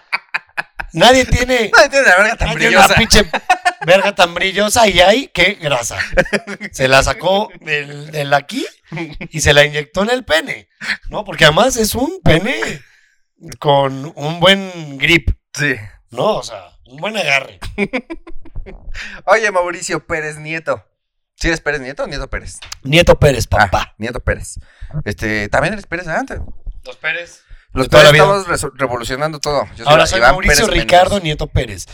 nadie 0.92 1.24
tiene... 1.24 1.70
No 1.82 1.90
tiene 1.90 2.06
la 2.06 2.16
verga 2.16 2.36
tan 2.36 2.48
Nadie 2.48 2.58
tiene 2.60 2.76
una 2.76 2.86
brillosa. 2.86 2.94
pinche 2.94 3.30
verga 3.86 4.14
tan 4.14 4.34
brillosa 4.34 4.88
y 4.88 5.00
hay 5.00 5.28
que 5.28 5.54
grasa. 5.54 5.98
Se 6.72 6.86
la 6.88 7.02
sacó 7.02 7.48
del, 7.60 8.10
del 8.10 8.32
aquí 8.34 8.66
y 9.30 9.40
se 9.40 9.52
la 9.52 9.64
inyectó 9.64 10.02
en 10.02 10.10
el 10.10 10.24
pene. 10.24 10.68
¿No? 11.08 11.24
Porque 11.24 11.44
además 11.44 11.76
es 11.76 11.94
un 11.94 12.20
pene 12.22 12.80
con 13.58 14.12
un 14.14 14.40
buen 14.40 14.98
grip. 14.98 15.30
Sí. 15.54 15.74
¿No? 16.10 16.36
O 16.36 16.42
sea, 16.42 16.62
un 16.86 16.98
buen 16.98 17.16
agarre. 17.16 17.58
Oye, 19.24 19.50
Mauricio 19.50 20.06
Pérez 20.06 20.36
Nieto. 20.38 20.84
¿Sí 21.34 21.48
eres 21.48 21.60
Pérez 21.60 21.80
Nieto 21.80 22.04
o 22.04 22.06
Nieto 22.06 22.28
Pérez? 22.30 22.58
Nieto 22.84 23.18
Pérez, 23.18 23.48
Ah, 23.50 23.56
papá. 23.70 23.94
Nieto 23.98 24.20
Pérez. 24.20 24.60
Este, 25.04 25.48
también 25.48 25.72
eres 25.72 25.86
Pérez 25.86 26.06
antes. 26.06 26.38
Los 26.84 26.96
Pérez. 26.96 27.42
Vida. 27.74 27.84
estamos 28.10 28.46
reso- 28.46 28.72
revolucionando 28.74 29.38
todo. 29.40 29.64
Yo 29.76 29.88
Ahora 29.88 30.06
soy 30.06 30.20
Mauricio 30.20 30.66
Pérez 30.66 30.82
Ricardo. 30.82 31.20
Nieto 31.20 31.46
Pérez. 31.46 31.86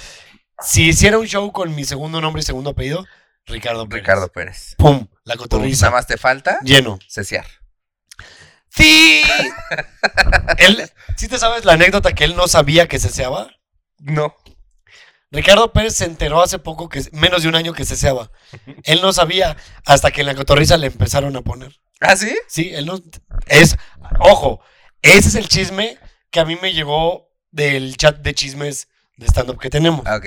Si 0.61 0.89
hiciera 0.89 1.19
un 1.19 1.27
show 1.27 1.53
con 1.53 1.75
mi 1.75 1.85
segundo 1.85 2.21
nombre 2.21 2.41
y 2.41 2.45
segundo 2.45 2.71
apellido, 2.71 3.07
Ricardo 3.47 3.89
Pérez. 3.89 4.03
Ricardo 4.03 4.29
Pérez. 4.33 4.75
Pum, 4.77 5.07
la 5.25 5.37
cotorriza. 5.37 5.87
Nada 5.87 5.97
más 5.99 6.07
te 6.07 6.17
falta 6.17 6.59
Lleno. 6.63 6.99
cesear. 7.09 7.47
¡Sí! 8.71 9.23
él, 10.59 10.91
¿Sí 11.17 11.29
te 11.29 11.39
sabes 11.39 11.65
la 11.65 11.73
anécdota 11.75 12.13
que 12.13 12.25
él 12.25 12.37
no 12.37 12.49
sabía 12.49 12.87
que 12.89 12.99
ceseaba? 12.99 13.51
No. 13.99 14.37
Ricardo 15.31 15.73
Pérez 15.73 15.95
se 15.97 16.05
enteró 16.07 16.43
hace 16.43 16.59
poco 16.59 16.89
que 16.89 17.03
menos 17.13 17.43
de 17.43 17.49
un 17.49 17.55
año 17.55 17.73
que 17.73 17.85
ceseaba. 17.85 18.31
Él 18.85 19.01
no 19.03 19.13
sabía 19.13 19.57
hasta 19.85 20.11
que 20.11 20.21
en 20.23 20.27
la 20.27 20.35
cotorriza 20.35 20.77
le 20.77 20.87
empezaron 20.87 21.37
a 21.37 21.43
poner. 21.43 21.79
¿Ah, 22.01 22.17
sí? 22.17 22.35
Sí, 22.49 22.71
él 22.75 22.87
no. 22.87 22.99
Es. 23.47 23.77
Ojo, 24.21 24.61
ese 25.03 25.29
es 25.29 25.35
el 25.35 25.49
chisme 25.49 25.99
que 26.31 26.41
a 26.41 26.45
mí 26.45 26.57
me 26.61 26.73
llegó 26.73 27.31
del 27.51 27.97
chat 27.97 28.19
de 28.19 28.35
chismes 28.35 28.89
de 29.17 29.27
stand-up 29.27 29.59
que 29.59 29.71
tenemos. 29.71 30.03
Ah, 30.07 30.17
Ok. 30.17 30.27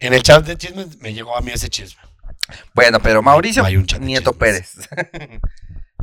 En 0.00 0.14
el 0.14 0.22
chat 0.22 0.44
de 0.46 0.56
chismes 0.56 0.98
me 0.98 1.12
llegó 1.12 1.36
a 1.36 1.40
mí 1.40 1.50
ese 1.52 1.68
chisme. 1.68 2.00
Bueno, 2.74 3.00
pero 3.00 3.20
Mauricio 3.20 3.64
Hay 3.64 3.76
un 3.76 3.84
chat 3.86 3.98
de 4.00 4.06
Nieto 4.06 4.32
chismes. 4.32 4.88
Pérez. 4.88 5.40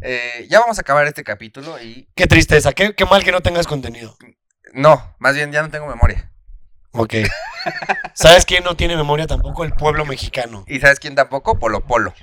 Eh, 0.02 0.46
ya 0.50 0.60
vamos 0.60 0.78
a 0.78 0.82
acabar 0.82 1.08
este 1.08 1.24
capítulo 1.24 1.82
y. 1.82 2.08
Qué 2.16 2.28
tristeza, 2.28 2.74
qué, 2.74 2.94
qué 2.94 3.06
mal 3.06 3.24
que 3.24 3.32
no 3.32 3.42
tengas 3.42 3.66
contenido. 3.66 4.16
No, 4.74 5.16
más 5.20 5.34
bien 5.34 5.52
ya 5.52 5.64
no 5.64 5.72
tengo 5.72 5.88
memoria. 5.88 6.32
Ok. 6.92 7.14
¿Sabes 8.14 8.46
quién 8.46 8.64
no 8.66 8.76
tiene 8.76 8.96
memoria 8.98 9.26
tampoco? 9.26 9.64
El 9.64 9.72
pueblo 9.74 10.06
mexicano. 10.06 10.64
¿Y 10.68 10.80
sabes 10.80 11.00
quién 11.00 11.16
tampoco? 11.16 11.58
Polo 11.58 11.88
Polo. 11.88 12.14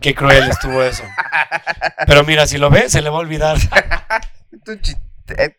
Qué 0.00 0.14
cruel 0.14 0.48
estuvo 0.50 0.82
eso. 0.82 1.02
Pero 2.06 2.24
mira, 2.24 2.46
si 2.46 2.58
lo 2.58 2.70
ve, 2.70 2.88
se 2.88 3.02
le 3.02 3.10
va 3.10 3.16
a 3.16 3.20
olvidar. 3.20 3.56
Eh, 5.36 5.56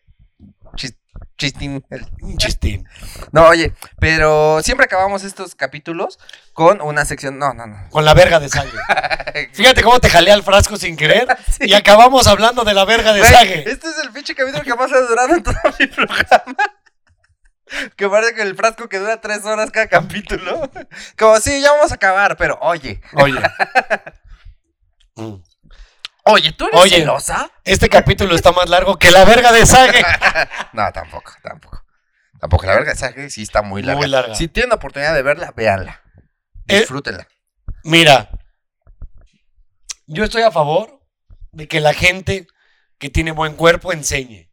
chis- 0.74 0.96
chistín. 1.36 1.84
Un 2.22 2.36
chistín. 2.36 2.88
No, 3.32 3.46
oye, 3.46 3.72
pero 4.00 4.60
siempre 4.62 4.84
acabamos 4.86 5.22
estos 5.24 5.54
capítulos 5.54 6.18
con 6.52 6.80
una 6.82 7.04
sección. 7.04 7.38
No, 7.38 7.54
no, 7.54 7.66
no. 7.66 7.88
Con 7.90 8.04
la 8.04 8.14
verga 8.14 8.40
de 8.40 8.48
sangre. 8.48 8.78
Fíjate 9.52 9.82
cómo 9.82 10.00
te 10.00 10.10
jalé 10.10 10.32
al 10.32 10.42
frasco 10.42 10.76
sin 10.76 10.96
querer. 10.96 11.26
Y 11.60 11.74
acabamos 11.74 12.26
hablando 12.26 12.64
de 12.64 12.74
la 12.74 12.84
verga 12.84 13.12
de 13.12 13.20
Güey, 13.20 13.32
Sage. 13.32 13.70
Este 13.70 13.88
es 13.88 13.98
el 14.02 14.10
pinche 14.10 14.34
capítulo 14.34 14.64
que 14.64 14.74
más 14.74 14.92
ha 14.92 15.00
durado 15.00 15.34
en 15.34 15.42
todo 15.42 15.54
mi 15.78 15.86
programa. 15.86 16.56
Que 17.96 18.08
parece 18.08 18.34
que 18.34 18.42
el 18.42 18.56
frasco 18.56 18.88
que 18.88 18.98
dura 18.98 19.20
tres 19.20 19.44
horas 19.44 19.70
cada 19.70 19.88
capítulo. 19.88 20.70
Como 21.18 21.38
sí, 21.38 21.60
ya 21.60 21.72
vamos 21.72 21.92
a 21.92 21.94
acabar, 21.94 22.36
pero 22.36 22.58
oye. 22.60 23.00
Oye. 23.14 23.40
Mm. 25.16 25.34
Oye, 26.24 26.52
¿tú 26.52 26.66
eres 26.66 26.78
Oye. 26.80 26.96
celosa? 26.98 27.50
Este 27.64 27.88
capítulo 27.88 28.34
está 28.34 28.52
más 28.52 28.68
largo 28.68 28.98
que 28.98 29.10
la 29.10 29.24
verga 29.24 29.52
de 29.52 29.64
Sage. 29.66 30.02
No, 30.72 30.92
tampoco, 30.92 31.32
tampoco. 31.42 31.82
Tampoco, 32.38 32.66
la 32.66 32.74
verga 32.74 32.92
esa 32.92 33.12
sí 33.28 33.42
está 33.42 33.62
muy 33.62 33.82
larga. 33.82 33.98
Muy 34.00 34.08
larga. 34.08 34.34
Si 34.34 34.48
tienen 34.48 34.70
la 34.70 34.76
oportunidad 34.76 35.14
de 35.14 35.22
verla, 35.22 35.52
véanla. 35.56 36.00
Eh, 36.68 36.80
Disfrútenla. 36.80 37.26
Mira. 37.84 38.30
Yo 40.06 40.24
estoy 40.24 40.42
a 40.42 40.50
favor 40.50 41.00
de 41.52 41.68
que 41.68 41.80
la 41.80 41.94
gente 41.94 42.46
que 42.98 43.10
tiene 43.10 43.32
buen 43.32 43.54
cuerpo 43.56 43.92
enseñe. 43.92 44.50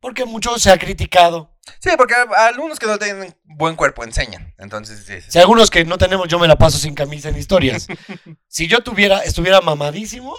Porque 0.00 0.24
mucho 0.24 0.58
se 0.58 0.70
ha 0.70 0.78
criticado. 0.78 1.57
Sí, 1.80 1.90
porque 1.96 2.14
a- 2.14 2.46
algunos 2.46 2.78
que 2.78 2.86
no 2.86 2.98
tienen 2.98 3.34
buen 3.44 3.76
cuerpo 3.76 4.04
enseñan. 4.04 4.54
Entonces, 4.58 5.04
sí, 5.06 5.20
sí. 5.20 5.30
Si 5.32 5.38
algunos 5.38 5.70
que 5.70 5.84
no 5.84 5.98
tenemos, 5.98 6.28
yo 6.28 6.38
me 6.38 6.48
la 6.48 6.56
paso 6.56 6.78
sin 6.78 6.94
camisa 6.94 7.28
en 7.28 7.36
historias. 7.36 7.86
si 8.48 8.66
yo 8.68 8.80
tuviera, 8.82 9.18
estuviera 9.20 9.60
mamadísimo, 9.60 10.34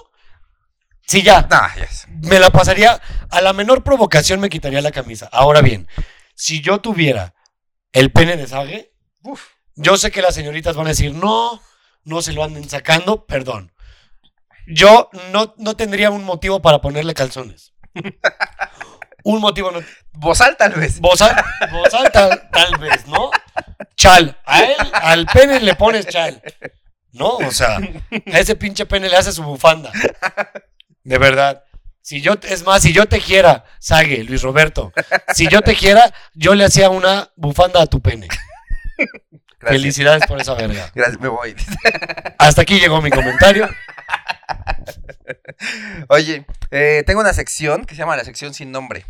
sí 1.05 1.21
ya, 1.23 1.47
Nah, 1.49 1.73
yes. 1.75 2.07
me 2.09 2.39
la 2.39 2.49
pasaría, 2.51 3.01
a 3.29 3.41
la 3.41 3.53
menor 3.53 3.83
provocación 3.83 4.39
me 4.39 4.49
quitaría 4.49 4.81
la 4.81 4.91
camisa. 4.91 5.29
Ahora 5.31 5.61
bien, 5.61 5.87
si 6.35 6.61
yo 6.61 6.79
tuviera 6.81 7.33
el 7.91 8.11
pene 8.11 8.37
de 8.37 8.47
Sage, 8.47 8.93
yo 9.75 9.97
sé 9.97 10.11
que 10.11 10.21
las 10.21 10.35
señoritas 10.35 10.75
van 10.75 10.85
a 10.87 10.89
decir, 10.89 11.13
no, 11.13 11.61
no 12.03 12.21
se 12.21 12.33
lo 12.33 12.43
anden 12.43 12.69
sacando, 12.69 13.25
perdón. 13.25 13.73
Yo 14.67 15.09
no, 15.31 15.55
no 15.57 15.75
tendría 15.75 16.11
un 16.11 16.23
motivo 16.23 16.61
para 16.61 16.79
ponerle 16.79 17.13
calzones. 17.15 17.73
un 19.23 19.41
motivo 19.41 19.71
no. 19.71 19.79
Bozal 20.13 20.55
tal 20.57 20.73
vez. 20.73 20.99
Bozal, 20.99 21.35
bozal 21.71 22.11
tal, 22.11 22.49
tal 22.51 22.77
vez, 22.77 23.05
¿no? 23.07 23.31
Chal. 23.95 24.37
A 24.45 24.63
él, 24.63 24.77
al 24.93 25.25
pene 25.27 25.59
le 25.59 25.75
pones 25.75 26.07
chal. 26.07 26.41
¿No? 27.11 27.37
O 27.37 27.51
sea, 27.51 27.77
a 27.77 28.39
ese 28.39 28.55
pinche 28.55 28.85
pene 28.85 29.09
le 29.09 29.17
hace 29.17 29.31
su 29.31 29.43
bufanda. 29.43 29.91
De 31.03 31.17
verdad. 31.17 31.63
Si 32.01 32.21
yo, 32.21 32.33
es 32.43 32.63
más, 32.63 32.81
si 32.81 32.93
yo 32.93 33.07
te 33.07 33.19
quiera, 33.19 33.65
Sague, 33.77 34.23
Luis 34.23 34.41
Roberto, 34.41 34.91
si 35.35 35.47
yo 35.47 35.61
te 35.61 35.75
quiera, 35.75 36.11
yo 36.33 36.55
le 36.55 36.65
hacía 36.65 36.89
una 36.89 37.29
bufanda 37.35 37.81
a 37.81 37.85
tu 37.85 38.01
pene. 38.01 38.27
Gracias. 39.59 39.81
Felicidades 39.81 40.25
por 40.25 40.39
esa 40.39 40.53
verga. 40.53 40.89
Gracias, 40.95 41.19
me 41.19 41.27
voy. 41.27 41.55
Hasta 42.37 42.61
aquí 42.61 42.79
llegó 42.79 43.01
mi 43.01 43.11
comentario. 43.11 43.69
Oye, 46.09 46.45
eh, 46.71 47.03
tengo 47.05 47.19
una 47.21 47.33
sección 47.33 47.85
que 47.85 47.95
se 47.95 47.99
llama 47.99 48.15
la 48.15 48.23
sección 48.25 48.53
sin 48.53 48.71
nombre. 48.71 49.05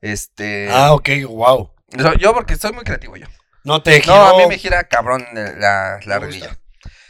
Este. 0.00 0.68
Ah, 0.70 0.92
ok, 0.94 1.08
wow. 1.28 1.70
Yo, 2.18 2.32
porque 2.34 2.56
soy 2.56 2.72
muy 2.72 2.84
creativo 2.84 3.16
yo. 3.16 3.26
No 3.64 3.82
te 3.82 4.00
No, 4.06 4.14
a 4.26 4.36
mí 4.38 4.46
me 4.46 4.56
gira 4.58 4.84
cabrón 4.84 5.26
la, 5.34 5.98
la 6.04 6.18
rodilla. 6.18 6.56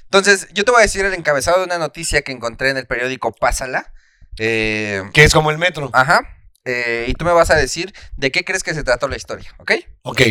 Entonces, 0.04 0.48
yo 0.52 0.64
te 0.64 0.72
voy 0.72 0.80
a 0.80 0.82
decir 0.82 1.04
el 1.04 1.14
encabezado 1.14 1.58
de 1.58 1.64
una 1.66 1.78
noticia 1.78 2.22
que 2.22 2.32
encontré 2.32 2.70
en 2.70 2.76
el 2.78 2.86
periódico 2.86 3.32
Pásala. 3.32 3.92
Eh, 4.38 5.02
Que 5.12 5.22
es 5.24 5.32
como 5.32 5.50
el 5.50 5.58
metro. 5.58 5.90
ajá. 5.92 6.20
eh, 6.64 7.04
y 7.08 7.14
tú 7.14 7.24
me 7.24 7.32
vas 7.32 7.50
a 7.50 7.56
decir 7.56 7.94
de 8.16 8.32
qué 8.32 8.44
crees 8.44 8.62
que 8.64 8.74
se 8.74 8.82
trató 8.82 9.06
la 9.06 9.16
historia, 9.16 9.54
¿ok? 9.58 9.72
Ok. 10.02 10.22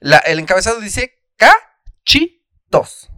La- 0.00 0.18
el 0.18 0.38
encabezado 0.38 0.80
dice 0.80 1.18
cachitos. 1.36 3.10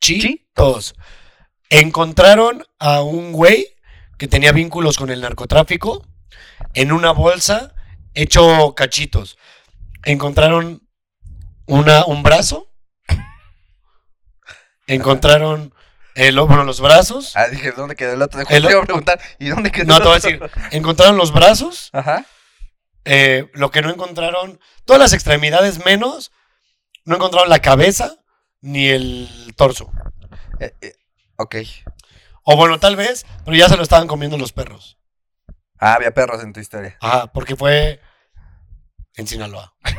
Cachitos. 0.00 0.94
Encontraron 1.68 2.64
a 2.78 3.02
un 3.02 3.32
güey 3.32 3.66
que 4.18 4.28
tenía 4.28 4.52
vínculos 4.52 4.96
con 4.96 5.10
el 5.10 5.20
narcotráfico 5.20 6.06
en 6.74 6.92
una 6.92 7.12
bolsa 7.12 7.74
hecho 8.14 8.74
cachitos. 8.74 9.38
Encontraron 10.04 10.86
una, 11.66 12.04
un 12.06 12.22
brazo. 12.22 12.72
Encontraron 14.86 15.72
el, 16.16 16.40
bueno, 16.40 16.64
los 16.64 16.80
brazos. 16.80 17.36
Ah, 17.36 17.46
dije, 17.48 17.70
¿dónde 17.72 17.94
quedó 17.94 18.14
el 18.14 18.22
otro? 18.22 18.40
El- 18.40 18.46
te 18.64 18.70
iba 18.72 18.80
a 18.82 18.84
preguntar, 18.84 19.20
¿y 19.38 19.48
dónde 19.48 19.70
quedó 19.70 19.84
No, 19.86 19.96
el 19.96 20.02
te 20.02 20.08
voy 20.08 20.14
a 20.14 20.18
otro? 20.18 20.30
decir. 20.48 20.66
Encontraron 20.72 21.16
los 21.16 21.32
brazos. 21.32 21.90
Ajá. 21.92 22.24
eh, 23.04 23.48
lo 23.54 23.70
que 23.70 23.80
no 23.82 23.90
encontraron, 23.90 24.58
todas 24.84 25.00
las 25.00 25.12
extremidades 25.12 25.84
menos, 25.84 26.32
no 27.04 27.16
encontraron 27.16 27.48
la 27.48 27.60
cabeza 27.60 28.16
ni 28.60 28.88
el 28.88 29.54
torso. 29.56 29.90
Eh, 30.58 30.74
eh, 30.80 30.94
ok. 31.36 31.56
O 32.44 32.56
bueno, 32.56 32.78
tal 32.78 32.96
vez, 32.96 33.26
pero 33.44 33.56
ya 33.56 33.68
se 33.68 33.76
lo 33.76 33.82
estaban 33.82 34.06
comiendo 34.08 34.36
los 34.38 34.52
perros. 34.52 34.98
Ah, 35.78 35.94
había 35.94 36.12
perros 36.12 36.42
en 36.42 36.52
tu 36.52 36.60
historia. 36.60 36.96
Ajá, 37.00 37.26
porque 37.28 37.56
fue 37.56 38.00
en 39.16 39.26
Sinaloa. 39.26 39.74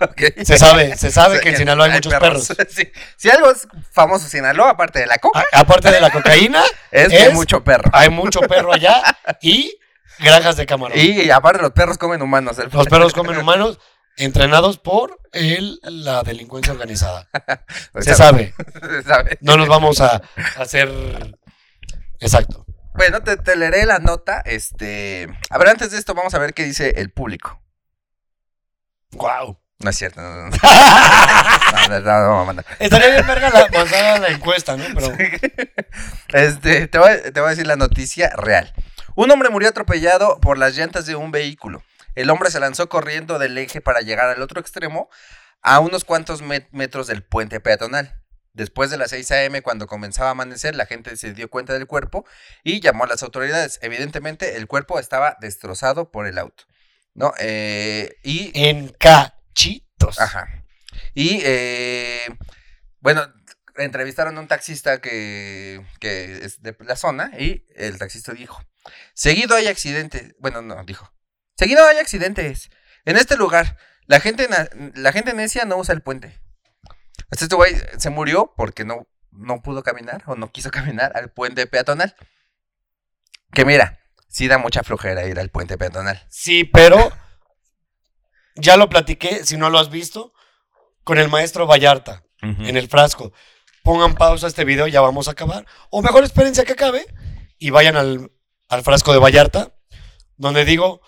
Ok. 0.00 0.22
Se 0.44 0.56
sabe, 0.58 0.96
se 0.96 1.10
sabe 1.10 1.40
que 1.40 1.48
en 1.48 1.56
Sinaloa 1.56 1.86
hay 1.86 1.92
muchos 1.94 2.14
perros. 2.14 2.46
Sí. 2.70 2.88
Si 3.16 3.28
algo 3.30 3.50
es 3.50 3.66
famoso 3.90 4.26
en 4.26 4.30
Sinaloa, 4.30 4.70
aparte 4.70 5.00
de 5.00 5.06
la 5.06 5.18
coca, 5.18 5.44
A- 5.52 5.58
aparte 5.58 5.90
de 5.90 6.00
la 6.00 6.10
cocaína, 6.12 6.62
es, 6.92 7.08
que 7.08 7.16
hay 7.16 7.32
mucho 7.34 7.64
perro. 7.64 7.90
hay 7.92 8.08
mucho 8.08 8.38
perro 8.42 8.72
allá 8.72 9.02
y 9.42 9.76
granjas 10.20 10.56
de 10.56 10.66
camarón. 10.66 10.96
Y 10.96 11.28
aparte 11.30 11.60
los 11.62 11.72
perros 11.72 11.98
comen 11.98 12.22
humanos. 12.22 12.56
el- 12.60 12.70
Los 12.70 12.86
perros 12.86 13.12
comen 13.12 13.38
humanos 13.38 13.80
entrenados 14.18 14.78
por 14.78 15.18
el- 15.32 15.80
la 15.82 16.22
delincuencia 16.22 16.72
organizada. 16.72 17.28
Se 18.00 18.14
sabe. 18.14 18.54
se 18.80 19.02
sabe. 19.02 19.38
No 19.40 19.56
nos 19.56 19.68
vamos 19.68 20.00
a 20.00 20.20
hacer... 20.58 20.90
Exacto. 22.20 22.64
Bueno, 22.94 23.22
te, 23.22 23.36
te 23.36 23.54
leeré 23.56 23.86
la 23.86 24.00
nota. 24.00 24.40
Este. 24.44 25.28
A 25.50 25.58
ver, 25.58 25.68
antes 25.68 25.92
de 25.92 25.98
esto, 25.98 26.14
vamos 26.14 26.34
a 26.34 26.38
ver 26.38 26.52
qué 26.52 26.64
dice 26.64 26.94
el 26.96 27.10
público. 27.12 27.62
Wow. 29.12 29.58
No 29.78 29.90
es 29.90 29.96
cierto. 29.96 30.20
No, 31.88 32.00
no, 32.00 32.44
no. 32.44 32.52
No. 32.54 32.62
Estaría 32.78 33.10
bien 33.10 33.26
verga 33.26 33.50
la, 33.50 33.66
pasada 33.68 34.18
la 34.18 34.28
encuesta, 34.28 34.76
¿no? 34.76 34.84
Pero 34.94 35.12
Este, 36.28 36.88
te 36.88 36.98
voy, 36.98 37.10
te 37.32 37.40
voy 37.40 37.46
a 37.46 37.50
decir 37.50 37.66
la 37.66 37.76
noticia 37.76 38.30
real. 38.36 38.72
Un 39.14 39.30
hombre 39.30 39.48
murió 39.50 39.68
atropellado 39.68 40.38
por 40.40 40.58
las 40.58 40.76
llantas 40.76 41.06
de 41.06 41.14
un 41.14 41.30
vehículo. 41.30 41.82
El 42.14 42.30
hombre 42.30 42.50
se 42.50 42.60
lanzó 42.60 42.88
corriendo 42.88 43.38
del 43.38 43.56
eje 43.58 43.80
para 43.80 44.00
llegar 44.00 44.28
al 44.28 44.42
otro 44.42 44.60
extremo, 44.60 45.08
a 45.62 45.80
unos 45.80 46.04
cuantos 46.04 46.42
met- 46.42 46.68
metros 46.72 47.06
del 47.06 47.22
puente 47.22 47.60
peatonal. 47.60 48.14
Después 48.52 48.90
de 48.90 48.96
las 48.96 49.10
6 49.10 49.30
a.m., 49.30 49.62
cuando 49.62 49.86
comenzaba 49.86 50.28
a 50.28 50.32
amanecer, 50.32 50.74
la 50.74 50.86
gente 50.86 51.16
se 51.16 51.32
dio 51.32 51.48
cuenta 51.48 51.74
del 51.74 51.86
cuerpo 51.86 52.24
y 52.64 52.80
llamó 52.80 53.04
a 53.04 53.06
las 53.06 53.22
autoridades. 53.22 53.78
Evidentemente, 53.82 54.56
el 54.56 54.66
cuerpo 54.66 54.98
estaba 54.98 55.36
destrozado 55.40 56.10
por 56.10 56.26
el 56.26 56.38
auto. 56.38 56.64
¿No? 57.14 57.32
Eh, 57.38 58.16
y 58.22 58.50
en 58.54 58.88
cachitos. 58.88 60.20
Ajá. 60.20 60.64
Y 61.14 61.40
eh, 61.44 62.26
bueno, 63.00 63.32
entrevistaron 63.76 64.36
a 64.36 64.40
un 64.40 64.48
taxista 64.48 65.00
que, 65.00 65.84
que 66.00 66.44
es 66.44 66.62
de 66.62 66.76
la 66.80 66.96
zona 66.96 67.32
y 67.38 67.64
el 67.76 67.98
taxista 67.98 68.32
dijo, 68.32 68.60
seguido 69.14 69.56
hay 69.56 69.66
accidentes, 69.68 70.34
bueno, 70.38 70.62
no, 70.62 70.82
dijo, 70.84 71.12
seguido 71.58 71.84
hay 71.86 71.98
accidentes. 71.98 72.70
En 73.04 73.16
este 73.16 73.36
lugar, 73.36 73.76
la 74.06 74.20
gente, 74.20 74.48
la 74.94 75.12
gente 75.12 75.34
necia 75.34 75.64
no 75.64 75.76
usa 75.76 75.94
el 75.94 76.02
puente. 76.02 76.40
Este 77.30 77.54
güey 77.54 77.74
se 77.98 78.10
murió 78.10 78.54
porque 78.56 78.84
no, 78.84 79.06
no 79.32 79.60
pudo 79.60 79.82
caminar 79.82 80.22
o 80.26 80.36
no 80.36 80.50
quiso 80.50 80.70
caminar 80.72 81.12
al 81.14 81.30
puente 81.30 81.66
peatonal. 81.66 82.14
Que 83.52 83.64
mira, 83.64 83.98
sí 84.28 84.46
da 84.46 84.58
mucha 84.58 84.82
flojera 84.82 85.26
ir 85.26 85.38
al 85.40 85.50
puente 85.50 85.76
peatonal. 85.76 86.24
Sí, 86.30 86.64
pero 86.64 87.12
ya 88.54 88.76
lo 88.76 88.88
platiqué, 88.88 89.44
si 89.44 89.56
no 89.56 89.70
lo 89.70 89.78
has 89.78 89.90
visto, 89.90 90.32
con 91.04 91.18
el 91.18 91.28
maestro 91.28 91.66
Vallarta 91.66 92.22
en 92.40 92.76
el 92.76 92.88
frasco. 92.88 93.32
Pongan 93.82 94.14
pausa 94.14 94.46
a 94.46 94.48
este 94.48 94.64
video, 94.64 94.86
ya 94.86 95.00
vamos 95.00 95.28
a 95.28 95.32
acabar. 95.32 95.66
O 95.90 96.02
mejor 96.02 96.22
espérense 96.22 96.60
a 96.60 96.64
que 96.64 96.72
acabe 96.72 97.04
y 97.58 97.70
vayan 97.70 97.96
al, 97.96 98.30
al 98.68 98.82
frasco 98.82 99.12
de 99.12 99.18
Vallarta, 99.18 99.74
donde 100.36 100.64
digo 100.64 101.00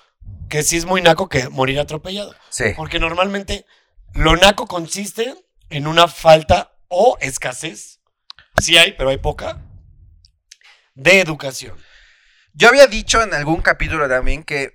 que 0.50 0.62
sí 0.62 0.76
es 0.76 0.84
muy 0.84 1.00
naco 1.00 1.30
que 1.30 1.48
morir 1.48 1.80
atropellado. 1.80 2.34
Sí. 2.50 2.74
Porque 2.76 2.98
normalmente 2.98 3.64
lo 4.12 4.36
naco 4.36 4.66
consiste 4.66 5.34
en 5.70 5.86
una 5.86 6.08
falta 6.08 6.72
o 6.88 7.16
escasez, 7.20 8.00
sí 8.60 8.76
hay, 8.76 8.92
pero 8.92 9.10
hay 9.10 9.18
poca, 9.18 9.62
de 10.94 11.20
educación. 11.20 11.78
Yo 12.52 12.68
había 12.68 12.88
dicho 12.88 13.22
en 13.22 13.32
algún 13.32 13.62
capítulo 13.62 14.08
también 14.08 14.42
que 14.42 14.74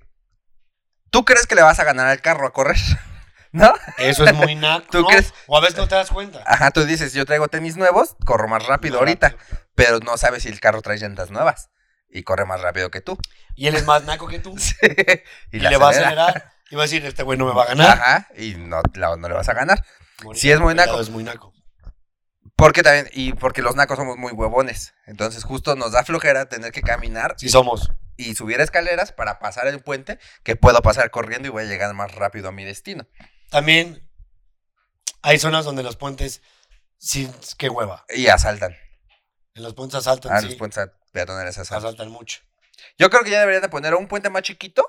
tú 1.10 1.24
crees 1.24 1.46
que 1.46 1.54
le 1.54 1.62
vas 1.62 1.78
a 1.78 1.84
ganar 1.84 2.08
al 2.08 2.22
carro 2.22 2.46
a 2.46 2.52
correr, 2.52 2.78
¿no? 3.52 3.72
Eso 3.98 4.24
es 4.24 4.34
muy 4.34 4.54
naco. 4.54 4.86
¿Tú 4.90 5.02
¿no? 5.02 5.08
crees? 5.08 5.34
O 5.46 5.58
a 5.58 5.60
veces 5.60 5.76
no 5.76 5.86
te 5.86 5.94
das 5.94 6.10
cuenta. 6.10 6.42
Ajá, 6.46 6.70
tú 6.70 6.84
dices, 6.86 7.12
yo 7.12 7.26
traigo 7.26 7.48
tenis 7.48 7.76
nuevos, 7.76 8.16
corro 8.24 8.48
más 8.48 8.66
rápido 8.66 8.98
ahorita, 8.98 9.28
rápido. 9.28 9.60
pero 9.74 9.98
no 10.00 10.16
sabes 10.16 10.44
si 10.44 10.48
el 10.48 10.58
carro 10.58 10.80
trae 10.80 10.96
llantas 10.96 11.30
nuevas 11.30 11.68
y 12.08 12.22
corre 12.22 12.44
más 12.44 12.60
rápido 12.60 12.90
que 12.90 13.00
tú. 13.00 13.18
Y 13.54 13.66
él 13.68 13.74
es 13.76 13.84
más 13.86 14.04
naco 14.04 14.26
que 14.28 14.38
tú. 14.38 14.54
y 15.52 15.58
le 15.60 15.76
va 15.76 15.86
a 15.86 15.90
acelera. 15.90 16.26
acelerar. 16.26 16.52
Y 16.70 16.74
va 16.76 16.82
a 16.82 16.86
decir, 16.86 17.04
este 17.06 17.22
güey 17.22 17.38
no 17.38 17.46
me 17.46 17.52
va 17.54 17.62
a 17.64 17.66
ganar. 17.66 17.90
Ajá, 17.98 18.28
y 18.36 18.54
no, 18.54 18.82
la- 18.94 19.16
no 19.16 19.28
le 19.28 19.34
vas 19.34 19.48
a 19.48 19.54
ganar. 19.54 19.84
Morir 20.24 20.40
Sí, 20.40 20.50
es 20.50 20.58
muy 20.60 20.74
naco. 20.74 21.00
Es 21.00 21.10
muy 21.10 21.22
naco. 21.22 21.52
Porque 22.56 22.82
también, 22.82 23.08
y 23.12 23.34
porque 23.34 23.60
los 23.62 23.76
nacos 23.76 23.96
somos 23.98 24.16
muy 24.16 24.32
huevones. 24.32 24.94
Entonces 25.06 25.44
justo 25.44 25.76
nos 25.76 25.92
da 25.92 26.04
flojera 26.04 26.48
tener 26.48 26.72
que 26.72 26.80
caminar 26.82 27.34
Sí 27.38 27.48
somos. 27.50 27.90
y 28.16 28.34
subir 28.34 28.60
escaleras 28.60 29.12
para 29.12 29.38
pasar 29.38 29.66
el 29.66 29.80
puente, 29.80 30.18
que 30.42 30.56
puedo 30.56 30.80
pasar 30.82 31.10
corriendo 31.10 31.48
y 31.48 31.50
voy 31.50 31.64
a 31.64 31.66
llegar 31.66 31.92
más 31.94 32.14
rápido 32.14 32.48
a 32.48 32.52
mi 32.52 32.64
destino. 32.64 33.06
También 33.50 34.08
hay 35.22 35.38
zonas 35.38 35.64
donde 35.66 35.82
los 35.82 35.96
puentes, 35.96 36.40
sí, 36.98 37.30
qué 37.58 37.68
hueva. 37.68 38.04
Y 38.08 38.28
asaltan. 38.28 38.74
En 39.54 39.62
los 39.62 39.74
puentes 39.74 39.96
asaltan, 39.98 40.32
Ah, 40.32 40.40
sí. 40.40 40.46
los 40.46 40.54
puentes 40.56 40.88
peatonales 41.16 41.56
asaltan. 41.56 41.78
Asaltan 41.88 42.10
mucho. 42.10 42.40
Yo 42.98 43.08
creo 43.08 43.22
que 43.22 43.30
ya 43.30 43.40
deberían 43.40 43.62
de 43.62 43.70
poner 43.70 43.94
un 43.94 44.06
puente 44.06 44.28
más 44.28 44.42
chiquito. 44.42 44.84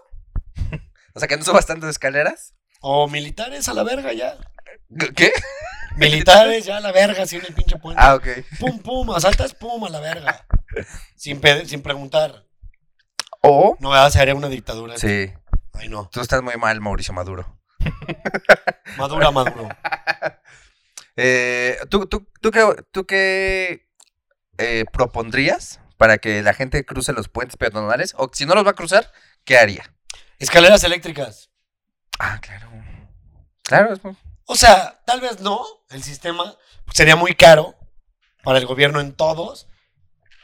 o 1.13 1.19
sea, 1.19 1.27
que 1.29 1.37
no 1.37 1.43
subas 1.45 1.65
tantas 1.65 1.89
escaleras. 1.91 2.53
O 2.81 3.07
militares 3.07 3.69
a 3.69 3.73
la 3.73 3.83
verga 3.83 4.11
ya. 4.11 4.37
¿Qué? 5.15 5.31
Militares, 5.95 6.65
ya 6.65 6.77
a 6.77 6.79
la 6.81 6.91
verga, 6.91 7.23
así 7.23 7.37
en 7.37 7.45
el 7.45 7.53
pinche 7.53 7.77
puente. 7.77 8.01
Ah, 8.03 8.15
ok. 8.15 8.27
Pum, 8.59 8.79
pum, 8.79 9.11
asaltas, 9.11 9.53
pum, 9.53 9.85
a 9.85 9.89
la 9.89 10.01
verga. 10.01 10.45
Sin, 11.15 11.41
sin 11.65 11.81
preguntar. 11.81 12.43
O, 13.41 13.77
No, 13.79 13.91
¿verdad? 13.91 14.09
se 14.09 14.19
haría 14.19 14.35
una 14.35 14.49
dictadura. 14.49 14.97
sí, 14.97 15.31
Ay, 15.73 15.87
no. 15.87 16.09
tú 16.11 16.19
estás 16.19 16.41
muy 16.43 16.57
mal, 16.57 16.81
Mauricio 16.81 17.13
Maduro. 17.13 17.57
Madura, 18.97 19.31
maduro. 19.31 19.69
Eh, 21.19 21.79
¿tú, 21.89 22.05
tú, 22.05 22.27
tú 22.41 22.51
qué, 22.51 22.63
tú 22.91 23.07
qué 23.07 23.87
eh, 24.59 24.85
propondrías 24.93 25.79
para 25.97 26.17
que 26.19 26.41
la 26.43 26.53
gente 26.53 26.85
cruce 26.85 27.13
los 27.13 27.27
puentes 27.27 27.57
peatonales? 27.57 28.13
O 28.17 28.29
si 28.33 28.45
no 28.45 28.55
los 28.55 28.65
va 28.65 28.71
a 28.71 28.75
cruzar, 28.75 29.11
¿qué 29.43 29.57
haría? 29.57 29.93
Escaleras 30.39 30.83
eléctricas. 30.83 31.49
Ah, 32.19 32.39
claro. 32.41 32.69
Claro, 33.63 33.93
es 33.93 34.03
muy- 34.03 34.15
O 34.45 34.55
sea, 34.55 35.01
tal 35.05 35.19
vez 35.21 35.39
no. 35.41 35.63
El 35.89 36.03
sistema 36.03 36.55
sería 36.93 37.15
muy 37.15 37.35
caro 37.35 37.75
para 38.43 38.59
el 38.59 38.65
gobierno 38.65 38.99
en 39.01 39.13
todos. 39.13 39.67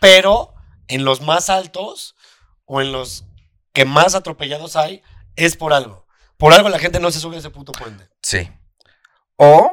Pero 0.01 0.53
en 0.87 1.05
los 1.05 1.21
más 1.21 1.49
altos 1.49 2.15
o 2.65 2.81
en 2.81 2.91
los 2.91 3.25
que 3.71 3.85
más 3.85 4.15
atropellados 4.15 4.75
hay, 4.75 5.01
es 5.35 5.55
por 5.55 5.73
algo. 5.73 6.05
Por 6.37 6.53
algo 6.53 6.67
la 6.69 6.79
gente 6.79 6.99
no 6.99 7.09
se 7.11 7.19
sube 7.19 7.37
a 7.37 7.39
ese 7.39 7.49
puto 7.49 7.71
puente. 7.71 8.09
Sí. 8.21 8.51
O. 9.37 9.71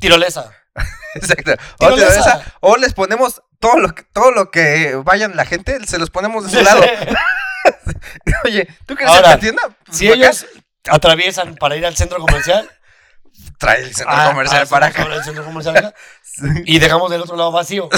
Tirolesa. 0.00 0.52
Exacto. 1.14 1.52
O, 1.52 1.56
Tirolesa. 1.78 2.08
tirolesa, 2.08 2.54
o 2.60 2.76
les 2.76 2.94
ponemos 2.94 3.42
todo 3.62 3.78
lo, 3.78 3.94
que, 3.94 4.02
todo 4.02 4.32
lo 4.32 4.50
que 4.50 4.96
vayan 5.04 5.36
la 5.36 5.44
gente, 5.44 5.86
se 5.86 5.96
los 5.98 6.10
ponemos 6.10 6.44
de 6.44 6.58
su 6.58 6.64
lado. 6.64 6.82
Oye, 8.44 8.66
¿tú 8.86 8.96
quieres 8.96 9.14
Ahora, 9.14 9.28
a 9.28 9.30
la 9.34 9.38
tienda? 9.38 9.62
si 9.88 10.08
¿Para 10.08 10.16
acá? 10.16 10.26
ellos 10.26 10.46
atraviesan 10.88 11.54
para 11.54 11.76
ir 11.76 11.86
al 11.86 11.96
centro 11.96 12.18
comercial, 12.18 12.68
Trae 13.58 13.82
el 13.82 13.94
centro 13.94 14.14
ah, 14.14 14.30
comercial 14.30 14.62
ah, 14.64 14.68
para 14.68 14.86
acá. 14.88 15.04
el 15.04 15.22
centro 15.22 15.44
comercial 15.44 15.76
acá, 15.76 15.94
Sí. 16.22 16.46
y 16.64 16.78
dejamos 16.80 17.08
del 17.10 17.20
otro 17.22 17.36
lado 17.36 17.52
vacío 17.52 17.88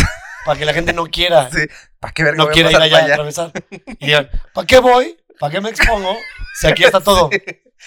para 0.45 0.59
que 0.59 0.67
la 0.67 0.75
gente 0.75 0.93
no 0.93 1.07
quiera, 1.07 1.49
Sí. 1.51 1.67
¿Para 1.99 2.13
qué 2.13 2.25
ver 2.25 2.37
no 2.37 2.49
quiera 2.49 2.71
ir 2.71 2.77
allá 2.77 2.99
a 2.99 3.05
atravesar. 3.05 3.51
Y 3.71 4.07
digan, 4.07 4.29
¿para 4.53 4.67
qué 4.67 4.79
voy? 4.81 5.19
¿Para 5.41 5.51
qué 5.51 5.61
me 5.63 5.71
expongo? 5.71 6.15
Si 6.61 6.67
aquí 6.67 6.85
está 6.85 7.01
todo, 7.01 7.31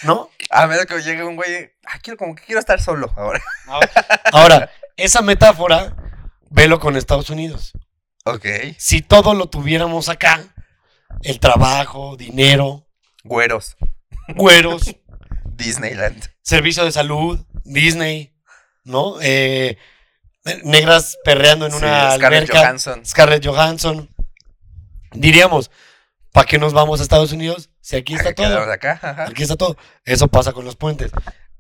¿no? 0.02 0.32
A 0.50 0.66
menos 0.66 0.88
que 0.88 1.00
llegue 1.02 1.24
un 1.24 1.36
güey. 1.36 1.72
Ah, 1.86 2.00
quiero, 2.02 2.18
como 2.18 2.34
que 2.36 2.44
quiero 2.44 2.60
estar 2.60 2.82
solo 2.82 3.14
ahora. 3.16 3.42
Ahora, 4.34 4.72
esa 4.96 5.22
metáfora, 5.22 5.96
velo 6.50 6.80
con 6.80 6.96
Estados 6.96 7.30
Unidos. 7.30 7.74
Ok. 8.26 8.46
Si 8.78 9.02
todo 9.02 9.34
lo 9.34 9.48
tuviéramos 9.50 10.10
acá, 10.10 10.44
el 11.22 11.40
trabajo, 11.40 12.16
dinero, 12.18 12.86
Güeros. 13.24 13.78
güeros, 14.36 14.96
Disneyland. 15.46 16.30
servicio 16.42 16.84
de 16.86 16.92
salud, 16.92 17.40
Disney, 17.64 18.34
¿no? 18.84 19.16
Eh, 19.22 19.78
negras 20.64 21.18
perreando 21.24 21.66
en 21.66 21.72
Sí, 21.74 21.78
una 21.80 22.16
Scarlett 22.16 22.24
alberca, 22.44 22.60
Johansson. 22.60 23.06
Scarlett 23.06 23.46
Johansson. 23.46 24.10
Diríamos, 25.14 25.72
¿para 26.32 26.46
qué 26.46 26.58
nos 26.58 26.74
vamos 26.74 27.00
a 27.00 27.04
Estados 27.04 27.32
Unidos 27.32 27.70
si 27.82 27.96
aquí 27.96 28.16
está 28.16 28.34
todo? 28.34 28.60
acá. 28.72 29.26
Aquí 29.28 29.44
está 29.44 29.56
todo. 29.56 29.78
Eso 30.06 30.28
pasa 30.28 30.52
con 30.54 30.66
los 30.66 30.76
puentes. 30.76 31.12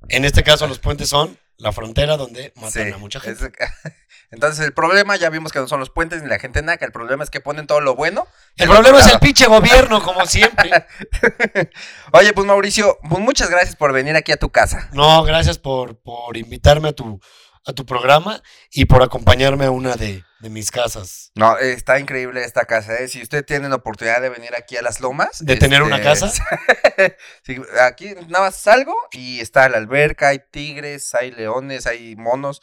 En 0.09 0.26
este 0.26 0.43
caso, 0.43 0.68
los 0.68 0.80
puentes 0.80 1.09
son 1.09 1.38
la 1.58 1.72
frontera 1.72 2.18
donde 2.18 2.54
matan 2.56 2.72
Sí, 2.72 2.92
a 2.94 2.98
mucha 2.98 3.20
gente. 3.20 3.46
es- 3.46 3.94
Entonces, 4.32 4.66
el 4.66 4.74
problema 4.74 5.16
ya 5.16 5.30
vimos 5.30 5.54
que 5.54 5.60
no 5.60 5.70
son 5.70 5.80
los 5.80 5.90
puentes 5.90 6.22
ni 6.22 6.28
la 6.28 6.38
gente 6.38 6.62
naca. 6.62 6.86
El 6.86 6.92
problema 6.92 7.24
es 7.24 7.30
que 7.30 7.40
ponen 7.40 7.66
todo 7.66 7.80
lo 7.80 7.96
bueno. 7.96 8.28
El 8.58 8.68
problema 8.68 9.00
es 9.00 9.08
el 9.08 9.20
pinche 9.20 9.48
gobierno, 9.48 10.04
como 10.04 10.26
siempre. 10.26 10.70
Oye, 12.12 12.34
pues 12.34 12.46
Mauricio, 12.46 12.98
pues, 13.08 13.22
muchas 13.22 13.50
gracias 13.50 13.76
por 13.78 13.94
venir 13.94 14.16
aquí 14.18 14.32
a 14.34 14.38
tu 14.38 14.50
casa. 14.50 14.90
No, 14.92 15.24
gracias 15.24 15.58
por, 15.58 15.98
por 16.02 16.36
invitarme 16.36 16.90
a 16.90 16.94
tu, 16.94 17.22
a 17.68 17.73
tu 17.73 17.85
programa 17.85 18.41
y 18.72 18.85
por 18.85 19.03
acompañarme 19.03 19.65
a 19.65 19.72
una 19.72 19.95
de, 19.95 20.23
de 20.39 20.49
mis 20.49 20.72
casas. 20.72 21.31
No, 21.35 21.57
está 21.57 21.99
increíble 21.99 22.44
esta 22.44 22.65
casa. 22.65 22.95
¿eh? 22.95 23.07
Si 23.10 23.22
usted 23.22 23.44
tiene 23.45 23.68
la 23.68 23.76
oportunidad 23.76 24.22
de 24.22 24.30
venir 24.30 24.56
aquí 24.56 24.77
a 24.77 24.81
Las 24.81 25.02
Lomas. 25.02 25.44
¿De 25.45 25.57
tener 25.57 25.84
una 25.84 26.02
casa? 26.02 26.31
sí, 27.44 27.57
aquí 27.81 28.14
nada 28.30 28.45
más 28.45 28.56
salgo 28.56 28.95
y 29.11 29.41
está 29.41 29.68
la 29.69 29.77
alberca, 29.77 30.30
hay 30.30 30.39
tigres, 30.49 31.14
hay 31.14 31.31
leones, 31.31 31.85
hay 31.88 32.15
monos. 32.15 32.61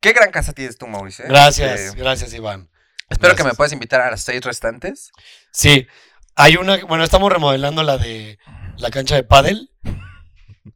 Qué 0.00 0.12
gran 0.12 0.30
casa 0.30 0.52
tienes 0.52 0.76
tú, 0.76 0.86
Mauricio. 0.86 1.24
¿eh? 1.24 1.28
Gracias, 1.28 1.80
Eh, 1.80 1.90
gracias, 1.96 2.32
Iván. 2.34 2.68
espero 3.08 3.34
que 3.34 3.44
me 3.44 3.54
puedas 3.54 3.72
invitar 3.72 4.00
a 4.02 4.10
las 4.10 4.22
seis 4.22 4.42
restantes. 4.42 5.10
Sí, 5.52 5.86
hay 6.36 6.56
una, 6.56 6.76
bueno, 6.84 7.02
estamos 7.02 7.32
remodelando 7.32 7.82
la 7.82 7.96
de 7.96 8.38
la 8.76 8.90
cancha 8.90 9.14
de 9.16 9.24
pádel, 9.24 9.70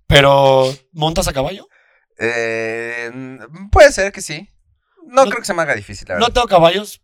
pero 0.06 0.74
¿montas 0.92 1.28
a 1.28 1.32
caballo? 1.32 1.68
Eh, 2.18 3.10
puede 3.70 3.92
ser 3.92 4.12
que 4.12 4.20
sí. 4.22 4.48
No, 5.06 5.24
No- 5.24 5.30
creo 5.30 5.40
que 5.40 5.46
se 5.46 5.54
me 5.54 5.62
haga 5.62 5.74
difícil, 5.74 6.06
la 6.08 6.18
No 6.18 6.28
tengo 6.30 6.46
caballos, 6.46 7.00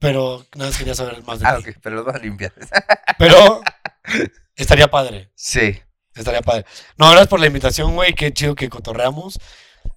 pero 0.00 0.44
nada 0.54 0.70
más 0.70 0.78
quería 0.78 0.94
saber 0.94 1.22
más 1.24 1.40
de 1.40 1.46
ah, 1.46 1.58
ti. 1.62 1.70
ok, 1.70 1.76
pero 1.82 1.96
los 1.96 2.04
vas 2.04 2.16
a 2.16 2.18
limpiar. 2.18 2.52
Pero 3.18 3.62
estaría 4.56 4.88
padre, 4.90 5.30
sí. 5.36 5.78
estaría 6.14 6.42
padre. 6.42 6.64
No, 6.98 7.06
gracias 7.10 7.28
por 7.28 7.38
la 7.40 7.46
invitación, 7.46 7.94
güey, 7.94 8.14
qué 8.14 8.32
chido 8.32 8.54
que 8.56 8.68
cotorreamos. 8.68 9.38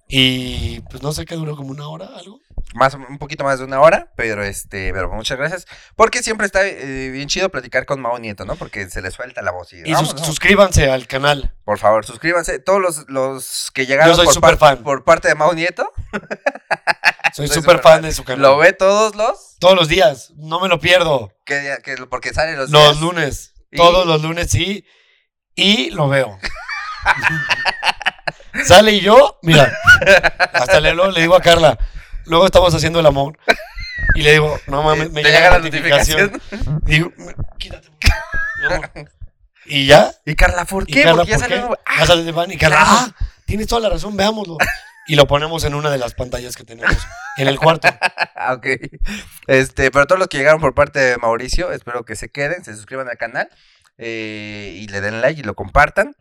Y 0.08 0.80
pues 0.90 1.02
no 1.02 1.12
sé 1.12 1.24
qué 1.24 1.34
duró 1.34 1.56
como 1.56 1.70
una 1.70 1.88
hora, 1.88 2.06
algo. 2.16 2.40
Más, 2.74 2.92
un 2.94 3.18
poquito 3.18 3.44
más 3.44 3.58
de 3.58 3.64
una 3.64 3.80
hora, 3.80 4.12
pero 4.16 4.42
este, 4.44 4.92
pero 4.92 5.10
muchas 5.10 5.38
gracias. 5.38 5.66
Porque 5.94 6.22
siempre 6.22 6.46
está 6.46 6.66
eh, 6.66 7.10
bien 7.10 7.28
chido 7.28 7.48
platicar 7.48 7.86
con 7.86 8.00
Mao 8.00 8.18
Nieto, 8.18 8.44
¿no? 8.44 8.56
Porque 8.56 8.90
se 8.90 9.00
le 9.00 9.10
suelta 9.10 9.40
la 9.40 9.52
voz. 9.52 9.72
Y, 9.72 9.78
Y 9.88 9.92
vamos, 9.94 10.10
sus- 10.10 10.20
¿no? 10.20 10.26
suscríbanse 10.26 10.90
al 10.90 11.06
canal. 11.06 11.54
Por 11.64 11.78
favor, 11.78 12.04
suscríbanse. 12.04 12.58
Todos 12.58 12.80
los, 12.82 13.08
los 13.08 13.70
que 13.72 13.86
llegaron 13.86 14.10
Yo 14.12 14.16
soy 14.16 14.24
por, 14.26 14.34
súper 14.34 14.58
par- 14.58 14.76
fan. 14.76 14.84
por 14.84 15.04
parte 15.04 15.28
de 15.28 15.34
Mao 15.36 15.54
Nieto, 15.54 15.90
Soy 17.32 17.48
súper 17.48 17.80
fan 17.80 18.02
de 18.02 18.12
su 18.12 18.24
canal. 18.24 18.42
lo 18.42 18.56
ve 18.58 18.72
todos 18.72 19.14
los 19.14 19.56
Todos 19.58 19.74
los 19.74 19.88
días, 19.88 20.32
no 20.36 20.60
me 20.60 20.68
lo 20.68 20.80
pierdo. 20.80 21.32
que, 21.44 21.78
que 21.84 21.96
porque 22.08 22.32
salen 22.34 22.56
los, 22.56 22.70
Los 22.70 22.82
días. 22.82 23.00
lunes, 23.00 23.54
¿Y? 23.70 23.76
todos 23.76 24.06
los 24.06 24.22
lunes 24.22 24.50
sí. 24.50 24.84
Y 25.54 25.90
lo 25.90 26.08
veo. 26.08 26.38
Sale 28.66 28.92
y 28.92 29.00
yo, 29.00 29.38
mira, 29.42 29.72
hasta 30.52 30.80
le, 30.80 30.94
luego 30.94 31.12
le 31.12 31.20
digo 31.20 31.36
a 31.36 31.40
Carla, 31.42 31.78
luego 32.26 32.46
estamos 32.46 32.74
haciendo 32.74 33.00
el 33.00 33.06
amor. 33.06 33.38
Y 34.14 34.22
le 34.22 34.32
digo, 34.32 34.58
no 34.66 34.82
mames, 34.82 35.10
me 35.10 35.22
llega, 35.22 35.50
la 35.50 35.58
notificación. 35.58 36.32
notificación. 36.32 36.80
Digo, 36.84 37.12
quítate. 37.58 37.88
mi 38.60 38.66
amor. 38.66 38.90
Y 39.64 39.86
ya. 39.86 40.12
Y 40.24 40.34
Carla, 40.36 40.64
¿por 40.64 40.84
Y 40.88 40.92
qué? 40.92 41.02
Carla, 41.02 41.16
porque 41.24 41.30
ya 41.32 41.38
¿por 41.38 41.48
qué? 41.48 41.54
salió. 41.54 41.78
Ah, 41.84 41.94
Ya 42.00 42.06
sale 42.06 42.22
de 42.24 42.32
van 42.32 42.50
y 42.52 42.56
Carla, 42.58 42.76
claro. 42.76 42.90
ah, 42.92 43.14
tienes 43.46 43.66
toda 43.66 43.80
la 43.80 43.88
razón, 43.88 44.16
veámoslo. 44.16 44.58
Y 45.08 45.16
lo 45.16 45.26
ponemos 45.26 45.64
en 45.64 45.74
una 45.74 45.90
de 45.90 45.98
las 45.98 46.14
pantallas 46.14 46.56
que 46.56 46.64
tenemos 46.64 46.96
en 47.36 47.48
el 47.48 47.58
cuarto. 47.58 47.88
Ok. 48.48 48.66
Este, 49.48 49.90
pero 49.90 50.06
todos 50.06 50.20
los 50.20 50.28
que 50.28 50.38
llegaron 50.38 50.60
por 50.60 50.72
parte 50.72 51.00
de 51.00 51.16
Mauricio, 51.16 51.72
espero 51.72 52.04
que 52.04 52.14
se 52.14 52.28
queden, 52.28 52.62
se 52.64 52.74
suscriban 52.76 53.08
al 53.08 53.16
canal 53.16 53.48
eh, 53.98 54.72
y 54.76 54.86
le 54.86 55.00
den 55.00 55.20
like 55.20 55.40
y 55.40 55.42
lo 55.42 55.54
compartan. 55.56 56.14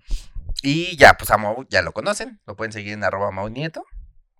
Y 0.63 0.95
ya, 0.97 1.13
pues 1.13 1.29
a 1.29 1.37
Mau 1.37 1.67
ya 1.69 1.83
lo 1.83 1.91
conocen, 1.91 2.39
lo 2.47 2.55
pueden 2.55 2.71
seguir 2.71 2.93
en 2.93 3.03
arroba 3.03 3.29
Mau 3.29 3.47
Nieto, 3.49 3.85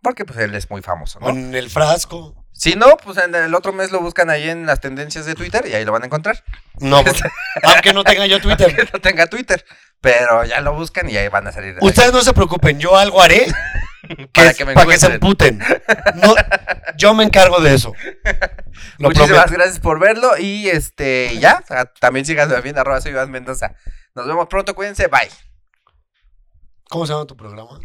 porque 0.06 0.23
pues 0.23 0.38
él 0.38 0.53
es 0.53 0.69
muy 0.69 0.84
famoso, 0.84 1.19
¿no? 1.19 1.26
Con 1.26 1.56
el 1.56 1.68
frasco. 1.68 2.45
Si 2.52 2.76
no, 2.76 2.95
pues 2.98 3.18
en 3.18 3.34
el 3.34 3.56
otro 3.56 3.73
mes 3.73 3.91
lo 3.91 4.02
buscan 4.02 4.30
ahí 4.30 4.48
en 4.48 4.68
las 4.68 4.80
tendencias 4.80 5.26
de 5.26 5.34
Twitter 5.34 5.65
y 5.65 5.73
ahí 5.73 5.84
lo 5.84 5.91
van 5.91 6.03
a 6.03 6.06
encontrar. 6.06 6.44
No, 6.77 7.03
pues, 7.03 7.23
aunque 7.64 7.91
no 7.91 8.03
tenga 8.03 8.27
yo 8.27 8.40
Twitter. 8.40 8.76
Que 8.76 8.88
no 8.94 9.02
tenga 9.02 9.26
Twitter, 9.26 9.65
pero 10.02 10.45
ya 10.45 10.61
lo 10.61 10.76
buscan 10.76 11.10
y 11.10 11.18
ahí 11.18 11.27
van 11.27 11.48
a 11.48 11.52
salir. 11.52 11.77
Ustedes 11.82 12.14
no 12.14 12.22
se 12.22 12.34
preocupen, 12.34 12.80
yo 12.80 12.95
algo 12.95 13.19
haré 13.19 13.48
que 14.07 14.27
Para 14.32 14.53
que 14.53 14.64
me 14.64 14.76
para 14.76 14.91
que 14.91 14.99
se 14.99 15.07
emputen. 15.07 15.57
No, 16.22 16.36
yo 16.95 17.15
me 17.15 17.23
encargo 17.23 17.60
de 17.61 17.73
eso. 17.73 17.91
Lo 18.99 19.07
Muchísimas 19.07 19.45
prometo. 19.45 19.53
gracias 19.56 19.80
por 19.80 19.99
verlo 19.99 20.38
y 20.38 20.69
este, 20.69 21.36
ya, 21.40 21.64
también 21.99 22.27
síganme 22.27 22.61
bien, 22.61 22.77
arroba 22.77 23.02
soy 23.02 23.10
Iván 23.10 23.32
Mendoza. 23.32 23.73
Nos 24.14 24.27
vemos 24.27 24.45
pronto, 24.49 24.76
cuídense, 24.76 25.07
bye. 25.07 25.32
¿Cómo 26.90 27.07
se 27.07 27.14
llama 27.14 27.26
tu 27.26 27.36
programa? 27.36 27.80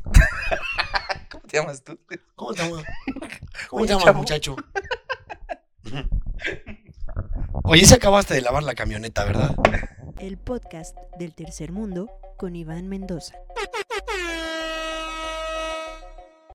¿Cómo 1.51 1.51
te 1.51 1.56
llamas 1.56 1.82
tú? 1.82 1.98
¿Cómo 2.36 2.52
se 2.52 2.62
llama? 2.62 2.82
¿Cómo 3.68 3.82
Oye, 3.82 3.89
se 3.89 3.94
llama, 3.94 4.05
chavo. 4.05 4.18
muchacho? 4.18 4.56
Oye, 7.64 7.85
se 7.85 7.94
acabaste 7.97 8.35
de 8.35 8.40
lavar 8.40 8.62
la 8.62 8.74
camioneta, 8.74 9.24
¿verdad? 9.24 9.56
El 10.18 10.39
podcast 10.39 10.97
del 11.18 11.35
tercer 11.35 11.72
mundo 11.72 12.09
con 12.36 12.55
Iván 12.55 12.89
Mendoza. 12.89 13.35